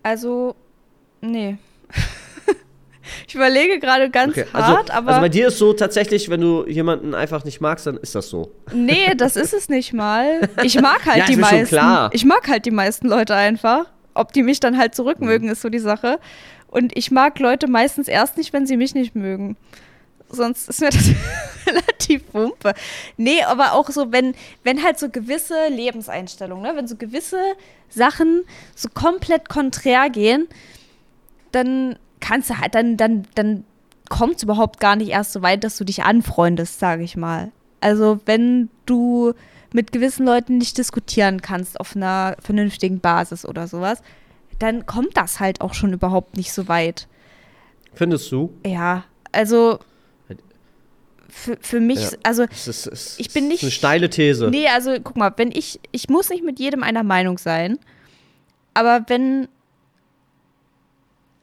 Also, 0.04 0.56
nee. 1.22 1.58
ich 3.28 3.36
überlege 3.36 3.80
gerade 3.80 4.10
ganz 4.10 4.32
Okay, 4.38 4.46
also, 4.54 4.68
hart, 4.78 4.92
aber. 4.92 5.10
also 5.10 5.22
bei 5.22 5.30
dir 5.30 5.48
ist 5.48 5.58
so 5.58 5.74
tatsächlich, 5.74 6.30
wenn 6.30 6.42
du 6.42 6.66
jemanden 6.68 7.14
einfach 7.16 7.44
nicht 7.44 7.60
magst, 7.62 7.88
dann 7.88 7.98
ist 7.98 8.16
das 8.16 8.30
so. 8.30 8.52
Nee, 8.74 9.14
das 9.16 9.36
ist 9.36 9.54
es 9.54 9.70
nicht 9.70 9.94
mal. 9.94 10.48
Ich 10.64 10.80
mag 10.80 11.06
halt 11.06 11.18
Ja, 11.18 11.26
die 11.26 11.36
mir 11.36 11.46
schon 11.46 11.58
meisten. 11.60 11.76
klar. 11.76 12.10
Ich 12.14 12.26
mag 12.26 12.48
halt 12.48 12.66
die 12.66 12.72
meisten 12.72 13.08
Leute 13.08 13.36
einfach. 13.36 13.86
Ob 14.14 14.34
die 14.34 14.44
mich 14.44 14.60
dann 14.60 14.78
halt 14.78 14.96
zurückmögen, 14.96 15.48
Mhm. 15.48 15.54
ist 15.54 15.62
so 15.62 15.70
die 15.70 15.80
Sache. 15.80 16.20
Und 16.68 16.96
ich 16.98 17.10
mag 17.12 17.40
Leute 17.40 17.68
meistens 17.68 18.08
erst 18.08 18.38
nicht, 18.38 18.54
wenn 18.54 18.66
sie 18.68 18.78
mich 18.78 18.94
nicht 18.94 19.16
mögen. 19.16 19.58
Sonst 20.30 20.70
ist 20.70 20.82
mir 20.82 20.90
das 20.90 21.10
relativ 21.66 22.24
wumpe. 22.34 22.74
Nee, 23.18 23.44
aber 23.44 23.74
auch 23.74 23.90
so, 23.90 24.12
wenn, 24.12 24.36
wenn 24.64 24.84
halt 24.84 25.00
so 25.00 25.10
gewisse 25.10 25.68
Lebenseinstellungen, 25.70 26.64
ne, 26.64 26.76
wenn 26.76 26.88
so 26.88 26.96
gewisse 26.96 27.42
Sachen 27.90 28.44
so 28.76 28.90
komplett 28.94 29.50
konträr 29.50 30.10
gehen, 30.10 30.48
dann 31.52 31.98
kannst 32.20 32.50
du 32.50 32.58
halt, 32.58 32.76
dann, 32.76 32.98
dann, 32.98 33.28
dann 33.36 33.64
kommt 34.10 34.38
es 34.38 34.44
überhaupt 34.44 34.80
gar 34.80 34.96
nicht 34.96 35.10
erst 35.10 35.34
so 35.34 35.42
weit, 35.42 35.64
dass 35.64 35.78
du 35.78 35.84
dich 35.84 36.04
anfreundest, 36.04 36.80
sage 36.80 37.04
ich 37.04 37.16
mal. 37.16 37.52
Also 37.82 38.20
wenn 38.26 38.70
du 38.86 39.34
mit 39.72 39.92
gewissen 39.92 40.26
Leuten 40.26 40.58
nicht 40.58 40.78
diskutieren 40.78 41.42
kannst 41.42 41.80
auf 41.80 41.96
einer 41.96 42.36
vernünftigen 42.42 43.00
Basis 43.00 43.46
oder 43.46 43.68
sowas, 43.68 44.02
dann 44.58 44.86
kommt 44.86 45.16
das 45.16 45.40
halt 45.40 45.62
auch 45.62 45.74
schon 45.74 45.94
überhaupt 45.94 46.36
nicht 46.36 46.52
so 46.52 46.68
weit. 46.68 47.08
Findest 47.94 48.32
du? 48.32 48.54
Ja, 48.66 49.06
also 49.32 49.80
für, 51.30 51.58
für 51.62 51.80
mich, 51.80 52.00
Ja. 52.12 52.18
also 52.24 52.46
Das 52.46 52.68
ist, 52.68 52.88
ist 52.88 53.20
Ich 53.20 53.32
bin 53.32 53.48
nicht- 53.48 53.64
eine 53.64 53.72
steile 53.72 54.10
These. 54.10 54.50
Nee, 54.50 54.68
also 54.68 54.96
guck 55.04 55.16
mal, 55.18 55.32
wenn 55.38 55.52
ich, 55.52 55.80
ich 55.92 56.10
muss 56.10 56.30
nicht 56.30 56.44
mit 56.44 56.60
jedem 56.60 56.84
einer 56.84 57.04
Meinung 57.04 57.38
sein, 57.38 57.78
aber 58.74 59.06
wenn, 59.08 59.48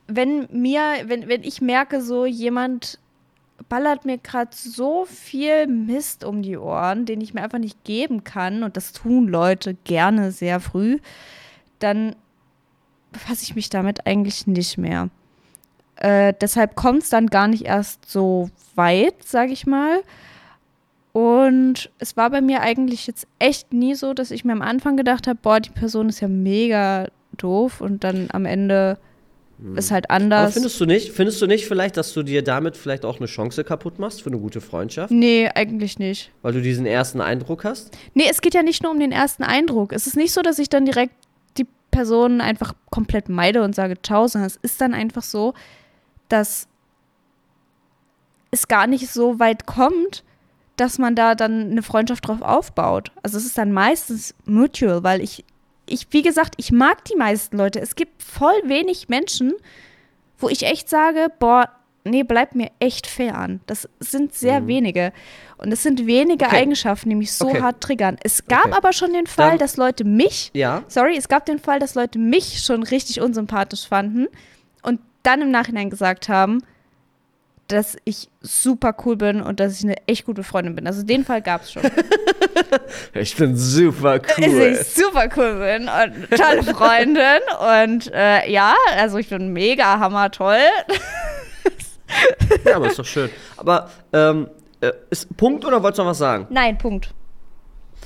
wenn 0.08 0.48
mir, 0.52 0.80
wenn, 1.06 1.28
wenn 1.28 1.42
ich 1.42 1.60
merke, 1.60 2.00
so 2.02 2.26
jemand 2.26 2.98
ballert 3.68 4.04
mir 4.04 4.18
gerade 4.18 4.50
so 4.52 5.06
viel 5.06 5.66
Mist 5.66 6.24
um 6.24 6.42
die 6.42 6.58
Ohren, 6.58 7.06
den 7.06 7.20
ich 7.20 7.32
mir 7.34 7.42
einfach 7.42 7.58
nicht 7.58 7.82
geben 7.84 8.22
kann, 8.22 8.62
und 8.62 8.76
das 8.76 8.92
tun 8.92 9.28
Leute 9.28 9.74
gerne 9.84 10.30
sehr 10.30 10.60
früh, 10.60 10.98
dann 11.78 12.14
befasse 13.12 13.44
ich 13.44 13.54
mich 13.54 13.70
damit 13.70 14.06
eigentlich 14.06 14.46
nicht 14.46 14.76
mehr. 14.78 15.08
Äh, 15.96 16.34
deshalb 16.40 16.74
kommt 16.76 17.02
es 17.04 17.08
dann 17.10 17.26
gar 17.28 17.48
nicht 17.48 17.64
erst 17.64 18.10
so 18.10 18.50
weit, 18.74 19.22
sage 19.24 19.52
ich 19.52 19.66
mal. 19.66 20.00
Und 21.12 21.90
es 21.98 22.16
war 22.18 22.28
bei 22.30 22.42
mir 22.42 22.60
eigentlich 22.60 23.06
jetzt 23.06 23.26
echt 23.38 23.72
nie 23.72 23.94
so, 23.94 24.12
dass 24.12 24.30
ich 24.30 24.44
mir 24.44 24.52
am 24.52 24.60
Anfang 24.62 24.96
gedacht 24.98 25.26
habe, 25.26 25.38
boah, 25.40 25.60
die 25.60 25.70
Person 25.70 26.10
ist 26.10 26.20
ja 26.20 26.28
mega 26.28 27.08
doof 27.38 27.80
und 27.80 28.04
dann 28.04 28.28
am 28.32 28.44
Ende 28.44 28.98
ist 29.74 29.90
halt 29.90 30.10
Aber 30.10 30.16
anders. 30.22 30.52
findest 30.52 30.78
du 30.78 30.84
nicht, 30.84 31.12
findest 31.12 31.40
du 31.40 31.46
nicht 31.46 31.66
vielleicht, 31.66 31.96
dass 31.96 32.12
du 32.12 32.22
dir 32.22 32.42
damit 32.44 32.76
vielleicht 32.76 33.06
auch 33.06 33.16
eine 33.16 33.26
Chance 33.26 33.64
kaputt 33.64 33.98
machst 33.98 34.20
für 34.22 34.28
eine 34.28 34.38
gute 34.38 34.60
Freundschaft? 34.60 35.10
nee, 35.10 35.48
eigentlich 35.54 35.98
nicht. 35.98 36.30
Weil 36.42 36.52
du 36.52 36.60
diesen 36.60 36.84
ersten 36.84 37.22
Eindruck 37.22 37.64
hast? 37.64 37.96
Nee, 38.12 38.26
es 38.30 38.42
geht 38.42 38.52
ja 38.52 38.62
nicht 38.62 38.82
nur 38.82 38.92
um 38.92 39.00
den 39.00 39.12
ersten 39.12 39.44
Eindruck. 39.44 39.94
Es 39.94 40.06
ist 40.06 40.16
nicht 40.16 40.34
so, 40.34 40.42
dass 40.42 40.58
ich 40.58 40.68
dann 40.68 40.84
direkt 40.84 41.14
die 41.56 41.66
Person 41.90 42.42
einfach 42.42 42.74
komplett 42.90 43.30
meide 43.30 43.62
und 43.62 43.74
sage 43.74 43.94
ciao, 44.02 44.26
sondern 44.26 44.48
es 44.48 44.56
ist 44.60 44.78
dann 44.82 44.92
einfach 44.92 45.22
so, 45.22 45.54
dass 46.28 46.68
es 48.50 48.68
gar 48.68 48.86
nicht 48.86 49.08
so 49.10 49.38
weit 49.38 49.66
kommt, 49.66 50.24
dass 50.76 50.98
man 50.98 51.14
da 51.14 51.34
dann 51.34 51.70
eine 51.70 51.82
Freundschaft 51.82 52.26
drauf 52.28 52.42
aufbaut. 52.42 53.10
Also 53.22 53.38
es 53.38 53.46
ist 53.46 53.58
dann 53.58 53.72
meistens 53.72 54.34
mutual, 54.44 55.02
weil 55.02 55.20
ich, 55.22 55.44
ich, 55.86 56.06
wie 56.10 56.22
gesagt, 56.22 56.54
ich 56.58 56.70
mag 56.72 57.04
die 57.04 57.16
meisten 57.16 57.56
Leute. 57.56 57.80
Es 57.80 57.94
gibt 57.96 58.22
voll 58.22 58.54
wenig 58.64 59.08
Menschen, 59.08 59.54
wo 60.38 60.48
ich 60.48 60.64
echt 60.64 60.88
sage, 60.88 61.28
boah, 61.38 61.70
nee, 62.04 62.22
bleib 62.22 62.54
mir 62.54 62.70
echt 62.78 63.06
fern. 63.06 63.60
Das 63.66 63.88
sind 64.00 64.34
sehr 64.34 64.66
wenige. 64.66 65.12
Und 65.56 65.72
es 65.72 65.82
sind 65.82 66.06
wenige 66.06 66.44
Mhm. 66.44 66.50
Okay. 66.50 66.56
Eigenschaften, 66.62 67.08
die 67.08 67.16
mich 67.16 67.32
so 67.32 67.48
Okay. 67.48 67.62
hart 67.62 67.80
triggern. 67.80 68.18
Es 68.22 68.46
gab 68.46 68.66
Okay. 68.66 68.74
aber 68.76 68.92
schon 68.92 69.12
den 69.14 69.26
Fall, 69.26 69.50
Dann- 69.50 69.58
dass 69.58 69.76
Leute 69.78 70.04
mich, 70.04 70.50
Ja. 70.54 70.84
sorry, 70.88 71.16
es 71.16 71.28
gab 71.28 71.46
den 71.46 71.58
Fall, 71.58 71.78
dass 71.80 71.94
Leute 71.94 72.18
mich 72.18 72.62
schon 72.62 72.82
richtig 72.82 73.20
unsympathisch 73.22 73.88
fanden 73.88 74.28
und 74.82 75.00
dann 75.26 75.42
im 75.42 75.50
Nachhinein 75.50 75.90
gesagt 75.90 76.28
haben, 76.28 76.62
dass 77.68 77.96
ich 78.04 78.28
super 78.40 78.94
cool 79.04 79.16
bin 79.16 79.40
und 79.40 79.58
dass 79.58 79.78
ich 79.78 79.84
eine 79.84 79.96
echt 80.06 80.24
gute 80.24 80.44
Freundin 80.44 80.76
bin. 80.76 80.86
Also 80.86 81.02
den 81.02 81.24
Fall 81.24 81.42
gab 81.42 81.62
es 81.62 81.72
schon. 81.72 81.82
Ich 83.12 83.36
bin 83.36 83.56
super 83.56 84.18
dass 84.18 84.38
cool. 84.38 84.76
ich 84.80 84.86
super 84.94 85.28
cool 85.36 85.54
bin 85.58 85.88
und 85.88 86.30
tolle 86.30 86.62
Freundin 86.62 87.40
und 87.84 88.12
äh, 88.12 88.50
ja, 88.50 88.74
also 88.96 89.18
ich 89.18 89.28
bin 89.28 89.52
mega 89.52 89.98
hammer 89.98 90.30
toll. 90.30 90.58
ja, 92.64 92.76
aber 92.76 92.88
ist 92.88 92.98
doch 92.98 93.04
schön. 93.04 93.30
Aber 93.56 93.90
ähm, 94.12 94.48
äh, 94.80 94.92
ist 95.10 95.34
Punkt 95.36 95.64
oder 95.64 95.82
wolltest 95.82 95.98
du 95.98 96.02
noch 96.02 96.10
was 96.10 96.18
sagen? 96.18 96.46
Nein, 96.50 96.78
Punkt. 96.78 97.12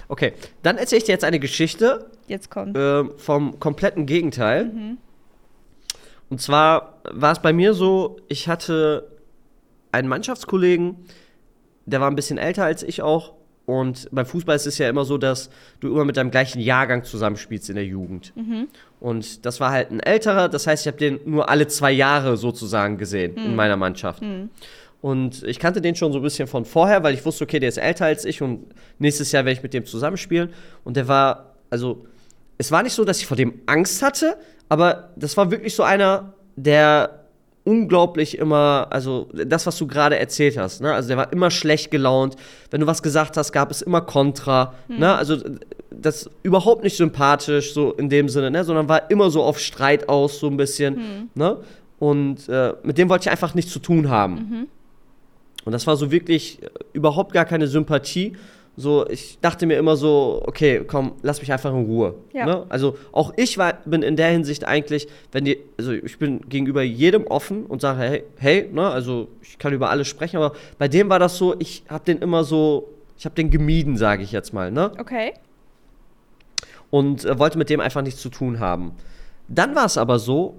Okay, 0.08 0.32
dann 0.62 0.78
erzähle 0.78 0.98
ich 0.98 1.04
dir 1.04 1.12
jetzt 1.12 1.24
eine 1.24 1.38
Geschichte 1.38 2.10
Jetzt 2.26 2.50
kommt. 2.50 2.76
ähm, 2.76 3.12
vom 3.16 3.58
kompletten 3.60 4.06
Gegenteil. 4.06 4.96
Und 6.30 6.40
zwar 6.40 7.00
war 7.10 7.32
es 7.32 7.40
bei 7.40 7.52
mir 7.52 7.74
so, 7.74 8.16
ich 8.28 8.48
hatte 8.48 9.10
einen 9.92 10.08
Mannschaftskollegen, 10.08 10.96
der 11.86 12.00
war 12.00 12.08
ein 12.08 12.16
bisschen 12.16 12.38
älter 12.38 12.64
als 12.64 12.82
ich 12.82 13.02
auch. 13.02 13.34
Und 13.66 14.08
beim 14.10 14.26
Fußball 14.26 14.56
ist 14.56 14.66
es 14.66 14.78
ja 14.78 14.88
immer 14.88 15.04
so, 15.04 15.18
dass 15.18 15.50
du 15.80 15.88
immer 15.88 16.04
mit 16.04 16.16
deinem 16.16 16.30
gleichen 16.30 16.60
Jahrgang 16.60 17.04
zusammenspielst 17.04 17.68
in 17.68 17.76
der 17.76 17.84
Jugend. 17.84 18.32
Und 19.00 19.44
das 19.46 19.60
war 19.60 19.70
halt 19.70 19.90
ein 19.90 20.00
älterer, 20.00 20.48
das 20.48 20.66
heißt, 20.66 20.84
ich 20.84 20.86
habe 20.88 20.98
den 20.98 21.20
nur 21.24 21.48
alle 21.48 21.66
zwei 21.68 21.92
Jahre 21.92 22.36
sozusagen 22.36 22.96
gesehen 22.96 23.36
in 23.36 23.54
meiner 23.56 23.76
Mannschaft. 23.76 24.22
Und 25.02 25.42
ich 25.44 25.58
kannte 25.58 25.80
den 25.80 25.94
schon 25.96 26.12
so 26.12 26.18
ein 26.18 26.22
bisschen 26.22 26.46
von 26.48 26.64
vorher, 26.64 27.02
weil 27.02 27.14
ich 27.14 27.24
wusste, 27.24 27.44
okay, 27.44 27.58
der 27.58 27.68
ist 27.68 27.78
älter 27.78 28.06
als 28.06 28.24
ich 28.24 28.42
und 28.42 28.66
nächstes 28.98 29.32
Jahr 29.32 29.44
werde 29.44 29.56
ich 29.56 29.62
mit 29.62 29.72
dem 29.72 29.86
zusammenspielen. 29.86 30.50
Und 30.84 30.96
der 30.96 31.08
war, 31.08 31.54
also, 31.70 32.04
es 32.58 32.70
war 32.70 32.82
nicht 32.82 32.92
so, 32.92 33.04
dass 33.04 33.18
ich 33.18 33.26
vor 33.26 33.36
dem 33.36 33.54
Angst 33.66 34.02
hatte, 34.02 34.36
aber 34.70 35.10
das 35.16 35.36
war 35.36 35.50
wirklich 35.50 35.74
so 35.74 35.82
einer, 35.82 36.32
der 36.56 37.26
unglaublich 37.64 38.38
immer, 38.38 38.86
also 38.88 39.28
das, 39.34 39.66
was 39.66 39.76
du 39.76 39.86
gerade 39.86 40.18
erzählt 40.18 40.56
hast, 40.56 40.80
ne? 40.80 40.94
Also 40.94 41.08
der 41.08 41.18
war 41.18 41.32
immer 41.32 41.50
schlecht 41.50 41.90
gelaunt. 41.90 42.36
Wenn 42.70 42.80
du 42.80 42.86
was 42.86 43.02
gesagt 43.02 43.36
hast, 43.36 43.52
gab 43.52 43.70
es 43.70 43.82
immer 43.82 44.00
Kontra, 44.00 44.72
ne? 44.88 45.14
Also 45.14 45.36
das 45.90 46.30
überhaupt 46.42 46.82
nicht 46.84 46.96
sympathisch, 46.96 47.74
so 47.74 47.92
in 47.92 48.08
dem 48.08 48.28
Sinne, 48.30 48.50
ne? 48.50 48.64
Sondern 48.64 48.88
war 48.88 49.10
immer 49.10 49.30
so 49.30 49.42
auf 49.42 49.58
Streit 49.58 50.08
aus, 50.08 50.38
so 50.38 50.46
ein 50.46 50.56
bisschen, 50.56 51.28
ne? 51.34 51.58
Und 51.98 52.48
äh, 52.48 52.72
mit 52.82 52.96
dem 52.96 53.10
wollte 53.10 53.24
ich 53.24 53.30
einfach 53.30 53.54
nichts 53.54 53.72
zu 53.72 53.78
tun 53.78 54.08
haben. 54.08 54.68
Und 55.64 55.72
das 55.72 55.86
war 55.86 55.96
so 55.96 56.10
wirklich 56.10 56.62
äh, 56.62 56.68
überhaupt 56.94 57.32
gar 57.34 57.44
keine 57.44 57.66
Sympathie. 57.66 58.36
So, 58.80 59.06
ich 59.08 59.38
dachte 59.40 59.66
mir 59.66 59.76
immer 59.78 59.96
so, 59.96 60.42
okay, 60.46 60.82
komm, 60.86 61.12
lass 61.22 61.40
mich 61.40 61.52
einfach 61.52 61.70
in 61.70 61.84
Ruhe. 61.84 62.14
Ja. 62.32 62.46
Ne? 62.46 62.66
Also 62.68 62.96
auch 63.12 63.32
ich 63.36 63.58
war, 63.58 63.74
bin 63.84 64.02
in 64.02 64.16
der 64.16 64.30
Hinsicht 64.30 64.64
eigentlich, 64.64 65.06
wenn 65.32 65.44
die, 65.44 65.58
also 65.78 65.92
ich 65.92 66.18
bin 66.18 66.40
gegenüber 66.48 66.82
jedem 66.82 67.26
offen 67.26 67.66
und 67.66 67.80
sage, 67.80 68.00
hey, 68.00 68.24
hey, 68.38 68.68
ne, 68.72 68.88
also 68.88 69.28
ich 69.42 69.58
kann 69.58 69.72
über 69.72 69.90
alles 69.90 70.08
sprechen, 70.08 70.38
aber 70.38 70.56
bei 70.78 70.88
dem 70.88 71.08
war 71.10 71.18
das 71.18 71.36
so, 71.36 71.54
ich 71.58 71.84
habe 71.88 72.04
den 72.04 72.18
immer 72.18 72.42
so, 72.42 72.88
ich 73.18 73.24
habe 73.26 73.34
den 73.34 73.50
gemieden, 73.50 73.96
sage 73.96 74.22
ich 74.22 74.32
jetzt 74.32 74.52
mal, 74.52 74.70
ne? 74.70 74.92
Okay. 74.98 75.34
und 76.90 77.24
äh, 77.24 77.38
wollte 77.38 77.58
mit 77.58 77.70
dem 77.70 77.80
einfach 77.80 78.02
nichts 78.02 78.20
zu 78.20 78.30
tun 78.30 78.58
haben. 78.60 78.92
Dann 79.48 79.74
war 79.74 79.86
es 79.86 79.98
aber 79.98 80.18
so, 80.18 80.54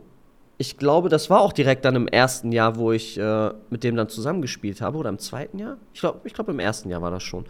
ich 0.62 0.78
glaube, 0.78 1.09
das 1.09 1.32
war 1.32 1.41
auch 1.41 1.53
direkt 1.53 1.86
dann 1.86 1.95
im 1.95 2.07
ersten 2.07 2.51
Jahr, 2.51 2.76
wo 2.76 2.91
ich 2.91 3.18
äh, 3.18 3.49
mit 3.72 3.84
dem 3.84 3.95
dann 3.95 4.09
zusammengespielt 4.09 4.80
habe, 4.80 4.95
oder 4.99 5.09
im 5.09 5.18
zweiten 5.18 5.57
Jahr? 5.57 5.78
Ich 5.91 6.01
glaube, 6.01 6.22
ich 6.24 6.36
glaub, 6.36 6.47
im 6.49 6.59
ersten 6.59 6.88
Jahr 6.91 7.01
war 7.01 7.09
das 7.09 7.24
schon. 7.24 7.45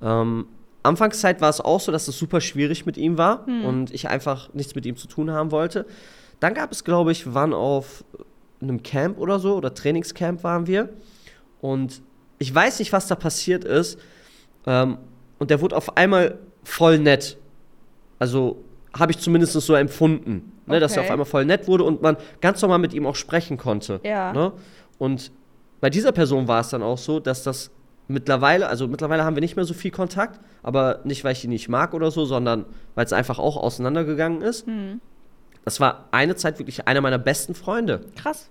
Ähm, 0.00 0.46
Anfangszeit 0.84 1.40
war 1.40 1.50
es 1.50 1.60
auch 1.60 1.80
so, 1.80 1.90
dass 1.90 2.06
es 2.06 2.16
super 2.16 2.40
schwierig 2.40 2.86
mit 2.86 2.96
ihm 2.96 3.18
war 3.18 3.46
und 3.48 3.92
ich 3.92 4.08
einfach 4.08 4.54
nichts 4.54 4.76
mit 4.76 4.86
ihm 4.86 4.96
zu 4.96 5.08
tun 5.08 5.32
haben 5.32 5.50
wollte. 5.50 5.86
Dann 6.38 6.54
gab 6.54 6.70
es, 6.70 6.84
glaube 6.84 7.10
ich, 7.10 7.34
waren 7.34 7.52
auf 7.52 8.04
einem 8.60 8.80
Camp 8.84 9.18
oder 9.18 9.40
so, 9.40 9.56
oder 9.56 9.74
Trainingscamp 9.74 10.44
waren 10.44 10.68
wir. 10.68 10.88
Und 11.60 12.00
ich 12.38 12.54
weiß 12.54 12.78
nicht, 12.78 12.92
was 12.92 13.08
da 13.08 13.16
passiert 13.16 13.64
ist. 13.64 13.98
Ähm, 14.66 14.98
und 15.40 15.50
der 15.50 15.60
wurde 15.60 15.76
auf 15.76 15.96
einmal 15.96 16.38
voll 16.62 17.00
nett. 17.00 17.38
Also 18.20 18.62
habe 18.98 19.12
ich 19.12 19.18
zumindest 19.18 19.52
so 19.52 19.74
empfunden, 19.74 20.52
ne, 20.66 20.80
dass 20.80 20.92
er 20.92 20.98
Okay. 20.98 21.06
auf 21.06 21.12
einmal 21.12 21.26
voll 21.26 21.44
nett 21.44 21.66
wurde 21.66 21.84
und 21.84 22.02
man 22.02 22.16
ganz 22.40 22.60
normal 22.62 22.78
mit 22.78 22.92
ihm 22.94 23.06
auch 23.06 23.16
sprechen 23.16 23.56
konnte. 23.56 24.00
Ja. 24.04 24.32
Ne? 24.32 24.52
Und 24.98 25.32
bei 25.80 25.90
dieser 25.90 26.12
Person 26.12 26.48
war 26.48 26.60
es 26.60 26.68
dann 26.68 26.82
auch 26.82 26.98
so, 26.98 27.18
dass 27.18 27.42
das 27.42 27.70
mittlerweile, 28.08 28.68
also 28.68 28.86
mittlerweile 28.88 29.24
haben 29.24 29.36
wir 29.36 29.40
nicht 29.40 29.56
mehr 29.56 29.64
so 29.64 29.74
viel 29.74 29.90
Kontakt, 29.90 30.40
aber 30.62 31.00
nicht, 31.04 31.24
weil 31.24 31.32
ich 31.32 31.44
ihn 31.44 31.50
nicht 31.50 31.68
mag 31.68 31.94
oder 31.94 32.10
so, 32.10 32.24
sondern 32.24 32.66
weil 32.94 33.04
es 33.04 33.12
einfach 33.12 33.38
auch 33.38 33.56
auseinandergegangen 33.56 34.42
ist. 34.42 34.66
Hm. 34.66 35.00
Das 35.64 35.80
war 35.80 36.08
eine 36.10 36.36
Zeit 36.36 36.58
wirklich 36.58 36.86
einer 36.86 37.00
meiner 37.00 37.18
besten 37.18 37.54
Freunde. 37.54 38.02
Krass. 38.16 38.50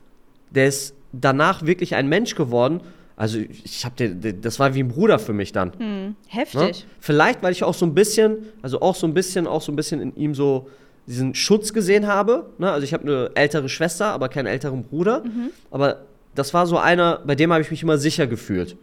Der 0.50 0.68
ist 0.68 0.96
danach 1.12 1.66
wirklich 1.66 1.96
ein 1.96 2.08
Mensch 2.08 2.36
geworden. 2.36 2.82
Also 3.22 3.38
ich 3.38 3.86
habe 3.86 4.10
das 4.10 4.58
war 4.58 4.74
wie 4.74 4.80
ein 4.80 4.88
Bruder 4.88 5.20
für 5.20 5.32
mich 5.32 5.52
dann. 5.52 5.74
Hm. 5.78 6.08
Ne? 6.08 6.16
Heftig. 6.28 6.88
Vielleicht, 7.00 7.44
weil 7.44 7.52
ich 7.52 7.64
auch 7.64 7.76
so 7.76 7.86
ein 7.86 7.94
bisschen, 7.94 8.38
also 8.64 8.82
auch 8.82 8.96
so 8.96 9.06
ein 9.06 9.14
bisschen, 9.14 9.46
auch 9.46 9.62
so 9.62 9.72
ein 9.72 9.76
bisschen 9.76 10.02
in 10.02 10.16
ihm 10.16 10.34
so 10.34 10.70
diesen 11.06 11.36
Schutz 11.36 11.72
gesehen 11.72 12.08
habe. 12.08 12.50
Ne? 12.58 12.72
Also 12.72 12.84
ich 12.84 12.96
habe 12.96 13.04
eine 13.04 13.30
ältere 13.36 13.70
Schwester, 13.70 14.08
aber 14.08 14.28
keinen 14.28 14.48
älteren 14.48 14.82
Bruder. 14.82 15.22
Aber 15.70 16.02
das 16.34 16.56
war 16.56 16.66
so 16.66 16.80
einer, 16.80 17.20
bei 17.24 17.36
dem 17.36 17.54
habe 17.54 17.62
ich 17.62 17.70
mich 17.70 17.84
immer 17.84 18.00
sicher 18.00 18.26
gefühlt. 18.26 18.76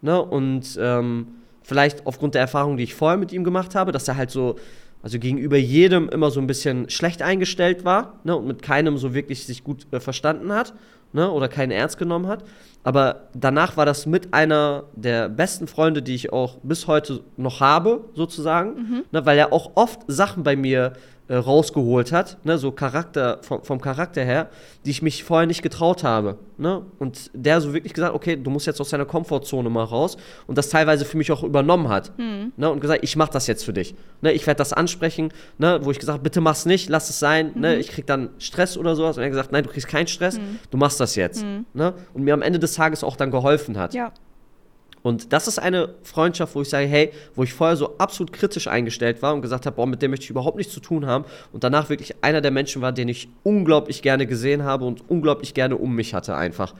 Ne? 0.00 0.20
Und 0.20 0.76
ähm, 0.80 1.28
vielleicht 1.62 2.04
aufgrund 2.08 2.34
der 2.34 2.40
Erfahrung, 2.40 2.76
die 2.76 2.82
ich 2.82 2.94
vorher 2.96 3.18
mit 3.18 3.32
ihm 3.32 3.44
gemacht 3.44 3.76
habe, 3.76 3.92
dass 3.92 4.08
er 4.08 4.16
halt 4.16 4.32
so, 4.32 4.56
also 5.00 5.20
gegenüber 5.20 5.58
jedem 5.58 6.08
immer 6.08 6.32
so 6.32 6.40
ein 6.40 6.48
bisschen 6.48 6.90
schlecht 6.90 7.22
eingestellt 7.22 7.84
war 7.84 8.18
ne? 8.24 8.34
und 8.34 8.48
mit 8.48 8.62
keinem 8.62 8.98
so 8.98 9.14
wirklich 9.14 9.46
sich 9.46 9.62
gut 9.62 9.86
äh, 9.92 10.00
verstanden 10.00 10.52
hat 10.52 10.74
ne? 11.12 11.30
oder 11.30 11.48
keinen 11.48 11.70
ernst 11.70 11.98
genommen 11.98 12.26
hat. 12.26 12.44
Aber 12.84 13.28
danach 13.34 13.76
war 13.76 13.86
das 13.86 14.06
mit 14.06 14.34
einer 14.34 14.84
der 14.94 15.28
besten 15.28 15.68
Freunde, 15.68 16.02
die 16.02 16.14
ich 16.14 16.32
auch 16.32 16.56
bis 16.62 16.86
heute 16.86 17.20
noch 17.36 17.60
habe, 17.60 18.04
sozusagen, 18.14 19.04
ne? 19.12 19.24
weil 19.24 19.38
er 19.38 19.52
auch 19.52 19.72
oft 19.74 20.00
Sachen 20.08 20.42
bei 20.42 20.56
mir 20.56 20.94
äh, 21.28 21.36
rausgeholt 21.36 22.12
hat, 22.12 22.36
ne? 22.44 22.58
so 22.58 22.72
Charakter, 22.72 23.38
vom, 23.42 23.62
vom 23.62 23.80
Charakter 23.80 24.24
her, 24.24 24.50
die 24.84 24.90
ich 24.90 25.02
mich 25.02 25.24
vorher 25.24 25.46
nicht 25.46 25.62
getraut 25.62 26.02
habe. 26.02 26.36
Ne? 26.58 26.82
Und 26.98 27.30
der 27.32 27.60
so 27.60 27.72
wirklich 27.72 27.94
gesagt, 27.94 28.14
okay, 28.14 28.36
du 28.36 28.50
musst 28.50 28.66
jetzt 28.66 28.80
aus 28.80 28.90
deiner 28.90 29.04
Komfortzone 29.04 29.70
mal 29.70 29.84
raus 29.84 30.16
und 30.46 30.58
das 30.58 30.68
teilweise 30.68 31.04
für 31.04 31.16
mich 31.16 31.32
auch 31.32 31.42
übernommen 31.42 31.88
hat. 31.88 32.12
Ne? 32.56 32.68
Und 32.68 32.80
gesagt, 32.80 33.02
ich 33.02 33.16
mach 33.16 33.28
das 33.28 33.46
jetzt 33.46 33.64
für 33.64 33.72
dich. 33.72 33.94
Ne? 34.20 34.32
Ich 34.32 34.46
werde 34.46 34.58
das 34.58 34.72
ansprechen, 34.72 35.32
ne? 35.58 35.78
wo 35.82 35.90
ich 35.90 35.98
gesagt 36.00 36.18
habe, 36.18 36.22
bitte 36.22 36.40
mach's 36.40 36.66
nicht, 36.66 36.88
lass 36.88 37.08
es 37.08 37.18
sein, 37.18 37.52
ne? 37.54 37.76
ich 37.76 37.88
krieg 37.88 38.06
dann 38.06 38.30
Stress 38.38 38.76
oder 38.76 38.94
sowas. 38.96 39.16
Und 39.16 39.22
er 39.22 39.26
hat 39.26 39.32
gesagt, 39.32 39.52
nein, 39.52 39.62
du 39.62 39.70
kriegst 39.70 39.88
keinen 39.88 40.08
Stress, 40.08 40.40
du 40.70 40.76
machst 40.76 41.00
das 41.00 41.14
jetzt. 41.14 41.44
Ne? 41.72 41.94
Und 42.12 42.24
mir 42.24 42.34
am 42.34 42.42
Ende 42.42 42.58
des 42.58 42.71
Tages 42.74 43.04
auch 43.04 43.16
dann 43.16 43.30
geholfen 43.30 43.78
hat. 43.78 43.94
Ja. 43.94 44.12
Und 45.02 45.32
das 45.32 45.48
ist 45.48 45.58
eine 45.58 45.94
Freundschaft, 46.04 46.54
wo 46.54 46.62
ich 46.62 46.68
sage, 46.68 46.86
hey, 46.86 47.10
wo 47.34 47.42
ich 47.42 47.52
vorher 47.52 47.76
so 47.76 47.98
absolut 47.98 48.32
kritisch 48.32 48.68
eingestellt 48.68 49.20
war 49.20 49.34
und 49.34 49.42
gesagt 49.42 49.66
habe, 49.66 49.76
boah, 49.76 49.86
mit 49.86 50.00
dem 50.00 50.10
möchte 50.10 50.24
ich 50.24 50.30
überhaupt 50.30 50.56
nichts 50.56 50.72
zu 50.72 50.80
tun 50.80 51.06
haben. 51.06 51.24
Und 51.52 51.64
danach 51.64 51.90
wirklich 51.90 52.14
einer 52.22 52.40
der 52.40 52.52
Menschen 52.52 52.82
war, 52.82 52.92
den 52.92 53.08
ich 53.08 53.28
unglaublich 53.42 54.02
gerne 54.02 54.26
gesehen 54.26 54.62
habe 54.62 54.84
und 54.84 55.02
unglaublich 55.08 55.54
gerne 55.54 55.76
um 55.76 55.94
mich 55.94 56.14
hatte 56.14 56.34
einfach. 56.36 56.74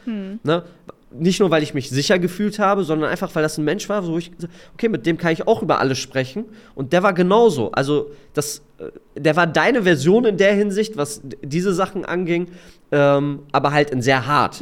Ne? 0.44 0.62
Nicht 1.10 1.40
nur, 1.40 1.50
weil 1.50 1.62
ich 1.62 1.74
mich 1.74 1.90
sicher 1.90 2.18
gefühlt 2.18 2.58
habe, 2.58 2.84
sondern 2.84 3.10
einfach, 3.10 3.34
weil 3.34 3.42
das 3.42 3.58
ein 3.58 3.64
Mensch 3.64 3.88
war, 3.88 4.06
wo 4.06 4.16
ich, 4.16 4.30
gesagt 4.30 4.52
habe, 4.52 4.72
okay, 4.74 4.88
mit 4.88 5.04
dem 5.04 5.18
kann 5.18 5.32
ich 5.32 5.46
auch 5.46 5.60
über 5.60 5.78
alles 5.78 5.98
sprechen. 5.98 6.44
Und 6.74 6.92
der 6.94 7.02
war 7.02 7.12
genauso. 7.12 7.70
Also, 7.72 8.12
das, 8.32 8.62
äh, 8.78 9.20
der 9.20 9.36
war 9.36 9.46
deine 9.46 9.82
Version 9.82 10.24
in 10.24 10.38
der 10.38 10.54
Hinsicht, 10.54 10.96
was 10.96 11.20
diese 11.42 11.74
Sachen 11.74 12.06
anging, 12.06 12.48
ähm, 12.92 13.40
aber 13.52 13.72
halt 13.72 13.90
in 13.90 14.00
sehr 14.00 14.26
hart. 14.26 14.60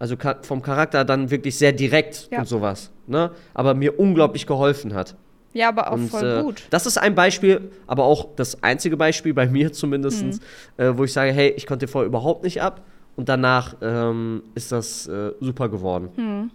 Also 0.00 0.16
vom 0.42 0.62
Charakter 0.62 1.04
dann 1.04 1.30
wirklich 1.30 1.56
sehr 1.56 1.72
direkt 1.72 2.28
Ja. 2.32 2.40
und 2.40 2.48
sowas. 2.48 2.90
Ne? 3.06 3.30
Aber 3.54 3.74
mir 3.74 4.00
unglaublich 4.00 4.46
geholfen 4.46 4.94
hat. 4.94 5.14
Ja, 5.52 5.68
aber 5.68 5.88
auch 5.90 5.94
und, 5.94 6.08
voll 6.08 6.38
äh, 6.38 6.42
gut. 6.42 6.62
Das 6.70 6.86
ist 6.86 6.96
ein 6.96 7.14
Beispiel, 7.14 7.70
aber 7.86 8.04
auch 8.04 8.28
das 8.34 8.62
einzige 8.62 8.96
Beispiel 8.96 9.34
bei 9.34 9.46
mir 9.46 9.72
zumindest, 9.74 10.22
Hm. 10.22 10.40
äh, 10.78 10.96
wo 10.98 11.04
ich 11.04 11.12
sage, 11.12 11.32
hey, 11.32 11.50
ich 11.56 11.66
konnte 11.66 11.86
vorher 11.86 12.06
überhaupt 12.08 12.42
nicht 12.44 12.60
ab. 12.62 12.82
Und 13.16 13.28
danach 13.28 13.76
ähm, 13.82 14.42
ist 14.54 14.72
das 14.72 15.06
äh, 15.06 15.32
super 15.40 15.68
geworden. 15.68 16.08
Hm. 16.16 16.50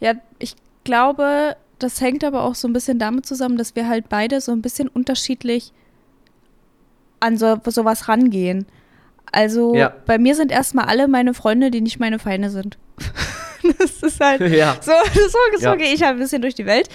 Ja, 0.00 0.14
ich 0.40 0.54
glaube, 0.84 1.54
das 1.78 2.00
hängt 2.00 2.24
aber 2.24 2.42
auch 2.42 2.54
so 2.56 2.66
ein 2.66 2.72
bisschen 2.72 2.98
damit 2.98 3.26
zusammen, 3.26 3.56
dass 3.56 3.76
wir 3.76 3.86
halt 3.88 4.08
beide 4.08 4.40
so 4.40 4.50
ein 4.52 4.62
bisschen 4.62 4.88
unterschiedlich 4.88 5.72
an 7.20 7.36
so, 7.36 7.56
sowas 7.66 8.08
rangehen. 8.08 8.66
Also 9.32 9.74
Ja. 9.74 9.92
bei 10.06 10.18
mir 10.18 10.34
sind 10.34 10.50
erstmal 10.52 10.86
alle 10.86 11.08
meine 11.08 11.34
Freunde, 11.34 11.70
die 11.70 11.80
nicht 11.80 11.98
meine 12.00 12.18
Feinde 12.18 12.50
sind. 12.50 12.78
das 13.78 14.02
ist 14.02 14.20
halt 14.20 14.40
ja. 14.52 14.76
so, 14.80 14.92
so, 15.14 15.38
so 15.58 15.64
Ja. 15.64 15.74
gehe 15.76 15.92
ich 15.92 16.02
halt 16.02 16.12
ein 16.14 16.18
bisschen 16.18 16.42
durch 16.42 16.54
die 16.54 16.66
Welt. 16.66 16.88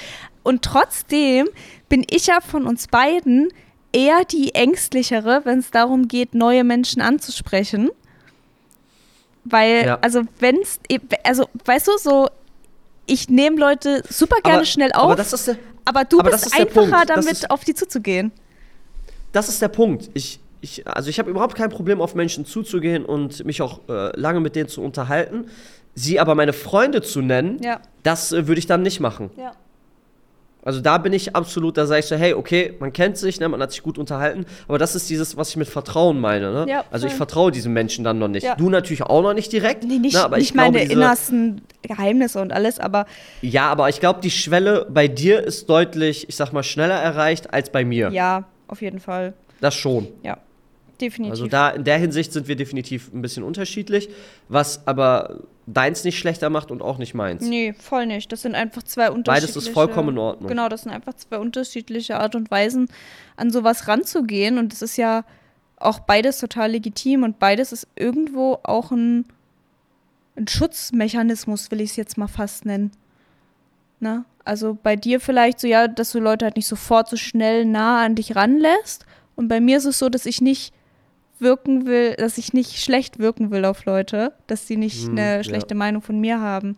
Und 0.44 0.64
trotzdem 0.64 1.48
bin 1.90 2.06
ich 2.10 2.28
ja 2.28 2.40
von 2.42 2.66
uns 2.66 2.88
beiden 2.88 3.50
eher 3.94 4.24
die 4.26 4.56
ängstlichere, 4.56 5.42
wenn 5.44 5.60
es 5.60 5.70
darum 5.72 6.08
geht, 6.08 6.34
neue 6.34 6.64
Menschen 6.64 7.02
anzusprechen. 7.02 7.90
Weil, 9.44 9.86
Ja. 9.86 10.00
also 10.02 10.24
wenn 10.40 10.58
es, 10.62 10.80
also 11.24 11.48
weißt 11.66 11.88
du, 11.88 11.98
so, 11.98 12.30
ich 13.08 13.30
nehme 13.30 13.58
Leute 13.58 14.04
super 14.10 14.38
gerne 14.42 14.60
Aber- 14.60 14.66
schnell 14.66 14.92
auf, 14.94 14.98
Aber 15.04 15.06
aber, 15.12 15.16
das 15.18 15.34
ist 15.34 15.48
der, 15.48 15.56
du 16.06 16.20
aber 16.20 16.30
bist 16.32 16.54
einfacher 16.54 17.06
damit, 17.06 17.50
auf 17.52 17.64
die 17.64 17.74
zuzugehen. 17.74 18.32
das 19.32 19.50
ist 19.50 19.62
der 19.62 19.68
Punkt. 19.70 20.10
Ich, 20.14 20.40
ich, 20.62 20.88
also 20.88 21.10
ich 21.10 21.20
habe 21.20 21.30
überhaupt 21.30 21.56
kein 21.56 21.70
Problem, 21.70 22.02
auf 22.02 22.16
Menschen 22.16 22.46
zuzugehen 22.46 23.04
und 23.06 23.44
mich 23.46 23.62
auch 23.62 23.80
äh, 23.90 24.18
lange 24.20 24.40
mit 24.40 24.56
denen 24.56 24.70
zu 24.70 24.82
unterhalten. 24.82 25.46
Sie 25.96 26.20
aber 26.20 26.36
meine 26.36 26.54
Freunde 26.54 27.02
zu 27.02 27.22
nennen, 27.22 27.60
Ja. 27.64 27.80
das 28.04 28.32
äh, 28.32 28.48
würde 28.48 28.60
ich 28.60 28.68
dann 28.68 28.82
nicht 28.84 29.00
machen. 29.00 29.32
Ja. 29.38 29.54
Also 30.64 30.80
da 30.80 31.00
bin 31.00 31.12
ich 31.12 31.36
absolut, 31.36 31.76
da 31.76 31.88
sage 31.88 32.02
ich 32.02 32.06
so, 32.06 32.16
hey, 32.16 32.36
okay, 32.36 32.76
man 32.80 32.94
kennt 32.94 33.18
sich, 33.18 33.40
ne, 33.40 33.50
man 33.50 33.60
hat 33.64 33.72
sich 33.72 33.82
gut 33.82 33.98
unterhalten, 33.98 34.46
aber 34.68 34.78
das 34.78 34.94
ist 34.94 35.10
dieses, 35.10 35.36
was 35.36 35.50
ich 35.50 35.58
mit 35.58 35.68
Vertrauen 35.68 36.20
meine. 36.20 36.52
Ne? 36.54 36.66
Ja, 36.70 36.86
also 36.92 37.08
ich 37.08 37.14
vertraue 37.14 37.52
diesem 37.52 37.74
Menschen 37.74 38.04
dann 38.04 38.20
noch 38.20 38.28
nicht. 38.28 38.46
Du 38.60 38.70
natürlich 38.70 39.02
auch 39.02 39.24
noch 39.24 39.34
nicht 39.34 39.52
direkt. 39.52 39.84
Nee, 39.84 39.98
nicht, 39.98 40.14
ne, 40.14 40.24
aber 40.24 40.38
nicht 40.38 40.50
ich 40.50 40.54
glaube, 40.54 40.74
meine 40.74 40.82
diese, 40.86 40.94
innersten 40.94 41.62
Geheimnisse 41.82 42.40
und 42.40 42.54
alles, 42.54 42.78
aber 42.78 43.08
Ja, 43.42 43.72
aber 43.72 43.90
ich 43.90 44.00
glaube, 44.00 44.22
die 44.22 44.30
Schwelle 44.30 44.86
bei 44.88 45.08
dir 45.08 45.42
ist 45.44 45.68
deutlich, 45.68 46.30
ich 46.30 46.36
sag 46.36 46.54
mal, 46.54 46.62
schneller 46.62 46.94
erreicht 47.02 47.52
als 47.52 47.72
bei 47.72 47.84
mir. 47.84 48.12
ja, 48.12 48.44
auf 48.68 48.84
jeden 48.84 49.00
Fall. 49.00 49.34
Das 49.62 49.74
schon. 49.74 50.10
Ja, 50.22 50.38
definitiv. 51.02 51.32
Also 51.32 51.48
da 51.48 51.70
in 51.70 51.84
der 51.84 51.98
Hinsicht 51.98 52.32
sind 52.34 52.48
wir 52.48 52.56
definitiv 52.56 53.12
ein 53.14 53.22
bisschen 53.22 53.44
unterschiedlich, 53.44 54.10
was 54.48 54.86
aber 54.88 55.42
deins 55.66 56.04
nicht 56.04 56.20
schlechter 56.20 56.50
macht 56.50 56.72
und 56.72 56.82
auch 56.82 56.98
nicht 56.98 57.14
meins. 57.14 57.44
Nee, 57.44 57.74
voll 57.74 58.06
nicht. 58.06 58.32
Das 58.32 58.42
sind 58.42 58.56
einfach 58.56 58.84
zwei 58.84 59.10
unterschiedliche. 59.10 59.54
Beides 59.54 59.56
ist 59.56 59.70
vollkommen 59.70 60.10
in 60.10 60.18
Ordnung. 60.18 60.50
Genau, 60.50 60.70
das 60.70 60.84
sind 60.84 60.92
einfach 60.92 61.14
zwei 61.14 61.38
unterschiedliche 61.38 62.20
Art 62.20 62.36
und 62.36 62.52
Weisen, 62.52 62.90
an 63.36 63.52
sowas 63.52 63.88
ranzugehen. 63.88 64.58
Und 64.58 64.74
es 64.74 64.82
ist 64.82 64.98
ja 64.98 65.24
auch 65.78 66.00
beides 66.00 66.40
total 66.40 66.72
legitim 66.72 67.24
und 67.24 67.40
beides 67.40 67.72
ist 67.72 67.88
irgendwo 67.96 68.60
auch 68.64 68.92
ein, 68.92 69.26
ein 70.36 70.48
Schutzmechanismus, 70.48 71.72
will 71.72 71.82
ich 71.82 71.92
es 71.92 71.96
jetzt 71.96 72.18
mal 72.18 72.28
fast 72.28 72.66
nennen. 72.66 72.92
Na? 74.00 74.26
Also 74.44 74.78
bei 74.82 74.96
dir 74.96 75.20
vielleicht 75.20 75.60
so, 75.60 75.68
ja, 75.68 75.88
dass 75.88 76.12
du 76.12 76.20
Leute 76.20 76.46
halt 76.46 76.56
nicht 76.56 76.68
sofort 76.68 77.10
so 77.10 77.18
schnell 77.18 77.66
nah 77.66 78.04
an 78.04 78.16
dich 78.16 78.36
ranlässt. 78.36 79.06
Und 79.36 79.48
bei 79.48 79.60
mir 79.60 79.78
ist 79.78 79.86
es 79.86 80.00
so, 80.00 80.10
dass 80.10 80.26
ich 80.26 80.42
nicht 80.42 80.74
wirken 81.42 81.86
will, 81.86 82.14
dass 82.16 82.38
ich 82.38 82.54
nicht 82.54 82.80
schlecht 82.84 83.20
wirken 83.20 83.52
will 83.52 83.66
auf 83.66 83.86
Leute, 83.86 84.34
dass 84.48 84.68
sie 84.68 84.78
nicht 84.78 85.06
Hm, 85.08 85.12
eine 85.18 85.36
ja. 85.38 85.44
schlechte 85.44 85.76
Meinung 85.76 86.02
von 86.02 86.20
mir 86.20 86.40
haben. 86.40 86.78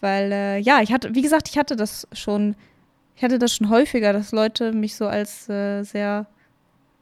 Weil, 0.00 0.32
äh, 0.32 0.58
ja, 0.58 0.80
ich 0.80 0.92
hatte, 0.92 1.14
wie 1.14 1.22
gesagt, 1.22 1.48
ich 1.50 1.58
hatte 1.58 1.76
das 1.76 2.08
schon, 2.12 2.56
ich 3.16 3.22
hatte 3.22 3.38
das 3.38 3.54
schon 3.54 3.68
häufiger, 3.68 4.12
dass 4.12 4.32
Leute 4.32 4.72
mich 4.72 4.96
so 4.96 5.06
als 5.06 5.48
äh, 5.48 5.82
sehr 5.82 6.26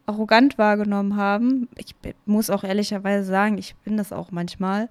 arrogant 0.07 0.59
wahrgenommen 0.59 1.17
haben. 1.17 1.69
Ich 1.77 1.95
muss 2.27 2.51
auch 2.51 2.65
ehrlicherweise 2.65 3.25
sagen, 3.29 3.59
ich 3.59 3.77
bin 3.85 3.97
das 3.97 4.13
auch 4.13 4.31
manchmal. 4.31 4.89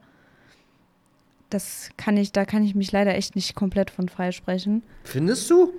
Das 1.50 1.90
kann 1.98 2.18
ich, 2.18 2.32
da 2.32 2.46
kann 2.46 2.64
ich 2.64 2.76
mich 2.76 2.92
leider 2.92 3.16
echt 3.16 3.36
nicht 3.36 3.56
komplett 3.56 3.90
von 3.90 4.10
freisprechen. 4.10 4.84
Findest 5.04 5.50
du? 5.50 5.74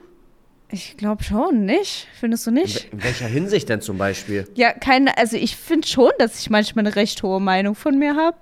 Ich 0.70 0.96
glaube 0.98 1.24
schon, 1.24 1.64
nicht? 1.64 2.06
Findest 2.20 2.46
du 2.46 2.50
nicht? 2.50 2.88
in 2.92 3.02
welcher 3.02 3.26
Hinsicht 3.26 3.68
denn 3.70 3.80
zum 3.80 3.96
Beispiel? 3.96 4.46
Ja, 4.54 4.72
keine, 4.72 5.16
also 5.16 5.36
ich 5.36 5.56
finde 5.56 5.88
schon, 5.88 6.10
dass 6.18 6.38
ich 6.40 6.50
manchmal 6.50 6.86
eine 6.86 6.94
recht 6.96 7.22
hohe 7.22 7.40
Meinung 7.40 7.74
von 7.74 7.98
mir 7.98 8.16
habe. 8.16 8.36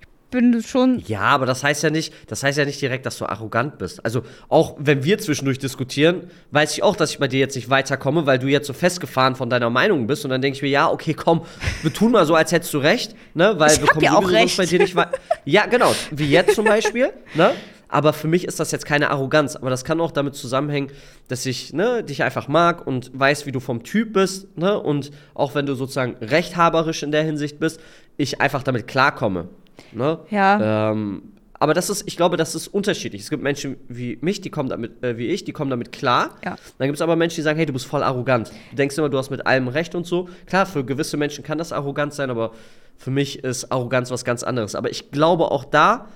Ich 0.00 0.06
bin 0.30 0.62
schon. 0.62 1.02
Ja, 1.06 1.20
aber 1.22 1.44
das 1.46 1.64
heißt 1.64 1.82
ja 1.82 1.90
nicht, 1.90 2.12
das 2.26 2.42
heißt 2.42 2.56
ja 2.58 2.64
nicht 2.66 2.80
direkt, 2.80 3.04
dass 3.06 3.16
du 3.18 3.24
arrogant 3.26 3.78
bist. 3.78 4.02
Also 4.04 4.22
auch 4.48 4.76
wenn 4.78 5.02
wir 5.04 5.18
zwischendurch 5.18 5.58
diskutieren, 5.58 6.30
weiß 6.50 6.72
ich 6.72 6.82
auch, 6.82 6.96
dass 6.96 7.10
ich 7.12 7.18
bei 7.18 7.28
dir 7.28 7.38
jetzt 7.40 7.54
nicht 7.56 7.68
weiterkomme, 7.70 8.24
weil 8.26 8.38
du 8.38 8.46
jetzt 8.46 8.66
so 8.66 8.72
festgefahren 8.74 9.36
von 9.36 9.48
deiner 9.50 9.70
Meinung 9.70 10.06
bist 10.06 10.24
und 10.24 10.30
dann 10.30 10.40
denke 10.42 10.56
ich 10.56 10.62
mir, 10.62 10.68
ja, 10.68 10.90
okay, 10.90 11.14
komm, 11.14 11.42
wir 11.82 11.92
tun 11.92 12.12
mal 12.12 12.24
so, 12.26 12.34
als 12.34 12.52
hättest 12.52 12.72
du 12.74 12.78
recht, 12.78 13.14
ne? 13.34 13.54
Weil 13.58 13.72
Ich 13.72 13.80
wir 13.80 13.88
kommen 13.88 14.04
ja 14.04 14.12
auch 14.16 14.30
recht. 14.30 14.56
bei 14.58 14.66
dir 14.66 14.78
nicht 14.78 14.94
wei- 14.96 15.08
Ja, 15.46 15.64
genau, 15.66 15.94
wie 16.10 16.28
jetzt 16.30 16.54
zum 16.54 16.64
Beispiel, 16.66 17.10
ne? 17.34 17.52
Aber 17.88 18.12
für 18.12 18.28
mich 18.28 18.44
ist 18.44 18.60
das 18.60 18.70
jetzt 18.70 18.84
keine 18.84 19.10
Arroganz, 19.10 19.56
aber 19.56 19.70
das 19.70 19.84
kann 19.84 20.00
auch 20.00 20.10
damit 20.10 20.34
zusammenhängen, 20.34 20.90
dass 21.28 21.46
ich 21.46 21.72
ne, 21.72 22.04
dich 22.04 22.22
einfach 22.22 22.46
mag 22.46 22.86
und 22.86 23.10
weiß, 23.18 23.46
wie 23.46 23.52
du 23.52 23.60
vom 23.60 23.82
Typ 23.82 24.12
bist, 24.12 24.56
ne? 24.58 24.78
Und 24.78 25.10
auch 25.34 25.54
wenn 25.54 25.66
du 25.66 25.74
sozusagen 25.74 26.16
rechthaberisch 26.20 27.02
in 27.02 27.12
der 27.12 27.24
Hinsicht 27.24 27.58
bist, 27.58 27.80
ich 28.16 28.40
einfach 28.40 28.62
damit 28.62 28.86
klarkomme. 28.86 29.48
Ne? 29.92 30.18
Ja. 30.30 30.90
Ähm, 30.90 31.22
aber 31.60 31.74
das 31.74 31.90
ist, 31.90 32.04
ich 32.06 32.16
glaube, 32.16 32.36
das 32.36 32.54
ist 32.54 32.68
unterschiedlich. 32.68 33.22
Es 33.22 33.30
gibt 33.30 33.42
Menschen 33.42 33.76
wie 33.88 34.18
mich, 34.20 34.40
die 34.40 34.50
kommen 34.50 34.68
damit, 34.68 35.02
äh, 35.02 35.16
wie 35.18 35.28
ich, 35.28 35.44
die 35.44 35.52
kommen 35.52 35.70
damit 35.70 35.90
klar. 35.90 36.36
Ja. 36.44 36.56
Dann 36.78 36.88
gibt 36.88 36.96
es 36.96 37.02
aber 37.02 37.16
Menschen, 37.16 37.36
die 37.36 37.42
sagen, 37.42 37.56
hey, 37.56 37.66
du 37.66 37.72
bist 37.72 37.86
voll 37.86 38.02
arrogant. 38.02 38.52
Du 38.70 38.76
denkst 38.76 38.96
immer, 38.98 39.08
du 39.08 39.18
hast 39.18 39.30
mit 39.30 39.46
allem 39.46 39.66
recht 39.68 39.94
und 39.94 40.06
so. 40.06 40.28
Klar, 40.46 40.66
für 40.66 40.84
gewisse 40.84 41.16
Menschen 41.16 41.42
kann 41.42 41.58
das 41.58 41.72
arrogant 41.72 42.14
sein, 42.14 42.30
aber 42.30 42.52
Für 42.96 43.12
mich 43.12 43.44
ist 43.44 43.70
Arroganz 43.70 44.10
was 44.10 44.24
ganz 44.24 44.42
anderes. 44.42 44.74
Aber 44.74 44.90
ich 44.90 45.12
glaube, 45.12 45.52
auch 45.52 45.64
da 45.64 46.08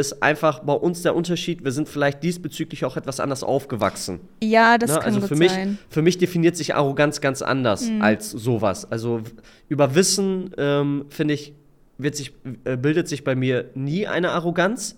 ist 0.00 0.22
einfach 0.22 0.60
bei 0.60 0.72
uns 0.72 1.02
der 1.02 1.14
Unterschied, 1.16 1.64
wir 1.64 1.72
sind 1.72 1.88
vielleicht 1.88 2.22
diesbezüglich 2.22 2.84
auch 2.84 2.96
etwas 2.96 3.20
anders 3.20 3.42
aufgewachsen. 3.42 4.20
Ja, 4.42 4.78
das 4.78 4.90
Ne? 4.90 4.96
kann 5.00 5.04
Also 5.14 5.26
für 5.26 5.36
mich, 5.36 5.50
sein. 5.52 5.78
für 5.88 6.02
mich 6.02 6.18
definiert 6.18 6.56
sich 6.56 6.74
Arroganz 6.74 7.20
ganz 7.20 7.42
anders 7.42 7.88
Mhm. 7.88 8.02
als 8.02 8.30
sowas. 8.30 8.90
Also 8.90 9.20
über 9.68 9.94
Wissen, 9.94 10.50
ähm, 10.58 11.06
finde 11.10 11.34
ich, 11.34 11.52
wird 11.98 12.14
sich, 12.16 12.32
äh, 12.64 12.76
bildet 12.76 13.08
sich 13.08 13.24
bei 13.24 13.34
mir 13.34 13.70
nie 13.74 14.06
eine 14.06 14.30
Arroganz. 14.32 14.96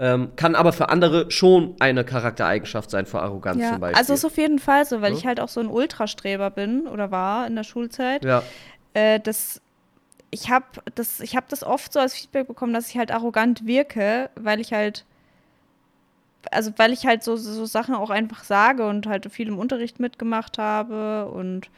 Ähm, 0.00 0.28
kann 0.36 0.54
aber 0.54 0.72
für 0.72 0.90
andere 0.90 1.28
schon 1.30 1.74
eine 1.80 2.04
Charaktereigenschaft 2.04 2.88
sein 2.90 3.04
für 3.04 3.20
Arroganz 3.20 3.60
Ja, 3.60 3.70
zum 3.72 3.80
Beispiel. 3.80 3.98
also 3.98 4.12
ist 4.14 4.24
auf 4.24 4.36
jeden 4.36 4.60
Fall 4.60 4.84
so, 4.84 5.00
weil 5.02 5.10
Ja. 5.12 5.18
ich 5.18 5.26
halt 5.26 5.40
auch 5.40 5.48
so 5.48 5.58
ein 5.58 5.66
Ultrastreber 5.66 6.50
bin 6.50 6.86
oder 6.86 7.10
war 7.10 7.46
in 7.48 7.56
der 7.56 7.64
Schulzeit. 7.64 8.24
ja. 8.24 8.42
Äh, 8.94 9.18
das, 9.20 9.60
ich 10.30 10.50
habe 10.50 10.66
das, 10.94 11.20
ich 11.20 11.36
hab 11.36 11.48
das 11.48 11.62
oft 11.62 11.92
so 11.92 12.00
als 12.00 12.14
Feedback 12.14 12.46
bekommen, 12.46 12.72
dass 12.74 12.88
ich 12.90 12.98
halt 12.98 13.10
arrogant 13.10 13.66
wirke, 13.66 14.30
weil 14.34 14.60
ich 14.60 14.72
halt, 14.72 15.04
also 16.50 16.70
weil 16.76 16.92
ich 16.92 17.06
halt 17.06 17.22
so, 17.22 17.36
so 17.36 17.64
Sachen 17.66 17.94
auch 17.94 18.10
einfach 18.10 18.44
sage 18.44 18.86
und 18.86 19.06
halt 19.06 19.30
viel 19.32 19.48
im 19.48 19.58
Unterricht 19.58 20.00
mitgemacht 20.00 20.58
habe 20.58 21.26
und 21.26 21.70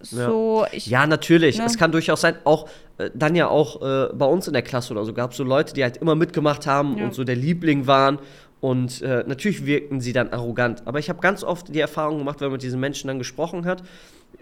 so. 0.00 0.66
Ich, 0.72 0.86
Ja, 0.86 1.06
natürlich. 1.06 1.58
Ne? 1.58 1.64
Es 1.64 1.78
kann 1.78 1.92
durchaus 1.92 2.20
sein, 2.20 2.36
auch 2.44 2.68
äh, 2.98 3.10
dann 3.14 3.34
ja 3.34 3.48
auch 3.48 3.80
äh, 3.82 4.12
bei 4.12 4.26
uns 4.26 4.46
in 4.46 4.52
der 4.52 4.62
Klasse 4.62 4.92
oder 4.92 5.04
so 5.04 5.14
gab 5.14 5.30
es 5.30 5.36
so 5.36 5.44
Leute, 5.44 5.74
die 5.74 5.82
halt 5.82 5.96
immer 5.96 6.14
mitgemacht 6.14 6.66
haben 6.66 6.98
Ja. 6.98 7.04
und 7.04 7.14
so 7.14 7.24
der 7.24 7.36
Liebling 7.36 7.86
waren. 7.86 8.18
Und 8.62 9.02
äh, 9.02 9.24
natürlich 9.26 9.66
wirkten 9.66 10.00
sie 10.00 10.12
dann 10.14 10.28
arrogant. 10.32 10.86
Aber 10.86 10.98
ich 11.00 11.08
habe 11.10 11.20
ganz 11.20 11.42
oft 11.44 11.74
die 11.74 11.80
Erfahrung 11.80 12.18
gemacht, 12.18 12.40
wenn 12.40 12.46
man 12.46 12.52
mit 12.52 12.62
diesen 12.62 12.78
Menschen 12.80 13.08
dann 13.08 13.18
gesprochen 13.18 13.66
hat, 13.66 13.82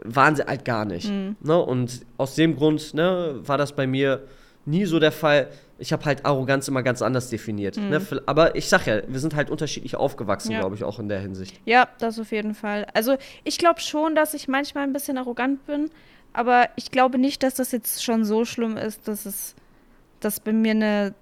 waren 0.05 0.37
sie 0.37 0.45
halt 0.45 0.65
gar 0.65 0.85
nicht. 0.85 1.09
Mhm. 1.11 1.37
Ne? 1.43 1.59
Und 1.59 2.03
aus 2.19 2.35
dem 2.35 2.55
Grund 2.55 2.93
ne, 2.95 3.41
war 3.43 3.57
das 3.59 3.73
bei 3.73 3.87
mir 3.87 4.23
nie 4.67 4.85
so 4.85 4.99
der 5.01 5.11
Fall. 5.11 5.49
Ich 5.79 5.91
habe 5.95 6.05
halt 6.05 6.27
Arroganz 6.27 6.69
immer 6.69 6.83
ganz 6.83 7.01
anders 7.01 7.31
definiert. 7.31 7.79
Ne? 7.79 7.99
Vil- 7.99 8.21
Aber 8.27 8.55
ich 8.57 8.69
sag 8.69 8.87
ja, 8.87 9.01
wir 9.09 9.19
sind 9.21 9.35
halt 9.35 9.49
unterschiedlich 9.51 9.97
aufgewachsen, 9.97 10.49
Mhm. 10.49 10.53
Ja. 10.55 10.61
glaube 10.61 10.75
ich, 10.77 10.85
auch 10.85 10.99
in 10.99 11.09
der 11.09 11.21
Hinsicht. 11.21 11.59
Ja, 11.65 11.89
das 11.99 12.19
auf 12.21 12.31
jeden 12.31 12.55
Fall. 12.55 12.87
Also 12.93 13.17
ich 13.45 13.57
glaube 13.57 13.81
schon, 13.81 14.15
dass 14.15 14.35
ich 14.35 14.49
manchmal 14.49 14.85
ein 14.85 14.93
bisschen 14.93 15.17
arrogant 15.17 15.65
bin, 15.67 15.89
aber 16.35 16.69
ich 16.77 16.91
glaube 16.91 17.17
nicht, 17.17 17.43
dass 17.43 17.55
das 17.55 17.73
jetzt 17.73 18.05
schon 18.05 18.27
so 18.27 18.45
schlimm 18.45 18.77
ist, 18.77 19.09
dass 19.09 19.25
es 19.25 19.55
dass 20.21 20.39
bei 20.41 20.53
mir 20.53 20.73
eine 20.73 21.15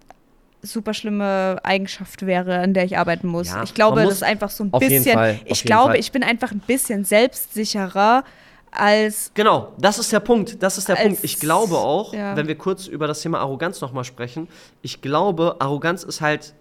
super 0.62 0.92
schlimme 0.94 1.58
Eigenschaft 1.62 2.26
wäre, 2.26 2.58
an 2.58 2.74
der 2.74 2.84
ich 2.84 2.98
arbeiten 2.98 3.28
muss. 3.28 3.48
Ja, 3.48 3.62
ich 3.62 3.74
glaube, 3.74 3.96
man 3.96 4.04
das 4.04 4.14
muss- 4.14 4.16
ist 4.22 4.22
einfach 4.28 4.50
so 4.50 4.64
ein 4.64 4.70
bisschen. 4.70 5.14
Fall, 5.14 5.38
ich 5.44 5.62
glaube, 5.64 5.90
Fall. 5.90 5.98
ich 6.00 6.10
bin 6.12 6.22
einfach 6.22 6.50
ein 6.50 6.60
bisschen 6.60 7.04
selbstsicherer 7.04 8.24
als 8.70 9.30
Genau, 9.34 9.72
das 9.78 9.98
ist 9.98 10.12
der 10.12 10.20
Punkt. 10.20 10.62
Das 10.62 10.76
ist 10.78 10.88
der 10.88 10.96
Als- 10.96 11.06
Punkt. 11.06 11.24
Ich 11.24 11.40
glaube 11.40 11.76
auch, 11.76 12.12
ja. 12.12 12.36
wenn 12.36 12.48
wir 12.48 12.56
kurz 12.58 12.86
über 12.86 13.06
das 13.06 13.22
Thema 13.22 13.38
Arroganz 13.40 13.80
nochmal 13.80 14.04
sprechen, 14.04 14.48
ich 14.82 15.00
glaube, 15.00 15.56
Arroganz 15.60 16.02
ist 16.02 16.20
halt 16.20 16.54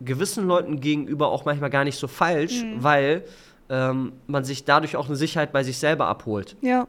gewissen 0.00 0.46
Leuten 0.46 0.80
gegenüber 0.80 1.28
auch 1.30 1.44
manchmal 1.44 1.70
gar 1.70 1.84
nicht 1.84 1.98
so 1.98 2.08
falsch, 2.08 2.62
Mhm. 2.62 2.82
weil 2.82 3.24
ähm, 3.70 4.12
man 4.26 4.44
sich 4.44 4.64
dadurch 4.64 4.96
auch 4.96 5.06
eine 5.06 5.16
Sicherheit 5.16 5.50
bei 5.52 5.62
sich 5.62 5.78
selber 5.78 6.06
abholt. 6.06 6.56
ja. 6.60 6.86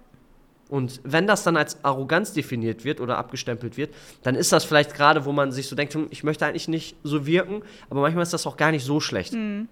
Und 0.73 1.01
wenn 1.03 1.27
das 1.27 1.43
dann 1.43 1.55
als 1.55 1.85
Arroganz 1.85 2.33
definiert 2.33 2.83
wird 2.83 2.99
oder 2.99 3.19
abgestempelt 3.19 3.77
wird, 3.77 3.93
dann 4.23 4.33
ist 4.33 4.51
das 4.51 4.63
vielleicht 4.63 4.95
gerade, 4.95 5.23
wo 5.23 5.31
man 5.31 5.51
sich 5.51 5.67
so 5.67 5.75
denkt, 5.75 5.93
hm, 5.93 6.07
ich 6.09 6.23
möchte 6.23 6.47
eigentlich 6.47 6.67
nicht 6.67 6.95
so 7.03 7.27
wirken, 7.27 7.61
aber 7.91 8.01
manchmal 8.01 8.23
ist 8.23 8.33
das 8.33 8.47
auch 8.47 8.57
gar 8.57 8.71
nicht 8.71 8.83
so 8.83 8.99
schlecht. 8.99 9.33
Mhm. 9.33 9.67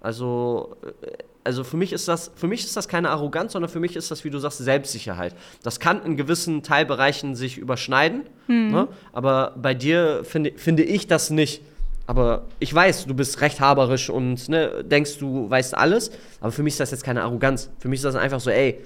Also, 0.00 0.76
äh, 1.02 1.08
also 1.42 1.64
für 1.64 1.76
mich 1.76 1.92
ist 1.92 2.06
das, 2.06 2.30
für 2.36 2.46
mich 2.46 2.66
ist 2.66 2.76
das 2.76 2.86
keine 2.86 3.10
Arroganz, 3.10 3.54
sondern 3.54 3.68
für 3.68 3.80
mich 3.80 3.96
ist 3.96 4.12
das, 4.12 4.22
wie 4.22 4.30
du 4.30 4.38
sagst, 4.38 4.58
Selbstsicherheit. 4.58 5.34
Das 5.64 5.80
kann 5.80 6.04
in 6.04 6.16
gewissen 6.16 6.62
Teilbereichen 6.62 7.34
sich 7.34 7.58
überschneiden, 7.58 8.30
ne? 8.46 8.86
aber 9.12 9.54
bei 9.56 9.74
dir 9.74 10.20
finde, 10.22 10.52
finde 10.54 10.84
ich 10.84 11.08
das 11.08 11.30
nicht. 11.30 11.62
Aber 12.06 12.44
ich 12.60 12.72
weiß, 12.72 13.06
du 13.06 13.14
bist 13.14 13.40
rechthaberisch 13.40 14.08
und 14.08 14.48
ne, 14.48 14.84
denkst, 14.84 15.18
du 15.18 15.50
weißt 15.50 15.76
alles. 15.76 16.12
Aber 16.40 16.52
für 16.52 16.62
mich 16.62 16.74
ist 16.74 16.80
das 16.80 16.92
jetzt 16.92 17.02
keine 17.02 17.22
Arroganz. 17.22 17.70
Für 17.80 17.88
mich 17.88 17.98
ist 17.98 18.04
das 18.04 18.14
einfach 18.14 18.40
so, 18.40 18.50
ey, 18.50 18.78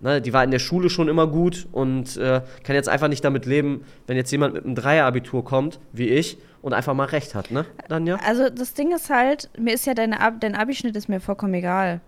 ne, 0.00 0.20
die 0.20 0.32
war 0.32 0.44
in 0.44 0.50
der 0.50 0.58
Schule 0.58 0.90
schon 0.90 1.08
immer 1.08 1.26
gut 1.26 1.66
und 1.72 2.16
äh, 2.16 2.42
kann 2.64 2.76
jetzt 2.76 2.88
einfach 2.88 3.08
nicht 3.08 3.24
damit 3.24 3.46
leben, 3.46 3.84
wenn 4.06 4.16
jetzt 4.16 4.30
jemand 4.30 4.54
mit 4.54 4.64
einem 4.64 4.74
Dreierabitur 4.74 5.44
kommt, 5.44 5.80
wie 5.92 6.08
ich, 6.08 6.38
und 6.62 6.72
einfach 6.72 6.94
mal 6.94 7.06
recht 7.06 7.34
hat, 7.34 7.50
ne? 7.50 7.64
Dann 7.88 8.06
ja. 8.06 8.18
Also 8.26 8.50
das 8.50 8.74
Ding 8.74 8.92
ist 8.92 9.10
halt, 9.10 9.50
mir 9.58 9.74
ist 9.74 9.86
ja 9.86 9.94
deine 9.94 10.20
Ab 10.20 10.34
dein 10.40 10.54
Abischnitt 10.54 10.96
ist 10.96 11.08
mir 11.08 11.20
vollkommen 11.20 11.54
egal. 11.54 12.00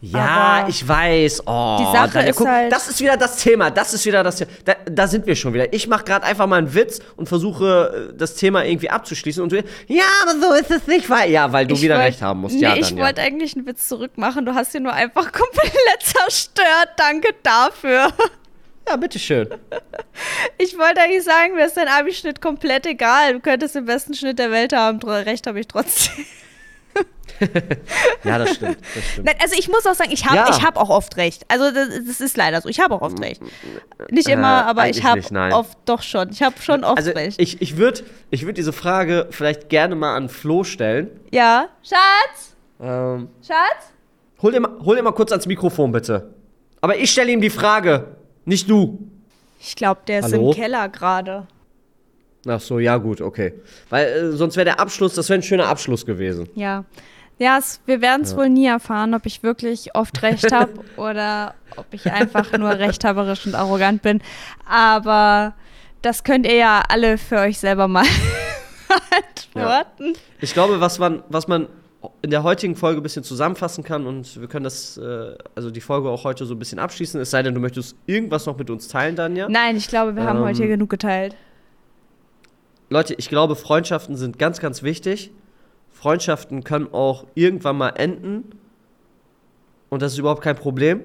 Ja, 0.00 0.24
Aber 0.62 0.68
ich 0.68 0.86
weiß. 0.86 1.42
Oh, 1.46 1.76
die 1.80 1.96
Sache 1.96 2.28
ist 2.28 2.36
guck, 2.36 2.48
halt- 2.48 2.72
das 2.72 2.88
ist 2.88 2.98
wieder 3.00 3.16
das 3.16 3.36
Thema. 3.36 3.70
Das 3.70 3.94
ist 3.94 4.04
wieder 4.04 4.24
das 4.24 4.36
Thema. 4.36 4.50
Da, 4.64 4.74
da 4.90 5.06
sind 5.06 5.26
wir 5.26 5.36
schon 5.36 5.54
wieder. 5.54 5.72
Ich 5.72 5.86
mache 5.86 6.02
gerade 6.04 6.26
einfach 6.26 6.46
mal 6.48 6.56
einen 6.56 6.74
Witz 6.74 6.98
und 7.16 7.28
versuche 7.28 8.08
äh, 8.12 8.16
das 8.16 8.34
Thema 8.34 8.64
irgendwie 8.64 8.90
abzuschließen. 8.90 9.42
Und 9.42 9.52
du, 9.52 9.62
ja, 9.86 10.02
aber 10.22 10.40
so 10.40 10.52
ist 10.54 10.70
es 10.72 10.86
nicht, 10.88 11.08
weil 11.08 11.30
ja, 11.30 11.52
weil 11.52 11.66
du 11.68 11.74
Ich 11.76 11.82
wieder 11.82 11.94
wollt- 11.96 12.06
recht 12.06 12.20
haben 12.22 12.40
musst. 12.40 12.56
Nee, 12.56 12.62
ja, 12.62 12.74
ich 12.74 12.88
dann, 12.88 12.98
ja. 12.98 13.04
wollte 13.04 13.20
eigentlich 13.22 13.54
einen 13.56 13.64
Witz 13.66 13.86
zurückmachen. 13.86 14.44
Du 14.44 14.54
hast 14.54 14.74
ihn 14.74 14.82
nur 14.82 14.92
einfach 14.92 15.30
komplett 15.32 16.02
zerstört. 16.02 16.88
Danke 16.96 17.28
dafür. 17.44 18.08
ja, 18.88 18.96
bitteschön. 18.96 19.48
Ich 20.58 20.76
wollte 20.76 21.00
eigentlich 21.00 21.22
sagen, 21.22 21.54
mir 21.54 21.66
ist 21.66 21.76
dein 21.76 21.86
Abi-Schnitt 21.88 22.40
komplett 22.40 22.86
egal. 22.86 23.34
Du 23.34 23.40
könntest 23.40 23.76
den 23.76 23.84
besten 23.84 24.14
Schnitt 24.14 24.40
der 24.40 24.50
Welt 24.50 24.72
haben. 24.72 24.98
Recht 25.00 25.46
habe 25.46 25.60
ich 25.60 25.68
trotzdem. 25.68 26.24
Ja, 28.24 28.38
das 28.38 28.54
stimmt. 28.54 28.78
Das 28.94 29.04
stimmt. 29.04 29.26
Nein, 29.26 29.34
also 29.42 29.56
ich 29.58 29.68
muss 29.68 29.84
auch 29.86 29.94
sagen, 29.94 30.10
ich 30.12 30.26
habe 30.26 30.36
Ja. 30.36 30.48
ich 30.50 30.62
hab 30.62 30.76
auch 30.76 30.90
oft 30.90 31.16
recht. 31.16 31.44
Also 31.48 31.70
das, 31.72 31.88
das 32.06 32.20
ist 32.20 32.36
leider 32.36 32.60
so. 32.60 32.68
Ich 32.68 32.78
habe 32.80 32.94
auch 32.94 33.00
oft 33.02 33.20
recht. 33.20 33.42
Nicht 34.10 34.28
immer, 34.28 34.60
Äh, 34.60 34.70
aber 34.70 34.88
ich 34.88 35.02
habe 35.02 35.18
nicht, 35.18 35.32
nein. 35.32 35.52
oft 35.52 35.76
doch 35.86 36.02
schon. 36.02 36.30
Ich 36.30 36.42
habe 36.42 36.54
schon 36.62 36.84
oft 36.84 36.98
Also 36.98 37.10
recht. 37.12 37.40
ich, 37.40 37.60
ich 37.60 37.76
würde 37.76 38.02
ich 38.30 38.46
würd 38.46 38.58
diese 38.58 38.72
Frage 38.72 39.26
vielleicht 39.30 39.68
gerne 39.70 39.94
mal 39.96 40.14
an 40.16 40.28
Flo 40.28 40.62
stellen. 40.64 41.08
ja. 41.32 41.68
Schatz? 41.82 42.54
Ähm, 42.80 43.28
Schatz? 43.46 43.90
hol, 44.40 44.52
dir 44.52 44.60
mal, 44.60 44.70
hol 44.84 44.94
dir 44.96 45.02
mal 45.02 45.12
kurz 45.12 45.32
ans 45.32 45.46
Mikrofon, 45.46 45.90
bitte. 45.92 46.32
Aber 46.80 46.96
ich 46.96 47.10
stelle 47.10 47.30
ihm 47.32 47.40
die 47.40 47.50
Frage, 47.50 48.16
nicht 48.44 48.68
du. 48.70 48.98
Ich 49.60 49.74
glaube, 49.76 50.00
der 50.06 50.20
ist 50.20 50.32
Hallo? 50.32 50.50
im 50.50 50.54
Keller 50.56 50.88
gerade. 50.88 51.46
Ach 52.46 52.60
so, 52.60 52.78
ja 52.78 52.96
gut, 52.96 53.20
okay. 53.20 53.54
Weil 53.90 54.06
äh, 54.06 54.32
sonst 54.32 54.56
wäre 54.56 54.64
der 54.64 54.80
Abschluss, 54.80 55.14
das 55.14 55.28
wäre 55.28 55.38
ein 55.38 55.42
schöner 55.42 55.66
Abschluss 55.68 56.04
gewesen. 56.06 56.48
Ja. 56.54 56.84
Ja, 57.38 57.58
es, 57.58 57.80
wir 57.86 58.00
werden 58.00 58.22
es 58.22 58.36
wohl 58.36 58.48
nie 58.48 58.66
erfahren, 58.66 59.14
ob 59.14 59.26
ich 59.26 59.42
wirklich 59.42 59.94
oft 59.96 60.22
recht 60.22 60.52
habe 60.52 60.72
oder 60.96 61.54
ob 61.76 61.86
ich 61.92 62.10
einfach 62.10 62.56
nur 62.56 62.70
rechthaberisch 62.70 63.46
und 63.46 63.54
arrogant 63.54 64.02
bin. 64.02 64.20
Aber 64.68 65.54
das 66.02 66.24
könnt 66.24 66.46
ihr 66.46 66.56
ja 66.56 66.82
alle 66.88 67.18
für 67.18 67.38
euch 67.38 67.58
selber 67.58 67.88
mal 67.88 68.04
antworten. 69.54 70.12
Ich 70.40 70.52
glaube, 70.52 70.80
was 70.80 70.98
man, 70.98 71.22
was 71.28 71.48
man 71.48 71.68
in 72.20 72.30
der 72.30 72.42
heutigen 72.42 72.76
Folge 72.76 73.00
ein 73.00 73.02
bisschen 73.02 73.22
zusammenfassen 73.24 73.84
kann 73.84 74.06
und 74.06 74.40
wir 74.40 74.48
können 74.48 74.64
das, 74.64 74.96
äh, 74.98 75.34
also 75.54 75.70
die 75.70 75.80
Folge 75.80 76.08
auch 76.10 76.24
heute 76.24 76.44
so 76.46 76.54
ein 76.54 76.58
bisschen 76.58 76.78
abschließen, 76.78 77.20
es 77.20 77.30
sei 77.30 77.42
denn, 77.42 77.54
du 77.54 77.60
möchtest 77.60 77.96
irgendwas 78.06 78.46
noch 78.46 78.58
mit 78.58 78.70
uns 78.70 78.88
teilen, 78.88 79.14
Danja. 79.16 79.48
Nein, 79.48 79.76
ich 79.76 79.88
glaube, 79.88 80.16
wir 80.16 80.24
haben 80.24 80.38
Ähm, 80.38 80.44
heute 80.44 80.58
hier 80.58 80.68
genug 80.68 80.90
geteilt. 80.90 81.36
Leute, 82.92 83.14
ich 83.14 83.28
glaube, 83.30 83.56
Freundschaften 83.56 84.16
sind 84.16 84.38
ganz, 84.38 84.60
ganz 84.60 84.82
wichtig. 84.82 85.32
Freundschaften 85.90 86.62
können 86.62 86.92
auch 86.92 87.26
irgendwann 87.34 87.78
mal 87.78 87.90
enden 87.90 88.52
und 89.88 90.02
das 90.02 90.12
ist 90.12 90.18
überhaupt 90.18 90.42
kein 90.42 90.56
Problem, 90.56 91.00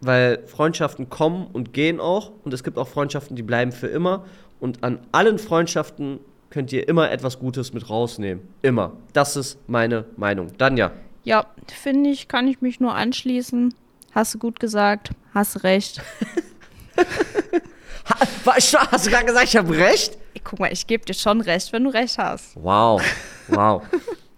weil 0.00 0.44
Freundschaften 0.46 1.10
kommen 1.10 1.48
und 1.52 1.72
gehen 1.72 1.98
auch 1.98 2.30
und 2.44 2.54
es 2.54 2.62
gibt 2.62 2.78
auch 2.78 2.86
Freundschaften, 2.86 3.36
die 3.36 3.42
bleiben 3.42 3.72
für 3.72 3.88
immer 3.88 4.26
und 4.60 4.84
an 4.84 5.00
allen 5.12 5.38
Freundschaften 5.38 6.20
könnt 6.50 6.72
ihr 6.72 6.88
immer 6.88 7.10
etwas 7.10 7.38
Gutes 7.38 7.72
mit 7.72 7.90
rausnehmen. 7.90 8.46
Immer. 8.62 8.92
Das 9.12 9.36
ist 9.36 9.58
meine 9.68 10.04
Meinung. 10.16 10.56
Danja. 10.56 10.92
Ja, 11.24 11.46
finde 11.66 12.10
ich, 12.10 12.28
kann 12.28 12.46
ich 12.46 12.60
mich 12.60 12.78
nur 12.78 12.94
anschließen. 12.94 13.74
Hast 14.12 14.34
du 14.34 14.38
gut 14.38 14.60
gesagt, 14.60 15.10
hast 15.34 15.64
recht. 15.64 16.00
Ha, 18.08 18.54
hast 18.92 19.06
du 19.06 19.10
gerade 19.10 19.24
gesagt, 19.24 19.48
ich 19.48 19.56
habe 19.56 19.76
recht? 19.76 20.16
Guck 20.48 20.60
mal, 20.60 20.72
ich 20.72 20.86
gebe 20.86 21.04
dir 21.04 21.14
schon 21.14 21.40
recht, 21.40 21.72
wenn 21.72 21.82
du 21.82 21.90
recht 21.90 22.18
hast. 22.18 22.54
Wow, 22.54 23.02
wow, 23.48 23.82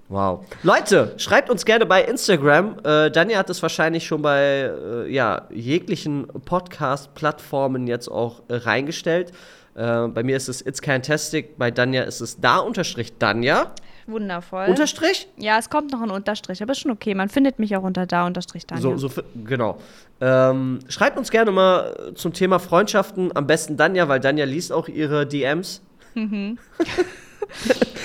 wow. 0.09 0.40
Leute, 0.62 1.12
schreibt 1.18 1.50
uns 1.50 1.66
gerne 1.66 1.84
bei 1.84 2.02
Instagram. 2.02 2.78
Äh, 2.82 3.11
Danja 3.11 3.36
hat 3.36 3.50
es 3.50 3.61
wahrscheinlich 3.61 4.06
schon 4.06 4.22
bei 4.22 4.72
äh, 4.72 5.12
ja, 5.12 5.46
jeglichen 5.50 6.26
Podcast-Plattformen 6.46 7.86
jetzt 7.86 8.09
auch 8.09 8.40
äh, 8.48 8.54
reingestellt. 8.54 9.32
Äh, 9.74 10.09
bei 10.09 10.22
mir 10.22 10.38
ist 10.38 10.48
es 10.48 10.64
It's 10.64 10.80
Fantastic, 10.82 11.59
bei 11.59 11.70
Danja 11.70 12.04
ist 12.04 12.22
es 12.22 12.40
da 12.40 12.56
unterstrich 12.56 13.18
Danja. 13.18 13.72
Wundervoll. 14.06 14.64
Unterstrich? 14.66 15.28
ja, 15.36 15.59
es 15.59 15.68
kommt 15.68 15.92
noch 15.92 16.00
ein 16.00 16.11
Unterstrich, 16.11 16.62
aber 16.62 16.72
ist 16.72 16.80
schon 16.80 16.90
okay. 16.90 17.14
Man 17.14 17.28
findet 17.28 17.59
mich 17.59 17.76
auch 17.76 17.82
unter 17.82 18.06
da 18.06 18.26
Unterstrich 18.26 18.66
dann. 18.66 18.80
So, 18.80 18.96
so, 18.96 19.11
genau. 19.44 19.76
Ähm, 20.22 20.78
schreibt 20.88 21.18
uns 21.18 21.30
gerne 21.30 21.50
mal 21.50 22.12
zum 22.14 22.32
Thema 22.32 22.61
Freundschaften. 22.61 23.36
Am 23.36 23.46
besten 23.46 23.76
Danja, 23.76 24.09
weil 24.09 24.20
Danja 24.20 24.46
liest 24.46 24.72
auch 24.72 24.88
ihre 24.88 25.26
DMs. 25.26 25.82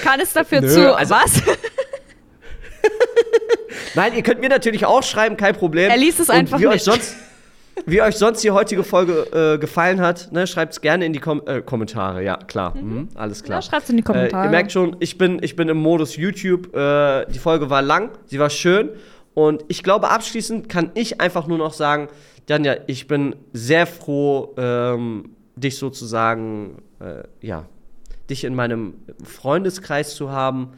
Kann 0.04 0.20
es 0.20 0.34
dafür 0.34 0.62
Nö, 0.62 0.68
zu. 0.70 0.96
also- 0.96 1.14
was? 1.16 1.42
Nein, 3.96 4.14
ihr 4.16 4.24
könnt 4.24 4.40
mir 4.42 4.50
natürlich 4.50 4.86
auch 4.86 5.04
schreiben, 5.04 5.38
kein 5.38 5.56
Problem. 5.56 5.90
Er 5.90 5.98
liest 5.98 6.20
es 6.20 6.30
einfach 6.30 6.60
wie 6.60 6.68
Euch 6.68 6.74
nicht. 6.76 6.84
sonst, 6.86 7.16
wie 7.86 8.02
euch 8.02 8.16
sonst 8.16 8.44
die 8.44 8.52
heutige 8.52 8.84
Folge 8.84 9.54
äh, 9.56 9.58
gefallen 9.60 10.02
hat, 10.02 10.32
ne, 10.32 10.48
schreibt 10.48 10.74
es 10.74 10.82
gerne 10.82 11.06
in 11.06 11.14
die 11.14 11.20
Kom 11.20 11.42
äh, 11.46 11.62
Kommentare. 11.62 12.24
Ja, 12.24 12.38
klar. 12.38 12.76
Mhm. 12.76 12.94
Mhm, 12.94 13.10
alles 13.16 13.44
klar. 13.44 13.60
Ja, 13.60 13.62
schreibt 13.62 13.84
es 13.84 13.90
in 13.90 13.98
die 13.98 14.04
Kommentare. 14.04 14.44
Äh, 14.44 14.48
ihr 14.48 14.52
merkt 14.52 14.72
schon, 14.72 14.96
ich 15.00 15.18
bin, 15.18 15.40
ich 15.42 15.56
bin 15.56 15.70
im 15.70 15.78
Modus 15.78 16.16
YouTube. 16.18 16.76
Äh, 16.76 17.26
die 17.28 17.40
Folge 17.40 17.70
war 17.70 17.82
lang, 17.82 18.12
sie 18.26 18.40
war 18.40 18.50
schön. 18.50 18.90
Und 19.34 19.64
ich 19.68 19.82
glaube, 19.84 20.10
abschließend 20.10 20.70
kann 20.70 20.92
ich 20.94 21.20
einfach 21.22 21.48
nur 21.48 21.58
noch 21.58 21.74
sagen, 21.74 22.08
Janja, 22.50 22.76
ich 22.88 23.08
bin 23.08 23.36
sehr 23.54 23.88
froh, 23.88 24.54
ähm, 24.58 25.30
dich 25.56 25.78
sozusagen, 25.78 26.82
äh, 27.00 27.24
ja, 27.46 27.66
dich 28.30 28.44
in 28.44 28.56
meinem 28.56 28.96
Freundeskreis 29.24 30.16
zu 30.16 30.32
haben 30.32 30.74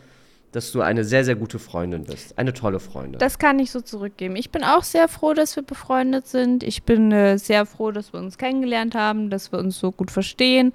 dass 0.55 0.71
du 0.71 0.79
eine 0.79 1.03
sehr, 1.03 1.25
sehr 1.25 1.35
gute 1.35 1.59
Freundin 1.59 2.05
bist. 2.05 2.37
Eine 2.39 2.53
tolle 2.53 2.79
Freundin. 2.79 3.19
Das 3.19 3.39
kann 3.39 3.59
ich 3.59 3.71
so 3.71 3.81
zurückgeben. 3.81 4.37
Ich 4.37 4.51
bin 4.51 4.63
auch 4.63 4.83
sehr 4.83 5.09
froh, 5.09 5.33
dass 5.33 5.57
wir 5.57 5.63
befreundet 5.63 6.27
sind. 6.27 6.63
Ich 6.63 6.83
bin 6.83 7.11
äh, 7.11 7.37
sehr 7.37 7.65
froh, 7.65 7.91
dass 7.91 8.13
wir 8.13 8.21
uns 8.21 8.37
kennengelernt 8.37 8.95
haben, 8.95 9.29
dass 9.29 9.51
wir 9.51 9.59
uns 9.59 9.77
so 9.77 9.91
gut 9.91 10.11
verstehen. 10.11 10.71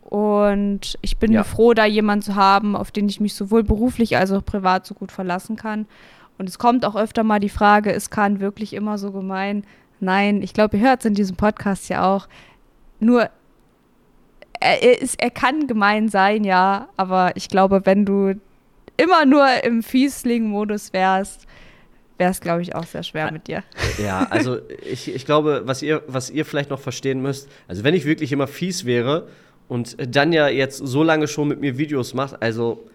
Und 0.00 0.96
ich 1.00 1.16
bin 1.16 1.32
ja. 1.32 1.42
froh, 1.42 1.74
da 1.74 1.84
jemanden 1.86 2.22
zu 2.22 2.36
haben, 2.36 2.76
auf 2.76 2.92
den 2.92 3.08
ich 3.08 3.18
mich 3.18 3.34
sowohl 3.34 3.64
beruflich 3.64 4.16
als 4.16 4.30
auch 4.30 4.44
privat 4.44 4.86
so 4.86 4.94
gut 4.94 5.10
verlassen 5.10 5.56
kann. 5.56 5.86
Und 6.38 6.48
es 6.48 6.60
kommt 6.60 6.84
auch 6.86 6.94
öfter 6.94 7.24
mal 7.24 7.40
die 7.40 7.48
Frage, 7.48 7.90
ist 7.90 8.12
Kahn 8.12 8.38
wirklich 8.38 8.74
immer 8.74 8.96
so 8.96 9.10
gemein? 9.10 9.64
Nein, 9.98 10.40
ich 10.40 10.54
glaube, 10.54 10.76
ihr 10.76 10.84
hört 10.84 11.00
es 11.00 11.06
in 11.06 11.14
diesem 11.14 11.34
Podcast 11.34 11.88
ja 11.88 12.06
auch. 12.06 12.28
Nur, 13.00 13.28
er, 14.60 15.00
ist, 15.02 15.20
er 15.20 15.30
kann 15.30 15.66
gemein 15.66 16.08
sein, 16.08 16.44
ja, 16.44 16.88
aber 16.96 17.32
ich 17.34 17.48
glaube, 17.48 17.82
wenn 17.84 18.04
du 18.04 18.34
immer 18.96 19.26
nur 19.26 19.46
im 19.64 19.82
Fiesling-Modus 19.82 20.92
wärst, 20.92 21.46
wäre 22.18 22.30
es, 22.30 22.40
glaube 22.40 22.62
ich, 22.62 22.74
auch 22.74 22.84
sehr 22.84 23.02
schwer 23.02 23.30
mit 23.30 23.46
dir. 23.46 23.62
Ja, 24.02 24.26
also 24.30 24.58
ich, 24.84 25.14
ich 25.14 25.26
glaube, 25.26 25.62
was 25.64 25.82
ihr, 25.82 26.02
was 26.06 26.30
ihr 26.30 26.44
vielleicht 26.44 26.70
noch 26.70 26.80
verstehen 26.80 27.20
müsst, 27.20 27.48
also 27.68 27.84
wenn 27.84 27.94
ich 27.94 28.04
wirklich 28.04 28.32
immer 28.32 28.46
fies 28.46 28.86
wäre 28.86 29.28
und 29.68 29.96
dann 30.14 30.32
ja 30.32 30.48
jetzt 30.48 30.78
so 30.78 31.02
lange 31.02 31.28
schon 31.28 31.48
mit 31.48 31.60
mir 31.60 31.76
Videos 31.76 32.14
macht, 32.14 32.42
also 32.42 32.88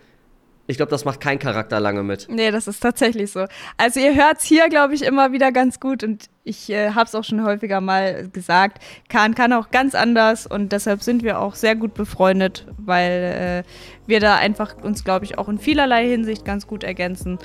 ich 0.71 0.77
glaube, 0.77 0.89
das 0.89 1.03
macht 1.03 1.19
kein 1.19 1.37
Charakter 1.37 1.79
lange 1.79 2.01
mit. 2.01 2.27
Nee, 2.29 2.49
das 2.49 2.67
ist 2.67 2.79
tatsächlich 2.79 3.31
so. 3.31 3.45
Also 3.77 3.99
ihr 3.99 4.15
hört 4.15 4.39
es 4.39 4.45
hier, 4.45 4.69
glaube 4.69 4.93
ich, 4.93 5.03
immer 5.03 5.33
wieder 5.33 5.51
ganz 5.51 5.79
gut 5.79 6.03
und 6.03 6.29
ich 6.45 6.69
äh, 6.69 6.91
habe 6.91 7.05
es 7.05 7.13
auch 7.13 7.25
schon 7.25 7.43
häufiger 7.43 7.81
mal 7.81 8.29
gesagt. 8.29 8.81
Kahn 9.09 9.35
kann 9.35 9.51
auch 9.51 9.69
ganz 9.69 9.95
anders 9.95 10.47
und 10.47 10.71
deshalb 10.71 11.03
sind 11.03 11.23
wir 11.23 11.39
auch 11.39 11.55
sehr 11.55 11.75
gut 11.75 11.93
befreundet, 11.93 12.65
weil 12.77 13.63
äh, 13.65 13.69
wir 14.07 14.21
da 14.21 14.37
einfach 14.37 14.75
uns, 14.81 15.03
glaube 15.03 15.25
ich, 15.25 15.37
auch 15.37 15.49
in 15.49 15.59
vielerlei 15.59 16.07
Hinsicht 16.07 16.45
ganz 16.45 16.67
gut 16.67 16.85
ergänzen. 16.85 17.37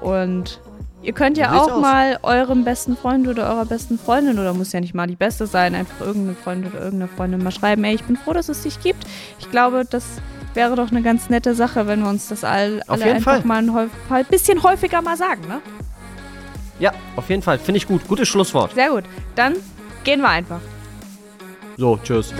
Und 0.00 0.60
ihr 1.02 1.12
könnt 1.12 1.36
ja 1.36 1.52
auch 1.52 1.72
aus. 1.72 1.82
mal 1.82 2.18
eurem 2.22 2.64
besten 2.64 2.96
Freund 2.96 3.28
oder 3.28 3.50
eurer 3.50 3.66
besten 3.66 3.98
Freundin, 3.98 4.38
oder 4.38 4.54
muss 4.54 4.72
ja 4.72 4.80
nicht 4.80 4.94
mal 4.94 5.06
die 5.06 5.16
beste 5.16 5.46
sein, 5.46 5.74
einfach 5.74 6.00
irgendeine 6.00 6.34
Freund 6.34 6.66
oder 6.66 6.82
irgendeine 6.82 7.08
Freundin 7.08 7.44
mal 7.44 7.50
schreiben, 7.50 7.84
ey, 7.84 7.94
ich 7.94 8.04
bin 8.04 8.16
froh, 8.16 8.32
dass 8.32 8.48
es 8.48 8.62
dich 8.62 8.80
gibt. 8.80 9.04
Ich 9.38 9.50
glaube, 9.50 9.84
das 9.88 10.06
wäre 10.54 10.76
doch 10.76 10.90
eine 10.90 11.02
ganz 11.02 11.28
nette 11.30 11.54
Sache, 11.54 11.86
wenn 11.86 12.02
wir 12.02 12.08
uns 12.08 12.28
das 12.28 12.44
all, 12.44 12.82
alle 12.86 13.04
einfach 13.04 13.36
Fall. 13.36 13.44
mal 13.44 13.58
ein, 13.58 13.90
ein 14.10 14.24
bisschen 14.26 14.62
häufiger 14.62 15.02
mal 15.02 15.16
sagen, 15.16 15.42
ne? 15.48 15.60
Ja, 16.78 16.92
auf 17.16 17.28
jeden 17.28 17.42
Fall. 17.42 17.58
Finde 17.58 17.76
ich 17.76 17.86
gut. 17.86 18.06
Gutes 18.08 18.28
Schlusswort. 18.28 18.74
Sehr 18.74 18.90
gut. 18.90 19.04
Dann 19.34 19.54
gehen 20.02 20.20
wir 20.22 20.30
einfach. 20.30 20.60
So, 21.76 21.98
tschüss. 22.02 22.32